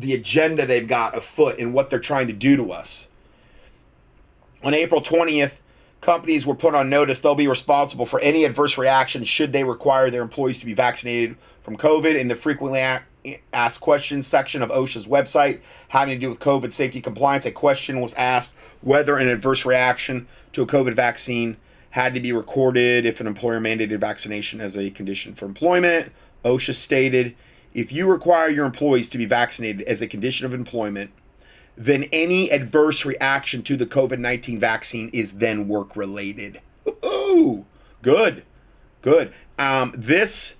the 0.00 0.14
agenda 0.14 0.66
they've 0.66 0.88
got 0.88 1.16
afoot 1.16 1.58
and 1.58 1.74
what 1.74 1.90
they're 1.90 1.98
trying 1.98 2.26
to 2.26 2.32
do 2.32 2.56
to 2.56 2.72
us. 2.72 3.08
On 4.62 4.74
April 4.74 5.00
20th, 5.00 5.58
companies 6.00 6.46
were 6.46 6.54
put 6.54 6.74
on 6.74 6.88
notice 6.88 7.20
they'll 7.20 7.34
be 7.34 7.48
responsible 7.48 8.06
for 8.06 8.20
any 8.20 8.44
adverse 8.44 8.78
reaction 8.78 9.24
should 9.24 9.52
they 9.52 9.64
require 9.64 10.10
their 10.10 10.22
employees 10.22 10.58
to 10.60 10.66
be 10.66 10.74
vaccinated 10.74 11.36
from 11.62 11.76
COVID. 11.76 12.18
In 12.18 12.28
the 12.28 12.34
frequently 12.34 12.80
asked 13.52 13.80
questions 13.80 14.26
section 14.26 14.62
of 14.62 14.70
OSHA's 14.70 15.06
website 15.06 15.60
having 15.88 16.14
to 16.14 16.20
do 16.20 16.30
with 16.30 16.38
COVID 16.38 16.72
safety 16.72 17.00
compliance, 17.00 17.44
a 17.44 17.50
question 17.50 18.00
was 18.00 18.14
asked 18.14 18.54
whether 18.80 19.16
an 19.16 19.28
adverse 19.28 19.66
reaction 19.66 20.26
to 20.52 20.62
a 20.62 20.66
COVID 20.66 20.94
vaccine 20.94 21.56
had 21.90 22.14
to 22.14 22.20
be 22.20 22.32
recorded 22.32 23.04
if 23.04 23.20
an 23.20 23.26
employer 23.26 23.60
mandated 23.60 23.98
vaccination 23.98 24.60
as 24.60 24.76
a 24.76 24.90
condition 24.90 25.34
for 25.34 25.44
employment. 25.44 26.10
OSHA 26.44 26.74
stated 26.74 27.34
if 27.74 27.92
you 27.92 28.06
require 28.06 28.48
your 28.48 28.66
employees 28.66 29.08
to 29.10 29.18
be 29.18 29.26
vaccinated 29.26 29.82
as 29.82 30.02
a 30.02 30.08
condition 30.08 30.46
of 30.46 30.54
employment, 30.54 31.10
then 31.76 32.04
any 32.12 32.50
adverse 32.50 33.04
reaction 33.04 33.62
to 33.62 33.76
the 33.76 33.86
COVID 33.86 34.18
19 34.18 34.58
vaccine 34.58 35.08
is 35.12 35.32
then 35.32 35.68
work 35.68 35.96
related. 35.96 36.60
Ooh, 37.04 37.64
good, 38.02 38.44
good. 39.02 39.32
Um, 39.58 39.94
this, 39.96 40.56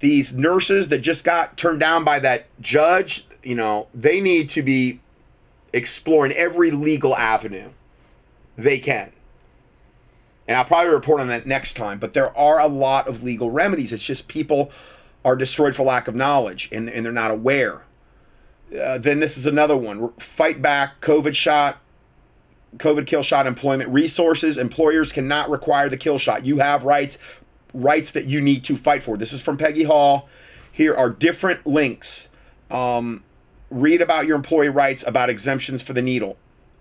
these 0.00 0.36
nurses 0.36 0.88
that 0.90 0.98
just 0.98 1.24
got 1.24 1.56
turned 1.56 1.80
down 1.80 2.04
by 2.04 2.18
that 2.20 2.46
judge, 2.60 3.24
you 3.42 3.54
know, 3.54 3.88
they 3.94 4.20
need 4.20 4.48
to 4.50 4.62
be 4.62 5.00
exploring 5.72 6.32
every 6.32 6.70
legal 6.70 7.16
avenue 7.16 7.70
they 8.56 8.78
can. 8.78 9.12
And 10.46 10.56
I'll 10.56 10.64
probably 10.64 10.92
report 10.92 11.20
on 11.20 11.28
that 11.28 11.46
next 11.46 11.74
time, 11.74 11.98
but 11.98 12.12
there 12.12 12.36
are 12.36 12.58
a 12.58 12.66
lot 12.66 13.06
of 13.06 13.22
legal 13.22 13.50
remedies. 13.50 13.92
It's 13.92 14.02
just 14.02 14.26
people 14.26 14.72
are 15.24 15.36
destroyed 15.36 15.74
for 15.74 15.82
lack 15.82 16.08
of 16.08 16.14
knowledge 16.14 16.68
and, 16.72 16.88
and 16.88 17.04
they're 17.04 17.12
not 17.12 17.30
aware. 17.30 17.84
Uh, 18.78 18.98
then 18.98 19.20
this 19.20 19.36
is 19.36 19.46
another 19.46 19.76
one 19.76 20.12
fight 20.14 20.62
back, 20.62 21.00
COVID 21.00 21.34
shot, 21.34 21.78
COVID 22.76 23.06
kill 23.06 23.22
shot 23.22 23.46
employment 23.46 23.90
resources. 23.90 24.58
Employers 24.58 25.12
cannot 25.12 25.50
require 25.50 25.88
the 25.88 25.96
kill 25.96 26.18
shot. 26.18 26.46
You 26.46 26.58
have 26.58 26.84
rights, 26.84 27.18
rights 27.74 28.12
that 28.12 28.26
you 28.26 28.40
need 28.40 28.64
to 28.64 28.76
fight 28.76 29.02
for. 29.02 29.16
This 29.16 29.32
is 29.32 29.42
from 29.42 29.56
Peggy 29.56 29.84
Hall. 29.84 30.28
Here 30.70 30.94
are 30.94 31.10
different 31.10 31.66
links. 31.66 32.30
Um, 32.70 33.24
read 33.70 34.00
about 34.00 34.26
your 34.26 34.36
employee 34.36 34.68
rights 34.68 35.06
about 35.06 35.30
exemptions 35.30 35.82
for 35.82 35.92
the 35.92 36.02
needle 36.02 36.36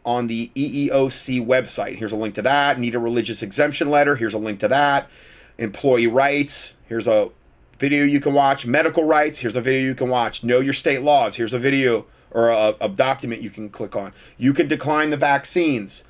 on 0.06 0.28
the 0.28 0.52
EEOC 0.56 1.46
website. 1.46 1.96
Here's 1.96 2.12
a 2.12 2.16
link 2.16 2.36
to 2.36 2.42
that. 2.44 2.80
Need 2.80 2.96
a 2.96 3.00
religious 3.00 3.42
exemption 3.42 3.90
letter. 3.90 4.16
Here's 4.16 4.34
a 4.34 4.40
link 4.40 4.60
to 4.60 4.68
that. 4.68 5.10
Employee 5.58 6.08
rights. 6.08 6.76
Here's 6.88 7.08
a 7.08 7.32
video 7.80 8.04
you 8.04 8.20
can 8.20 8.34
watch. 8.34 8.66
Medical 8.66 9.04
rights. 9.04 9.40
Here's 9.40 9.56
a 9.56 9.62
video 9.62 9.82
you 9.82 9.96
can 9.96 10.10
watch. 10.10 10.44
Know 10.44 10.60
your 10.60 10.74
state 10.74 11.02
laws. 11.02 11.38
Here's 11.38 11.54
a 11.54 11.60
video 11.60 12.06
or 12.32 12.50
a, 12.50 12.76
a 12.82 12.90
document 12.90 13.42
you 13.42 13.50
can 13.50 13.70
click 13.70 13.96
on. 13.96 14.14
You 14.38 14.54
can 14.54 14.68
decline 14.68 15.10
the 15.10 15.18
vaccines. 15.18 16.04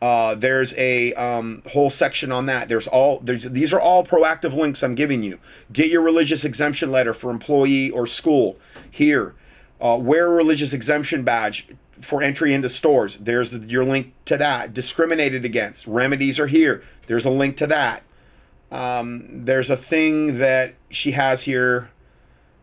Uh, 0.00 0.34
there's 0.34 0.76
a 0.78 1.12
um, 1.14 1.62
whole 1.72 1.90
section 1.90 2.30
on 2.30 2.46
that. 2.46 2.68
There's 2.68 2.86
all 2.86 3.18
there's 3.20 3.44
these 3.44 3.72
are 3.72 3.80
all 3.80 4.04
proactive 4.04 4.52
links 4.52 4.82
I'm 4.82 4.94
giving 4.94 5.22
you. 5.22 5.38
Get 5.72 5.88
your 5.88 6.02
religious 6.02 6.44
exemption 6.44 6.92
letter 6.92 7.12
for 7.12 7.30
employee 7.30 7.90
or 7.90 8.06
school 8.06 8.58
here. 8.90 9.34
Uh, 9.80 9.98
wear 10.00 10.26
a 10.26 10.30
religious 10.30 10.72
exemption 10.72 11.24
badge 11.24 11.68
for 12.00 12.22
entry 12.22 12.52
into 12.52 12.68
stores. 12.68 13.18
There's 13.18 13.66
your 13.66 13.84
link 13.84 14.12
to 14.26 14.36
that. 14.36 14.74
Discriminated 14.74 15.44
against. 15.44 15.86
Remedies 15.86 16.38
are 16.38 16.46
here. 16.46 16.82
There's 17.06 17.24
a 17.24 17.30
link 17.30 17.56
to 17.56 17.66
that. 17.68 18.02
Um, 18.70 19.44
there's 19.44 19.70
a 19.70 19.76
thing 19.76 20.38
that 20.38 20.74
she 20.90 21.12
has 21.12 21.42
here. 21.42 21.90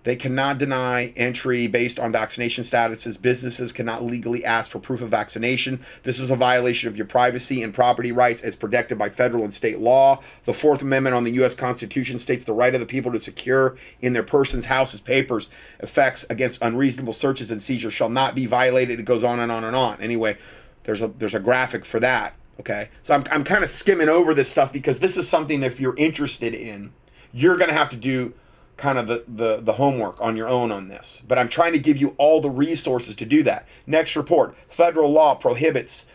They 0.03 0.17
cannot 0.17 0.57
deny 0.57 1.13
entry 1.15 1.67
based 1.67 1.97
on 1.97 2.11
vaccination 2.11 2.65
statuses. 2.65 3.21
Businesses 3.21 3.71
cannot 3.71 4.03
legally 4.03 4.43
ask 4.43 4.69
for 4.69 4.79
proof 4.79 5.01
of 5.01 5.09
vaccination. 5.09 5.79
This 6.03 6.19
is 6.19 6.29
a 6.29 6.35
violation 6.35 6.89
of 6.89 6.97
your 6.97 7.05
privacy 7.05 7.63
and 7.63 7.73
property 7.73 8.11
rights 8.11 8.41
as 8.41 8.53
protected 8.53 8.97
by 8.97 9.09
federal 9.09 9.43
and 9.43 9.53
state 9.53 9.79
law. 9.79 10.19
The 10.43 10.53
Fourth 10.53 10.81
Amendment 10.81 11.15
on 11.15 11.23
the 11.23 11.31
U.S. 11.31 11.55
Constitution 11.55 12.17
states 12.17 12.43
the 12.43 12.53
right 12.53 12.73
of 12.73 12.81
the 12.81 12.85
people 12.85 13.13
to 13.13 13.19
secure 13.19 13.77
in 14.01 14.11
their 14.11 14.23
persons, 14.23 14.65
houses, 14.65 14.99
papers, 14.99 15.49
effects 15.79 16.25
against 16.29 16.61
unreasonable 16.61 17.13
searches 17.13 17.49
and 17.49 17.61
seizures 17.61 17.93
shall 17.93 18.09
not 18.09 18.35
be 18.35 18.45
violated. 18.45 18.99
It 18.99 19.05
goes 19.05 19.23
on 19.23 19.39
and 19.39 19.53
on 19.53 19.63
and 19.63 19.75
on. 19.75 20.01
Anyway, 20.01 20.37
there's 20.83 21.01
a 21.01 21.07
there's 21.07 21.35
a 21.35 21.39
graphic 21.39 21.85
for 21.85 22.01
that. 22.01 22.33
Okay, 22.59 22.89
so 23.01 23.15
I'm 23.15 23.23
I'm 23.31 23.43
kind 23.43 23.63
of 23.63 23.69
skimming 23.69 24.09
over 24.09 24.33
this 24.33 24.49
stuff 24.49 24.71
because 24.71 24.99
this 24.99 25.17
is 25.17 25.27
something 25.27 25.63
if 25.63 25.79
you're 25.79 25.95
interested 25.97 26.53
in, 26.53 26.93
you're 27.33 27.57
gonna 27.57 27.73
have 27.73 27.89
to 27.89 27.97
do 27.97 28.33
kind 28.77 28.97
of 28.97 29.07
the, 29.07 29.23
the, 29.27 29.61
the 29.61 29.73
homework 29.73 30.19
on 30.21 30.35
your 30.35 30.47
own 30.47 30.71
on 30.71 30.87
this. 30.87 31.23
But 31.27 31.37
I'm 31.37 31.47
trying 31.47 31.73
to 31.73 31.79
give 31.79 31.97
you 31.97 32.15
all 32.17 32.41
the 32.41 32.49
resources 32.49 33.15
to 33.17 33.25
do 33.25 33.43
that. 33.43 33.67
Next 33.87 34.15
report 34.15 34.55
federal 34.67 35.11
law 35.11 35.35
prohibits 35.35 36.07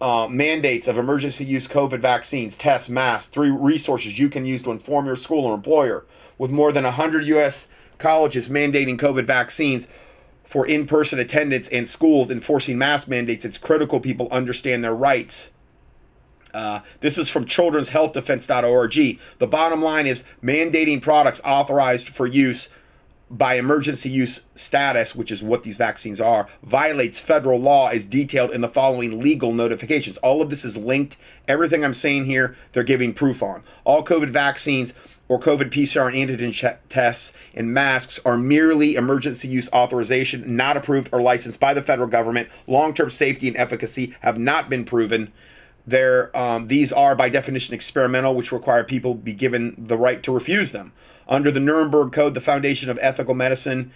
uh, 0.00 0.28
mandates 0.30 0.88
of 0.88 0.98
emergency 0.98 1.44
use 1.44 1.66
COVID 1.66 2.00
vaccines, 2.00 2.56
tests, 2.56 2.88
masks, 2.88 3.28
three 3.28 3.50
resources 3.50 4.18
you 4.18 4.28
can 4.28 4.44
use 4.44 4.62
to 4.62 4.70
inform 4.70 5.06
your 5.06 5.16
school 5.16 5.46
or 5.46 5.54
employer. 5.54 6.04
With 6.38 6.50
more 6.50 6.70
than 6.70 6.84
100 6.84 7.26
U.S. 7.28 7.68
colleges 7.98 8.48
mandating 8.48 8.98
COVID 8.98 9.24
vaccines 9.24 9.88
for 10.44 10.66
in 10.66 10.86
person 10.86 11.18
attendance 11.18 11.68
and 11.68 11.88
schools 11.88 12.30
enforcing 12.30 12.76
mask 12.76 13.08
mandates, 13.08 13.44
it's 13.44 13.56
critical 13.56 14.00
people 14.00 14.28
understand 14.30 14.84
their 14.84 14.94
rights 14.94 15.52
uh, 16.56 16.80
this 17.00 17.18
is 17.18 17.28
from 17.28 17.44
children'shealthdefense.org. 17.44 19.20
The 19.38 19.46
bottom 19.46 19.82
line 19.82 20.06
is 20.06 20.24
mandating 20.42 21.02
products 21.02 21.42
authorized 21.44 22.08
for 22.08 22.26
use 22.26 22.70
by 23.28 23.56
emergency 23.56 24.08
use 24.08 24.46
status, 24.54 25.14
which 25.14 25.30
is 25.30 25.42
what 25.42 25.64
these 25.64 25.76
vaccines 25.76 26.18
are, 26.18 26.48
violates 26.62 27.20
federal 27.20 27.60
law 27.60 27.88
as 27.88 28.06
detailed 28.06 28.54
in 28.54 28.62
the 28.62 28.68
following 28.68 29.20
legal 29.20 29.52
notifications. 29.52 30.16
All 30.18 30.40
of 30.40 30.48
this 30.48 30.64
is 30.64 30.78
linked. 30.78 31.18
Everything 31.46 31.84
I'm 31.84 31.92
saying 31.92 32.24
here, 32.24 32.56
they're 32.72 32.84
giving 32.84 33.12
proof 33.12 33.42
on. 33.42 33.62
All 33.84 34.02
COVID 34.02 34.30
vaccines 34.30 34.94
or 35.28 35.38
COVID 35.38 35.70
PCR 35.70 36.06
and 36.06 36.30
antigen 36.30 36.78
tests 36.88 37.36
and 37.54 37.74
masks 37.74 38.18
are 38.24 38.38
merely 38.38 38.94
emergency 38.94 39.48
use 39.48 39.68
authorization, 39.74 40.56
not 40.56 40.78
approved 40.78 41.10
or 41.12 41.20
licensed 41.20 41.60
by 41.60 41.74
the 41.74 41.82
federal 41.82 42.08
government. 42.08 42.48
Long 42.66 42.94
term 42.94 43.10
safety 43.10 43.48
and 43.48 43.56
efficacy 43.58 44.14
have 44.20 44.38
not 44.38 44.70
been 44.70 44.86
proven. 44.86 45.32
They're, 45.86 46.36
um, 46.36 46.66
these 46.66 46.92
are 46.92 47.14
by 47.14 47.28
definition 47.28 47.74
experimental, 47.74 48.34
which 48.34 48.52
require 48.52 48.84
people 48.84 49.14
be 49.14 49.34
given 49.34 49.74
the 49.78 49.96
right 49.96 50.22
to 50.22 50.32
refuse 50.32 50.72
them. 50.72 50.92
Under 51.28 51.50
the 51.50 51.60
Nuremberg 51.60 52.12
Code, 52.12 52.34
the 52.34 52.40
foundation 52.40 52.90
of 52.90 52.98
ethical 53.00 53.34
medicine 53.34 53.92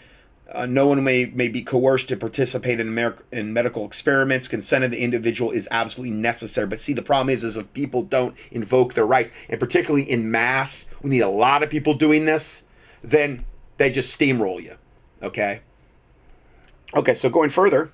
Uh, 0.53 0.67
no 0.67 0.89
one 0.89 1.05
may, 1.05 1.31
may 1.33 1.49
be 1.49 1.63
coerced 1.63 2.09
to 2.09 2.17
participate 2.17 2.81
in, 2.81 2.99
in 3.31 3.53
medical 3.53 3.85
experiments. 3.85 4.49
Consent 4.49 4.85
of 4.85 4.91
the 4.91 4.99
individual 4.99 5.53
is 5.53 5.69
absolutely 5.71 6.17
necessary. 6.17 6.67
But 6.67 6.81
see, 6.81 6.93
the 6.93 7.03
problem 7.03 7.31
is, 7.31 7.45
is 7.45 7.57
if 7.57 7.73
people 7.73 8.03
don't 8.03 8.35
invoke 8.51 8.95
their 8.95 9.07
rights, 9.07 9.33
and 9.49 9.61
particularly 9.61 10.03
in 10.11 10.29
mass, 10.29 10.91
we 11.03 11.11
need 11.11 11.23
a 11.23 11.29
lot 11.29 11.63
of 11.63 11.71
people 11.71 11.95
doing 11.95 12.25
this, 12.25 12.65
then 13.05 13.45
they 13.77 13.93
just 13.93 14.11
steamroll 14.19 14.61
you. 14.61 14.75
Okay? 15.23 15.61
Okay, 16.95 17.15
so 17.15 17.31
going 17.31 17.51
further, 17.51 17.93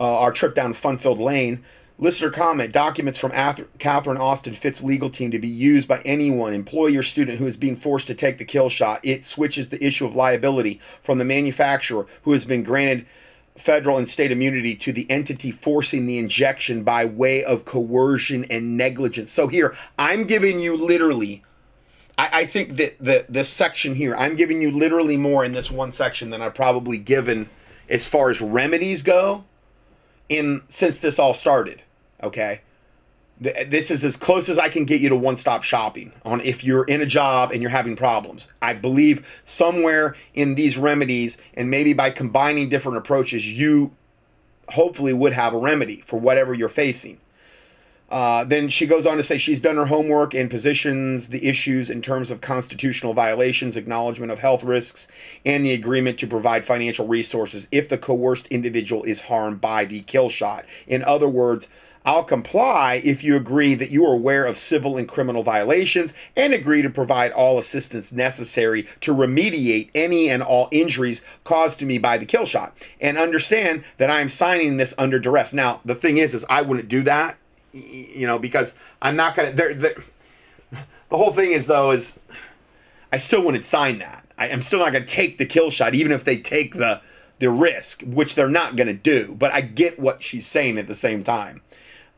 uh, 0.00 0.20
our 0.20 0.32
trip 0.32 0.54
down 0.54 0.72
fun-filled 0.72 1.20
lane, 1.20 1.62
Listener 1.98 2.28
comment 2.28 2.74
documents 2.74 3.18
from 3.18 3.30
Catherine 3.78 4.18
Austin 4.18 4.52
Fitts 4.52 4.82
legal 4.82 5.08
team 5.08 5.30
to 5.30 5.38
be 5.38 5.48
used 5.48 5.88
by 5.88 6.02
anyone, 6.04 6.52
employee 6.52 6.94
or 6.94 7.02
student 7.02 7.38
who 7.38 7.46
is 7.46 7.56
being 7.56 7.74
forced 7.74 8.06
to 8.08 8.14
take 8.14 8.36
the 8.36 8.44
kill 8.44 8.68
shot. 8.68 9.00
It 9.02 9.24
switches 9.24 9.70
the 9.70 9.82
issue 9.82 10.04
of 10.04 10.14
liability 10.14 10.78
from 11.02 11.16
the 11.16 11.24
manufacturer 11.24 12.06
who 12.22 12.32
has 12.32 12.44
been 12.44 12.62
granted 12.62 13.06
federal 13.56 13.96
and 13.96 14.06
state 14.06 14.30
immunity 14.30 14.74
to 14.74 14.92
the 14.92 15.10
entity 15.10 15.50
forcing 15.50 16.04
the 16.04 16.18
injection 16.18 16.82
by 16.82 17.06
way 17.06 17.42
of 17.42 17.64
coercion 17.64 18.44
and 18.50 18.76
negligence. 18.76 19.30
So 19.30 19.48
here, 19.48 19.74
I'm 19.98 20.24
giving 20.24 20.60
you 20.60 20.76
literally. 20.76 21.44
I, 22.18 22.40
I 22.40 22.44
think 22.44 22.76
that 22.76 22.98
the 23.00 23.24
this 23.30 23.48
section 23.48 23.94
here, 23.94 24.14
I'm 24.16 24.36
giving 24.36 24.60
you 24.60 24.70
literally 24.70 25.16
more 25.16 25.46
in 25.46 25.52
this 25.52 25.70
one 25.70 25.92
section 25.92 26.28
than 26.28 26.42
I've 26.42 26.54
probably 26.54 26.98
given 26.98 27.48
as 27.88 28.06
far 28.06 28.28
as 28.28 28.42
remedies 28.42 29.02
go 29.02 29.44
in 30.28 30.60
since 30.68 31.00
this 31.00 31.18
all 31.18 31.32
started. 31.32 31.82
Okay. 32.22 32.60
This 33.38 33.90
is 33.90 34.02
as 34.02 34.16
close 34.16 34.48
as 34.48 34.58
I 34.58 34.70
can 34.70 34.86
get 34.86 35.02
you 35.02 35.10
to 35.10 35.16
one 35.16 35.36
stop 35.36 35.62
shopping 35.62 36.12
on 36.24 36.40
if 36.40 36.64
you're 36.64 36.84
in 36.84 37.02
a 37.02 37.06
job 37.06 37.52
and 37.52 37.60
you're 37.60 37.70
having 37.70 37.94
problems. 37.94 38.50
I 38.62 38.72
believe 38.72 39.40
somewhere 39.44 40.16
in 40.32 40.54
these 40.54 40.78
remedies, 40.78 41.36
and 41.52 41.70
maybe 41.70 41.92
by 41.92 42.08
combining 42.10 42.70
different 42.70 42.96
approaches, 42.96 43.46
you 43.46 43.92
hopefully 44.70 45.12
would 45.12 45.34
have 45.34 45.52
a 45.52 45.58
remedy 45.58 45.96
for 45.96 46.18
whatever 46.18 46.54
you're 46.54 46.70
facing. 46.70 47.20
Uh, 48.08 48.44
then 48.44 48.68
she 48.68 48.86
goes 48.86 49.04
on 49.04 49.16
to 49.16 49.22
say 49.22 49.36
she's 49.36 49.60
done 49.60 49.76
her 49.76 49.86
homework 49.86 50.32
and 50.32 50.48
positions 50.48 51.28
the 51.28 51.46
issues 51.46 51.90
in 51.90 52.00
terms 52.00 52.30
of 52.30 52.40
constitutional 52.40 53.14
violations, 53.14 53.76
acknowledgement 53.76 54.30
of 54.30 54.38
health 54.38 54.62
risks, 54.62 55.08
and 55.44 55.66
the 55.66 55.72
agreement 55.72 56.16
to 56.18 56.26
provide 56.26 56.64
financial 56.64 57.06
resources 57.06 57.66
if 57.72 57.88
the 57.88 57.98
coerced 57.98 58.46
individual 58.46 59.02
is 59.02 59.22
harmed 59.22 59.60
by 59.60 59.84
the 59.84 60.00
kill 60.02 60.28
shot. 60.28 60.64
In 60.86 61.02
other 61.02 61.28
words, 61.28 61.68
I'll 62.06 62.22
comply 62.22 63.02
if 63.04 63.24
you 63.24 63.34
agree 63.34 63.74
that 63.74 63.90
you 63.90 64.06
are 64.06 64.14
aware 64.14 64.44
of 64.44 64.56
civil 64.56 64.96
and 64.96 65.08
criminal 65.08 65.42
violations 65.42 66.14
and 66.36 66.54
agree 66.54 66.80
to 66.80 66.88
provide 66.88 67.32
all 67.32 67.58
assistance 67.58 68.12
necessary 68.12 68.86
to 69.00 69.12
remediate 69.12 69.90
any 69.92 70.28
and 70.30 70.40
all 70.40 70.68
injuries 70.70 71.22
caused 71.42 71.80
to 71.80 71.84
me 71.84 71.98
by 71.98 72.16
the 72.16 72.24
kill 72.24 72.46
shot 72.46 72.76
and 73.00 73.18
understand 73.18 73.82
that 73.96 74.08
I 74.08 74.20
am 74.20 74.28
signing 74.28 74.76
this 74.76 74.94
under 74.96 75.18
duress. 75.18 75.52
Now, 75.52 75.80
the 75.84 75.96
thing 75.96 76.18
is 76.18 76.32
is 76.32 76.46
I 76.48 76.62
wouldn't 76.62 76.88
do 76.88 77.02
that, 77.02 77.38
you 77.72 78.28
know, 78.28 78.38
because 78.38 78.78
I'm 79.02 79.16
not 79.16 79.34
going 79.34 79.56
to 79.56 79.56
the 80.70 81.16
whole 81.16 81.32
thing 81.32 81.50
is 81.50 81.66
though 81.66 81.90
is 81.90 82.20
I 83.12 83.16
still 83.16 83.42
wouldn't 83.42 83.64
sign 83.64 83.98
that. 83.98 84.24
I, 84.38 84.46
am 84.48 84.62
still 84.62 84.78
not 84.78 84.92
going 84.92 85.04
to 85.04 85.12
take 85.12 85.38
the 85.38 85.46
kill 85.46 85.70
shot 85.70 85.96
even 85.96 86.12
if 86.12 86.22
they 86.22 86.36
take 86.36 86.74
the 86.74 87.00
the 87.38 87.50
risk, 87.50 88.02
which 88.02 88.34
they're 88.34 88.48
not 88.48 88.76
going 88.76 88.86
to 88.86 88.94
do. 88.94 89.34
But 89.38 89.52
I 89.52 89.60
get 89.60 89.98
what 89.98 90.22
she's 90.22 90.46
saying 90.46 90.78
at 90.78 90.86
the 90.86 90.94
same 90.94 91.22
time. 91.22 91.60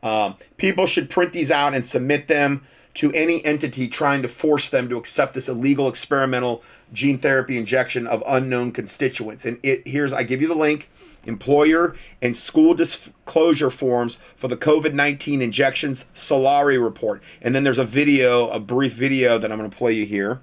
Um, 0.02 0.36
people 0.56 0.86
should 0.86 1.10
print 1.10 1.32
these 1.32 1.50
out 1.50 1.74
and 1.74 1.84
submit 1.84 2.28
them 2.28 2.64
to 2.94 3.12
any 3.12 3.44
entity 3.44 3.86
trying 3.86 4.22
to 4.22 4.28
force 4.28 4.70
them 4.70 4.88
to 4.88 4.96
accept 4.96 5.34
this 5.34 5.48
illegal 5.48 5.88
experimental 5.88 6.62
gene 6.92 7.18
therapy 7.18 7.56
injection 7.56 8.06
of 8.06 8.22
unknown 8.26 8.72
constituents. 8.72 9.44
And 9.44 9.58
it 9.62 9.86
here's 9.86 10.12
I 10.12 10.22
give 10.22 10.42
you 10.42 10.48
the 10.48 10.54
link 10.54 10.90
employer 11.24 11.94
and 12.22 12.34
school 12.34 12.74
disclosure 12.74 13.70
forms 13.70 14.18
for 14.36 14.48
the 14.48 14.56
COVID 14.56 14.94
19 14.94 15.42
injections 15.42 16.06
Solari 16.14 16.82
report. 16.82 17.22
And 17.42 17.54
then 17.54 17.64
there's 17.64 17.78
a 17.78 17.84
video, 17.84 18.48
a 18.48 18.58
brief 18.58 18.94
video 18.94 19.38
that 19.38 19.52
I'm 19.52 19.58
going 19.58 19.70
to 19.70 19.76
play 19.76 19.92
you 19.92 20.04
here. 20.04 20.40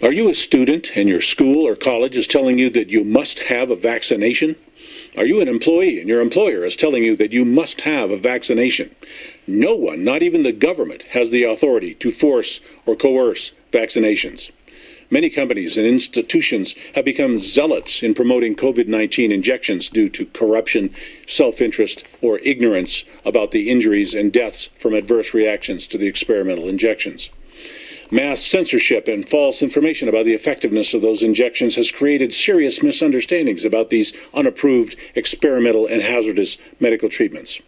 Are 0.00 0.12
you 0.12 0.28
a 0.28 0.34
student 0.34 0.92
and 0.94 1.08
your 1.08 1.20
school 1.20 1.66
or 1.66 1.74
college 1.74 2.16
is 2.16 2.28
telling 2.28 2.56
you 2.56 2.70
that 2.70 2.88
you 2.88 3.02
must 3.02 3.40
have 3.40 3.70
a 3.70 3.76
vaccination? 3.76 4.54
Are 5.16 5.26
you 5.26 5.40
an 5.40 5.48
employee 5.48 6.00
and 6.00 6.08
your 6.08 6.20
employer 6.20 6.64
is 6.64 6.76
telling 6.76 7.02
you 7.02 7.16
that 7.16 7.32
you 7.32 7.44
must 7.44 7.80
have 7.82 8.10
a 8.10 8.18
vaccination? 8.18 8.94
No 9.46 9.74
one, 9.74 10.04
not 10.04 10.22
even 10.22 10.42
the 10.42 10.52
government, 10.52 11.02
has 11.10 11.30
the 11.30 11.44
authority 11.44 11.94
to 11.94 12.12
force 12.12 12.60
or 12.84 12.94
coerce 12.94 13.52
vaccinations. 13.72 14.50
Many 15.10 15.30
companies 15.30 15.78
and 15.78 15.86
institutions 15.86 16.74
have 16.94 17.06
become 17.06 17.40
zealots 17.40 18.02
in 18.02 18.14
promoting 18.14 18.54
COVID 18.54 18.88
19 18.88 19.32
injections 19.32 19.88
due 19.88 20.10
to 20.10 20.26
corruption, 20.26 20.94
self 21.26 21.62
interest, 21.62 22.04
or 22.20 22.38
ignorance 22.40 23.04
about 23.24 23.50
the 23.50 23.70
injuries 23.70 24.14
and 24.14 24.30
deaths 24.30 24.68
from 24.78 24.92
adverse 24.92 25.32
reactions 25.32 25.86
to 25.86 25.96
the 25.96 26.06
experimental 26.06 26.68
injections. 26.68 27.30
Mass 28.10 28.40
censorship 28.40 29.06
and 29.06 29.28
false 29.28 29.60
information 29.60 30.08
about 30.08 30.24
the 30.24 30.32
effectiveness 30.32 30.94
of 30.94 31.02
those 31.02 31.22
injections 31.22 31.74
has 31.76 31.92
created 31.92 32.32
serious 32.32 32.82
misunderstandings 32.82 33.66
about 33.66 33.90
these 33.90 34.14
unapproved, 34.32 34.96
experimental, 35.14 35.86
and 35.86 36.00
hazardous 36.00 36.56
medical 36.80 37.10
treatments. 37.10 37.60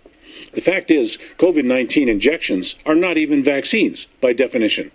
The 0.54 0.62
fact 0.62 0.90
is, 0.90 1.18
COVID 1.36 1.64
19 1.64 2.08
injections 2.08 2.76
are 2.86 2.94
not 2.94 3.18
even 3.18 3.42
vaccines 3.42 4.06
by 4.22 4.32
definition. 4.32 4.90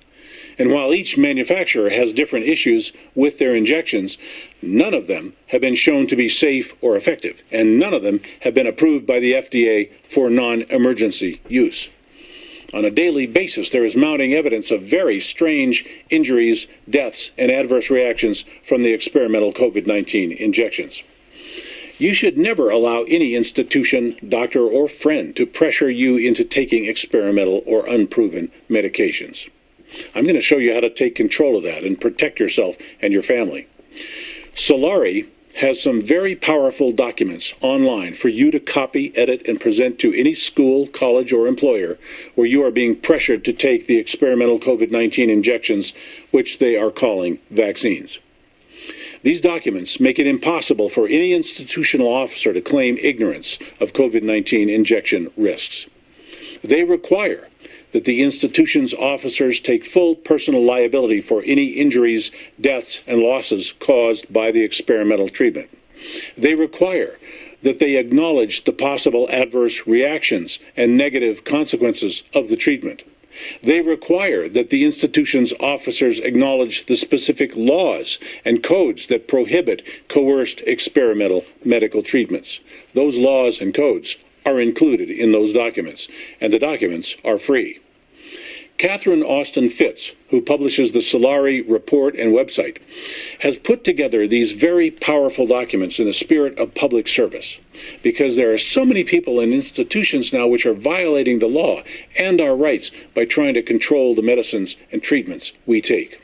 And 0.58 0.72
while 0.72 0.94
each 0.94 1.18
manufacturer 1.18 1.92
has 1.92 2.12
different 2.12 2.48
issues 2.48 2.92
with 3.14 3.38
their 3.38 3.54
injections, 3.54 4.18
none 4.64 4.96
of 4.96 5.06
them 5.06 5.34
have 5.48 5.62
been 5.62 5.76
shown 5.76 6.08
to 6.08 6.16
be 6.16 6.30
safe 6.30 6.74
or 6.82 6.96
effective, 6.96 7.44
and 7.52 7.78
none 7.78 7.94
of 7.94 8.02
them 8.02 8.22
have 8.42 8.56
been 8.56 8.68
approved 8.68 9.06
by 9.06 9.20
the 9.20 9.34
FDA 9.34 9.92
for 10.10 10.32
non 10.32 10.64
emergency 10.64 11.42
use. 11.48 11.90
On 12.76 12.84
a 12.84 12.92
daily 12.92 13.26
basis, 13.26 13.70
there 13.70 13.86
is 13.86 13.96
mounting 13.96 14.34
evidence 14.34 14.70
of 14.70 14.82
very 14.82 15.18
strange 15.22 15.86
injuries, 16.10 16.68
deaths, 16.90 17.32
and 17.38 17.50
adverse 17.50 17.90
reactions 17.90 18.44
from 18.66 18.84
the 18.84 18.92
experimental 18.92 19.54
COVID 19.54 19.88
19 19.88 20.34
injections. 20.34 21.02
You 21.98 22.14
should 22.14 22.38
never 22.38 22.70
allow 22.70 23.04
any 23.04 23.34
institution, 23.34 24.18
doctor, 24.28 24.60
or 24.60 24.90
friend 24.90 25.34
to 25.38 25.46
pressure 25.46 25.90
you 25.90 26.18
into 26.18 26.44
taking 26.44 26.84
experimental 26.84 27.64
or 27.66 27.88
unproven 27.88 28.52
medications. 28.70 29.50
I'm 30.14 30.26
going 30.26 30.36
to 30.36 30.42
show 30.42 30.58
you 30.58 30.74
how 30.74 30.82
to 30.82 30.90
take 30.90 31.16
control 31.16 31.56
of 31.56 31.64
that 31.64 31.86
and 31.86 32.00
protect 32.00 32.42
yourself 32.42 32.76
and 33.02 33.14
your 33.14 33.24
family. 33.24 33.70
Solari 34.54 35.30
has 35.56 35.82
some 35.82 36.02
very 36.02 36.36
powerful 36.36 36.92
documents 36.92 37.54
online 37.62 38.14
for 38.14 38.28
you 38.28 38.52
to 38.52 38.60
copy, 38.60 39.16
edit, 39.16 39.48
and 39.48 39.60
present 39.60 39.98
to 40.00 40.14
any 40.14 40.34
school, 40.34 40.86
college, 40.88 41.32
or 41.32 41.48
employer 41.48 41.98
where 42.36 42.48
you 42.48 42.64
are 42.64 42.72
being 42.72 42.96
pressured 42.96 43.46
to 43.46 43.54
take 43.54 43.86
the 43.86 43.98
experimental 43.98 44.60
COVID 44.60 44.92
19 44.92 45.30
injections, 45.30 45.94
which 46.32 46.60
they 46.60 46.76
are 46.76 46.92
calling 46.92 47.40
vaccines. 47.50 48.20
These 49.24 49.42
documents 49.42 50.00
make 50.00 50.20
it 50.20 50.28
impossible 50.28 50.90
for 50.90 51.08
any 51.08 51.34
institutional 51.34 52.08
officer 52.08 52.54
to 52.54 52.62
claim 52.62 52.98
ignorance 52.98 53.58
of 53.80 53.94
COVID 53.94 54.24
19 54.24 54.70
injection 54.70 55.32
risks. 55.38 55.88
They 56.64 56.84
require 56.84 57.48
that 57.96 58.04
the 58.04 58.22
institution's 58.22 58.94
officers 58.94 59.62
take 59.62 59.86
full 59.86 60.16
personal 60.16 60.62
liability 60.62 61.22
for 61.22 61.42
any 61.46 61.68
injuries, 61.68 62.30
deaths, 62.60 63.00
and 63.08 63.22
losses 63.22 63.74
caused 63.80 64.34
by 64.34 64.52
the 64.52 64.64
experimental 64.64 65.30
treatment. 65.30 65.70
They 66.38 66.56
require 66.56 67.18
that 67.64 67.80
they 67.80 67.96
acknowledge 67.96 68.66
the 68.66 68.74
possible 68.74 69.30
adverse 69.32 69.88
reactions 69.88 70.60
and 70.76 70.98
negative 70.98 71.46
consequences 71.46 72.24
of 72.34 72.50
the 72.50 72.58
treatment. 72.58 73.04
They 73.64 73.80
require 73.80 74.50
that 74.50 74.72
the 74.72 74.84
institution's 74.84 75.54
officers 75.62 76.20
acknowledge 76.20 76.88
the 76.88 76.98
specific 76.98 77.56
laws 77.56 78.20
and 78.44 78.62
codes 78.62 79.08
that 79.08 79.30
prohibit 79.30 79.84
coerced 80.10 80.60
experimental 80.68 81.46
medical 81.64 82.04
treatments. 82.04 82.60
Those 82.94 83.18
laws 83.18 83.62
and 83.62 83.74
codes 83.74 84.18
are 84.46 84.60
included 84.60 85.10
in 85.10 85.32
those 85.32 85.54
documents, 85.54 86.10
and 86.42 86.52
the 86.52 86.60
documents 86.60 87.16
are 87.24 87.38
free. 87.38 87.80
Catherine 88.78 89.24
Austin 89.24 89.70
Fitts, 89.70 90.12
who 90.32 90.42
publishes 90.42 90.92
the 90.92 91.00
Solari 91.00 91.64
report 91.68 92.16
and 92.16 92.34
website, 92.34 92.80
has 93.40 93.56
put 93.56 93.86
together 93.86 94.28
these 94.28 94.52
very 94.52 94.92
powerful 94.92 95.48
documents 95.48 95.98
in 95.98 96.10
a 96.10 96.14
spirit 96.14 96.58
of 96.60 96.76
public 96.76 97.08
service 97.08 97.60
because 98.04 98.36
there 98.36 98.52
are 98.52 98.58
so 98.58 98.86
many 98.86 99.06
people 99.06 99.40
and 99.40 99.54
institutions 99.54 100.34
now 100.34 100.46
which 100.46 100.66
are 100.66 100.74
violating 100.74 101.40
the 101.40 101.48
law 101.48 101.84
and 102.18 102.42
our 102.42 102.56
rights 102.56 102.92
by 103.14 103.24
trying 103.24 103.54
to 103.54 103.62
control 103.62 104.14
the 104.14 104.22
medicines 104.22 104.76
and 104.92 105.02
treatments 105.02 105.54
we 105.66 105.80
take. 105.80 106.22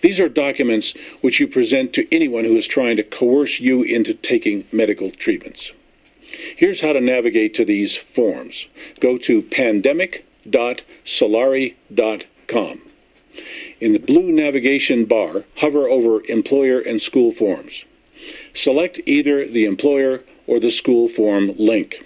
These 0.00 0.18
are 0.18 0.30
documents 0.30 0.94
which 1.20 1.40
you 1.40 1.46
present 1.46 1.92
to 1.92 2.14
anyone 2.14 2.44
who 2.44 2.56
is 2.56 2.66
trying 2.66 2.96
to 2.96 3.02
coerce 3.02 3.60
you 3.60 3.82
into 3.82 4.14
taking 4.14 4.64
medical 4.72 5.10
treatments. 5.10 5.72
Here's 6.56 6.80
how 6.80 6.94
to 6.94 7.00
navigate 7.00 7.52
to 7.54 7.66
these 7.66 7.96
forms. 7.96 8.66
Go 8.98 9.18
to 9.18 9.42
pandemic 9.42 10.26
www.solari.com. 10.50 12.80
In 13.80 13.92
the 13.92 13.98
blue 13.98 14.32
navigation 14.32 15.04
bar, 15.04 15.44
hover 15.58 15.88
over 15.88 16.24
Employer 16.26 16.80
and 16.80 17.00
School 17.00 17.30
Forms. 17.32 17.84
Select 18.52 19.00
either 19.06 19.46
the 19.46 19.64
employer 19.64 20.24
or 20.46 20.60
the 20.60 20.70
school 20.70 21.08
form 21.08 21.54
link. 21.56 22.04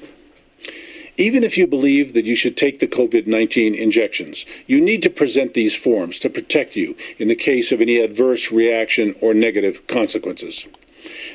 Even 1.17 1.45
if 1.45 1.57
you 1.57 1.65
believe 1.67 2.13
that 2.13 2.25
you 2.25 2.35
should 2.35 2.57
take 2.57 2.81
the 2.81 2.89
COVID 2.89 3.27
19 3.27 3.75
injections, 3.75 4.45
you 4.67 4.81
need 4.81 5.03
to 5.03 5.11
present 5.11 5.55
these 5.55 5.75
forms 5.75 6.19
to 6.21 6.29
protect 6.29 6.77
you 6.77 6.97
in 7.19 7.29
the 7.29 7.37
case 7.37 7.73
of 7.73 7.81
any 7.81 7.99
adverse 7.99 8.53
reaction 8.53 9.17
or 9.21 9.33
negative 9.33 9.87
consequences. 9.87 10.67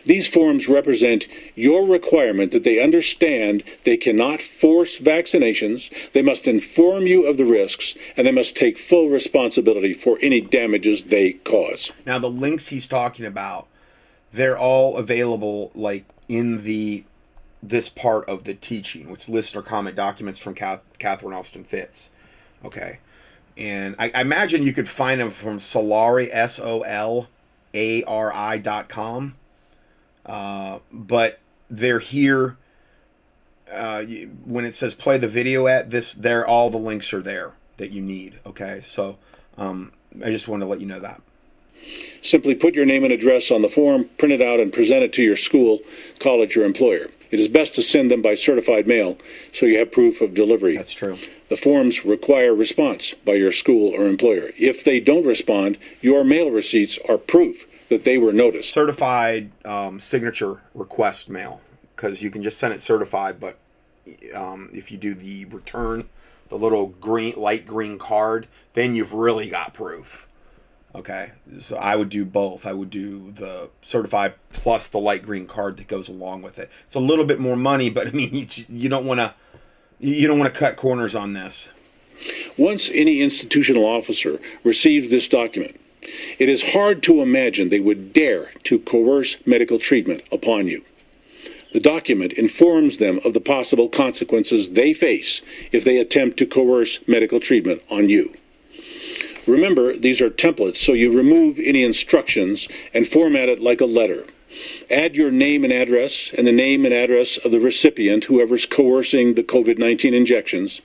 These 0.06 0.28
forms 0.28 0.68
represent 0.68 1.28
your 1.56 1.86
requirement 1.86 2.52
that 2.52 2.64
they 2.64 2.82
understand 2.82 3.64
they 3.86 3.98
cannot 3.98 4.42
force 4.42 5.00
vaccinations, 5.00 5.92
they 6.14 6.22
must 6.22 6.48
inform 6.48 7.08
you 7.08 7.26
of 7.26 7.38
the 7.38 7.46
risks, 7.46 7.96
and 8.16 8.26
they 8.26 8.32
must 8.32 8.56
take 8.56 8.78
full 8.78 9.10
responsibility 9.10 9.94
for 9.94 10.18
any 10.22 10.42
damages 10.42 11.06
they 11.06 11.34
cause. 11.34 11.92
Now, 12.06 12.20
the 12.20 12.30
links 12.30 12.68
he's 12.68 12.88
talking 12.88 13.26
about, 13.26 13.68
they're 14.32 14.58
all 14.58 14.98
available 14.98 15.72
like 15.74 16.06
in 16.28 16.64
the 16.64 17.04
this 17.62 17.90
part 17.90 18.28
of 18.30 18.46
the 18.46 18.54
teaching, 18.54 19.10
which 19.10 19.28
listener 19.28 19.62
comment 19.62 19.96
documents 19.96 20.40
from 20.40 20.54
Kath- 20.54 20.82
Catherine 20.98 21.34
Austin 21.34 21.64
Fitts. 21.64 22.12
Okay. 22.64 23.00
And 23.58 23.96
I, 24.00 24.12
I 24.16 24.22
imagine 24.22 24.64
you 24.64 24.72
could 24.72 24.88
find 24.88 25.20
them 25.20 25.30
from 25.30 25.58
Solari, 25.58 26.30
S 26.32 26.60
O 26.60 26.82
L 26.82 27.28
A 27.74 28.04
R 28.04 28.34
I 28.34 28.58
dot 28.58 28.88
com. 28.88 29.36
Uh, 30.30 30.80
but 30.92 31.40
they're 31.70 32.00
here. 32.00 32.58
Uh, 33.74 34.04
when 34.46 34.64
it 34.64 34.74
says 34.74 34.94
play 34.94 35.18
the 35.18 35.28
video 35.28 35.68
at 35.68 35.90
this, 35.90 36.14
there 36.14 36.46
all 36.46 36.70
the 36.70 36.78
links 36.78 37.14
are 37.14 37.22
there 37.22 37.54
that 37.78 37.92
you 37.92 38.02
need. 38.02 38.40
Okay, 38.46 38.80
so 38.80 39.18
um, 39.58 39.92
I 40.24 40.30
just 40.30 40.48
wanted 40.48 40.66
to 40.66 40.70
let 40.70 40.80
you 40.80 40.88
know 40.88 41.00
that. 41.00 41.22
Simply 42.22 42.54
put 42.54 42.76
your 42.76 42.86
name 42.86 43.04
and 43.04 43.14
address 43.14 43.52
on 43.52 43.62
the 43.62 43.70
form, 43.70 44.10
print 44.18 44.34
it 44.34 44.42
out, 44.42 44.60
and 44.60 44.72
present 44.72 45.04
it 45.04 45.14
to 45.14 45.24
your 45.24 45.36
school, 45.36 45.80
college, 46.20 46.56
or 46.56 46.64
employer. 46.64 47.08
It 47.32 47.40
is 47.40 47.48
best 47.48 47.74
to 47.76 47.82
send 47.82 48.12
them 48.12 48.22
by 48.22 48.36
certified 48.36 48.88
mail 48.88 49.18
so 49.54 49.66
you 49.66 49.80
have 49.80 49.92
proof 49.92 50.22
of 50.22 50.34
delivery. 50.34 50.76
That's 50.76 50.94
true. 50.94 51.18
The 51.50 51.58
forms 51.58 52.06
require 52.06 52.54
response 52.54 53.16
by 53.26 53.34
your 53.34 53.52
school 53.52 53.96
or 53.96 54.08
employer. 54.08 54.52
If 54.58 54.84
they 54.84 55.00
don't 55.00 55.26
respond, 55.26 55.78
your 56.02 56.24
mail 56.24 56.52
receipts 56.52 57.00
are 57.08 57.18
proof 57.18 57.66
that 57.90 58.04
they 58.04 58.18
were 58.18 58.34
noticed. 58.34 58.72
Certified 58.72 59.52
um, 59.66 60.00
signature 60.00 60.62
request 60.74 61.30
mail 61.30 61.62
because 61.96 62.22
you 62.22 62.30
can 62.30 62.42
just 62.42 62.58
send 62.58 62.74
it 62.74 62.82
certified, 62.82 63.40
but 63.40 63.58
um, 64.36 64.70
if 64.74 64.92
you 64.92 64.98
do 64.98 65.14
the 65.14 65.46
return, 65.46 66.08
the 66.50 66.58
little 66.58 66.88
green, 66.88 67.36
light 67.36 67.66
green 67.66 67.98
card, 67.98 68.48
then 68.74 68.96
you've 68.96 69.14
really 69.14 69.50
got 69.50 69.74
proof. 69.74 70.28
Okay, 70.96 71.32
so 71.60 71.78
I 71.78 71.96
would 71.96 72.10
do 72.10 72.26
both. 72.26 72.66
I 72.66 72.74
would 72.74 72.90
do 72.90 73.32
the 73.32 73.70
certified 73.82 74.34
plus 74.52 74.88
the 74.88 74.98
light 74.98 75.22
green 75.22 75.46
card 75.46 75.78
that 75.78 75.88
goes 75.88 76.10
along 76.10 76.42
with 76.42 76.58
it. 76.58 76.72
It's 76.86 76.96
a 76.96 77.00
little 77.00 77.26
bit 77.26 77.40
more 77.40 77.56
money, 77.56 77.90
but 77.90 78.08
I 78.08 78.12
mean, 78.12 78.34
you, 78.34 78.46
you 78.70 78.90
don't 78.90 79.06
want 79.06 79.20
to 79.20 79.34
you 80.00 80.28
don't 80.28 80.40
want 80.40 80.52
to 80.52 80.60
cut 80.60 80.78
corners 80.78 81.16
on 81.16 81.34
this. 81.34 81.74
Once 82.58 82.90
any 82.94 83.22
institutional 83.22 83.86
officer 83.86 84.40
receives 84.64 85.10
this 85.10 85.28
document, 85.28 85.79
it 86.02 86.50
is 86.50 86.72
hard 86.72 87.04
to 87.04 87.22
imagine 87.22 87.70
they 87.70 87.80
would 87.80 88.14
dare 88.14 88.52
to 88.64 88.80
coerce 88.80 89.38
medical 89.46 89.80
treatment 89.80 90.24
upon 90.32 90.68
you. 90.68 90.84
The 91.74 91.80
document 91.80 92.34
informs 92.34 92.98
them 92.98 93.20
of 93.24 93.34
the 93.34 93.40
possible 93.40 93.90
consequences 93.90 94.72
they 94.72 94.94
face 94.94 95.42
if 95.72 95.84
they 95.84 95.98
attempt 95.98 96.38
to 96.38 96.48
coerce 96.48 97.00
medical 97.08 97.40
treatment 97.40 97.84
on 97.90 98.10
you. 98.10 98.34
Remember, 99.46 99.96
these 99.96 100.22
are 100.22 100.30
templates, 100.30 100.78
so 100.78 100.94
you 100.94 101.16
remove 101.16 101.60
any 101.60 101.84
instructions 101.84 102.68
and 102.94 103.08
format 103.08 103.50
it 103.50 103.60
like 103.60 103.82
a 103.82 103.86
letter. 103.86 104.26
Add 104.90 105.16
your 105.16 105.32
name 105.32 105.64
and 105.64 105.72
address 105.72 106.34
and 106.36 106.46
the 106.46 106.52
name 106.52 106.86
and 106.86 106.94
address 106.94 107.38
of 107.38 107.52
the 107.52 107.60
recipient, 107.60 108.26
whoever's 108.26 108.66
coercing 108.66 109.36
the 109.36 109.44
COVID 109.44 109.78
19 109.78 110.14
injections, 110.14 110.82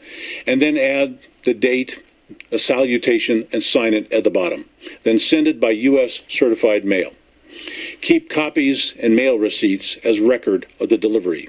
and 0.47 0.61
then 0.61 0.77
add 0.77 1.19
the 1.45 1.55
date, 1.55 2.03
a 2.51 2.59
salutation, 2.59 3.47
and 3.53 3.63
sign 3.63 3.95
it 3.95 4.11
at 4.13 4.25
the 4.25 4.31
bottom. 4.31 4.65
Then 5.03 5.19
send 5.19 5.47
it 5.47 5.61
by 5.61 5.71
U.S. 5.71 6.23
certified 6.29 6.85
mail. 6.85 7.13
Keep 8.01 8.31
copies 8.31 8.95
and 8.99 9.15
mail 9.15 9.39
receipts 9.39 9.97
as 10.05 10.21
record 10.21 10.67
of 10.81 10.89
the 10.89 10.99
delivery. 10.99 11.49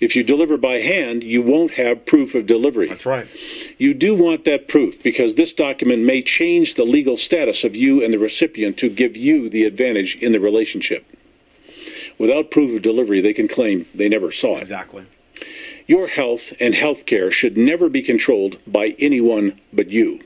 If 0.00 0.16
you 0.16 0.24
deliver 0.24 0.56
by 0.56 0.78
hand, 0.78 1.22
you 1.22 1.40
won't 1.40 1.72
have 1.72 2.04
proof 2.04 2.34
of 2.34 2.46
delivery. 2.46 2.88
That's 2.88 3.06
right. 3.06 3.28
You 3.78 3.94
do 3.94 4.14
want 4.14 4.44
that 4.44 4.68
proof 4.68 5.02
because 5.02 5.34
this 5.34 5.52
document 5.52 6.02
may 6.02 6.22
change 6.22 6.74
the 6.74 6.84
legal 6.84 7.16
status 7.16 7.62
of 7.64 7.76
you 7.76 8.02
and 8.02 8.12
the 8.12 8.18
recipient 8.18 8.76
to 8.78 8.88
give 8.88 9.16
you 9.16 9.48
the 9.48 9.64
advantage 9.64 10.16
in 10.16 10.32
the 10.32 10.40
relationship. 10.40 11.06
Without 12.18 12.50
proof 12.50 12.74
of 12.74 12.82
delivery, 12.82 13.20
they 13.20 13.32
can 13.32 13.46
claim 13.46 13.86
they 13.94 14.08
never 14.08 14.32
saw 14.32 14.56
it. 14.56 14.60
Exactly. 14.60 15.06
Your 15.88 16.06
health 16.06 16.52
and 16.60 16.74
health 16.74 17.06
care 17.06 17.30
should 17.30 17.56
never 17.56 17.88
be 17.88 18.02
controlled 18.02 18.58
by 18.66 18.94
anyone 18.98 19.58
but 19.72 19.88
you. 19.88 20.20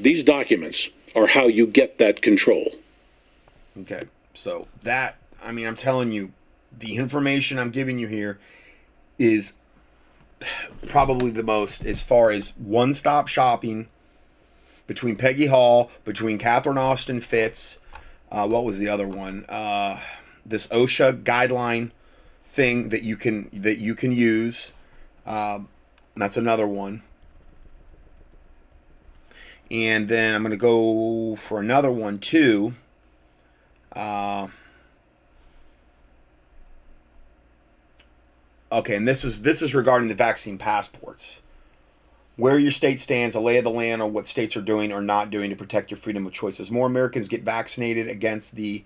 These 0.00 0.24
documents 0.24 0.90
are 1.14 1.28
how 1.28 1.46
you 1.46 1.66
get 1.66 1.98
that 1.98 2.20
control. 2.20 2.72
Okay, 3.78 4.02
so 4.34 4.66
that 4.82 5.16
I 5.42 5.52
mean, 5.52 5.66
I'm 5.66 5.76
telling 5.76 6.10
you, 6.10 6.32
the 6.76 6.96
information 6.96 7.56
I'm 7.56 7.70
giving 7.70 8.00
you 8.00 8.08
here 8.08 8.40
is 9.16 9.54
probably 10.86 11.30
the 11.30 11.44
most 11.44 11.84
as 11.84 12.02
far 12.02 12.32
as 12.32 12.56
one-stop 12.56 13.28
shopping 13.28 13.88
between 14.88 15.14
Peggy 15.14 15.46
Hall, 15.46 15.90
between 16.04 16.36
Catherine 16.36 16.78
Austin 16.78 17.20
Fitts. 17.20 17.78
Uh, 18.30 18.48
what 18.48 18.64
was 18.64 18.80
the 18.80 18.88
other 18.88 19.06
one? 19.06 19.46
Uh, 19.48 20.00
this 20.44 20.66
OSHA 20.66 21.22
guideline 21.22 21.92
thing 22.46 22.88
that 22.88 23.04
you 23.04 23.16
can 23.16 23.48
that 23.52 23.78
you 23.78 23.94
can 23.94 24.10
use. 24.10 24.72
Um, 25.26 25.68
that's 26.16 26.36
another 26.36 26.66
one. 26.66 27.02
And 29.70 30.08
then 30.08 30.34
I'm 30.34 30.42
going 30.42 30.50
to 30.50 30.56
go 30.56 31.36
for 31.36 31.60
another 31.60 31.92
one 31.92 32.18
too. 32.18 32.74
Uh, 33.92 34.48
okay, 38.72 38.96
and 38.96 39.06
this 39.06 39.24
is 39.24 39.42
this 39.42 39.62
is 39.62 39.74
regarding 39.74 40.08
the 40.08 40.14
vaccine 40.14 40.58
passports. 40.58 41.40
Where 42.36 42.58
your 42.58 42.70
state 42.70 42.98
stands, 42.98 43.34
a 43.34 43.40
lay 43.40 43.58
of 43.58 43.64
the 43.64 43.70
land 43.70 44.00
on 44.00 44.12
what 44.12 44.26
states 44.26 44.56
are 44.56 44.62
doing 44.62 44.92
or 44.92 45.02
not 45.02 45.30
doing 45.30 45.50
to 45.50 45.56
protect 45.56 45.90
your 45.90 45.98
freedom 45.98 46.26
of 46.26 46.32
choice. 46.32 46.58
As 46.58 46.70
more 46.70 46.86
Americans 46.86 47.28
get 47.28 47.42
vaccinated 47.42 48.08
against 48.08 48.56
the 48.56 48.84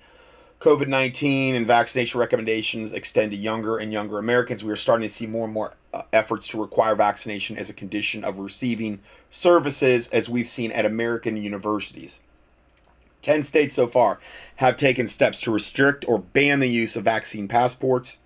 COVID 0.60 0.88
19 0.88 1.54
and 1.54 1.66
vaccination 1.66 2.20
recommendations 2.20 2.92
extend 2.92 3.32
to 3.32 3.36
younger 3.36 3.78
and 3.78 3.92
younger 3.92 4.18
Americans, 4.18 4.64
we 4.64 4.72
are 4.72 4.76
starting 4.76 5.06
to 5.06 5.12
see 5.12 5.26
more 5.26 5.44
and 5.44 5.52
more 5.52 5.74
uh, 5.92 6.02
efforts 6.12 6.48
to 6.48 6.60
require 6.60 6.94
vaccination 6.94 7.56
as 7.56 7.68
a 7.68 7.74
condition 7.74 8.24
of 8.24 8.38
receiving 8.38 9.00
services, 9.30 10.08
as 10.08 10.28
we've 10.28 10.46
seen 10.46 10.72
at 10.72 10.86
American 10.86 11.36
universities. 11.36 12.20
10 13.22 13.42
states 13.42 13.74
so 13.74 13.86
far 13.86 14.20
have 14.56 14.76
taken 14.76 15.06
steps 15.06 15.40
to 15.40 15.50
restrict 15.50 16.04
or 16.06 16.18
ban 16.18 16.60
the 16.60 16.68
use 16.68 16.94
of 16.94 17.04
vaccine 17.04 17.48
passports, 17.48 18.18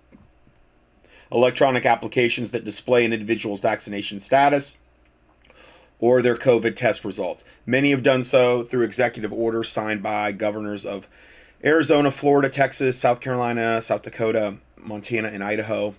electronic 1.31 1.85
applications 1.85 2.51
that 2.51 2.65
display 2.65 3.05
an 3.05 3.13
individual's 3.13 3.59
vaccination 3.59 4.19
status, 4.19 4.77
or 5.99 6.21
their 6.21 6.35
COVID 6.35 6.75
test 6.75 7.03
results. 7.03 7.43
Many 7.65 7.91
have 7.91 8.03
done 8.03 8.23
so 8.23 8.63
through 8.63 8.83
executive 8.83 9.33
orders 9.33 9.69
signed 9.69 10.01
by 10.01 10.31
governors 10.31 10.85
of 10.85 11.07
Arizona, 11.63 12.09
Florida, 12.09 12.47
Texas, 12.47 12.97
South 12.97 13.19
Carolina, 13.19 13.81
South 13.81 14.01
Dakota, 14.01 14.55
Montana, 14.77 15.27
and 15.27 15.43
Idaho. 15.43 15.93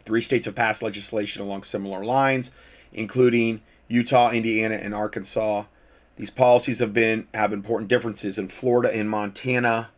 Three 0.00 0.20
states 0.20 0.46
have 0.46 0.56
passed 0.56 0.82
legislation 0.82 1.42
along 1.42 1.62
similar 1.62 2.04
lines, 2.04 2.50
including 2.92 3.62
Utah, 3.86 4.30
Indiana, 4.32 4.74
and 4.74 4.92
Arkansas. 4.92 5.64
These 6.16 6.30
policies 6.30 6.80
have 6.80 6.92
been 6.92 7.28
have 7.32 7.52
important 7.52 7.88
differences 7.88 8.38
in 8.38 8.48
Florida 8.48 8.92
and 8.92 9.08
Montana. 9.08 9.90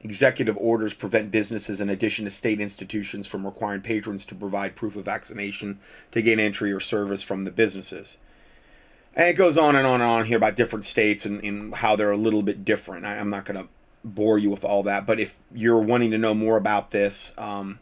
Executive 0.00 0.56
orders 0.56 0.92
prevent 0.92 1.30
businesses, 1.30 1.80
in 1.80 1.88
addition 1.88 2.24
to 2.24 2.30
state 2.30 2.60
institutions, 2.60 3.28
from 3.28 3.46
requiring 3.46 3.82
patrons 3.82 4.26
to 4.26 4.34
provide 4.34 4.74
proof 4.74 4.96
of 4.96 5.04
vaccination 5.04 5.78
to 6.10 6.22
gain 6.22 6.40
entry 6.40 6.72
or 6.72 6.80
service 6.80 7.22
from 7.22 7.44
the 7.44 7.52
businesses. 7.52 8.18
And 9.14 9.28
it 9.28 9.34
goes 9.34 9.56
on 9.56 9.76
and 9.76 9.86
on 9.86 10.00
and 10.00 10.10
on 10.10 10.24
here 10.24 10.36
about 10.36 10.56
different 10.56 10.84
states 10.84 11.24
and, 11.24 11.42
and 11.42 11.74
how 11.74 11.96
they're 11.96 12.10
a 12.10 12.16
little 12.16 12.42
bit 12.42 12.64
different. 12.64 13.06
I, 13.06 13.18
I'm 13.18 13.30
not 13.30 13.46
going 13.46 13.62
to 13.62 13.68
bore 14.14 14.38
you 14.38 14.50
with 14.50 14.64
all 14.64 14.82
that, 14.84 15.06
but 15.06 15.20
if 15.20 15.38
you're 15.54 15.80
wanting 15.80 16.10
to 16.12 16.18
know 16.18 16.34
more 16.34 16.56
about 16.56 16.90
this, 16.90 17.34
um, 17.36 17.80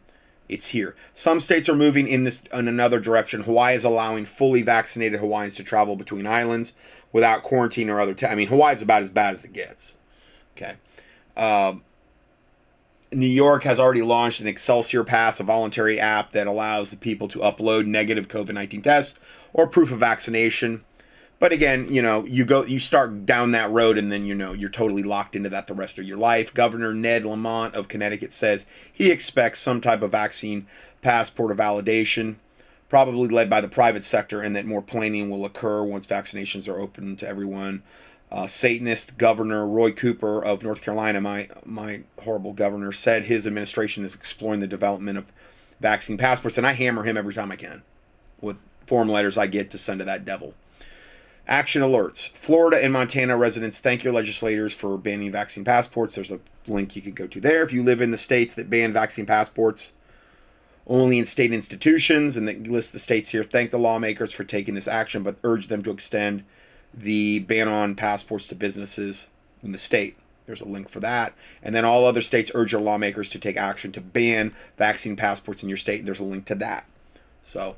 it's 0.49 0.67
here. 0.67 0.95
Some 1.13 1.39
states 1.39 1.69
are 1.69 1.75
moving 1.75 2.07
in 2.07 2.23
this 2.23 2.43
in 2.53 2.67
another 2.67 2.99
direction. 2.99 3.43
Hawaii 3.43 3.75
is 3.75 3.83
allowing 3.83 4.25
fully 4.25 4.61
vaccinated 4.61 5.19
Hawaiians 5.19 5.55
to 5.55 5.63
travel 5.63 5.95
between 5.95 6.27
islands 6.27 6.73
without 7.11 7.43
quarantine 7.43 7.89
or 7.89 7.99
other. 7.99 8.15
I 8.27 8.35
mean, 8.35 8.47
Hawaii's 8.47 8.81
about 8.81 9.01
as 9.01 9.09
bad 9.09 9.33
as 9.33 9.45
it 9.45 9.53
gets. 9.53 9.97
Okay. 10.55 10.75
Um, 11.35 11.83
New 13.11 13.25
York 13.25 13.63
has 13.63 13.79
already 13.79 14.01
launched 14.01 14.41
an 14.41 14.47
Excelsior 14.47 15.03
Pass, 15.03 15.39
a 15.39 15.43
voluntary 15.43 15.99
app 15.99 16.31
that 16.31 16.47
allows 16.47 16.89
the 16.89 16.97
people 16.97 17.27
to 17.29 17.39
upload 17.39 17.85
negative 17.85 18.27
COVID 18.27 18.53
19 18.53 18.81
tests 18.81 19.19
or 19.53 19.67
proof 19.67 19.91
of 19.91 19.99
vaccination. 19.99 20.83
But 21.37 21.51
again, 21.51 21.93
you 21.93 22.01
know, 22.01 22.25
you 22.25 22.45
go, 22.45 22.63
you 22.63 22.79
start 22.79 23.25
down 23.25 23.51
that 23.51 23.71
road, 23.71 23.97
and 23.97 24.11
then 24.11 24.25
you 24.25 24.33
know 24.33 24.53
you're 24.53 24.69
totally 24.69 25.03
locked 25.03 25.35
into 25.35 25.49
that 25.49 25.67
the 25.67 25.73
rest 25.73 25.99
of 25.99 26.05
your 26.05 26.17
life. 26.17 26.53
Governor 26.53 26.93
Ned 26.93 27.25
Lamont 27.25 27.75
of 27.75 27.89
Connecticut 27.89 28.31
says 28.31 28.65
he 28.91 29.11
expects 29.11 29.59
some 29.59 29.81
type 29.81 30.01
of 30.01 30.11
vaccine 30.11 30.65
passport 31.01 31.51
or 31.51 31.55
validation, 31.55 32.37
probably 32.87 33.27
led 33.27 33.49
by 33.49 33.59
the 33.59 33.67
private 33.67 34.03
sector, 34.03 34.41
and 34.41 34.55
that 34.55 34.65
more 34.65 34.81
planning 34.81 35.29
will 35.29 35.45
occur 35.45 35.83
once 35.83 36.07
vaccinations 36.07 36.69
are 36.71 36.79
open 36.79 37.17
to 37.17 37.27
everyone. 37.27 37.83
Uh, 38.31 38.47
Satanist 38.47 39.17
Governor 39.17 39.67
Roy 39.67 39.91
Cooper 39.91 40.43
of 40.43 40.63
North 40.63 40.81
Carolina, 40.81 41.19
my 41.19 41.49
my 41.65 42.03
horrible 42.23 42.53
governor, 42.53 42.93
said 42.93 43.25
his 43.25 43.45
administration 43.45 44.05
is 44.05 44.15
exploring 44.15 44.61
the 44.61 44.67
development 44.67 45.17
of 45.17 45.31
vaccine 45.81 46.17
passports, 46.17 46.57
and 46.57 46.65
I 46.65 46.71
hammer 46.71 47.03
him 47.03 47.17
every 47.17 47.33
time 47.33 47.51
I 47.51 47.57
can 47.57 47.83
with 48.39 48.57
form 48.87 49.09
letters 49.09 49.37
I 49.37 49.47
get 49.47 49.69
to 49.71 49.77
send 49.77 49.99
to 49.99 50.05
that 50.05 50.23
devil. 50.23 50.53
Action 51.47 51.83
alerts. 51.83 52.29
Florida 52.31 52.83
and 52.83 52.91
Montana 52.91 53.37
residents 53.37 53.79
thank 53.79 54.03
your 54.03 54.13
legislators 54.13 54.73
for 54.73 54.97
banning 54.97 55.31
vaccine 55.31 55.63
passports. 55.63 56.15
There's 56.15 56.31
a 56.31 56.39
link 56.65 56.95
you 56.95 57.03
can 57.03 57.13
go 57.13 57.27
to 57.27 57.39
there. 57.39 57.61
If 57.61 57.71
you 57.71 57.83
live 57.83 58.01
in 58.01 58.09
the 58.09 58.17
states 58.17 58.55
that 58.55 58.69
ban 58.69 58.91
vaccine 58.91 59.27
passports 59.27 59.93
only 60.87 61.19
in 61.19 61.25
state 61.25 61.53
institutions, 61.53 62.35
and 62.35 62.47
that 62.47 62.63
list 62.67 62.93
the 62.93 62.99
states 62.99 63.29
here, 63.29 63.43
thank 63.43 63.69
the 63.69 63.77
lawmakers 63.77 64.33
for 64.33 64.43
taking 64.43 64.73
this 64.73 64.87
action, 64.87 65.21
but 65.21 65.37
urge 65.43 65.67
them 65.67 65.83
to 65.83 65.91
extend 65.91 66.43
the 66.93 67.39
ban 67.39 67.67
on 67.67 67.95
passports 67.95 68.47
to 68.47 68.55
businesses 68.55 69.27
in 69.61 69.71
the 69.71 69.77
state. 69.77 70.17
There's 70.47 70.61
a 70.61 70.67
link 70.67 70.89
for 70.89 70.99
that. 70.99 71.33
And 71.61 71.75
then 71.75 71.85
all 71.85 72.05
other 72.05 72.21
states 72.21 72.51
urge 72.55 72.71
your 72.71 72.81
lawmakers 72.81 73.29
to 73.31 73.39
take 73.39 73.57
action 73.57 73.91
to 73.93 74.01
ban 74.01 74.53
vaccine 74.77 75.15
passports 75.15 75.63
in 75.63 75.69
your 75.69 75.77
state. 75.77 75.99
And 75.99 76.07
there's 76.07 76.19
a 76.19 76.23
link 76.23 76.45
to 76.45 76.55
that. 76.55 76.85
So 77.41 77.75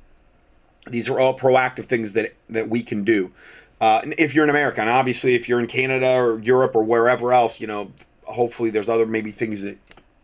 these 0.90 1.10
are 1.10 1.20
all 1.20 1.38
proactive 1.38 1.86
things 1.86 2.14
that 2.14 2.36
that 2.50 2.70
we 2.70 2.84
can 2.84 3.04
do. 3.04 3.32
Uh, 3.80 4.02
if 4.18 4.34
you're 4.34 4.44
in 4.44 4.50
America, 4.50 4.82
and 4.82 4.90
obviously 4.90 5.36
if 5.36 5.48
you're 5.48 5.60
in 5.60 5.68
Canada 5.68 6.14
or 6.14 6.40
Europe 6.40 6.76
or 6.76 6.84
wherever 6.84 7.32
else, 7.32 7.62
you 7.62 7.68
know, 7.68 7.92
hopefully 8.24 8.70
there's 8.70 8.90
other 8.90 9.06
maybe 9.06 9.32
things 9.32 9.62
that 9.62 9.78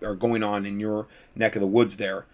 are 0.03 0.15
going 0.15 0.41
on 0.43 0.65
in 0.65 0.79
your 0.79 1.07
neck 1.35 1.55
of 1.55 1.61
the 1.61 1.67
woods 1.67 1.97
there. 1.97 2.25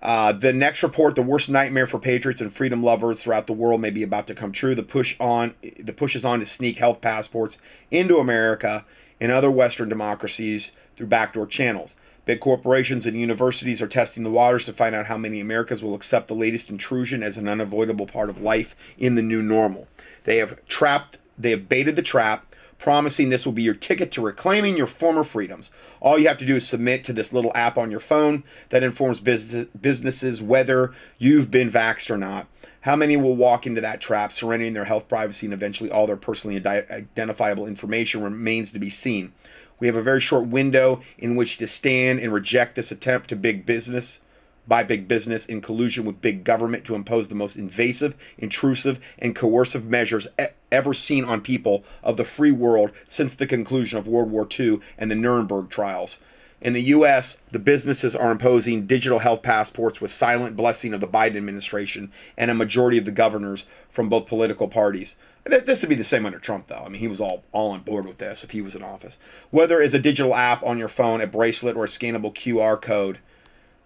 Uh, 0.00 0.32
the 0.32 0.52
next 0.52 0.82
report, 0.82 1.16
the 1.16 1.22
worst 1.22 1.50
nightmare 1.50 1.86
for 1.86 1.98
patriots 1.98 2.40
and 2.40 2.52
freedom 2.52 2.82
lovers 2.82 3.22
throughout 3.22 3.46
the 3.46 3.52
world, 3.52 3.80
may 3.80 3.90
be 3.90 4.02
about 4.02 4.26
to 4.28 4.34
come 4.34 4.52
true. 4.52 4.74
The 4.74 4.82
push 4.82 5.16
on, 5.18 5.54
the 5.78 5.92
push 5.92 6.14
is 6.14 6.24
on 6.24 6.38
to 6.38 6.46
sneak 6.46 6.78
health 6.78 7.00
passports 7.00 7.58
into 7.90 8.18
America 8.18 8.86
and 9.20 9.32
other 9.32 9.50
Western 9.50 9.88
democracies 9.88 10.72
through 10.94 11.08
backdoor 11.08 11.46
channels. 11.46 11.96
Big 12.28 12.40
corporations 12.40 13.06
and 13.06 13.18
universities 13.18 13.80
are 13.80 13.88
testing 13.88 14.22
the 14.22 14.30
waters 14.30 14.66
to 14.66 14.72
find 14.74 14.94
out 14.94 15.06
how 15.06 15.16
many 15.16 15.40
Americans 15.40 15.82
will 15.82 15.94
accept 15.94 16.28
the 16.28 16.34
latest 16.34 16.68
intrusion 16.68 17.22
as 17.22 17.38
an 17.38 17.48
unavoidable 17.48 18.04
part 18.04 18.28
of 18.28 18.38
life 18.38 18.76
in 18.98 19.14
the 19.14 19.22
new 19.22 19.40
normal. 19.40 19.88
They 20.24 20.36
have 20.36 20.62
trapped, 20.66 21.16
they 21.38 21.52
have 21.52 21.70
baited 21.70 21.96
the 21.96 22.02
trap, 22.02 22.54
promising 22.76 23.30
this 23.30 23.46
will 23.46 23.54
be 23.54 23.62
your 23.62 23.72
ticket 23.72 24.12
to 24.12 24.20
reclaiming 24.20 24.76
your 24.76 24.86
former 24.86 25.24
freedoms. 25.24 25.72
All 26.00 26.18
you 26.18 26.28
have 26.28 26.36
to 26.36 26.44
do 26.44 26.56
is 26.56 26.68
submit 26.68 27.02
to 27.04 27.14
this 27.14 27.32
little 27.32 27.50
app 27.54 27.78
on 27.78 27.90
your 27.90 27.98
phone 27.98 28.44
that 28.68 28.82
informs 28.82 29.20
business, 29.20 29.64
businesses 29.80 30.42
whether 30.42 30.92
you've 31.16 31.50
been 31.50 31.70
vaxxed 31.70 32.10
or 32.10 32.18
not. 32.18 32.46
How 32.82 32.94
many 32.94 33.16
will 33.16 33.36
walk 33.36 33.66
into 33.66 33.80
that 33.80 34.02
trap, 34.02 34.32
surrendering 34.32 34.74
their 34.74 34.84
health, 34.84 35.08
privacy, 35.08 35.46
and 35.46 35.54
eventually 35.54 35.90
all 35.90 36.06
their 36.06 36.16
personally 36.18 36.62
identifiable 36.66 37.66
information 37.66 38.22
remains 38.22 38.70
to 38.72 38.78
be 38.78 38.90
seen. 38.90 39.32
We 39.80 39.86
have 39.86 39.96
a 39.96 40.02
very 40.02 40.20
short 40.20 40.46
window 40.46 41.00
in 41.18 41.36
which 41.36 41.56
to 41.58 41.66
stand 41.66 42.20
and 42.20 42.32
reject 42.32 42.74
this 42.74 42.90
attempt 42.90 43.28
to 43.28 43.36
big 43.36 43.64
business 43.64 44.20
by 44.66 44.82
big 44.82 45.08
business 45.08 45.46
in 45.46 45.62
collusion 45.62 46.04
with 46.04 46.20
big 46.20 46.44
government 46.44 46.84
to 46.84 46.94
impose 46.94 47.28
the 47.28 47.34
most 47.34 47.56
invasive, 47.56 48.14
intrusive, 48.36 49.00
and 49.18 49.34
coercive 49.34 49.86
measures 49.86 50.28
e- 50.38 50.44
ever 50.70 50.92
seen 50.92 51.24
on 51.24 51.40
people 51.40 51.84
of 52.02 52.18
the 52.18 52.24
free 52.24 52.52
world 52.52 52.90
since 53.06 53.34
the 53.34 53.46
conclusion 53.46 53.98
of 53.98 54.06
World 54.06 54.30
War 54.30 54.46
II 54.58 54.80
and 54.98 55.10
the 55.10 55.14
Nuremberg 55.14 55.70
trials. 55.70 56.20
In 56.60 56.72
the 56.72 56.82
US, 56.82 57.40
the 57.52 57.60
businesses 57.60 58.16
are 58.16 58.32
imposing 58.32 58.84
digital 58.84 59.20
health 59.20 59.42
passports 59.42 60.00
with 60.00 60.10
silent 60.10 60.56
blessing 60.56 60.92
of 60.92 61.00
the 61.00 61.06
Biden 61.06 61.36
administration 61.36 62.10
and 62.36 62.50
a 62.50 62.54
majority 62.54 62.98
of 62.98 63.04
the 63.04 63.12
governors 63.12 63.66
from 63.88 64.08
both 64.08 64.26
political 64.26 64.68
parties. 64.68 65.16
This 65.48 65.82
would 65.82 65.88
be 65.88 65.94
the 65.94 66.04
same 66.04 66.26
under 66.26 66.38
Trump, 66.38 66.66
though. 66.66 66.82
I 66.84 66.88
mean, 66.88 67.00
he 67.00 67.08
was 67.08 67.20
all, 67.20 67.42
all 67.52 67.70
on 67.70 67.80
board 67.80 68.06
with 68.06 68.18
this 68.18 68.44
if 68.44 68.50
he 68.50 68.60
was 68.60 68.74
in 68.74 68.82
office. 68.82 69.18
Whether 69.50 69.80
it's 69.80 69.94
a 69.94 69.98
digital 69.98 70.34
app 70.34 70.62
on 70.62 70.78
your 70.78 70.88
phone, 70.88 71.22
a 71.22 71.26
bracelet, 71.26 71.74
or 71.74 71.84
a 71.84 71.88
scannable 71.88 72.34
QR 72.34 72.80
code, 72.80 73.18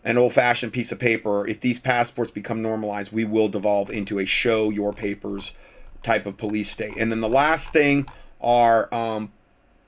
an 0.05 0.19
old 0.19 0.33
fashioned 0.33 0.73
piece 0.73 0.91
of 0.91 0.99
paper, 0.99 1.47
if 1.47 1.61
these 1.61 1.79
passports 1.79 2.33
become 2.33 2.63
normalized, 2.63 3.13
we 3.13 3.25
will 3.25 3.49
devolve 3.49 3.91
into 3.91 4.19
a 4.19 4.27
show 4.27 4.71
your 4.71 4.93
papers 4.93 5.57
type 6.03 6.27
of 6.27 6.37
police 6.37 6.69
state. 6.69 6.95
And 6.99 7.13
then 7.13 7.21
the 7.21 7.29
last 7.29 7.73
thing 7.73 8.07
are 8.41 8.93
um, 8.93 9.31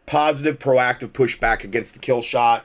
positive, 0.06 0.59
proactive 0.59 1.09
pushback 1.09 1.64
against 1.64 1.94
the 1.94 1.98
kill 1.98 2.22
shot. 2.22 2.64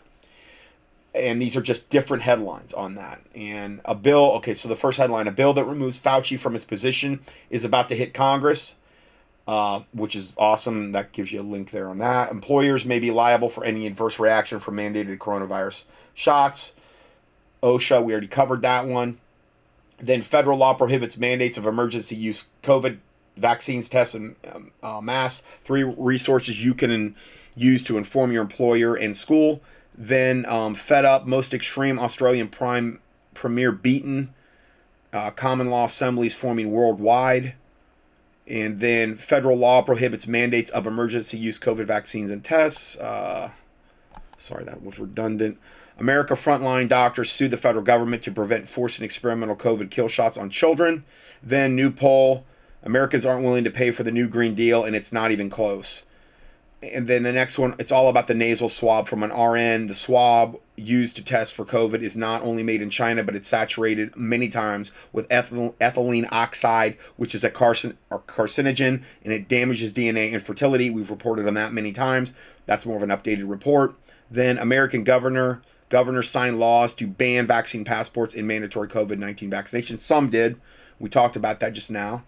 And 1.15 1.41
these 1.41 1.57
are 1.57 1.61
just 1.61 1.89
different 1.89 2.21
headlines 2.21 2.71
on 2.71 2.93
that. 2.95 3.21
And 3.33 3.81
a 3.85 3.95
bill, 3.95 4.33
okay, 4.37 4.53
so 4.53 4.69
the 4.69 4.75
first 4.75 4.99
headline 4.99 5.27
a 5.27 5.31
bill 5.31 5.53
that 5.53 5.63
removes 5.63 5.99
Fauci 5.99 6.37
from 6.37 6.53
his 6.53 6.65
position 6.65 7.21
is 7.49 7.65
about 7.65 7.89
to 7.89 7.95
hit 7.95 8.13
Congress. 8.13 8.75
Uh, 9.49 9.81
which 9.93 10.15
is 10.15 10.35
awesome. 10.37 10.91
That 10.91 11.11
gives 11.11 11.31
you 11.31 11.41
a 11.41 11.49
link 11.55 11.71
there 11.71 11.89
on 11.89 11.97
that. 11.97 12.29
Employers 12.29 12.85
may 12.85 12.99
be 12.99 13.09
liable 13.09 13.49
for 13.49 13.65
any 13.65 13.87
adverse 13.87 14.19
reaction 14.19 14.59
from 14.59 14.77
mandated 14.77 15.17
coronavirus 15.17 15.85
shots. 16.13 16.75
OSHA, 17.63 18.03
we 18.03 18.11
already 18.11 18.27
covered 18.27 18.61
that 18.61 18.85
one. 18.85 19.19
Then 19.97 20.21
federal 20.21 20.59
law 20.59 20.75
prohibits 20.75 21.17
mandates 21.17 21.57
of 21.57 21.65
emergency 21.65 22.15
use 22.15 22.49
COVID 22.61 22.99
vaccines, 23.37 23.89
tests, 23.89 24.13
and 24.13 24.35
um, 24.53 24.71
uh, 24.83 25.01
mass. 25.01 25.41
Three 25.63 25.81
resources 25.83 26.63
you 26.63 26.75
can 26.75 27.15
use 27.55 27.83
to 27.85 27.97
inform 27.97 28.31
your 28.31 28.43
employer 28.43 28.93
and 28.93 29.17
school. 29.17 29.63
Then 29.97 30.45
um, 30.45 30.75
fed 30.75 31.05
up, 31.05 31.25
most 31.25 31.55
extreme 31.55 31.97
Australian 31.97 32.49
prime 32.49 32.99
premier 33.33 33.71
beaten. 33.71 34.31
Uh, 35.11 35.31
common 35.31 35.71
law 35.71 35.85
assemblies 35.85 36.35
forming 36.35 36.69
worldwide. 36.69 37.55
And 38.49 38.79
then 38.79 39.15
federal 39.15 39.57
law 39.57 39.81
prohibits 39.81 40.27
mandates 40.27 40.71
of 40.71 40.87
emergency 40.87 41.37
use 41.37 41.59
COVID 41.59 41.85
vaccines 41.85 42.31
and 42.31 42.43
tests. 42.43 42.97
Uh, 42.97 43.51
sorry, 44.37 44.63
that 44.65 44.83
was 44.83 44.99
redundant. 44.99 45.59
America 45.99 46.33
frontline 46.33 46.87
doctors 46.87 47.31
sued 47.31 47.51
the 47.51 47.57
federal 47.57 47.83
government 47.83 48.23
to 48.23 48.31
prevent 48.31 48.67
forcing 48.67 49.05
experimental 49.05 49.55
COVID 49.55 49.91
kill 49.91 50.07
shots 50.07 50.37
on 50.37 50.49
children. 50.49 51.03
Then, 51.43 51.75
new 51.75 51.91
poll 51.91 52.45
Americans 52.83 53.25
aren't 53.25 53.43
willing 53.43 53.63
to 53.65 53.71
pay 53.71 53.91
for 53.91 54.03
the 54.03 54.11
new 54.11 54.27
Green 54.27 54.55
Deal, 54.55 54.83
and 54.83 54.95
it's 54.95 55.11
not 55.11 55.31
even 55.31 55.49
close. 55.49 56.05
And 56.81 57.07
then 57.07 57.23
the 57.23 57.33
next 57.33 57.59
one, 57.59 57.75
it's 57.77 57.91
all 57.91 58.07
about 58.07 58.27
the 58.27 58.33
nasal 58.33 58.69
swab 58.69 59.07
from 59.07 59.21
an 59.21 59.31
RN. 59.31 59.87
The 59.87 59.93
swab 59.93 60.59
used 60.81 61.15
to 61.17 61.23
test 61.23 61.53
for 61.53 61.65
COVID 61.65 62.01
is 62.01 62.15
not 62.15 62.41
only 62.41 62.63
made 62.63 62.81
in 62.81 62.89
China, 62.89 63.23
but 63.23 63.35
it's 63.35 63.47
saturated 63.47 64.15
many 64.15 64.47
times 64.47 64.91
with 65.11 65.27
ethyl- 65.29 65.75
ethylene 65.79 66.27
oxide, 66.31 66.97
which 67.17 67.35
is 67.35 67.43
a 67.43 67.49
carcin- 67.49 67.97
carcinogen, 68.09 69.03
and 69.23 69.33
it 69.33 69.47
damages 69.47 69.93
DNA 69.93 70.33
and 70.33 70.41
fertility. 70.41 70.89
We've 70.89 71.09
reported 71.09 71.47
on 71.47 71.53
that 71.55 71.73
many 71.73 71.91
times. 71.91 72.33
That's 72.65 72.85
more 72.85 72.97
of 72.97 73.03
an 73.03 73.09
updated 73.09 73.49
report. 73.49 73.95
Then 74.29 74.57
American 74.57 75.03
governor 75.03 75.61
governors 75.89 76.29
signed 76.29 76.59
laws 76.59 76.93
to 76.93 77.07
ban 77.07 77.47
vaccine 77.47 77.83
passports 77.83 78.35
in 78.35 78.47
mandatory 78.47 78.87
COVID 78.87 79.17
19 79.17 79.49
vaccinations. 79.49 79.99
Some 79.99 80.29
did. 80.29 80.59
We 80.99 81.09
talked 81.09 81.35
about 81.35 81.59
that 81.59 81.73
just 81.73 81.91
now. 81.91 82.23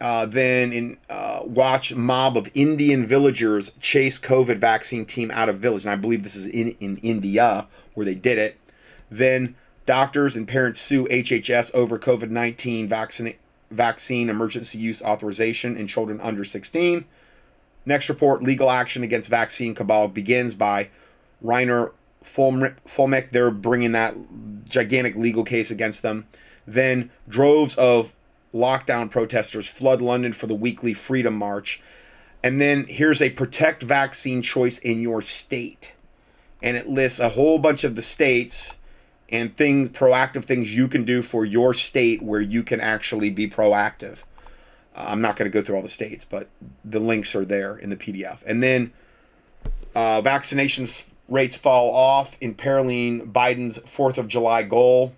Uh, 0.00 0.24
then 0.24 0.72
in 0.72 0.96
uh, 1.10 1.42
watch 1.44 1.94
mob 1.94 2.36
of 2.36 2.50
Indian 2.54 3.04
villagers 3.04 3.72
chase 3.80 4.18
COVID 4.18 4.56
vaccine 4.56 5.04
team 5.04 5.30
out 5.30 5.50
of 5.50 5.58
village, 5.58 5.84
and 5.84 5.92
I 5.92 5.96
believe 5.96 6.22
this 6.22 6.36
is 6.36 6.46
in 6.46 6.74
in 6.80 6.96
India 6.98 7.68
where 8.00 8.06
they 8.06 8.14
did 8.14 8.38
it. 8.38 8.56
Then 9.10 9.56
doctors 9.84 10.34
and 10.34 10.48
parents 10.48 10.80
sue 10.80 11.06
HHS 11.08 11.74
over 11.74 11.98
COVID 11.98 12.30
nineteen 12.30 12.88
vaccine 12.88 13.34
vaccine 13.70 14.30
emergency 14.30 14.78
use 14.78 15.02
authorization 15.02 15.76
in 15.76 15.86
children 15.86 16.18
under 16.22 16.44
sixteen. 16.44 17.04
Next 17.84 18.08
report: 18.08 18.42
legal 18.42 18.70
action 18.70 19.02
against 19.02 19.28
vaccine 19.28 19.74
cabal 19.74 20.08
begins 20.08 20.54
by 20.54 20.88
Reiner 21.44 21.92
Fuellmich. 22.24 23.30
They're 23.32 23.50
bringing 23.50 23.92
that 23.92 24.14
gigantic 24.66 25.14
legal 25.14 25.44
case 25.44 25.70
against 25.70 26.00
them. 26.00 26.26
Then 26.66 27.10
droves 27.28 27.76
of 27.76 28.14
lockdown 28.54 29.10
protesters 29.10 29.68
flood 29.68 30.00
London 30.00 30.32
for 30.32 30.46
the 30.46 30.54
weekly 30.54 30.94
Freedom 30.94 31.34
March. 31.34 31.82
And 32.42 32.60
then 32.60 32.86
here's 32.88 33.20
a 33.20 33.28
protect 33.28 33.82
vaccine 33.82 34.40
choice 34.40 34.78
in 34.78 35.02
your 35.02 35.20
state. 35.20 35.92
And 36.62 36.76
it 36.76 36.88
lists 36.88 37.20
a 37.20 37.30
whole 37.30 37.58
bunch 37.58 37.84
of 37.84 37.94
the 37.94 38.02
states 38.02 38.78
and 39.30 39.56
things, 39.56 39.88
proactive 39.88 40.44
things 40.44 40.74
you 40.74 40.88
can 40.88 41.04
do 41.04 41.22
for 41.22 41.44
your 41.44 41.72
state 41.72 42.22
where 42.22 42.40
you 42.40 42.62
can 42.62 42.80
actually 42.80 43.30
be 43.30 43.48
proactive. 43.48 44.24
Uh, 44.94 45.06
I'm 45.08 45.20
not 45.20 45.36
going 45.36 45.50
to 45.50 45.56
go 45.56 45.64
through 45.64 45.76
all 45.76 45.82
the 45.82 45.88
states, 45.88 46.24
but 46.24 46.48
the 46.84 47.00
links 47.00 47.34
are 47.34 47.44
there 47.44 47.76
in 47.76 47.90
the 47.90 47.96
PDF. 47.96 48.42
And 48.44 48.62
then 48.62 48.92
uh, 49.94 50.20
vaccinations 50.22 51.08
rates 51.28 51.56
fall 51.56 51.94
off, 51.94 52.36
in 52.40 52.50
imperiling 52.50 53.32
Biden's 53.32 53.78
4th 53.78 54.18
of 54.18 54.28
July 54.28 54.64
goal. 54.64 55.14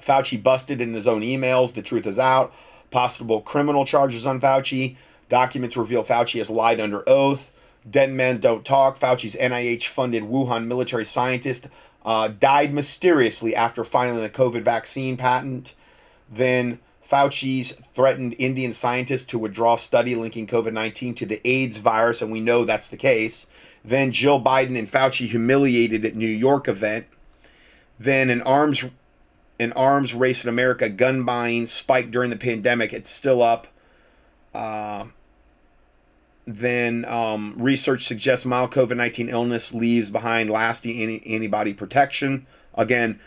Fauci 0.00 0.42
busted 0.42 0.80
in 0.80 0.94
his 0.94 1.06
own 1.06 1.20
emails. 1.20 1.74
The 1.74 1.82
truth 1.82 2.06
is 2.06 2.18
out. 2.18 2.54
Possible 2.90 3.42
criminal 3.42 3.84
charges 3.84 4.26
on 4.26 4.40
Fauci. 4.40 4.96
Documents 5.28 5.76
reveal 5.76 6.02
Fauci 6.02 6.38
has 6.38 6.48
lied 6.48 6.80
under 6.80 7.06
oath. 7.06 7.52
Dead 7.88 8.10
men 8.10 8.38
don't 8.38 8.64
talk. 8.64 8.98
Fauci's 8.98 9.36
NIH 9.36 9.86
funded 9.86 10.24
Wuhan 10.24 10.66
military 10.66 11.04
scientist 11.04 11.68
uh, 12.04 12.28
died 12.28 12.72
mysteriously 12.72 13.54
after 13.54 13.84
filing 13.84 14.20
the 14.20 14.30
COVID 14.30 14.62
vaccine 14.62 15.16
patent. 15.16 15.74
Then 16.30 16.78
Fauci's 17.08 17.72
threatened 17.72 18.34
Indian 18.38 18.72
scientists 18.72 19.24
to 19.26 19.38
withdraw 19.38 19.76
study 19.76 20.14
linking 20.14 20.46
COVID 20.46 20.72
19 20.72 21.14
to 21.14 21.26
the 21.26 21.40
AIDS 21.48 21.78
virus, 21.78 22.20
and 22.20 22.30
we 22.30 22.40
know 22.40 22.64
that's 22.64 22.88
the 22.88 22.96
case. 22.96 23.46
Then 23.84 24.12
Jill 24.12 24.40
Biden 24.40 24.78
and 24.78 24.88
Fauci 24.88 25.28
humiliated 25.28 26.04
at 26.04 26.16
New 26.16 26.26
York 26.26 26.68
event. 26.68 27.06
Then 27.98 28.30
an 28.30 28.42
arms 28.42 28.84
an 29.60 29.72
arms 29.72 30.14
race 30.14 30.44
in 30.44 30.48
America, 30.48 30.88
gun 30.88 31.24
buying 31.24 31.66
spiked 31.66 32.10
during 32.10 32.30
the 32.30 32.36
pandemic. 32.36 32.92
It's 32.92 33.10
still 33.10 33.42
up. 33.42 33.66
Uh, 34.54 35.06
then 36.48 37.04
um, 37.04 37.54
research 37.58 38.04
suggests 38.04 38.46
mild 38.46 38.70
COVID 38.70 38.96
19 38.96 39.28
illness 39.28 39.74
leaves 39.74 40.08
behind 40.08 40.48
lasting 40.48 40.98
anti- 40.98 41.34
antibody 41.34 41.74
protection. 41.74 42.46
Again, 42.74 43.20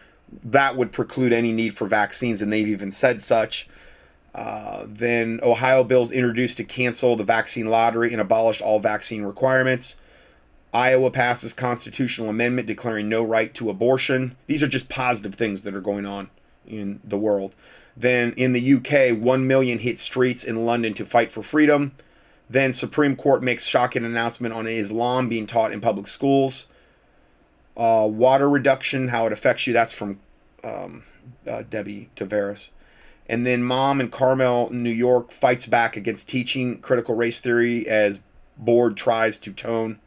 that 0.44 0.76
would 0.76 0.92
preclude 0.92 1.32
any 1.32 1.52
need 1.52 1.76
for 1.76 1.86
vaccines, 1.88 2.42
and 2.42 2.52
they've 2.52 2.68
even 2.68 2.90
said 2.90 3.22
such. 3.22 3.70
Uh, 4.34 4.86
then 4.88 5.40
Ohio 5.44 5.84
bills 5.84 6.10
introduced 6.10 6.58
to 6.58 6.64
cancel 6.64 7.16
the 7.16 7.24
vaccine 7.24 7.68
lottery 7.68 8.12
and 8.12 8.20
abolish 8.20 8.60
all 8.60 8.80
vaccine 8.80 9.22
requirements. 9.22 9.98
Iowa 10.74 11.12
passes 11.12 11.54
constitutional 11.54 12.30
amendment 12.30 12.66
declaring 12.66 13.08
no 13.08 13.24
right 13.24 13.54
to 13.54 13.70
abortion. 13.70 14.36
These 14.48 14.64
are 14.64 14.68
just 14.68 14.90
positive 14.90 15.36
things 15.36 15.62
that 15.62 15.76
are 15.76 15.82
going 15.82 16.08
on 16.08 16.32
in 16.66 17.02
the 17.04 17.20
world. 17.20 17.54
Then 17.96 18.34
in 18.36 18.54
the 18.54 18.74
UK, 18.76 19.16
1 19.22 19.46
million 19.46 19.78
hit 19.78 20.00
streets 20.00 20.44
in 20.44 20.66
London 20.66 20.96
to 20.96 21.06
fight 21.06 21.32
for 21.32 21.44
freedom. 21.44 21.92
Then 22.52 22.74
Supreme 22.74 23.16
Court 23.16 23.42
makes 23.42 23.66
shocking 23.66 24.04
announcement 24.04 24.54
on 24.54 24.68
Islam 24.68 25.30
being 25.30 25.48
taught 25.48 25.72
in 25.72 25.80
public 25.80 26.06
schools. 26.06 26.68
Uh, 27.78 28.10
water 28.12 28.50
reduction, 28.50 29.08
how 29.08 29.26
it 29.26 29.32
affects 29.32 29.66
you. 29.66 29.72
That's 29.72 29.94
from 29.94 30.20
um, 30.62 31.04
uh, 31.48 31.64
Debbie 31.70 32.10
Tavares. 32.18 32.72
And 33.30 33.46
then 33.46 33.64
Mom 33.64 34.02
in 34.02 34.10
Carmel, 34.10 34.70
New 34.72 34.90
York, 34.90 35.32
fights 35.32 35.66
back 35.66 35.96
against 35.96 36.28
teaching 36.28 36.80
critical 36.80 37.16
race 37.16 37.40
theory 37.40 37.88
as 37.88 38.20
board 38.58 38.98
tries 38.98 39.40
to 39.40 39.54
tone. 39.54 40.02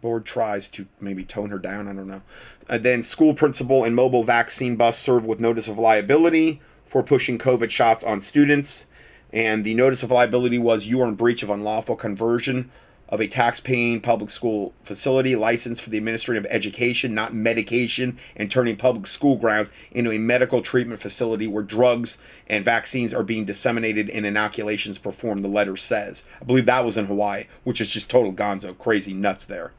Board 0.00 0.24
tries 0.24 0.68
to 0.68 0.86
maybe 1.00 1.24
tone 1.24 1.50
her 1.50 1.58
down. 1.58 1.88
I 1.88 1.92
don't 1.92 2.06
know. 2.06 2.22
And 2.68 2.84
then 2.84 3.02
school 3.02 3.34
principal 3.34 3.82
and 3.82 3.96
mobile 3.96 4.22
vaccine 4.22 4.76
bus 4.76 4.96
served 4.96 5.26
with 5.26 5.40
notice 5.40 5.66
of 5.66 5.76
liability 5.76 6.60
for 6.84 7.02
pushing 7.02 7.36
COVID 7.36 7.70
shots 7.70 8.04
on 8.04 8.20
students. 8.20 8.86
And 9.32 9.64
the 9.64 9.74
notice 9.74 10.02
of 10.02 10.10
liability 10.10 10.58
was 10.58 10.86
you 10.86 11.00
are 11.02 11.08
in 11.08 11.14
breach 11.14 11.42
of 11.42 11.50
unlawful 11.50 11.96
conversion 11.96 12.70
of 13.08 13.20
a 13.20 13.26
tax-paying 13.26 14.00
public 14.00 14.30
school 14.30 14.72
facility 14.82 15.36
licensed 15.36 15.82
for 15.82 15.90
the 15.90 15.96
administration 15.96 16.44
of 16.44 16.50
education, 16.50 17.14
not 17.14 17.32
medication, 17.32 18.18
and 18.34 18.50
turning 18.50 18.76
public 18.76 19.06
school 19.06 19.36
grounds 19.36 19.70
into 19.92 20.10
a 20.10 20.18
medical 20.18 20.60
treatment 20.60 21.00
facility 21.00 21.46
where 21.46 21.62
drugs 21.62 22.18
and 22.48 22.64
vaccines 22.64 23.14
are 23.14 23.22
being 23.22 23.44
disseminated 23.44 24.10
and 24.10 24.26
inoculations 24.26 24.98
performed, 24.98 25.44
the 25.44 25.48
letter 25.48 25.76
says. 25.76 26.24
I 26.40 26.44
believe 26.44 26.66
that 26.66 26.84
was 26.84 26.96
in 26.96 27.06
Hawaii, 27.06 27.44
which 27.62 27.80
is 27.80 27.88
just 27.88 28.10
total 28.10 28.32
gonzo, 28.32 28.76
crazy 28.76 29.14
nuts 29.14 29.44
there. 29.44 29.72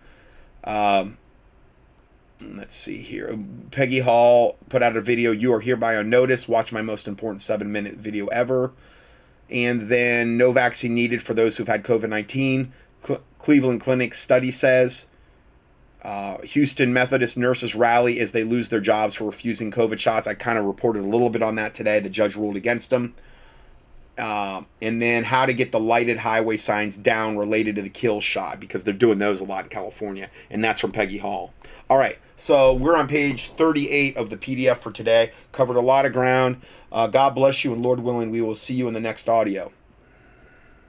Um, 0.63 1.17
let's 2.41 2.75
see 2.75 2.97
here. 2.97 3.37
Peggy 3.71 3.99
Hall 3.99 4.57
put 4.69 4.81
out 4.81 4.95
a 4.95 5.01
video, 5.01 5.31
You 5.31 5.53
Are 5.53 5.59
Hereby 5.59 5.97
on 5.97 6.09
Notice. 6.09 6.47
Watch 6.47 6.71
my 6.71 6.81
most 6.81 7.09
important 7.09 7.41
seven 7.41 7.71
minute 7.71 7.95
video 7.95 8.27
ever. 8.27 8.71
And 9.49 9.83
then 9.83 10.37
no 10.37 10.51
vaccine 10.51 10.93
needed 10.93 11.21
for 11.21 11.33
those 11.33 11.57
who've 11.57 11.67
had 11.67 11.83
COVID 11.83 12.09
19. 12.09 12.73
Cle- 13.03 13.21
Cleveland 13.39 13.81
Clinic 13.81 14.13
study 14.13 14.51
says. 14.51 15.07
Uh, 16.03 16.41
Houston 16.41 16.93
Methodist 16.93 17.37
nurses 17.37 17.75
rally 17.75 18.19
as 18.19 18.31
they 18.31 18.43
lose 18.43 18.69
their 18.69 18.79
jobs 18.79 19.15
for 19.15 19.25
refusing 19.25 19.71
COVID 19.71 19.99
shots. 19.99 20.27
I 20.27 20.35
kind 20.35 20.57
of 20.57 20.65
reported 20.65 21.03
a 21.03 21.07
little 21.07 21.29
bit 21.29 21.41
on 21.41 21.55
that 21.55 21.73
today. 21.73 21.99
The 21.99 22.09
judge 22.09 22.35
ruled 22.35 22.55
against 22.55 22.91
them. 22.91 23.15
Uh, 24.17 24.63
and 24.81 25.01
then 25.01 25.23
how 25.23 25.45
to 25.45 25.53
get 25.53 25.71
the 25.71 25.79
lighted 25.79 26.17
highway 26.17 26.57
signs 26.57 26.97
down 26.97 27.37
related 27.37 27.75
to 27.75 27.81
the 27.81 27.89
kill 27.89 28.19
shot 28.19 28.59
because 28.59 28.83
they're 28.83 28.93
doing 28.93 29.19
those 29.19 29.41
a 29.41 29.43
lot 29.43 29.65
in 29.65 29.69
California. 29.69 30.29
And 30.49 30.63
that's 30.63 30.79
from 30.79 30.91
Peggy 30.91 31.17
Hall. 31.17 31.53
All 31.89 31.97
right. 31.97 32.17
So 32.39 32.75
we're 32.75 32.95
on 32.95 33.07
page 33.07 33.47
38 33.47 34.15
of 34.15 34.29
the 34.29 34.37
PDF 34.37 34.77
for 34.77 34.91
today. 34.91 35.31
Covered 35.51 35.75
a 35.75 35.81
lot 35.81 36.05
of 36.05 36.13
ground. 36.13 36.61
Uh, 36.91 37.07
God 37.07 37.31
bless 37.31 37.65
you, 37.65 37.73
and 37.73 37.81
Lord 37.81 37.99
willing, 37.99 38.29
we 38.29 38.41
will 38.41 38.53
see 38.53 38.75
you 38.75 38.87
in 38.87 38.93
the 38.93 38.99
next 38.99 39.27
audio. 39.27 39.71